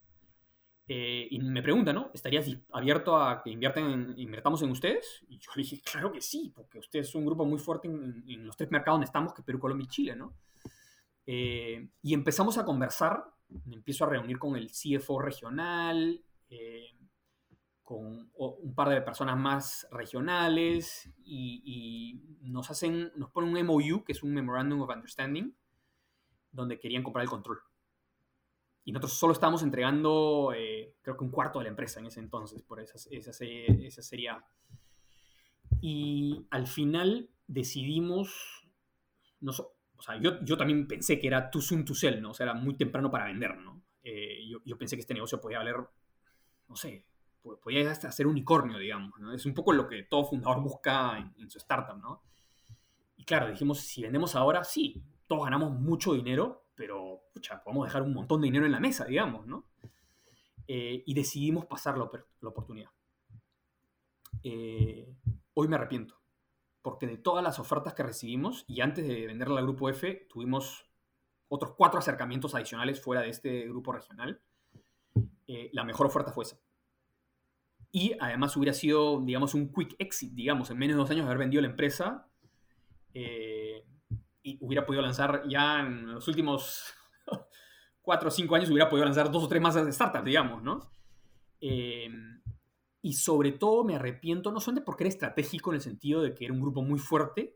Eh, 0.86 1.28
y 1.31 1.39
me 1.39 1.62
pregunta, 1.62 1.93
¿no? 1.93 2.11
¿Estarías 2.12 2.47
abierto 2.73 3.16
a 3.16 3.43
que 3.43 3.51
inviertan 3.51 4.15
invertamos 4.19 4.61
en 4.62 4.70
ustedes? 4.70 5.24
Y 5.28 5.39
yo 5.39 5.51
le 5.56 5.62
dije, 5.62 5.81
claro 5.81 6.12
que 6.12 6.20
sí, 6.20 6.52
porque 6.55 6.78
ustedes 6.78 7.11
son 7.11 7.23
un 7.23 7.27
grupo 7.27 7.44
muy 7.44 7.59
fuerte 7.59 7.89
en, 7.89 8.47
los 8.47 8.56
tres 8.56 8.70
mercados 8.70 8.97
donde 8.97 9.06
estamos, 9.06 9.32
que 9.32 9.43
Perú, 9.43 9.59
Colombia 9.59 9.85
y 9.86 9.89
Chile, 9.89 10.16
¿no? 10.16 10.35
Eh, 11.27 11.89
y 12.03 12.15
empezamos 12.15 12.59
a 12.59 12.65
conversar, 12.65 13.25
me 13.65 13.77
empiezo 13.77 14.05
a 14.05 14.09
reunir 14.09 14.39
con 14.39 14.57
el 14.57 14.71
CFO 14.71 15.21
regional, 15.21 16.23
eh, 16.51 16.91
con 17.83 18.31
un 18.35 18.75
par 18.75 18.89
de 18.89 19.03
personas 19.03 19.37
más 19.37 19.87
regionales 19.91 21.11
y, 21.23 22.21
nos 22.41 22.71
hacen, 22.71 23.13
nos 23.17 23.31
ponen 23.31 23.51
un 23.51 23.67
MOU, 23.67 24.05
que 24.05 24.13
es 24.13 24.23
un 24.23 24.33
Memorandum 24.33 24.81
of 24.81 24.91
Understanding, 24.91 25.55
donde 26.51 26.79
querían 26.79 27.03
comprar 27.03 27.25
el 27.25 27.31
control. 27.31 27.59
Y 28.85 28.93
nosotros 28.93 29.15
solo 29.15 29.33
estábamos 29.33 29.63
entregando, 29.63 30.53
eh, 30.55 30.95
creo 31.03 31.17
que 31.17 31.25
un 31.25 31.31
cuarto 31.31 31.59
de 31.59 31.65
la 31.65 31.71
empresa 31.71 32.01
en 32.01 32.07
ese 32.07 32.21
entonces, 32.21 32.63
por 32.63 32.81
esa, 32.81 32.97
esa, 33.11 33.45
esa 33.45 34.03
serie 34.03 34.31
Y 35.81 36.47
al 36.51 36.67
final 36.67 37.31
decidimos, 37.47 38.67
no, 39.41 39.53
o 39.53 39.74
sea, 40.05 40.16
yo, 40.20 40.43
yo, 40.44 40.56
también 40.56 40.86
pensé 40.86 41.18
que 41.18 41.26
era 41.26 41.51
too 41.51 41.60
soon 41.60 41.85
to 41.85 41.94
sell, 41.94 42.20
¿no? 42.20 42.31
O 42.31 42.35
sea, 42.35 42.44
era 42.44 42.55
muy 42.55 42.76
temprano 42.76 43.10
para 43.10 43.26
vender, 43.26 43.56
¿no? 43.56 43.82
Eh, 44.02 44.47
yo, 44.48 44.59
yo, 44.64 44.76
pensé 44.76 44.97
que 44.97 45.01
este 45.01 45.14
negocio 45.14 45.40
podía 45.40 45.59
valer 45.59 45.76
no 46.68 46.76
sé, 46.76 47.05
podía 47.62 47.90
hasta 47.90 48.10
ser 48.10 48.26
unicornio, 48.26 48.78
digamos. 48.78 49.12
Es 49.35 49.47
un 49.47 49.55
poco 49.55 49.72
lo 49.72 49.86
que 49.86 50.02
todo 50.05 50.24
fundador 50.24 50.62
busca 50.62 51.18
en, 51.18 51.51
su 51.51 51.59
startup, 51.59 51.98
¿no? 51.98 52.22
Y 53.16 53.24
claro, 53.24 53.48
dijimos, 53.48 53.81
si 53.81 54.02
vendemos 54.02 54.35
ahora, 54.35 54.64
sí, 54.64 55.02
todos 55.26 55.44
ganamos 55.44 55.72
mucho 55.72 56.14
dinero, 56.14 56.66
pero, 56.74 57.22
pucha, 57.32 57.62
podemos 57.62 57.86
dejar 57.86 58.02
un 58.02 58.14
montón 58.14 58.40
de 58.40 58.47
dinero 58.47 58.66
en 58.66 58.72
la 58.72 58.81
mesa, 58.81 59.05
digamos, 59.05 59.47
¿no? 59.47 59.66
Eh, 60.66 61.02
y 61.06 61.14
decidimos 61.14 61.66
pasar 61.66 61.98
la, 61.98 62.05
oportunidad. 62.48 62.90
Eh, 64.43 65.14
hoy 65.55 65.68
me 65.68 65.76
arrepiento. 65.76 66.16
Porque 66.85 67.06
de 67.06 67.16
todas 67.16 67.43
las 67.43 67.59
ofertas 67.59 67.94
que 67.94 68.02
recibimos, 68.02 68.66
y 68.69 68.82
antes 68.82 69.09
de 69.09 69.27
venderla 69.27 69.61
al 69.61 69.65
grupo 69.65 69.89
F, 69.89 70.27
tuvimos 70.28 70.85
otros 71.48 71.73
cuatro 71.78 71.98
acercamientos 71.98 72.55
adicionales 72.55 73.01
fuera 73.01 73.23
de 73.23 73.31
este 73.31 73.66
grupo 73.66 73.90
regional, 73.90 74.43
eh, 75.47 75.70
la 75.73 75.82
mejor 75.82 76.09
oferta 76.09 76.31
fue 76.31 76.44
esa. 76.44 76.61
Y 77.90 78.12
además 78.20 78.55
hubiera 78.59 78.74
sido, 78.74 79.19
digamos, 79.23 79.55
un 79.55 79.73
quick 79.73 79.97
exit, 79.98 80.35
digamos, 80.35 80.69
en 80.69 80.77
menos 80.77 80.97
de 80.97 80.98
dos 80.98 81.11
años 81.11 81.24
de 81.24 81.28
haber 81.28 81.39
vendido 81.39 81.62
la 81.62 81.69
empresa. 81.69 82.28
Eh, 83.15 83.82
y 84.43 84.59
hubiera 84.61 84.85
podido 84.85 85.01
lanzar 85.01 85.44
ya 85.48 85.81
en 85.81 86.12
los 86.12 86.28
últimos 86.28 86.93
cuatro 88.02 88.28
o 88.28 88.31
cinco 88.31 88.56
años, 88.56 88.69
hubiera 88.69 88.90
podido 88.90 89.06
lanzar 89.06 89.32
dos 89.32 89.44
o 89.44 89.48
tres 89.48 89.62
más 89.62 89.74
de 89.74 89.90
startups, 89.90 90.27
digamos, 90.27 90.62
¿no? 90.62 90.93
Eh, 91.62 92.11
y 93.05 93.12
sobre 93.12 93.52
todo 93.52 93.85
me 93.85 93.97
arrepiento, 93.97 94.51
no 94.51 94.60
solamente 94.60 94.86
porque 94.86 95.05
era 95.05 95.10
estratégico 95.10 95.70
en 95.70 95.74
el 95.74 95.82
sentido 95.82 96.22
de 96.22 96.35
que 96.35 96.47
era 96.47 96.55
un 96.55 96.60
grupo 96.62 96.81
muy 96.81 96.98
fuerte, 96.98 97.55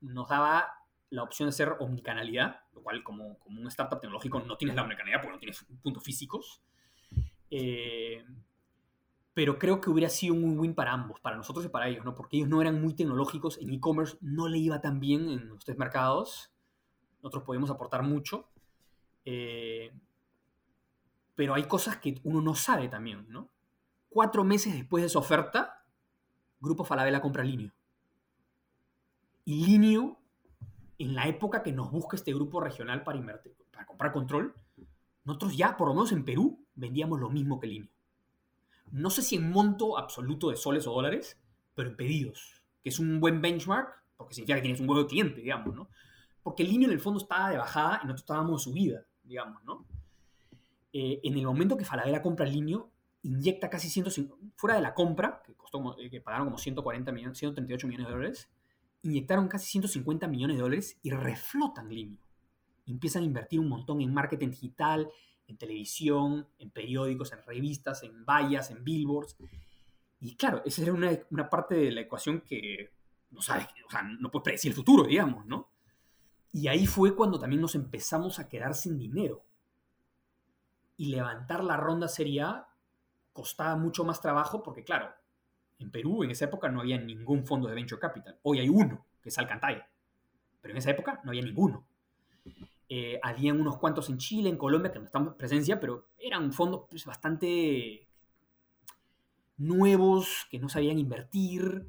nos 0.00 0.26
daba 0.26 0.72
la 1.10 1.22
opción 1.22 1.50
de 1.50 1.52
ser 1.52 1.76
omnicanalidad, 1.80 2.60
lo 2.72 2.82
cual 2.82 3.04
como, 3.04 3.38
como 3.40 3.60
un 3.60 3.66
startup 3.66 4.00
tecnológico 4.00 4.40
no 4.40 4.56
tienes 4.56 4.74
la 4.74 4.84
omnicanalidad 4.84 5.20
porque 5.20 5.34
no 5.34 5.38
tienes 5.38 5.66
puntos 5.82 6.02
físicos. 6.02 6.62
Eh, 7.50 8.24
pero 9.34 9.58
creo 9.58 9.82
que 9.82 9.90
hubiera 9.90 10.08
sido 10.08 10.32
un 10.32 10.44
win-win 10.44 10.74
para 10.74 10.92
ambos, 10.92 11.20
para 11.20 11.36
nosotros 11.36 11.66
y 11.66 11.68
para 11.68 11.88
ellos, 11.88 12.02
¿no? 12.02 12.14
Porque 12.14 12.38
ellos 12.38 12.48
no 12.48 12.62
eran 12.62 12.80
muy 12.80 12.94
tecnológicos, 12.94 13.58
en 13.58 13.74
e-commerce 13.74 14.16
no 14.22 14.48
le 14.48 14.56
iba 14.56 14.80
tan 14.80 14.98
bien 14.98 15.28
en 15.28 15.46
los 15.50 15.62
tres 15.62 15.76
mercados, 15.76 16.54
nosotros 17.22 17.44
podíamos 17.44 17.68
aportar 17.68 18.02
mucho, 18.02 18.48
eh, 19.26 19.92
pero 21.34 21.52
hay 21.52 21.64
cosas 21.64 21.98
que 21.98 22.18
uno 22.24 22.40
no 22.40 22.54
sabe 22.54 22.88
también, 22.88 23.26
¿no? 23.28 23.50
Cuatro 24.16 24.44
meses 24.44 24.72
después 24.72 25.02
de 25.02 25.08
esa 25.08 25.18
oferta, 25.18 25.84
Grupo 26.58 26.84
Falabella 26.84 27.20
compra 27.20 27.44
Linio. 27.44 27.74
Y 29.44 29.66
Linio, 29.66 30.18
en 30.98 31.14
la 31.14 31.28
época 31.28 31.62
que 31.62 31.72
nos 31.72 31.90
busca 31.90 32.16
este 32.16 32.32
grupo 32.32 32.60
regional 32.60 33.04
para, 33.04 33.18
invertir, 33.18 33.54
para 33.70 33.84
comprar 33.84 34.12
control, 34.12 34.54
nosotros 35.24 35.54
ya, 35.54 35.76
por 35.76 35.88
lo 35.88 35.94
menos 35.94 36.12
en 36.12 36.24
Perú, 36.24 36.64
vendíamos 36.74 37.20
lo 37.20 37.28
mismo 37.28 37.60
que 37.60 37.66
Linio 37.66 37.90
no 38.92 39.10
sé 39.10 39.22
si 39.22 39.36
en 39.36 39.50
monto 39.50 39.98
absoluto 39.98 40.50
de 40.50 40.56
soles 40.56 40.86
o 40.86 40.92
dólares, 40.92 41.38
pero 41.74 41.90
en 41.90 41.96
pedidos, 41.96 42.62
que 42.82 42.88
es 42.90 42.98
un 42.98 43.20
buen 43.20 43.42
benchmark, 43.42 44.02
porque 44.16 44.34
significa 44.34 44.56
que 44.56 44.62
tienes 44.62 44.80
un 44.80 44.88
huevo 44.88 45.06
cliente, 45.06 45.40
digamos, 45.40 45.74
¿no? 45.74 45.88
Porque 46.42 46.64
línea 46.64 46.86
en 46.86 46.94
el 46.94 47.00
fondo 47.00 47.20
estaba 47.20 47.50
de 47.50 47.58
bajada 47.58 48.00
y 48.02 48.06
nosotros 48.06 48.22
estábamos 48.22 48.64
de 48.64 48.70
subida, 48.70 49.06
digamos, 49.24 49.62
¿no? 49.64 49.84
Eh, 50.92 51.20
en 51.22 51.36
el 51.36 51.44
momento 51.44 51.76
que 51.76 51.84
Falabella 51.84 52.22
compra 52.22 52.46
Linio, 52.46 52.90
inyecta 53.26 53.68
casi 53.68 53.90
150, 53.90 54.36
fuera 54.56 54.76
de 54.76 54.82
la 54.82 54.94
compra, 54.94 55.42
que, 55.44 55.52
costó, 55.54 55.98
eh, 55.98 56.08
que 56.08 56.20
pagaron 56.20 56.46
como 56.46 56.58
140 56.58 57.10
millones, 57.10 57.38
138 57.38 57.86
millones 57.88 58.06
de 58.06 58.12
dólares, 58.12 58.50
inyectaron 59.02 59.48
casi 59.48 59.66
150 59.66 60.28
millones 60.28 60.56
de 60.56 60.62
dólares 60.62 60.98
y 61.02 61.10
reflotan 61.10 61.88
Linio. 61.88 62.20
Empiezan 62.86 63.24
a 63.24 63.26
invertir 63.26 63.58
un 63.58 63.68
montón 63.68 64.00
en 64.00 64.14
marketing 64.14 64.50
digital, 64.50 65.10
en 65.48 65.56
televisión, 65.56 66.46
en 66.58 66.70
periódicos, 66.70 67.32
en 67.32 67.42
revistas, 67.42 68.04
en 68.04 68.24
vallas, 68.24 68.70
en 68.70 68.84
billboards. 68.84 69.36
Y 70.20 70.36
claro, 70.36 70.62
esa 70.64 70.82
era 70.82 70.92
una, 70.92 71.10
una 71.30 71.50
parte 71.50 71.74
de 71.74 71.90
la 71.90 72.02
ecuación 72.02 72.42
que 72.42 72.90
no 73.30 73.42
sabes, 73.42 73.66
o 73.86 73.90
sea, 73.90 74.02
no 74.02 74.30
puedes 74.30 74.44
predecir 74.44 74.70
el 74.70 74.76
futuro, 74.76 75.04
digamos, 75.04 75.46
¿no? 75.46 75.68
Y 76.52 76.68
ahí 76.68 76.86
fue 76.86 77.16
cuando 77.16 77.40
también 77.40 77.60
nos 77.60 77.74
empezamos 77.74 78.38
a 78.38 78.48
quedar 78.48 78.74
sin 78.74 78.96
dinero. 78.98 79.44
Y 80.96 81.06
levantar 81.06 81.62
la 81.64 81.76
ronda 81.76 82.08
Serie 82.08 82.42
A 82.42 82.68
costaba 83.36 83.76
mucho 83.76 84.02
más 84.02 84.22
trabajo 84.22 84.62
porque, 84.62 84.82
claro, 84.82 85.10
en 85.78 85.90
Perú 85.90 86.24
en 86.24 86.30
esa 86.30 86.46
época 86.46 86.70
no 86.70 86.80
había 86.80 86.96
ningún 86.96 87.46
fondo 87.46 87.68
de 87.68 87.74
venture 87.74 88.00
capital. 88.00 88.38
Hoy 88.42 88.60
hay 88.60 88.70
uno, 88.70 89.04
que 89.20 89.28
es 89.28 89.36
Alcantaya. 89.38 89.86
Pero 90.62 90.72
en 90.72 90.78
esa 90.78 90.90
época 90.90 91.20
no 91.22 91.30
había 91.30 91.42
ninguno. 91.42 91.86
Eh, 92.88 93.20
habían 93.22 93.60
unos 93.60 93.76
cuantos 93.76 94.08
en 94.08 94.16
Chile, 94.16 94.48
en 94.48 94.56
Colombia, 94.56 94.90
que 94.90 94.98
no 94.98 95.04
estamos 95.04 95.32
en 95.32 95.38
presencia, 95.38 95.78
pero 95.78 96.08
eran 96.18 96.50
fondos 96.50 96.86
pues, 96.88 97.04
bastante 97.04 98.08
nuevos, 99.58 100.46
que 100.50 100.58
no 100.58 100.70
sabían 100.70 100.98
invertir. 100.98 101.86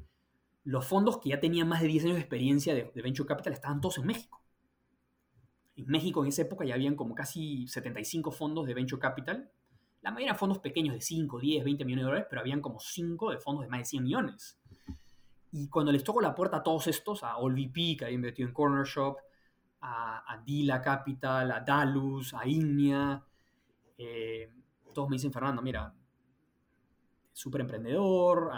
Los 0.64 0.86
fondos 0.86 1.18
que 1.18 1.30
ya 1.30 1.40
tenían 1.40 1.66
más 1.66 1.80
de 1.80 1.88
10 1.88 2.04
años 2.04 2.16
de 2.16 2.20
experiencia 2.20 2.74
de, 2.74 2.90
Venture 3.02 3.26
Capital 3.26 3.54
estaban 3.54 3.80
todos 3.80 3.96
en 3.98 4.06
México. 4.06 4.42
En 5.76 5.86
México 5.86 6.22
en 6.22 6.28
esa 6.28 6.42
época 6.42 6.66
ya 6.66 6.74
habían 6.74 6.94
como 6.94 7.14
casi 7.14 7.66
75 7.68 8.32
fondos 8.32 8.66
de 8.66 8.74
Venture 8.74 9.00
Capital. 9.00 9.50
La 10.08 10.12
mayoría 10.12 10.28
eran 10.28 10.38
fondos 10.38 10.58
pequeños 10.60 10.94
de 10.94 11.02
5, 11.02 11.38
10, 11.38 11.64
20 11.64 11.84
millones 11.84 12.02
de 12.02 12.06
dólares, 12.06 12.26
pero 12.30 12.40
habían 12.40 12.62
como 12.62 12.80
5 12.80 13.30
de 13.30 13.36
fondos 13.36 13.64
de 13.64 13.68
más 13.68 13.80
de 13.80 13.84
100 13.84 14.04
millones. 14.04 14.58
Y 15.52 15.68
cuando 15.68 15.92
les 15.92 16.02
tocó 16.02 16.22
la 16.22 16.34
puerta 16.34 16.56
a 16.56 16.62
todos 16.62 16.86
estos, 16.86 17.22
a 17.22 17.34
AllVP, 17.34 17.98
que 17.98 18.04
había 18.06 18.14
invertido 18.14 18.48
en 18.48 18.54
Corner 18.54 18.86
Shop, 18.86 19.18
a, 19.82 20.42
Dila 20.46 20.80
Capital, 20.80 21.52
a 21.52 21.60
Dalus, 21.60 22.32
a 22.32 22.46
Ignia. 22.46 23.22
Eh, 23.98 24.50
todos 24.94 25.10
me 25.10 25.16
dicen, 25.16 25.30
Fernando, 25.30 25.60
mira, 25.60 25.94
súper 27.30 27.60
emprendedor, 27.60 28.50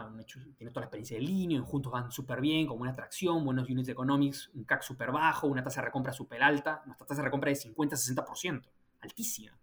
tiene 0.56 0.70
toda 0.70 0.82
la 0.82 0.86
experiencia 0.86 1.16
de 1.16 1.24
línea, 1.24 1.60
juntos 1.62 1.90
van 1.90 2.12
súper 2.12 2.40
bien, 2.40 2.68
con 2.68 2.78
buena 2.78 2.93
atracción, 2.93 3.44
buenos 3.44 3.68
units 3.68 3.89
economics, 3.89 4.52
un 4.55 4.62
CAC 4.62 4.82
súper 4.82 5.10
bajo, 5.10 5.48
una 5.48 5.64
tasa 5.64 5.81
de 5.81 5.86
recompra 5.86 6.12
súper 6.12 6.44
alta, 6.44 6.81
nuestra 6.86 7.09
tasa 7.09 7.22
de 7.22 7.24
recompra 7.24 7.51
es 7.51 7.64
de 7.64 7.74
50-60%, 7.74 8.62
altísima. 9.01 9.59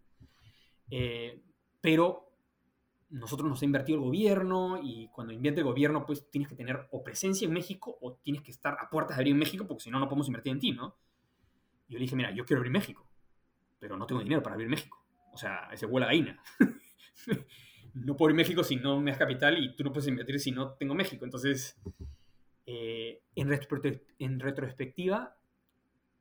Eh, 0.89 1.43
pero 1.81 2.31
nosotros 3.09 3.49
nos 3.49 3.61
ha 3.61 3.65
invertido 3.65 3.99
el 3.99 4.05
gobierno 4.05 4.79
y 4.81 5.09
cuando 5.09 5.33
invierte 5.33 5.61
el 5.61 5.65
gobierno, 5.65 6.05
pues 6.05 6.29
tienes 6.29 6.49
que 6.49 6.55
tener 6.55 6.87
o 6.91 7.03
presencia 7.03 7.45
en 7.45 7.53
México 7.53 7.97
o 8.01 8.15
tienes 8.15 8.41
que 8.41 8.51
estar 8.51 8.77
a 8.79 8.89
puertas 8.89 9.17
de 9.17 9.21
abrir 9.21 9.33
en 9.33 9.39
México 9.39 9.65
porque 9.67 9.83
si 9.83 9.89
no, 9.89 9.99
no 9.99 10.07
podemos 10.07 10.27
invertir 10.27 10.51
en 10.53 10.59
ti, 10.59 10.71
¿no? 10.71 10.97
Y 11.87 11.93
yo 11.93 11.99
le 11.99 12.03
dije, 12.03 12.15
mira, 12.15 12.31
yo 12.31 12.45
quiero 12.45 12.59
abrir 12.59 12.73
México, 12.73 13.09
pero 13.79 13.97
no 13.97 14.05
tengo 14.05 14.21
dinero 14.21 14.43
para 14.43 14.55
abrir 14.55 14.69
México. 14.69 15.05
O 15.33 15.37
sea, 15.37 15.69
ese 15.71 15.85
huele 15.85 16.05
a 16.05 16.09
gallina. 16.09 16.41
no 17.93 18.17
puedo 18.17 18.27
abrir 18.27 18.35
México 18.35 18.63
si 18.63 18.75
no 18.75 18.99
me 18.99 19.11
das 19.11 19.19
capital 19.19 19.57
y 19.57 19.75
tú 19.75 19.83
no 19.83 19.93
puedes 19.93 20.07
invertir 20.07 20.39
si 20.39 20.51
no 20.51 20.73
tengo 20.73 20.95
México. 20.95 21.23
Entonces, 21.23 21.79
eh, 22.65 23.23
en, 23.35 23.57
en, 24.19 24.39
retrospectiva, 24.39 25.37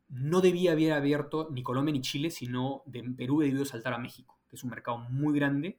no 0.08 0.40
debía 0.40 0.72
haber 0.72 0.92
abierto 0.92 1.48
ni 1.50 1.62
Colombia 1.62 1.92
ni 1.92 2.00
Chile, 2.00 2.30
sino 2.30 2.82
de 2.86 3.02
Perú 3.16 3.42
he 3.42 3.46
debido 3.46 3.64
saltar 3.64 3.92
a 3.94 3.98
México, 3.98 4.35
es 4.56 4.64
un 4.64 4.70
mercado 4.70 4.98
muy 4.98 5.38
grande. 5.38 5.78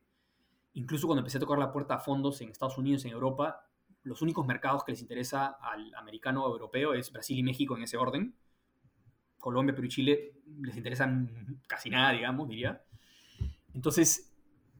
Incluso 0.73 1.07
cuando 1.07 1.21
empecé 1.21 1.37
a 1.37 1.41
tocar 1.41 1.59
la 1.59 1.71
puerta 1.71 1.95
a 1.95 1.99
fondos 1.99 2.39
en 2.41 2.49
Estados 2.49 2.77
Unidos, 2.77 3.05
en 3.05 3.11
Europa, 3.11 3.67
los 4.03 4.21
únicos 4.21 4.45
mercados 4.45 4.83
que 4.83 4.93
les 4.93 5.01
interesa 5.01 5.57
al 5.61 5.93
americano 5.95 6.45
o 6.45 6.51
europeo 6.51 6.93
es 6.93 7.11
Brasil 7.11 7.37
y 7.37 7.43
México 7.43 7.75
en 7.75 7.83
ese 7.83 7.97
orden 7.97 8.35
Colombia, 9.37 9.73
Perú 9.73 9.87
y 9.87 9.89
Chile 9.89 10.33
les 10.61 10.75
interesan 10.75 11.61
casi 11.67 11.89
nada, 11.89 12.11
digamos, 12.11 12.49
diría. 12.49 12.83
Entonces, 13.73 14.33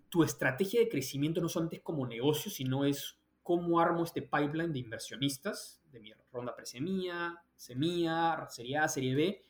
tu 0.09 0.23
estrategia 0.23 0.79
de 0.79 0.89
crecimiento 0.89 1.41
no 1.41 1.49
solamente 1.49 1.77
es 1.77 1.83
como 1.83 2.07
negocio, 2.07 2.51
sino 2.51 2.85
es 2.85 3.17
cómo 3.43 3.79
armo 3.79 4.03
este 4.03 4.21
pipeline 4.21 4.73
de 4.73 4.79
inversionistas, 4.79 5.81
de 5.91 5.99
mi 5.99 6.11
ronda 6.31 6.55
presemía, 6.55 7.41
semía, 7.55 8.45
serie 8.49 8.77
A, 8.77 8.87
serie 8.87 9.15
B, 9.15 9.45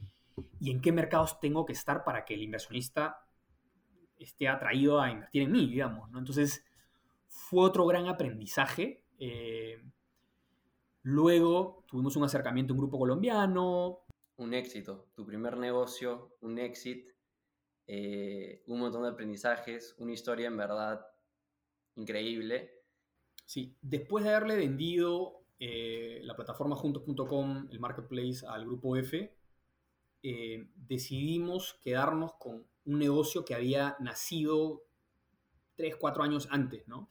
y 0.59 0.71
en 0.71 0.81
qué 0.81 0.91
mercados 0.91 1.39
tengo 1.39 1.65
que 1.65 1.73
estar 1.73 2.03
para 2.03 2.25
que 2.25 2.35
el 2.35 2.43
inversionista 2.43 3.26
esté 4.19 4.47
atraído 4.47 4.99
a 4.99 5.11
invertir 5.11 5.43
en 5.43 5.51
mí, 5.51 5.67
digamos. 5.67 6.09
¿no? 6.11 6.19
Entonces, 6.19 6.63
fue 7.37 7.63
otro 7.63 7.85
gran 7.85 8.07
aprendizaje. 8.07 9.03
Eh, 9.19 9.81
luego 11.03 11.83
tuvimos 11.87 12.15
un 12.15 12.23
acercamiento 12.23 12.73
a 12.73 12.75
un 12.75 12.79
grupo 12.79 12.99
colombiano, 12.99 13.99
un 14.37 14.53
éxito, 14.53 15.07
tu 15.15 15.25
primer 15.25 15.57
negocio, 15.57 16.37
un 16.41 16.59
éxito, 16.59 17.11
eh, 17.87 18.63
un 18.67 18.79
montón 18.79 19.03
de 19.03 19.09
aprendizajes, 19.09 19.95
una 19.97 20.11
historia 20.11 20.47
en 20.47 20.57
verdad 20.57 21.05
increíble. 21.95 22.83
Sí, 23.45 23.75
después 23.81 24.23
de 24.23 24.31
haberle 24.31 24.57
vendido 24.57 25.43
eh, 25.59 26.19
la 26.23 26.35
plataforma 26.35 26.75
juntos.com, 26.75 27.67
el 27.71 27.79
marketplace, 27.79 28.45
al 28.45 28.65
grupo 28.65 28.95
F, 28.97 29.33
decidimos 30.75 31.79
quedarnos 31.81 32.33
con 32.33 32.67
un 32.87 32.97
negocio 32.97 33.45
que 33.45 33.53
había 33.53 33.95
nacido 33.99 34.83
3, 35.75 35.95
4 35.97 36.23
años 36.23 36.47
antes, 36.49 36.87
¿no? 36.87 37.09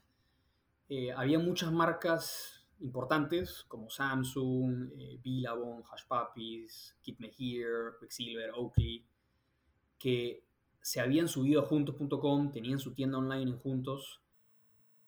había 1.17 1.41
muchas 1.41 1.73
marcas 1.73 2.57
importantes 2.81 3.65
como 3.69 3.91
Samsung, 3.91 4.91
eh, 4.99 5.19
Billabong, 5.23 5.81
Hush 5.81 6.05
Puppies, 6.09 6.97
Kit 7.01 7.19
Me 7.21 7.29
Here, 7.29 7.97
Quicksilver, 7.99 8.51
Oakley, 8.55 9.05
que 9.99 10.45
se 10.81 11.01
habían 11.01 11.29
subido 11.29 11.63
a 11.63 11.67
juntos.com, 11.67 12.53
tenían 12.53 12.79
su 12.79 12.95
tienda 12.95 13.19
online 13.19 13.51
en 13.51 13.59
Juntos, 13.59 14.23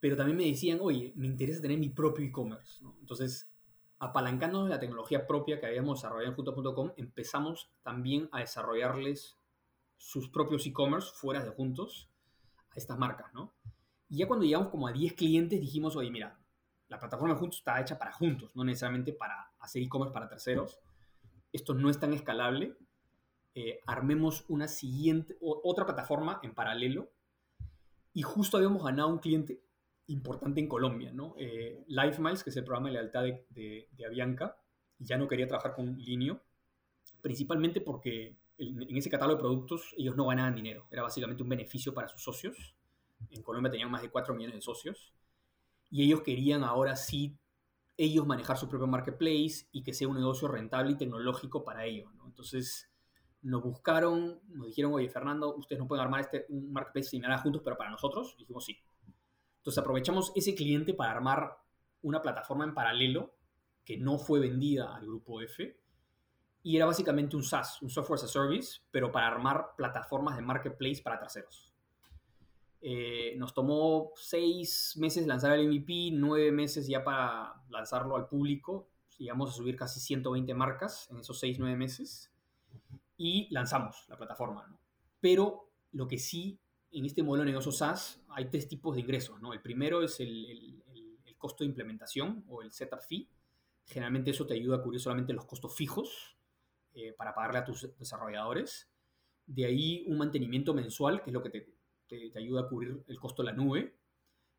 pero 0.00 0.16
también 0.16 0.36
me 0.36 0.46
decían, 0.46 0.78
oye, 0.80 1.12
me 1.16 1.26
interesa 1.26 1.60
tener 1.60 1.78
mi 1.78 1.90
propio 1.90 2.24
e-commerce. 2.24 2.84
Entonces, 3.00 3.50
apalancándonos 3.98 4.68
de 4.68 4.74
la 4.74 4.80
tecnología 4.80 5.26
propia 5.26 5.60
que 5.60 5.66
habíamos 5.66 5.98
desarrollado 5.98 6.30
en 6.30 6.36
juntos.com, 6.36 6.92
empezamos 6.96 7.70
también 7.82 8.28
a 8.32 8.40
desarrollarles 8.40 9.37
sus 9.98 10.30
propios 10.30 10.66
e-commerce 10.66 11.10
fuera 11.14 11.44
de 11.44 11.50
Juntos 11.50 12.08
a 12.70 12.76
estas 12.76 12.98
marcas, 12.98 13.34
¿no? 13.34 13.52
Y 14.08 14.18
ya 14.18 14.26
cuando 14.26 14.46
llegamos 14.46 14.68
como 14.68 14.88
a 14.88 14.92
10 14.92 15.12
clientes 15.12 15.60
dijimos, 15.60 15.94
oye, 15.96 16.10
mira, 16.10 16.38
la 16.88 16.98
plataforma 16.98 17.34
de 17.34 17.40
Juntos 17.40 17.58
está 17.58 17.78
hecha 17.80 17.98
para 17.98 18.12
juntos, 18.12 18.56
no 18.56 18.64
necesariamente 18.64 19.12
para 19.12 19.52
hacer 19.58 19.82
e-commerce 19.82 20.14
para 20.14 20.28
terceros. 20.28 20.78
Esto 21.52 21.74
no 21.74 21.90
es 21.90 22.00
tan 22.00 22.14
escalable. 22.14 22.76
Eh, 23.54 23.80
armemos 23.86 24.44
una 24.48 24.68
siguiente, 24.68 25.36
otra 25.40 25.84
plataforma 25.84 26.40
en 26.42 26.54
paralelo. 26.54 27.10
Y 28.14 28.22
justo 28.22 28.56
habíamos 28.56 28.82
ganado 28.82 29.08
un 29.08 29.18
cliente 29.18 29.60
importante 30.06 30.60
en 30.60 30.68
Colombia, 30.68 31.12
¿no? 31.12 31.34
Eh, 31.38 31.84
LifeMiles, 31.86 32.42
que 32.42 32.50
es 32.50 32.56
el 32.56 32.64
programa 32.64 32.88
de 32.88 32.94
lealtad 32.94 33.22
de, 33.22 33.88
de, 33.90 34.06
Avianca, 34.06 34.56
ya 34.98 35.18
no 35.18 35.28
quería 35.28 35.46
trabajar 35.46 35.74
con 35.74 35.98
Linio, 35.98 36.42
principalmente 37.20 37.80
porque 37.80 38.36
en, 38.58 38.96
ese 38.96 39.10
catálogo 39.10 39.36
de 39.36 39.42
productos 39.42 39.94
ellos 39.96 40.16
no 40.16 40.26
ganaban 40.26 40.54
dinero, 40.54 40.86
era 40.90 41.02
básicamente 41.02 41.42
un 41.42 41.48
beneficio 41.48 41.94
para 41.94 42.08
sus 42.08 42.22
socios. 42.22 42.74
En 43.30 43.42
Colombia 43.42 43.70
tenían 43.70 43.90
más 43.90 44.02
de 44.02 44.10
4 44.10 44.34
millones 44.34 44.56
de 44.56 44.62
socios 44.62 45.12
y 45.90 46.04
ellos 46.04 46.22
querían 46.22 46.64
ahora 46.64 46.96
sí 46.96 47.38
ellos 47.96 48.26
manejar 48.26 48.56
su 48.56 48.68
propio 48.68 48.86
marketplace 48.86 49.66
y 49.72 49.82
que 49.82 49.92
sea 49.92 50.08
un 50.08 50.16
negocio 50.16 50.46
rentable 50.46 50.92
y 50.92 50.96
tecnológico 50.96 51.64
para 51.64 51.84
ellos, 51.84 52.12
¿no? 52.14 52.26
Entonces 52.26 52.88
nos 53.42 53.62
buscaron, 53.62 54.40
nos 54.48 54.66
dijeron, 54.68 54.92
oye, 54.94 55.08
Fernando, 55.08 55.56
ustedes 55.56 55.80
no 55.80 55.88
pueden 55.88 56.04
armar 56.04 56.20
este, 56.20 56.46
un 56.48 56.72
marketplace 56.72 57.10
similar 57.10 57.40
juntos, 57.40 57.62
pero 57.64 57.76
para 57.76 57.90
nosotros. 57.90 58.34
Y 58.36 58.40
dijimos, 58.40 58.64
sí. 58.64 58.78
Entonces 59.58 59.78
aprovechamos 59.78 60.32
ese 60.34 60.54
cliente 60.54 60.94
para 60.94 61.12
armar 61.12 61.56
una 62.02 62.22
plataforma 62.22 62.64
en 62.64 62.74
paralelo 62.74 63.34
que 63.84 63.96
no 63.96 64.18
fue 64.18 64.40
vendida 64.40 64.94
al 64.94 65.06
grupo 65.06 65.40
F 65.40 65.78
y 66.62 66.76
era 66.76 66.86
básicamente 66.86 67.36
un 67.36 67.42
SaaS, 67.42 67.80
un 67.82 67.90
Software 67.90 68.18
as 68.18 68.24
a 68.24 68.28
Service, 68.28 68.80
pero 68.90 69.12
para 69.12 69.28
armar 69.28 69.74
plataformas 69.76 70.36
de 70.36 70.42
marketplace 70.42 71.00
para 71.02 71.18
terceros. 71.18 71.74
Eh, 72.80 73.34
nos 73.36 73.54
tomó 73.54 74.12
seis 74.14 74.94
meses 74.96 75.26
lanzar 75.26 75.58
el 75.58 75.68
MVP, 75.68 76.10
nueve 76.12 76.52
meses 76.52 76.86
ya 76.86 77.02
para 77.02 77.54
lanzarlo 77.70 78.16
al 78.16 78.28
público. 78.28 78.88
Llegamos 79.18 79.50
a 79.50 79.52
subir 79.52 79.76
casi 79.76 79.98
120 79.98 80.54
marcas 80.54 81.08
en 81.10 81.18
esos 81.18 81.38
seis, 81.40 81.58
nueve 81.58 81.76
meses 81.76 82.32
y 83.16 83.48
lanzamos 83.50 84.04
la 84.08 84.16
plataforma. 84.16 84.78
Pero 85.20 85.70
lo 85.92 86.06
que 86.06 86.18
sí, 86.18 86.60
en 86.92 87.04
este 87.04 87.22
modelo 87.22 87.44
de 87.44 87.50
negocio 87.50 87.72
SaaS 87.72 88.22
hay 88.28 88.48
tres 88.48 88.68
tipos 88.68 88.94
de 88.94 89.00
ingresos. 89.00 89.40
¿no? 89.40 89.52
El 89.52 89.60
primero 89.60 90.02
es 90.02 90.20
el, 90.20 90.84
costo 91.36 91.62
de 91.62 91.68
implementación 91.68 92.44
o 92.48 92.62
el 92.62 92.72
setup 92.72 93.00
fee. 93.00 93.28
Generalmente 93.84 94.32
eso 94.32 94.44
te 94.44 94.54
ayuda 94.54 94.78
a 94.78 94.82
cubrir 94.82 95.00
solamente 95.00 95.32
los 95.32 95.44
costos 95.44 95.72
fijos 95.72 96.36
eh, 96.94 97.12
para 97.12 97.34
pagarle 97.34 97.58
a 97.58 97.64
tus 97.64 97.96
desarrolladores. 97.98 98.90
De 99.46 99.64
ahí 99.64 100.04
un 100.06 100.18
mantenimiento 100.18 100.74
mensual, 100.74 101.22
que 101.22 101.30
es 101.30 101.34
lo 101.34 101.42
que 101.42 101.50
te, 101.50 102.32
ayuda 102.36 102.62
a 102.62 102.68
cubrir 102.68 103.04
el 103.06 103.18
costo 103.18 103.42
de 103.42 103.50
la 103.50 103.56
nube. 103.56 103.98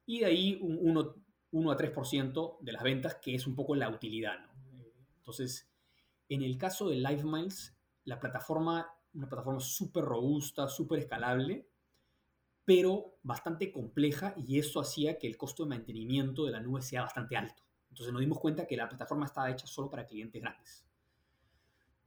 Y 0.06 0.20
de 0.20 0.26
ahí 0.26 0.60
un 0.62 1.16
1, 1.52 1.72
a 1.72 1.78
3% 1.78 2.58
de 2.62 2.72
las 2.72 2.84
ventas, 2.84 3.16
que 3.16 3.36
es 3.36 3.46
un 3.46 3.56
poco 3.56 3.76
la 3.76 3.90
utilidad. 3.90 4.38
Entonces, 5.18 5.70
en 6.28 6.42
el 6.44 6.58
caso 6.58 6.90
de 6.90 6.96
LiveMiles, 6.96 7.78
la 8.06 8.20
plataforma, 8.20 8.92
una 9.14 9.30
plataforma 9.30 9.60
súper 9.60 10.04
robusta, 10.04 10.68
súper 10.68 11.00
escalable, 11.00 11.70
pero 12.66 13.18
bastante 13.24 13.72
compleja 13.72 14.36
y 14.38 14.60
eso 14.60 14.80
hacía 14.80 15.18
que 15.18 15.28
el 15.28 15.38
costo 15.38 15.64
de 15.64 15.70
mantenimiento 15.70 16.46
de 16.46 16.52
la 16.52 16.60
nube 16.60 16.82
sea 16.82 17.02
bastante 17.02 17.36
alto. 17.36 17.64
Entonces 17.90 18.14
nos 18.14 18.20
dimos 18.20 18.40
cuenta 18.40 18.68
que 18.68 18.78
la 18.78 18.88
plataforma 18.88 19.26
estaba 19.26 19.50
hecha 19.50 19.66
solo 19.66 19.90
para 19.90 20.06
clientes 20.06 20.40
grandes. 20.40 20.86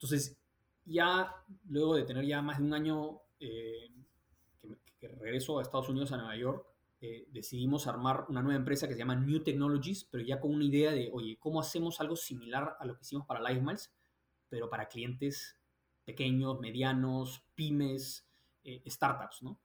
Entonces, 0.03 0.37
ya 0.85 1.33
luego 1.69 1.95
de 1.95 2.03
tener 2.03 2.27
ya 2.27 2.43
más 2.43 2.59
de 2.59 2.65
un 2.65 2.75
año 2.75 3.21
eh, 3.39 3.89
que, 4.99 5.09
regreso 5.09 5.59
a 5.59 5.63
Estados 5.63 5.89
Unidos, 5.89 6.11
a 6.11 6.17
Nueva 6.17 6.37
York, 6.37 6.67
eh, 7.01 7.29
decidimos 7.31 7.87
armar 7.87 8.27
una 8.29 8.43
nueva 8.43 8.59
empresa 8.59 8.89
que 8.89 8.95
se 8.95 8.99
llama 8.99 9.15
New 9.15 9.45
Technologies, 9.45 10.05
pero 10.05 10.25
ya 10.25 10.41
con 10.41 10.53
una 10.53 10.65
idea 10.65 10.91
de, 10.91 11.09
oye, 11.13 11.37
¿cómo 11.39 11.61
hacemos 11.61 12.01
algo 12.01 12.17
similar 12.17 12.77
a 12.81 12.85
lo 12.85 12.97
que 12.97 13.03
hicimos 13.03 13.27
para 13.27 13.41
LifeMiles, 13.41 13.93
pero 14.49 14.69
para 14.69 14.89
clientes 14.89 15.57
pequeños, 16.05 16.59
medianos, 16.59 17.45
pymes, 17.55 18.29
eh, 18.65 18.83
startups, 18.87 19.43
¿no? 19.43 19.61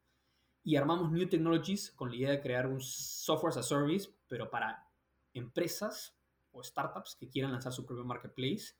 Y 0.64 0.76
armamos 0.76 1.12
New 1.12 1.28
Technologies 1.28 1.92
con 1.92 2.10
la 2.10 2.16
idea 2.16 2.32
de 2.32 2.42
crear 2.42 2.68
un 2.68 2.82
software 2.82 3.52
as 3.52 3.58
a 3.58 3.64
service, 3.64 4.10
pero 4.28 4.52
para 4.52 4.88
empresas 5.34 6.16
o 6.52 6.64
startups 6.64 7.16
que 7.16 7.30
quieran 7.30 7.52
lanzar 7.52 7.74
su 7.74 7.86
propio 7.86 8.04
marketplace, 8.04 8.76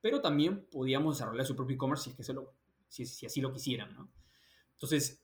pero 0.00 0.20
también 0.20 0.66
podíamos 0.66 1.16
desarrollar 1.16 1.44
su 1.44 1.56
propio 1.56 1.74
e-commerce 1.74 2.04
si, 2.04 2.10
es 2.10 2.16
que 2.16 2.34
si, 2.88 3.06
si, 3.06 3.26
así 3.26 3.40
lo 3.40 3.52
quisieran, 3.52 3.94
¿no? 3.94 4.10
Entonces, 4.72 5.22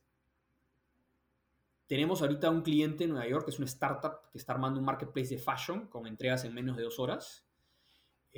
tenemos 1.86 2.20
ahorita 2.20 2.50
un 2.50 2.62
cliente 2.62 3.04
en 3.04 3.10
Nueva 3.10 3.28
York 3.28 3.44
que 3.44 3.52
es 3.52 3.58
una 3.58 3.66
startup 3.66 4.30
que 4.30 4.38
está 4.38 4.52
armando 4.52 4.80
un 4.80 4.86
marketplace 4.86 5.30
de 5.30 5.38
fashion 5.38 5.86
con 5.86 6.06
entregas 6.06 6.44
en 6.44 6.52
menos 6.52 6.76
de 6.76 6.82
dos 6.82 6.98
horas 6.98 7.46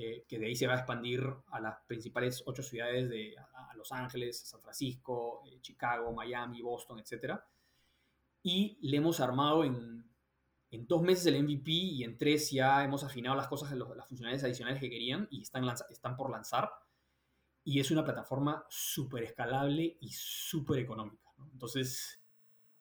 eh, 0.01 0.25
que 0.29 0.39
de 0.39 0.47
ahí 0.47 0.55
se 0.55 0.69
va 0.69 0.75
a 0.75 0.77
expandir 0.77 1.21
a 1.51 1.59
las 1.59 1.81
principales 1.89 2.45
ocho 2.47 2.63
ciudades 2.63 3.09
de 3.09 3.35
a, 3.37 3.75
Los 3.75 3.91
Ángeles, 3.91 4.39
San 4.39 4.61
Francisco, 4.63 5.43
eh, 5.45 5.59
Chicago, 5.61 6.13
Miami, 6.13 6.63
Boston, 6.63 7.01
etc. 7.01 7.35
Y 8.45 8.79
le 8.81 8.99
hemos 8.99 9.19
armado 9.19 9.65
en, 9.65 10.08
en, 10.71 10.87
dos 10.87 11.03
meses 11.03 11.27
el 11.27 11.43
MVP 11.43 11.71
y 11.71 12.05
en 12.05 12.17
tres 12.17 12.51
ya 12.51 12.85
hemos 12.85 13.05
afinado 13.05 13.37
las 13.37 13.49
cosas, 13.49 13.73
las 13.73 14.09
funcionalidades 14.09 14.45
adicionales 14.45 14.81
que 14.81 14.91
querían 14.91 15.29
y 15.31 15.43
están, 15.43 15.65
están 15.91 16.17
por 16.17 16.31
lanzar. 16.31 16.71
Y 17.65 17.81
es 17.81 17.91
una 17.91 18.05
plataforma 18.05 18.65
súper 18.69 19.25
escalable 19.25 19.99
y 20.01 20.11
súper 20.11 20.79
económica. 20.79 21.31
Entonces, 21.53 22.21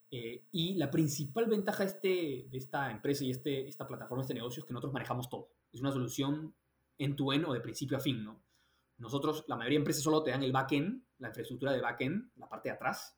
eh, 0.10 0.46
y 0.52 0.76
la 0.76 0.90
principal 0.90 1.48
ventaja 1.48 1.84
este, 1.84 2.48
de 2.50 2.58
esta 2.58 2.90
empresa 2.92 3.26
y 3.26 3.32
este, 3.32 3.68
esta 3.68 3.86
plataforma, 3.86 4.22
este 4.22 4.34
negocio, 4.34 4.62
es 4.62 4.66
que 4.66 4.74
nosotros 4.74 4.94
manejamos 4.94 5.30
todo. 5.30 5.50
Es 5.72 5.82
una 5.82 5.92
solución 5.92 6.56
en 6.98 7.16
tu 7.16 7.32
o 7.32 7.54
de 7.54 7.62
principio 7.62 7.98
a 7.98 8.00
fin, 8.00 8.24
¿no? 8.24 8.44
Nosotros, 8.98 9.46
la 9.48 9.56
mayoría 9.56 9.78
de 9.78 9.82
empresas 9.82 10.04
solo 10.04 10.24
te 10.24 10.32
dan 10.32 10.44
el 10.44 10.52
backend, 10.52 11.04
la 11.20 11.28
infraestructura 11.28 11.72
de 11.72 11.82
backend, 11.82 12.32
la 12.36 12.50
parte 12.50 12.70
de 12.70 12.76
atrás, 12.76 13.16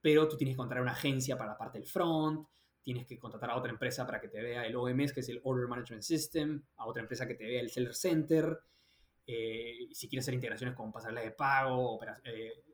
pero 0.00 0.26
tú 0.26 0.36
tienes 0.36 0.54
que 0.54 0.58
contratar 0.58 0.82
una 0.82 0.92
agencia 0.92 1.36
para 1.36 1.52
la 1.52 1.58
parte 1.58 1.78
del 1.78 1.86
front, 1.86 2.46
tienes 2.82 3.06
que 3.06 3.18
contratar 3.18 3.50
a 3.50 3.56
otra 3.56 3.70
empresa 3.70 4.04
para 4.06 4.20
que 4.20 4.28
te 4.28 4.42
vea 4.42 4.66
el 4.66 4.76
OMS, 4.76 5.12
que 5.12 5.20
es 5.20 5.28
el 5.28 5.40
Order 5.44 5.68
Management 5.68 6.02
System, 6.02 6.62
a 6.76 6.86
otra 6.86 7.02
empresa 7.02 7.26
que 7.26 7.34
te 7.34 7.44
vea 7.44 7.60
el 7.60 7.70
Seller 7.70 7.94
Center, 7.94 8.60
eh, 9.26 9.88
si 9.92 10.08
quieres 10.08 10.24
hacer 10.24 10.34
integraciones 10.34 10.74
con 10.74 10.92
pasarelas 10.92 11.24
de 11.24 11.30
pago, 11.30 12.00
eh, 12.24 12.64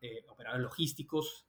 eh, 0.00 0.24
operadores 0.28 0.62
logísticos, 0.62 1.46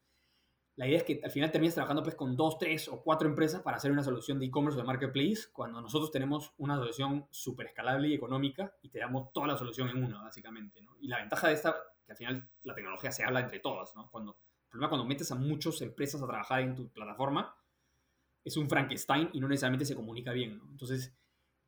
la 0.78 0.88
idea 0.88 1.00
es 1.00 1.04
que 1.04 1.20
al 1.24 1.32
final 1.32 1.52
terminas 1.52 1.74
trabajando 1.74 2.04
pues, 2.04 2.14
con 2.14 2.38
dos, 2.38 2.60
tres 2.60 2.88
o 2.88 3.02
cuatro 3.02 3.28
empresas 3.28 3.64
para 3.64 3.78
hacer 3.78 3.92
una 3.92 4.04
solución 4.04 4.38
de 4.38 4.46
e-commerce 4.46 4.78
o 4.78 4.82
de 4.82 4.86
marketplace, 4.86 5.52
cuando 5.52 5.82
nosotros 5.82 6.12
tenemos 6.12 6.54
una 6.58 6.76
solución 6.76 7.28
súper 7.32 7.66
escalable 7.66 8.10
y 8.10 8.14
económica 8.14 8.72
y 8.84 8.90
te 8.90 9.00
damos 9.00 9.34
toda 9.34 9.48
la 9.48 9.58
solución 9.58 9.90
en 9.90 10.04
una, 10.04 10.22
básicamente. 10.22 10.80
Y 11.02 11.08
la 11.08 11.18
ventaja 11.18 11.48
de 11.48 11.56
esta, 11.56 11.76
que 12.06 12.12
al 12.12 12.18
final 12.18 12.50
la 12.62 12.76
tecnología 12.76 13.12
se 13.12 13.24
habla 13.24 13.40
entre 13.40 13.60
todas. 13.60 13.96
¿no? 13.96 14.08
Cuando, 14.12 14.34
el 14.66 14.70
problema 14.70 14.90
cuando 14.90 15.08
metes 15.08 15.32
a 15.32 15.36
muchas 15.36 15.82
empresas 15.82 16.22
a 16.22 16.28
trabajar 16.28 16.62
en 16.62 16.76
tu 16.76 16.90
plataforma, 16.90 17.56
es 18.48 18.58
un 18.58 18.70
Frankenstein 18.70 19.30
y 19.34 19.40
no 19.40 19.48
necesariamente 19.48 19.86
se 19.86 19.96
comunica 19.96 20.32
bien. 20.32 20.58
¿no? 20.58 20.70
Entonces, 20.70 21.14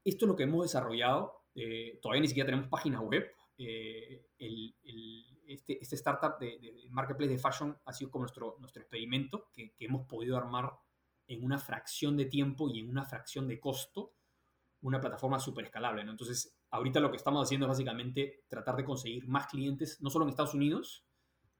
esto 0.03 0.25
es 0.25 0.29
lo 0.29 0.35
que 0.35 0.43
hemos 0.43 0.63
desarrollado. 0.63 1.43
Eh, 1.55 1.99
todavía 2.01 2.21
ni 2.21 2.27
siquiera 2.27 2.47
tenemos 2.47 2.67
página 2.69 3.01
web. 3.01 3.29
Eh, 3.57 4.25
el, 4.37 4.75
el 4.83 5.25
este, 5.49 5.81
este, 5.81 5.95
startup 5.95 6.37
de, 6.39 6.87
marketplace 6.91 7.31
de 7.31 7.39
fashion 7.39 7.75
ha 7.85 7.91
sido 7.91 8.11
como 8.11 8.23
nuestro, 8.23 8.57
nuestro 8.59 8.83
experimento 8.83 9.49
que, 9.51 9.73
hemos 9.79 10.05
podido 10.05 10.37
armar 10.37 10.71
en 11.27 11.43
una 11.43 11.57
fracción 11.57 12.15
de 12.15 12.25
tiempo 12.25 12.69
y 12.69 12.79
en 12.79 12.89
una 12.89 13.03
fracción 13.03 13.47
de 13.47 13.59
costo 13.59 14.13
una 14.81 15.01
plataforma 15.01 15.39
súper 15.39 15.65
escalable. 15.65 16.03
¿no? 16.03 16.11
Entonces, 16.11 16.57
ahorita 16.69 16.99
lo 16.99 17.11
que 17.11 17.17
estamos 17.17 17.43
haciendo 17.43 17.65
es 17.65 17.69
básicamente 17.69 18.45
tratar 18.47 18.77
de 18.77 18.85
conseguir 18.85 19.27
más 19.27 19.47
clientes, 19.47 19.99
no 20.01 20.09
solo 20.09 20.23
en 20.23 20.29
Estados 20.29 20.53
Unidos 20.53 21.05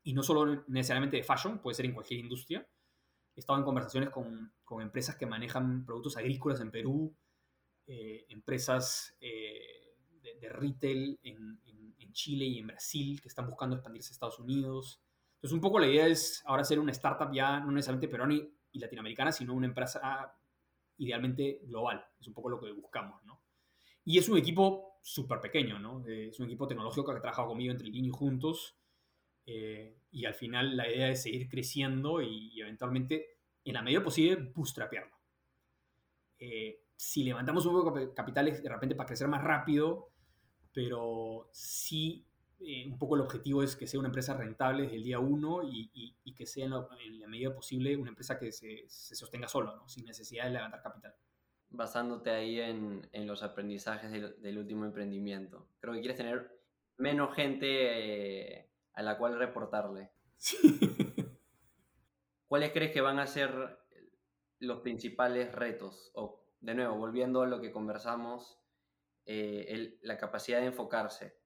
y 0.03 0.13
no 0.13 0.23
solo 0.23 0.63
necesariamente 0.67 1.17
de 1.17 1.23
fashion, 1.23 1.59
puede 1.59 1.75
ser 1.75 1.85
en 1.85 1.93
cualquier 1.93 2.21
industria. 2.21 2.65
He 3.39 3.41
estado 3.41 3.57
en 3.57 3.63
conversaciones 3.63 4.09
con, 4.09 4.51
con 4.65 4.81
empresas 4.81 5.15
que 5.15 5.25
manejan 5.25 5.85
productos 5.85 6.17
agrícolas 6.17 6.59
en 6.59 6.71
Perú, 6.71 7.15
eh, 7.87 8.25
empresas 8.27 9.15
eh, 9.21 9.95
de, 10.21 10.49
retail 10.49 11.17
en, 11.23 11.57
Chile 12.11 12.43
y 12.43 12.57
en 12.57 12.67
Brasil 12.67 13.21
que 13.21 13.29
están 13.29 13.47
buscando 13.47 13.77
expandirse 13.77 14.09
a 14.09 14.13
Estados 14.13 14.39
Unidos. 14.39 15.01
Entonces, 15.35 15.53
un 15.53 15.61
poco 15.61 15.79
la 15.79 15.87
idea 15.87 16.07
es 16.07 16.43
ahora 16.45 16.65
ser 16.65 16.79
una 16.79 16.91
startup 16.91 17.31
ya 17.31 17.61
no 17.61 17.71
necesariamente 17.71 18.09
peruana 18.09 18.33
y, 18.33 18.79
latinoamericana, 18.79 19.31
sino 19.31 19.53
una 19.53 19.67
empresa 19.67 20.35
idealmente 20.97 21.61
global. 21.63 22.03
Es 22.19 22.27
un 22.27 22.33
poco 22.33 22.49
lo 22.49 22.59
que 22.59 22.73
buscamos, 22.73 23.23
¿no? 23.23 23.41
Y 24.03 24.17
es 24.17 24.27
un 24.27 24.37
equipo 24.37 24.99
súper 25.01 25.39
pequeño, 25.39 25.79
¿no? 25.79 26.05
Eh, 26.05 26.27
es 26.27 26.39
un 26.41 26.47
equipo 26.47 26.67
tecnológico 26.67 27.05
que 27.05 27.19
ha 27.19 27.21
trabajado 27.21 27.47
conmigo 27.47 27.71
entre 27.71 27.87
y 27.87 28.09
juntos. 28.09 28.75
Eh, 29.45 29.98
y 30.11 30.25
al 30.25 30.33
final 30.33 30.75
la 30.75 30.89
idea 30.89 31.09
es 31.09 31.23
seguir 31.23 31.47
creciendo 31.49 32.21
y, 32.21 32.59
eventualmente, 32.59 33.37
en 33.63 33.73
la 33.73 33.81
medida 33.81 34.03
posible, 34.03 34.51
bootstrapearlo. 34.53 35.15
Eh, 36.39 36.83
si 36.95 37.23
levantamos 37.23 37.65
un 37.65 37.73
poco 37.73 37.97
de 37.97 38.13
capitales 38.13 38.61
de 38.63 38.69
repente 38.69 38.95
para 38.95 39.07
crecer 39.07 39.27
más 39.27 39.43
rápido, 39.43 40.09
pero 40.73 41.49
sí 41.51 42.25
eh, 42.61 42.85
un 42.85 42.97
poco 42.97 43.15
el 43.15 43.21
objetivo 43.21 43.63
es 43.63 43.75
que 43.75 43.87
sea 43.87 43.99
una 43.99 44.09
empresa 44.09 44.33
rentable 44.33 44.83
desde 44.83 44.97
el 44.97 45.03
día 45.03 45.19
uno 45.19 45.61
y, 45.63 46.15
que 46.35 46.45
sea 46.45 46.65
en 46.65 46.71
la, 46.71 47.27
medida 47.27 47.53
posible 47.53 47.97
una 47.97 48.09
empresa 48.09 48.39
que 48.39 48.51
se, 48.51 48.85
sostenga 48.87 49.47
solo, 49.47 49.87
sin 49.87 50.05
necesidad 50.05 50.45
de 50.45 50.51
levantar 50.51 50.81
capital. 50.81 51.13
basándote 51.69 52.29
ahí 52.31 52.59
en, 52.59 53.27
los 53.27 53.43
aprendizajes 53.43 54.11
del, 54.11 54.57
último 54.57 54.85
emprendimiento. 54.85 55.67
Creo 55.79 55.93
que 55.93 55.99
quieres 55.99 56.17
tener 56.17 56.59
menos 56.97 57.35
gente 57.35 58.59
eh, 58.59 58.68
a 58.99 59.01
la 59.01 59.17
cual 59.17 59.39
reportarle. 59.39 60.11
¿Cuáles 62.49 62.73
crees 62.73 62.91
que 62.91 62.99
van 62.99 63.17
a 63.19 63.27
ser 63.27 63.79
los 64.59 64.81
principales 64.81 65.53
retos? 65.53 66.11
O, 66.15 66.43
de 66.59 66.75
nuevo, 66.75 66.97
volviendo 66.97 67.41
a 67.41 67.47
lo 67.47 67.61
que 67.61 67.71
conversamos, 67.71 68.59
eh, 69.25 69.97
la 70.01 70.17
capacidad 70.17 70.59
de 70.59 70.65
enfocarse, 70.65 71.39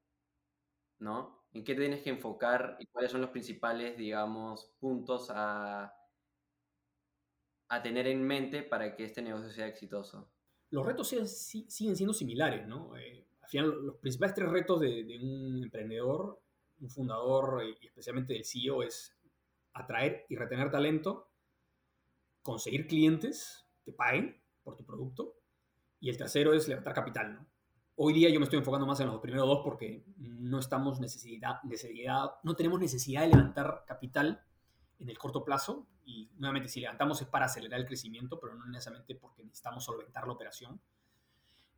¿no? 0.97 1.45
¿En 1.53 1.63
qué 1.63 1.75
tienes 1.75 2.01
que 2.01 2.09
enfocar 2.09 2.75
y 2.79 2.87
cuáles 2.87 3.11
son 3.11 3.21
los 3.21 3.29
principales, 3.29 3.97
digamos, 3.97 4.73
puntos 4.79 5.29
a, 5.29 5.93
a 7.67 7.83
tener 7.83 8.07
en 8.07 8.23
mente 8.23 8.63
para 8.63 8.95
que 8.95 9.03
este 9.03 9.21
negocio 9.21 9.51
sea 9.51 9.67
exitoso? 9.67 10.33
Los 10.71 10.83
retos 10.83 11.07
siguen, 11.07 11.95
siendo 11.95 12.15
similares, 12.15 12.65
¿no? 12.65 12.97
Eh, 12.97 13.27
al 13.43 13.47
final, 13.47 13.85
los 13.85 13.97
principales 13.97 14.33
tres 14.33 14.49
retos 14.49 14.79
de, 14.79 15.03
de 15.03 15.19
un 15.19 15.63
emprendedor, 15.65 16.41
un 16.79 16.89
fundador 16.89 17.63
y 17.63 17.85
especialmente 17.85 18.33
del 18.33 18.45
CEO 18.45 18.83
es 18.83 19.17
atraer 19.73 20.25
y 20.29 20.35
retener 20.35 20.71
talento, 20.71 21.31
conseguir 22.41 22.87
clientes 22.87 23.65
que 23.83 23.91
paguen 23.91 24.41
por 24.63 24.75
tu 24.75 24.85
producto 24.85 25.35
y 25.99 26.09
el 26.09 26.17
tercero 26.17 26.53
es 26.53 26.67
levantar 26.67 26.93
capital. 26.93 27.47
Hoy 27.95 28.13
día 28.13 28.29
yo 28.29 28.39
me 28.39 28.45
estoy 28.45 28.59
enfocando 28.59 28.87
más 28.87 28.99
en 28.99 29.07
los 29.07 29.21
primeros 29.21 29.47
dos 29.47 29.61
porque 29.63 30.03
no 30.17 30.59
estamos 30.59 30.99
necesidad, 30.99 31.61
necesidad, 31.63 32.31
no 32.43 32.55
tenemos 32.55 32.79
necesidad 32.79 33.21
de 33.21 33.29
levantar 33.29 33.83
capital 33.87 34.43
en 34.99 35.09
el 35.09 35.17
corto 35.17 35.43
plazo 35.43 35.87
y 36.05 36.31
nuevamente 36.37 36.69
si 36.69 36.81
levantamos 36.81 37.21
es 37.21 37.27
para 37.27 37.45
acelerar 37.45 37.79
el 37.79 37.85
crecimiento, 37.85 38.39
pero 38.39 38.55
no 38.55 38.65
necesariamente 38.65 39.15
porque 39.15 39.43
necesitamos 39.43 39.83
solventar 39.83 40.25
la 40.25 40.33
operación. 40.33 40.81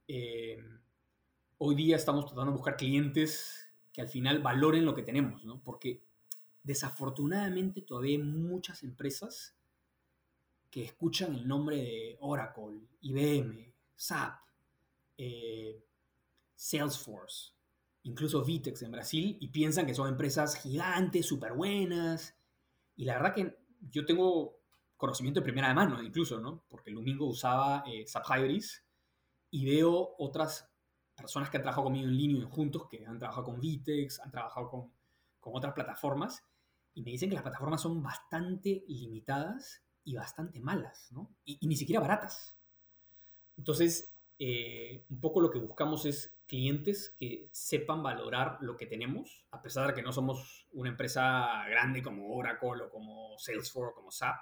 Eh, 0.08 0.58
hoy 1.58 1.76
día 1.76 1.96
estamos 1.96 2.26
tratando 2.26 2.52
de 2.52 2.58
buscar 2.58 2.78
clientes 2.78 3.65
que 3.96 4.02
al 4.02 4.10
final 4.10 4.40
valoren 4.40 4.84
lo 4.84 4.94
que 4.94 5.04
tenemos, 5.04 5.46
¿no? 5.46 5.62
Porque 5.64 6.04
desafortunadamente 6.64 7.82
todavía 7.82 8.18
hay 8.18 8.24
muchas 8.24 8.84
empresas 8.84 9.56
que 10.70 10.84
escuchan 10.84 11.34
el 11.34 11.48
nombre 11.48 11.78
de 11.78 12.18
Oracle, 12.20 12.90
IBM, 13.00 13.74
SAP, 13.96 14.38
eh, 15.18 15.82
Salesforce, 16.54 17.54
incluso 18.04 18.44
Vitex 18.44 18.82
en 18.82 18.92
Brasil, 18.92 19.38
y 19.40 19.48
piensan 19.48 19.86
que 19.86 19.96
son 19.96 20.10
empresas 20.10 20.58
gigantes, 20.58 21.26
súper 21.26 21.54
buenas. 21.54 22.36
Y 22.98 23.06
la 23.06 23.14
verdad 23.14 23.34
que 23.34 23.58
yo 23.80 24.06
tengo 24.06 24.60
conocimiento 24.98 25.40
de 25.40 25.46
primera 25.46 25.74
mano, 25.74 26.04
incluso, 26.04 26.42
¿no? 26.42 26.66
Porque 26.68 26.90
el 26.90 26.98
domingo 26.98 27.28
usaba 27.28 27.86
eh, 27.88 28.06
SAP 28.06 28.26
Hybris 28.30 28.84
y 29.52 29.66
veo 29.66 30.16
otras 30.18 30.70
personas 31.16 31.50
que 31.50 31.58
han 31.58 31.64
trabajado 31.64 31.86
conmigo 31.86 32.08
en 32.08 32.18
línea 32.18 32.46
juntos, 32.46 32.88
que 32.90 33.06
han 33.06 33.18
trabajado 33.18 33.46
con 33.46 33.60
Vitex, 33.60 34.20
han 34.20 34.32
trabajado 34.32 34.70
con, 34.70 34.92
con 35.40 35.56
otras 35.56 35.74
plataformas, 35.74 36.44
y 36.94 37.02
me 37.02 37.12
dicen 37.12 37.30
que 37.30 37.36
las 37.36 37.44
plataformas 37.44 37.82
son 37.82 38.02
bastante 38.02 38.84
limitadas 38.88 39.84
y 40.04 40.16
bastante 40.16 40.60
malas, 40.60 41.12
¿no? 41.12 41.36
Y, 41.44 41.58
y 41.60 41.68
ni 41.68 41.76
siquiera 41.76 42.00
baratas. 42.00 42.58
Entonces, 43.58 44.16
eh, 44.38 45.06
un 45.10 45.22
poco 45.22 45.40
lo 45.40 45.50
que 45.50 45.60
buscamos 45.60 46.06
es 46.06 46.38
clientes 46.46 47.16
que 47.18 47.48
sepan 47.52 48.04
valorar 48.04 48.58
lo 48.62 48.76
que 48.76 48.86
tenemos, 48.86 49.46
a 49.52 49.62
pesar 49.62 49.88
de 49.88 49.94
que 49.94 50.02
no 50.02 50.12
somos 50.12 50.68
una 50.74 50.90
empresa 50.90 51.66
grande 51.70 52.04
como 52.04 52.36
Oracle 52.36 52.84
o 52.84 52.90
como 52.90 53.38
Salesforce 53.38 53.92
o 53.92 53.96
como 53.96 54.12
SAP, 54.12 54.36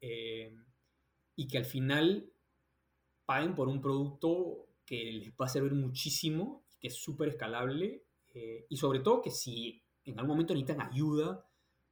eh, 0.00 0.56
y 1.36 1.48
que 1.48 1.58
al 1.58 1.64
final 1.66 2.32
paguen 3.26 3.54
por 3.54 3.68
un 3.68 3.80
producto 3.80 4.66
que 4.84 5.12
les 5.12 5.32
va 5.32 5.46
a 5.46 5.48
servir 5.48 5.72
muchísimo, 5.74 6.64
que 6.80 6.88
es 6.88 6.96
súper 6.96 7.28
escalable, 7.28 8.04
eh, 8.34 8.66
y 8.68 8.76
sobre 8.76 9.00
todo 9.00 9.22
que 9.22 9.30
si 9.30 9.82
en 10.04 10.18
algún 10.18 10.34
momento 10.34 10.54
necesitan 10.54 10.86
ayuda, 10.86 11.48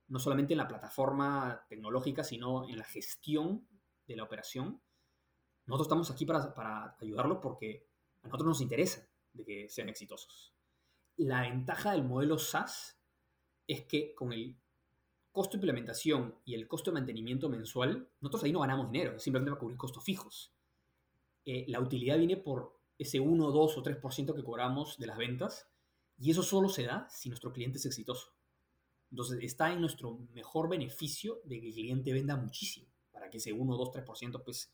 no 0.09 0.19
solamente 0.19 0.53
en 0.55 0.59
la 0.59 0.69
plataforma 0.69 1.65
tecnológica, 1.69 2.25
sino 2.25 2.69
en 2.69 2.77
la 2.77 2.85
gestión 2.85 3.67
de 4.07 4.17
la 4.17 4.25
operación, 4.25 4.83
nosotros 5.67 5.87
estamos 5.87 6.11
aquí 6.11 6.27
para, 6.27 6.53
para 6.55 6.97
ayudarlos 7.01 7.39
porque 7.41 7.89
a 8.23 8.27
nosotros 8.27 8.49
nos 8.49 8.61
interesa 8.61 9.09
de 9.33 9.45
que 9.45 9.69
sean 9.69 9.89
exitosos. 9.89 10.55
La 11.17 11.43
ventaja 11.43 11.93
del 11.93 12.05
modelo 12.05 12.39
SaaS 12.39 12.99
es 13.67 13.85
que 13.87 14.15
con 14.15 14.33
el 14.33 14.59
costo 15.31 15.53
de 15.53 15.59
implementación 15.59 16.39
y 16.45 16.55
el 16.55 16.69
costo 16.69 16.91
de 16.91 16.97
mantenimiento 16.97 17.49
mensual, 17.49 18.11
nosotros 18.21 18.45
ahí 18.45 18.53
no 18.53 18.61
ganamos 18.61 18.91
dinero, 18.91 19.19
simplemente 19.19 19.51
para 19.51 19.61
cubrir 19.61 19.79
costos 19.79 20.05
fijos. 20.05 20.55
Eh, 21.45 21.65
la 21.69 21.81
utilidad 21.81 22.19
viene 22.19 22.37
por 22.37 22.82
ese 22.99 23.21
1, 23.21 23.51
2 23.51 23.77
o 23.79 23.83
3% 23.83 24.35
que 24.35 24.45
cobramos 24.45 24.99
de 24.99 25.07
las 25.07 25.19
ventas 25.19 25.69
y 26.19 26.31
eso 26.31 26.43
solo 26.43 26.69
se 26.69 26.85
da 26.85 27.09
si 27.11 27.29
nuestro 27.29 27.53
cliente 27.53 27.79
es 27.79 27.87
exitoso. 27.87 28.33
Entonces 29.11 29.41
está 29.43 29.73
en 29.73 29.81
nuestro 29.81 30.19
mejor 30.33 30.69
beneficio 30.69 31.41
de 31.45 31.61
que 31.61 31.69
el 31.69 31.75
cliente 31.75 32.13
venda 32.13 32.37
muchísimo 32.37 32.87
para 33.11 33.29
que 33.29 33.39
ese 33.39 33.53
1, 33.53 33.77
2, 33.77 33.91
3% 33.91 34.43
pues 34.45 34.73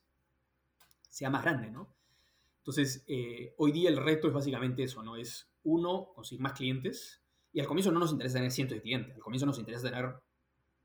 sea 1.08 1.30
más 1.30 1.42
grande, 1.42 1.70
¿no? 1.70 1.94
Entonces, 2.58 3.02
eh, 3.06 3.54
hoy 3.56 3.72
día 3.72 3.88
el 3.88 3.96
reto 3.96 4.28
es 4.28 4.34
básicamente 4.34 4.82
eso, 4.82 5.02
¿no? 5.02 5.16
Es, 5.16 5.48
uno, 5.64 6.12
conseguir 6.14 6.42
más 6.42 6.52
clientes. 6.52 7.22
Y 7.52 7.60
al 7.60 7.66
comienzo 7.66 7.90
no 7.90 7.98
nos 7.98 8.12
interesa 8.12 8.34
tener 8.36 8.50
cientos 8.50 8.76
de 8.76 8.82
clientes. 8.82 9.14
Al 9.14 9.22
comienzo 9.22 9.46
nos 9.46 9.58
interesa 9.58 9.84
tener 9.90 10.14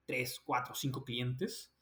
tres, 0.06 0.42
cuatro, 0.44 0.76
cinco 0.76 1.04
clientes. 1.04 1.74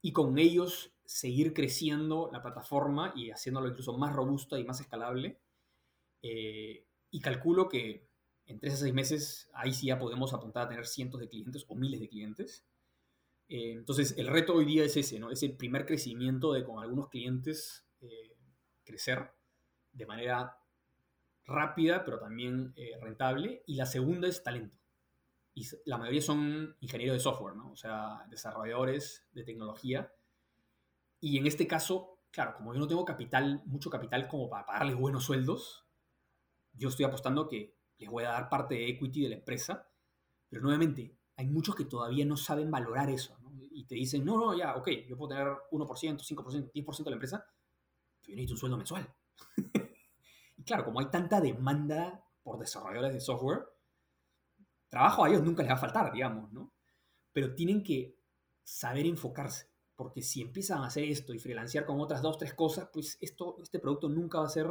Y 0.00 0.12
con 0.12 0.38
ellos 0.38 0.92
seguir 1.08 1.54
creciendo 1.54 2.28
la 2.30 2.42
plataforma 2.42 3.14
y 3.16 3.30
haciéndolo 3.30 3.68
incluso 3.68 3.96
más 3.96 4.14
robusta 4.14 4.58
y 4.58 4.64
más 4.64 4.78
escalable. 4.78 5.40
Eh, 6.20 6.84
y 7.10 7.20
calculo 7.20 7.66
que 7.70 8.06
en 8.44 8.60
tres 8.60 8.74
a 8.74 8.76
seis 8.76 8.92
meses 8.92 9.50
ahí 9.54 9.72
sí 9.72 9.86
ya 9.86 9.98
podemos 9.98 10.34
apuntar 10.34 10.66
a 10.66 10.68
tener 10.68 10.86
cientos 10.86 11.18
de 11.18 11.30
clientes 11.30 11.64
o 11.66 11.74
miles 11.74 12.00
de 12.00 12.10
clientes. 12.10 12.66
Eh, 13.48 13.72
entonces, 13.72 14.16
el 14.18 14.26
reto 14.26 14.52
hoy 14.52 14.66
día 14.66 14.84
es 14.84 14.98
ese, 14.98 15.18
¿no? 15.18 15.30
Ese 15.30 15.48
primer 15.48 15.86
crecimiento 15.86 16.52
de 16.52 16.62
con 16.62 16.82
algunos 16.82 17.08
clientes 17.08 17.86
eh, 18.02 18.36
crecer 18.84 19.32
de 19.92 20.04
manera 20.04 20.58
rápida, 21.46 22.04
pero 22.04 22.18
también 22.18 22.74
rentable. 23.00 23.62
Y 23.66 23.76
la 23.76 23.86
segunda 23.86 24.28
es 24.28 24.42
talento. 24.42 24.76
Y 25.54 25.66
la 25.86 25.96
mayoría 25.96 26.20
son 26.20 26.76
ingenieros 26.80 27.16
de 27.16 27.20
software, 27.20 27.56
¿no? 27.56 27.72
O 27.72 27.76
sea, 27.76 28.26
desarrolladores 28.28 29.26
de 29.32 29.44
tecnología. 29.44 30.12
Y 31.20 31.38
en 31.38 31.46
este 31.46 31.66
caso, 31.66 32.20
claro, 32.30 32.54
como 32.54 32.72
yo 32.74 32.80
no 32.80 32.86
tengo 32.86 33.04
capital, 33.04 33.62
mucho 33.66 33.90
capital 33.90 34.28
como 34.28 34.48
para 34.48 34.66
pagarles 34.66 34.96
buenos 34.96 35.24
sueldos, 35.24 35.86
yo 36.72 36.88
estoy 36.88 37.04
apostando 37.04 37.48
que 37.48 37.76
les 37.98 38.08
voy 38.08 38.24
a 38.24 38.30
dar 38.30 38.48
parte 38.48 38.76
de 38.76 38.88
equity 38.88 39.22
de 39.22 39.28
la 39.30 39.34
empresa, 39.36 39.90
pero 40.48 40.62
nuevamente, 40.62 41.16
hay 41.36 41.46
muchos 41.46 41.74
que 41.74 41.84
todavía 41.84 42.24
no 42.24 42.36
saben 42.36 42.70
valorar 42.70 43.10
eso, 43.10 43.38
¿no? 43.40 43.52
Y 43.70 43.84
te 43.86 43.94
dicen, 43.94 44.24
no, 44.24 44.36
no, 44.36 44.56
ya, 44.56 44.74
ok, 44.76 44.88
yo 45.08 45.16
puedo 45.16 45.30
tener 45.30 45.46
1%, 45.70 46.20
5%, 46.20 46.72
10% 46.72 47.04
de 47.04 47.10
la 47.10 47.16
empresa, 47.16 47.46
pero 48.20 48.30
yo 48.30 48.34
necesito 48.34 48.54
un 48.54 48.58
sueldo 48.58 48.76
mensual. 48.76 49.14
y 50.56 50.64
claro, 50.64 50.84
como 50.84 51.00
hay 51.00 51.06
tanta 51.06 51.40
demanda 51.40 52.24
por 52.42 52.58
desarrolladores 52.58 53.14
de 53.14 53.20
software, 53.20 53.68
trabajo 54.88 55.24
a 55.24 55.28
ellos 55.28 55.42
nunca 55.42 55.62
les 55.62 55.70
va 55.70 55.76
a 55.76 55.80
faltar, 55.80 56.12
digamos, 56.12 56.52
¿no? 56.52 56.72
Pero 57.32 57.54
tienen 57.54 57.82
que 57.82 58.18
saber 58.64 59.06
enfocarse, 59.06 59.67
porque 59.98 60.22
si 60.22 60.40
empiezan 60.40 60.82
a 60.82 60.86
hacer 60.86 61.02
esto 61.02 61.34
y 61.34 61.40
freelancear 61.40 61.84
con 61.84 62.00
otras 62.00 62.22
dos, 62.22 62.38
tres 62.38 62.54
cosas, 62.54 62.88
pues 62.92 63.18
esto, 63.20 63.56
este 63.60 63.80
producto 63.80 64.08
nunca 64.08 64.38
va 64.38 64.46
a 64.46 64.48
ser, 64.48 64.70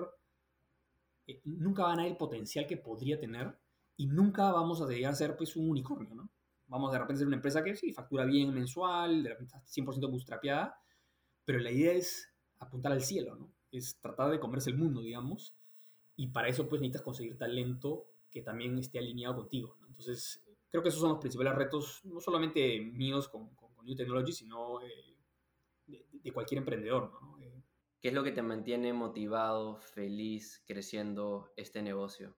eh, 1.27 1.41
nunca 1.43 1.83
va 1.83 1.89
a 1.89 1.95
ganar 1.95 2.07
el 2.07 2.15
potencial 2.15 2.65
que 2.65 2.77
podría 2.77 3.19
tener 3.19 3.59
y 3.97 4.07
nunca 4.07 4.53
vamos 4.53 4.81
a 4.81 4.87
llegar 4.87 5.11
a 5.11 5.15
ser 5.15 5.35
pues 5.35 5.57
un 5.57 5.69
unicornio, 5.69 6.15
¿no? 6.15 6.31
vamos 6.67 6.91
de 6.91 6.99
repente 6.99 7.15
a 7.15 7.19
ser 7.19 7.27
una 7.27 7.35
empresa 7.35 7.61
que 7.61 7.75
sí, 7.75 7.91
factura 7.91 8.25
bien 8.25 8.53
mensual, 8.53 9.23
de 9.23 9.29
repente 9.29 9.55
está 9.55 9.65
100% 9.67 10.09
bootstrapeada, 10.09 10.79
pero 11.45 11.59
la 11.59 11.71
idea 11.71 11.93
es 11.93 12.33
apuntar 12.59 12.91
al 12.91 13.01
cielo, 13.01 13.35
¿no? 13.35 13.53
Es 13.71 13.99
tratar 13.99 14.31
de 14.31 14.39
comerse 14.39 14.69
el 14.69 14.77
mundo, 14.77 15.01
digamos, 15.01 15.53
y 16.15 16.27
para 16.27 16.47
eso 16.47 16.67
pues 16.67 16.81
necesitas 16.81 17.03
conseguir 17.03 17.37
talento 17.37 18.05
que 18.29 18.41
también 18.41 18.77
esté 18.77 18.99
alineado 18.99 19.35
contigo, 19.35 19.75
¿no? 19.79 19.87
Entonces, 19.87 20.43
creo 20.69 20.83
que 20.83 20.89
esos 20.89 21.01
son 21.01 21.11
los 21.11 21.19
principales 21.19 21.55
retos, 21.55 22.01
no 22.05 22.19
solamente 22.19 22.79
míos 22.79 23.27
con, 23.27 23.53
con, 23.55 23.67
New 23.87 23.95
Technology, 23.95 24.33
sino 24.33 24.81
eh, 24.81 25.16
de, 26.23 26.31
cualquier 26.31 26.59
emprendedor, 26.59 27.11
¿no? 27.11 27.39
Eh, 27.41 27.63
¿Qué 28.01 28.09
es 28.09 28.13
lo 28.13 28.23
que 28.23 28.31
te 28.31 28.41
mantiene 28.41 28.93
motivado, 28.93 29.77
feliz, 29.77 30.63
creciendo 30.67 31.51
este 31.55 31.81
negocio? 31.81 32.37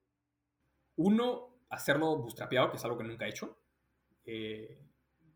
Uno, 0.96 1.60
hacerlo 1.70 2.18
bootstrapeado, 2.18 2.72
que 2.72 2.78
es 2.78 2.84
algo 2.86 2.98
que 2.98 3.04
nunca 3.04 3.26
he 3.26 3.30
hecho. 3.30 3.58
Eh, 4.26 4.82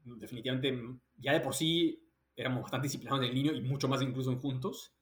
definitivamente, 0.04 1.00
ya 1.18 1.34
de 1.34 1.42
por 1.42 1.54
sí 1.54 2.10
éramos 2.36 2.64
bastante 2.64 2.86
disciplinados 2.86 3.22
en 3.22 3.30
el 3.30 3.36
niño 3.36 3.54
y 3.54 3.62
mucho 3.62 3.88
más 3.88 4.02
incluso 4.02 4.32
en 4.32 4.40
juntos. 4.40 4.96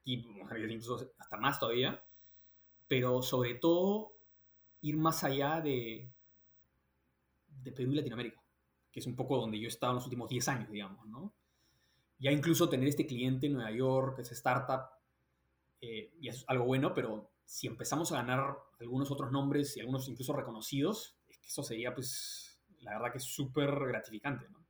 Aquí 0.00 0.14
incluso 0.14 1.12
hasta 1.18 1.36
más 1.36 1.60
todavía. 1.60 2.02
Pero 2.88 3.22
sobre 3.22 3.54
todo, 3.54 4.16
ir 4.80 4.96
más 4.96 5.22
allá 5.22 5.60
de, 5.60 6.10
de 7.46 7.72
Perú 7.72 7.92
y 7.92 7.96
Latinoamérica, 7.96 8.42
que 8.90 9.00
es 9.00 9.06
un 9.06 9.16
poco 9.16 9.38
donde 9.38 9.58
yo 9.58 9.66
he 9.66 9.68
estado 9.68 9.92
en 9.92 9.96
los 9.96 10.04
últimos 10.04 10.28
10 10.28 10.48
años, 10.48 10.70
digamos, 10.70 11.06
¿no? 11.06 11.34
Ya 12.22 12.30
incluso 12.30 12.68
tener 12.68 12.88
este 12.88 13.06
cliente 13.06 13.46
en 13.46 13.54
Nueva 13.54 13.72
York, 13.72 14.18
esa 14.20 14.34
startup, 14.34 14.82
eh, 15.80 16.12
y 16.20 16.28
es 16.28 16.44
algo 16.46 16.64
bueno, 16.64 16.94
pero 16.94 17.32
si 17.44 17.66
empezamos 17.66 18.12
a 18.12 18.16
ganar 18.16 18.56
algunos 18.80 19.10
otros 19.10 19.32
nombres 19.32 19.76
y 19.76 19.80
algunos 19.80 20.08
incluso 20.08 20.32
reconocidos, 20.32 21.16
es 21.28 21.38
que 21.38 21.48
eso 21.48 21.62
sería, 21.62 21.94
pues, 21.94 22.62
la 22.80 22.92
verdad 22.92 23.12
que 23.12 23.18
es 23.18 23.24
súper 23.24 23.70
gratificante, 23.70 24.48
¿no? 24.50 24.64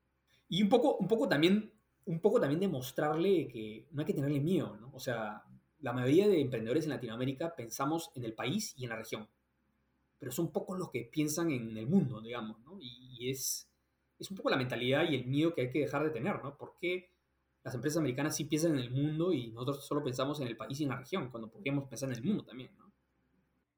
Y 0.49 0.63
un 0.63 0.69
poco, 0.69 0.97
un 0.97 1.09
poco 1.09 1.29
también 1.29 1.73
un 2.05 2.21
poco 2.21 2.41
también 2.41 2.61
demostrarle 2.61 3.49
que 3.49 3.87
no 3.93 4.01
hay 4.01 4.07
que 4.07 4.15
tenerle 4.15 4.41
miedo, 4.41 4.77
¿no? 4.77 4.91
O 4.93 4.99
sea, 4.99 5.45
la 5.81 5.93
mayoría 5.93 6.29
de 6.29 6.41
emprendedores 6.41 6.85
en 6.85 6.91
Latinoamérica 6.91 7.55
pensamos 7.55 8.11
en 8.15 8.25
el 8.25 8.35
país 8.35 8.75
y 8.77 8.85
en 8.85 8.91
la 8.91 8.97
región, 8.97 9.29
pero 10.19 10.33
son 10.33 10.53
pocos 10.53 10.79
los 10.79 10.91
que 10.91 11.05
piensan 11.05 11.51
en 11.51 11.77
el 11.77 11.87
mundo, 11.87 12.21
digamos, 12.21 12.59
¿no? 12.61 12.79
Y, 12.81 13.31
es, 13.31 13.69
es 14.19 14.31
un 14.31 14.37
poco 14.37 14.51
la 14.51 14.57
mentalidad 14.57 15.09
y 15.09 15.15
el 15.15 15.27
miedo 15.27 15.55
que 15.55 15.63
hay 15.63 15.71
que 15.71 15.81
dejar 15.81 16.03
de 16.03 16.11
tener, 16.11 16.43
¿no? 16.43 16.57
Porque 16.57 17.12
las 17.65 17.75
empresas 17.75 17.99
americanas 17.99 18.37
sí 18.37 18.45
piensan 18.45 18.73
en 18.73 18.79
el 18.79 18.91
mundo 18.91 19.33
y 19.33 19.53
nosotros 19.53 19.87
solo 19.87 20.03
pensamos 20.03 20.41
en 20.41 20.49
el 20.49 20.57
país 20.57 20.81
y 20.81 20.85
en 20.85 20.91
la 20.91 20.97
región, 20.97 21.31
cuando 21.31 21.51
podríamos 21.51 21.89
pensar 21.89 22.09
en 22.09 22.17
el 22.17 22.25
mundo 22.25 22.45
también, 22.45 22.71
¿no? 22.77 22.93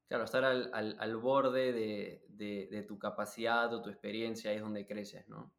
Claro, 0.07 0.23
estar 0.23 0.43
al, 0.43 0.69
al, 0.73 0.95
al 0.99 1.17
borde 1.17 1.73
de, 1.73 2.25
de, 2.29 2.67
de, 2.71 2.83
tu 2.83 2.99
capacidad 2.99 3.73
o 3.73 3.81
tu 3.81 3.89
experiencia 3.89 4.51
es 4.53 4.61
donde 4.61 4.85
creces, 4.85 5.27
¿no? 5.27 5.51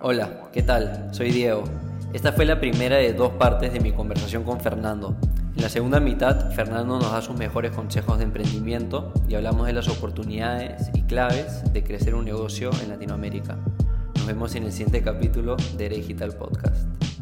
Hola, 0.00 0.50
¿qué 0.52 0.62
tal? 0.62 1.12
Soy 1.12 1.30
Diego. 1.30 1.64
Esta 2.12 2.32
fue 2.32 2.44
la 2.44 2.60
primera 2.60 2.96
de 2.96 3.12
dos 3.12 3.32
partes 3.32 3.72
de 3.72 3.80
mi 3.80 3.92
conversación 3.92 4.44
con 4.44 4.60
Fernando. 4.60 5.16
En 5.56 5.62
la 5.62 5.68
segunda 5.68 5.98
mitad, 5.98 6.52
Fernando 6.52 6.98
nos 6.98 7.10
da 7.10 7.22
sus 7.22 7.36
mejores 7.36 7.72
consejos 7.72 8.18
de 8.18 8.24
emprendimiento 8.24 9.12
y 9.28 9.34
hablamos 9.34 9.66
de 9.66 9.72
las 9.72 9.88
oportunidades 9.88 10.90
y 10.94 11.02
claves 11.02 11.72
de 11.72 11.82
crecer 11.82 12.14
un 12.14 12.24
negocio 12.24 12.70
en 12.82 12.90
Latinoamérica. 12.90 13.58
Nos 14.26 14.34
vemos 14.34 14.56
en 14.56 14.64
el 14.64 14.72
siguiente 14.72 15.02
capítulo 15.02 15.56
de 15.78 15.88
Digital 15.88 16.32
Podcast. 16.32 17.15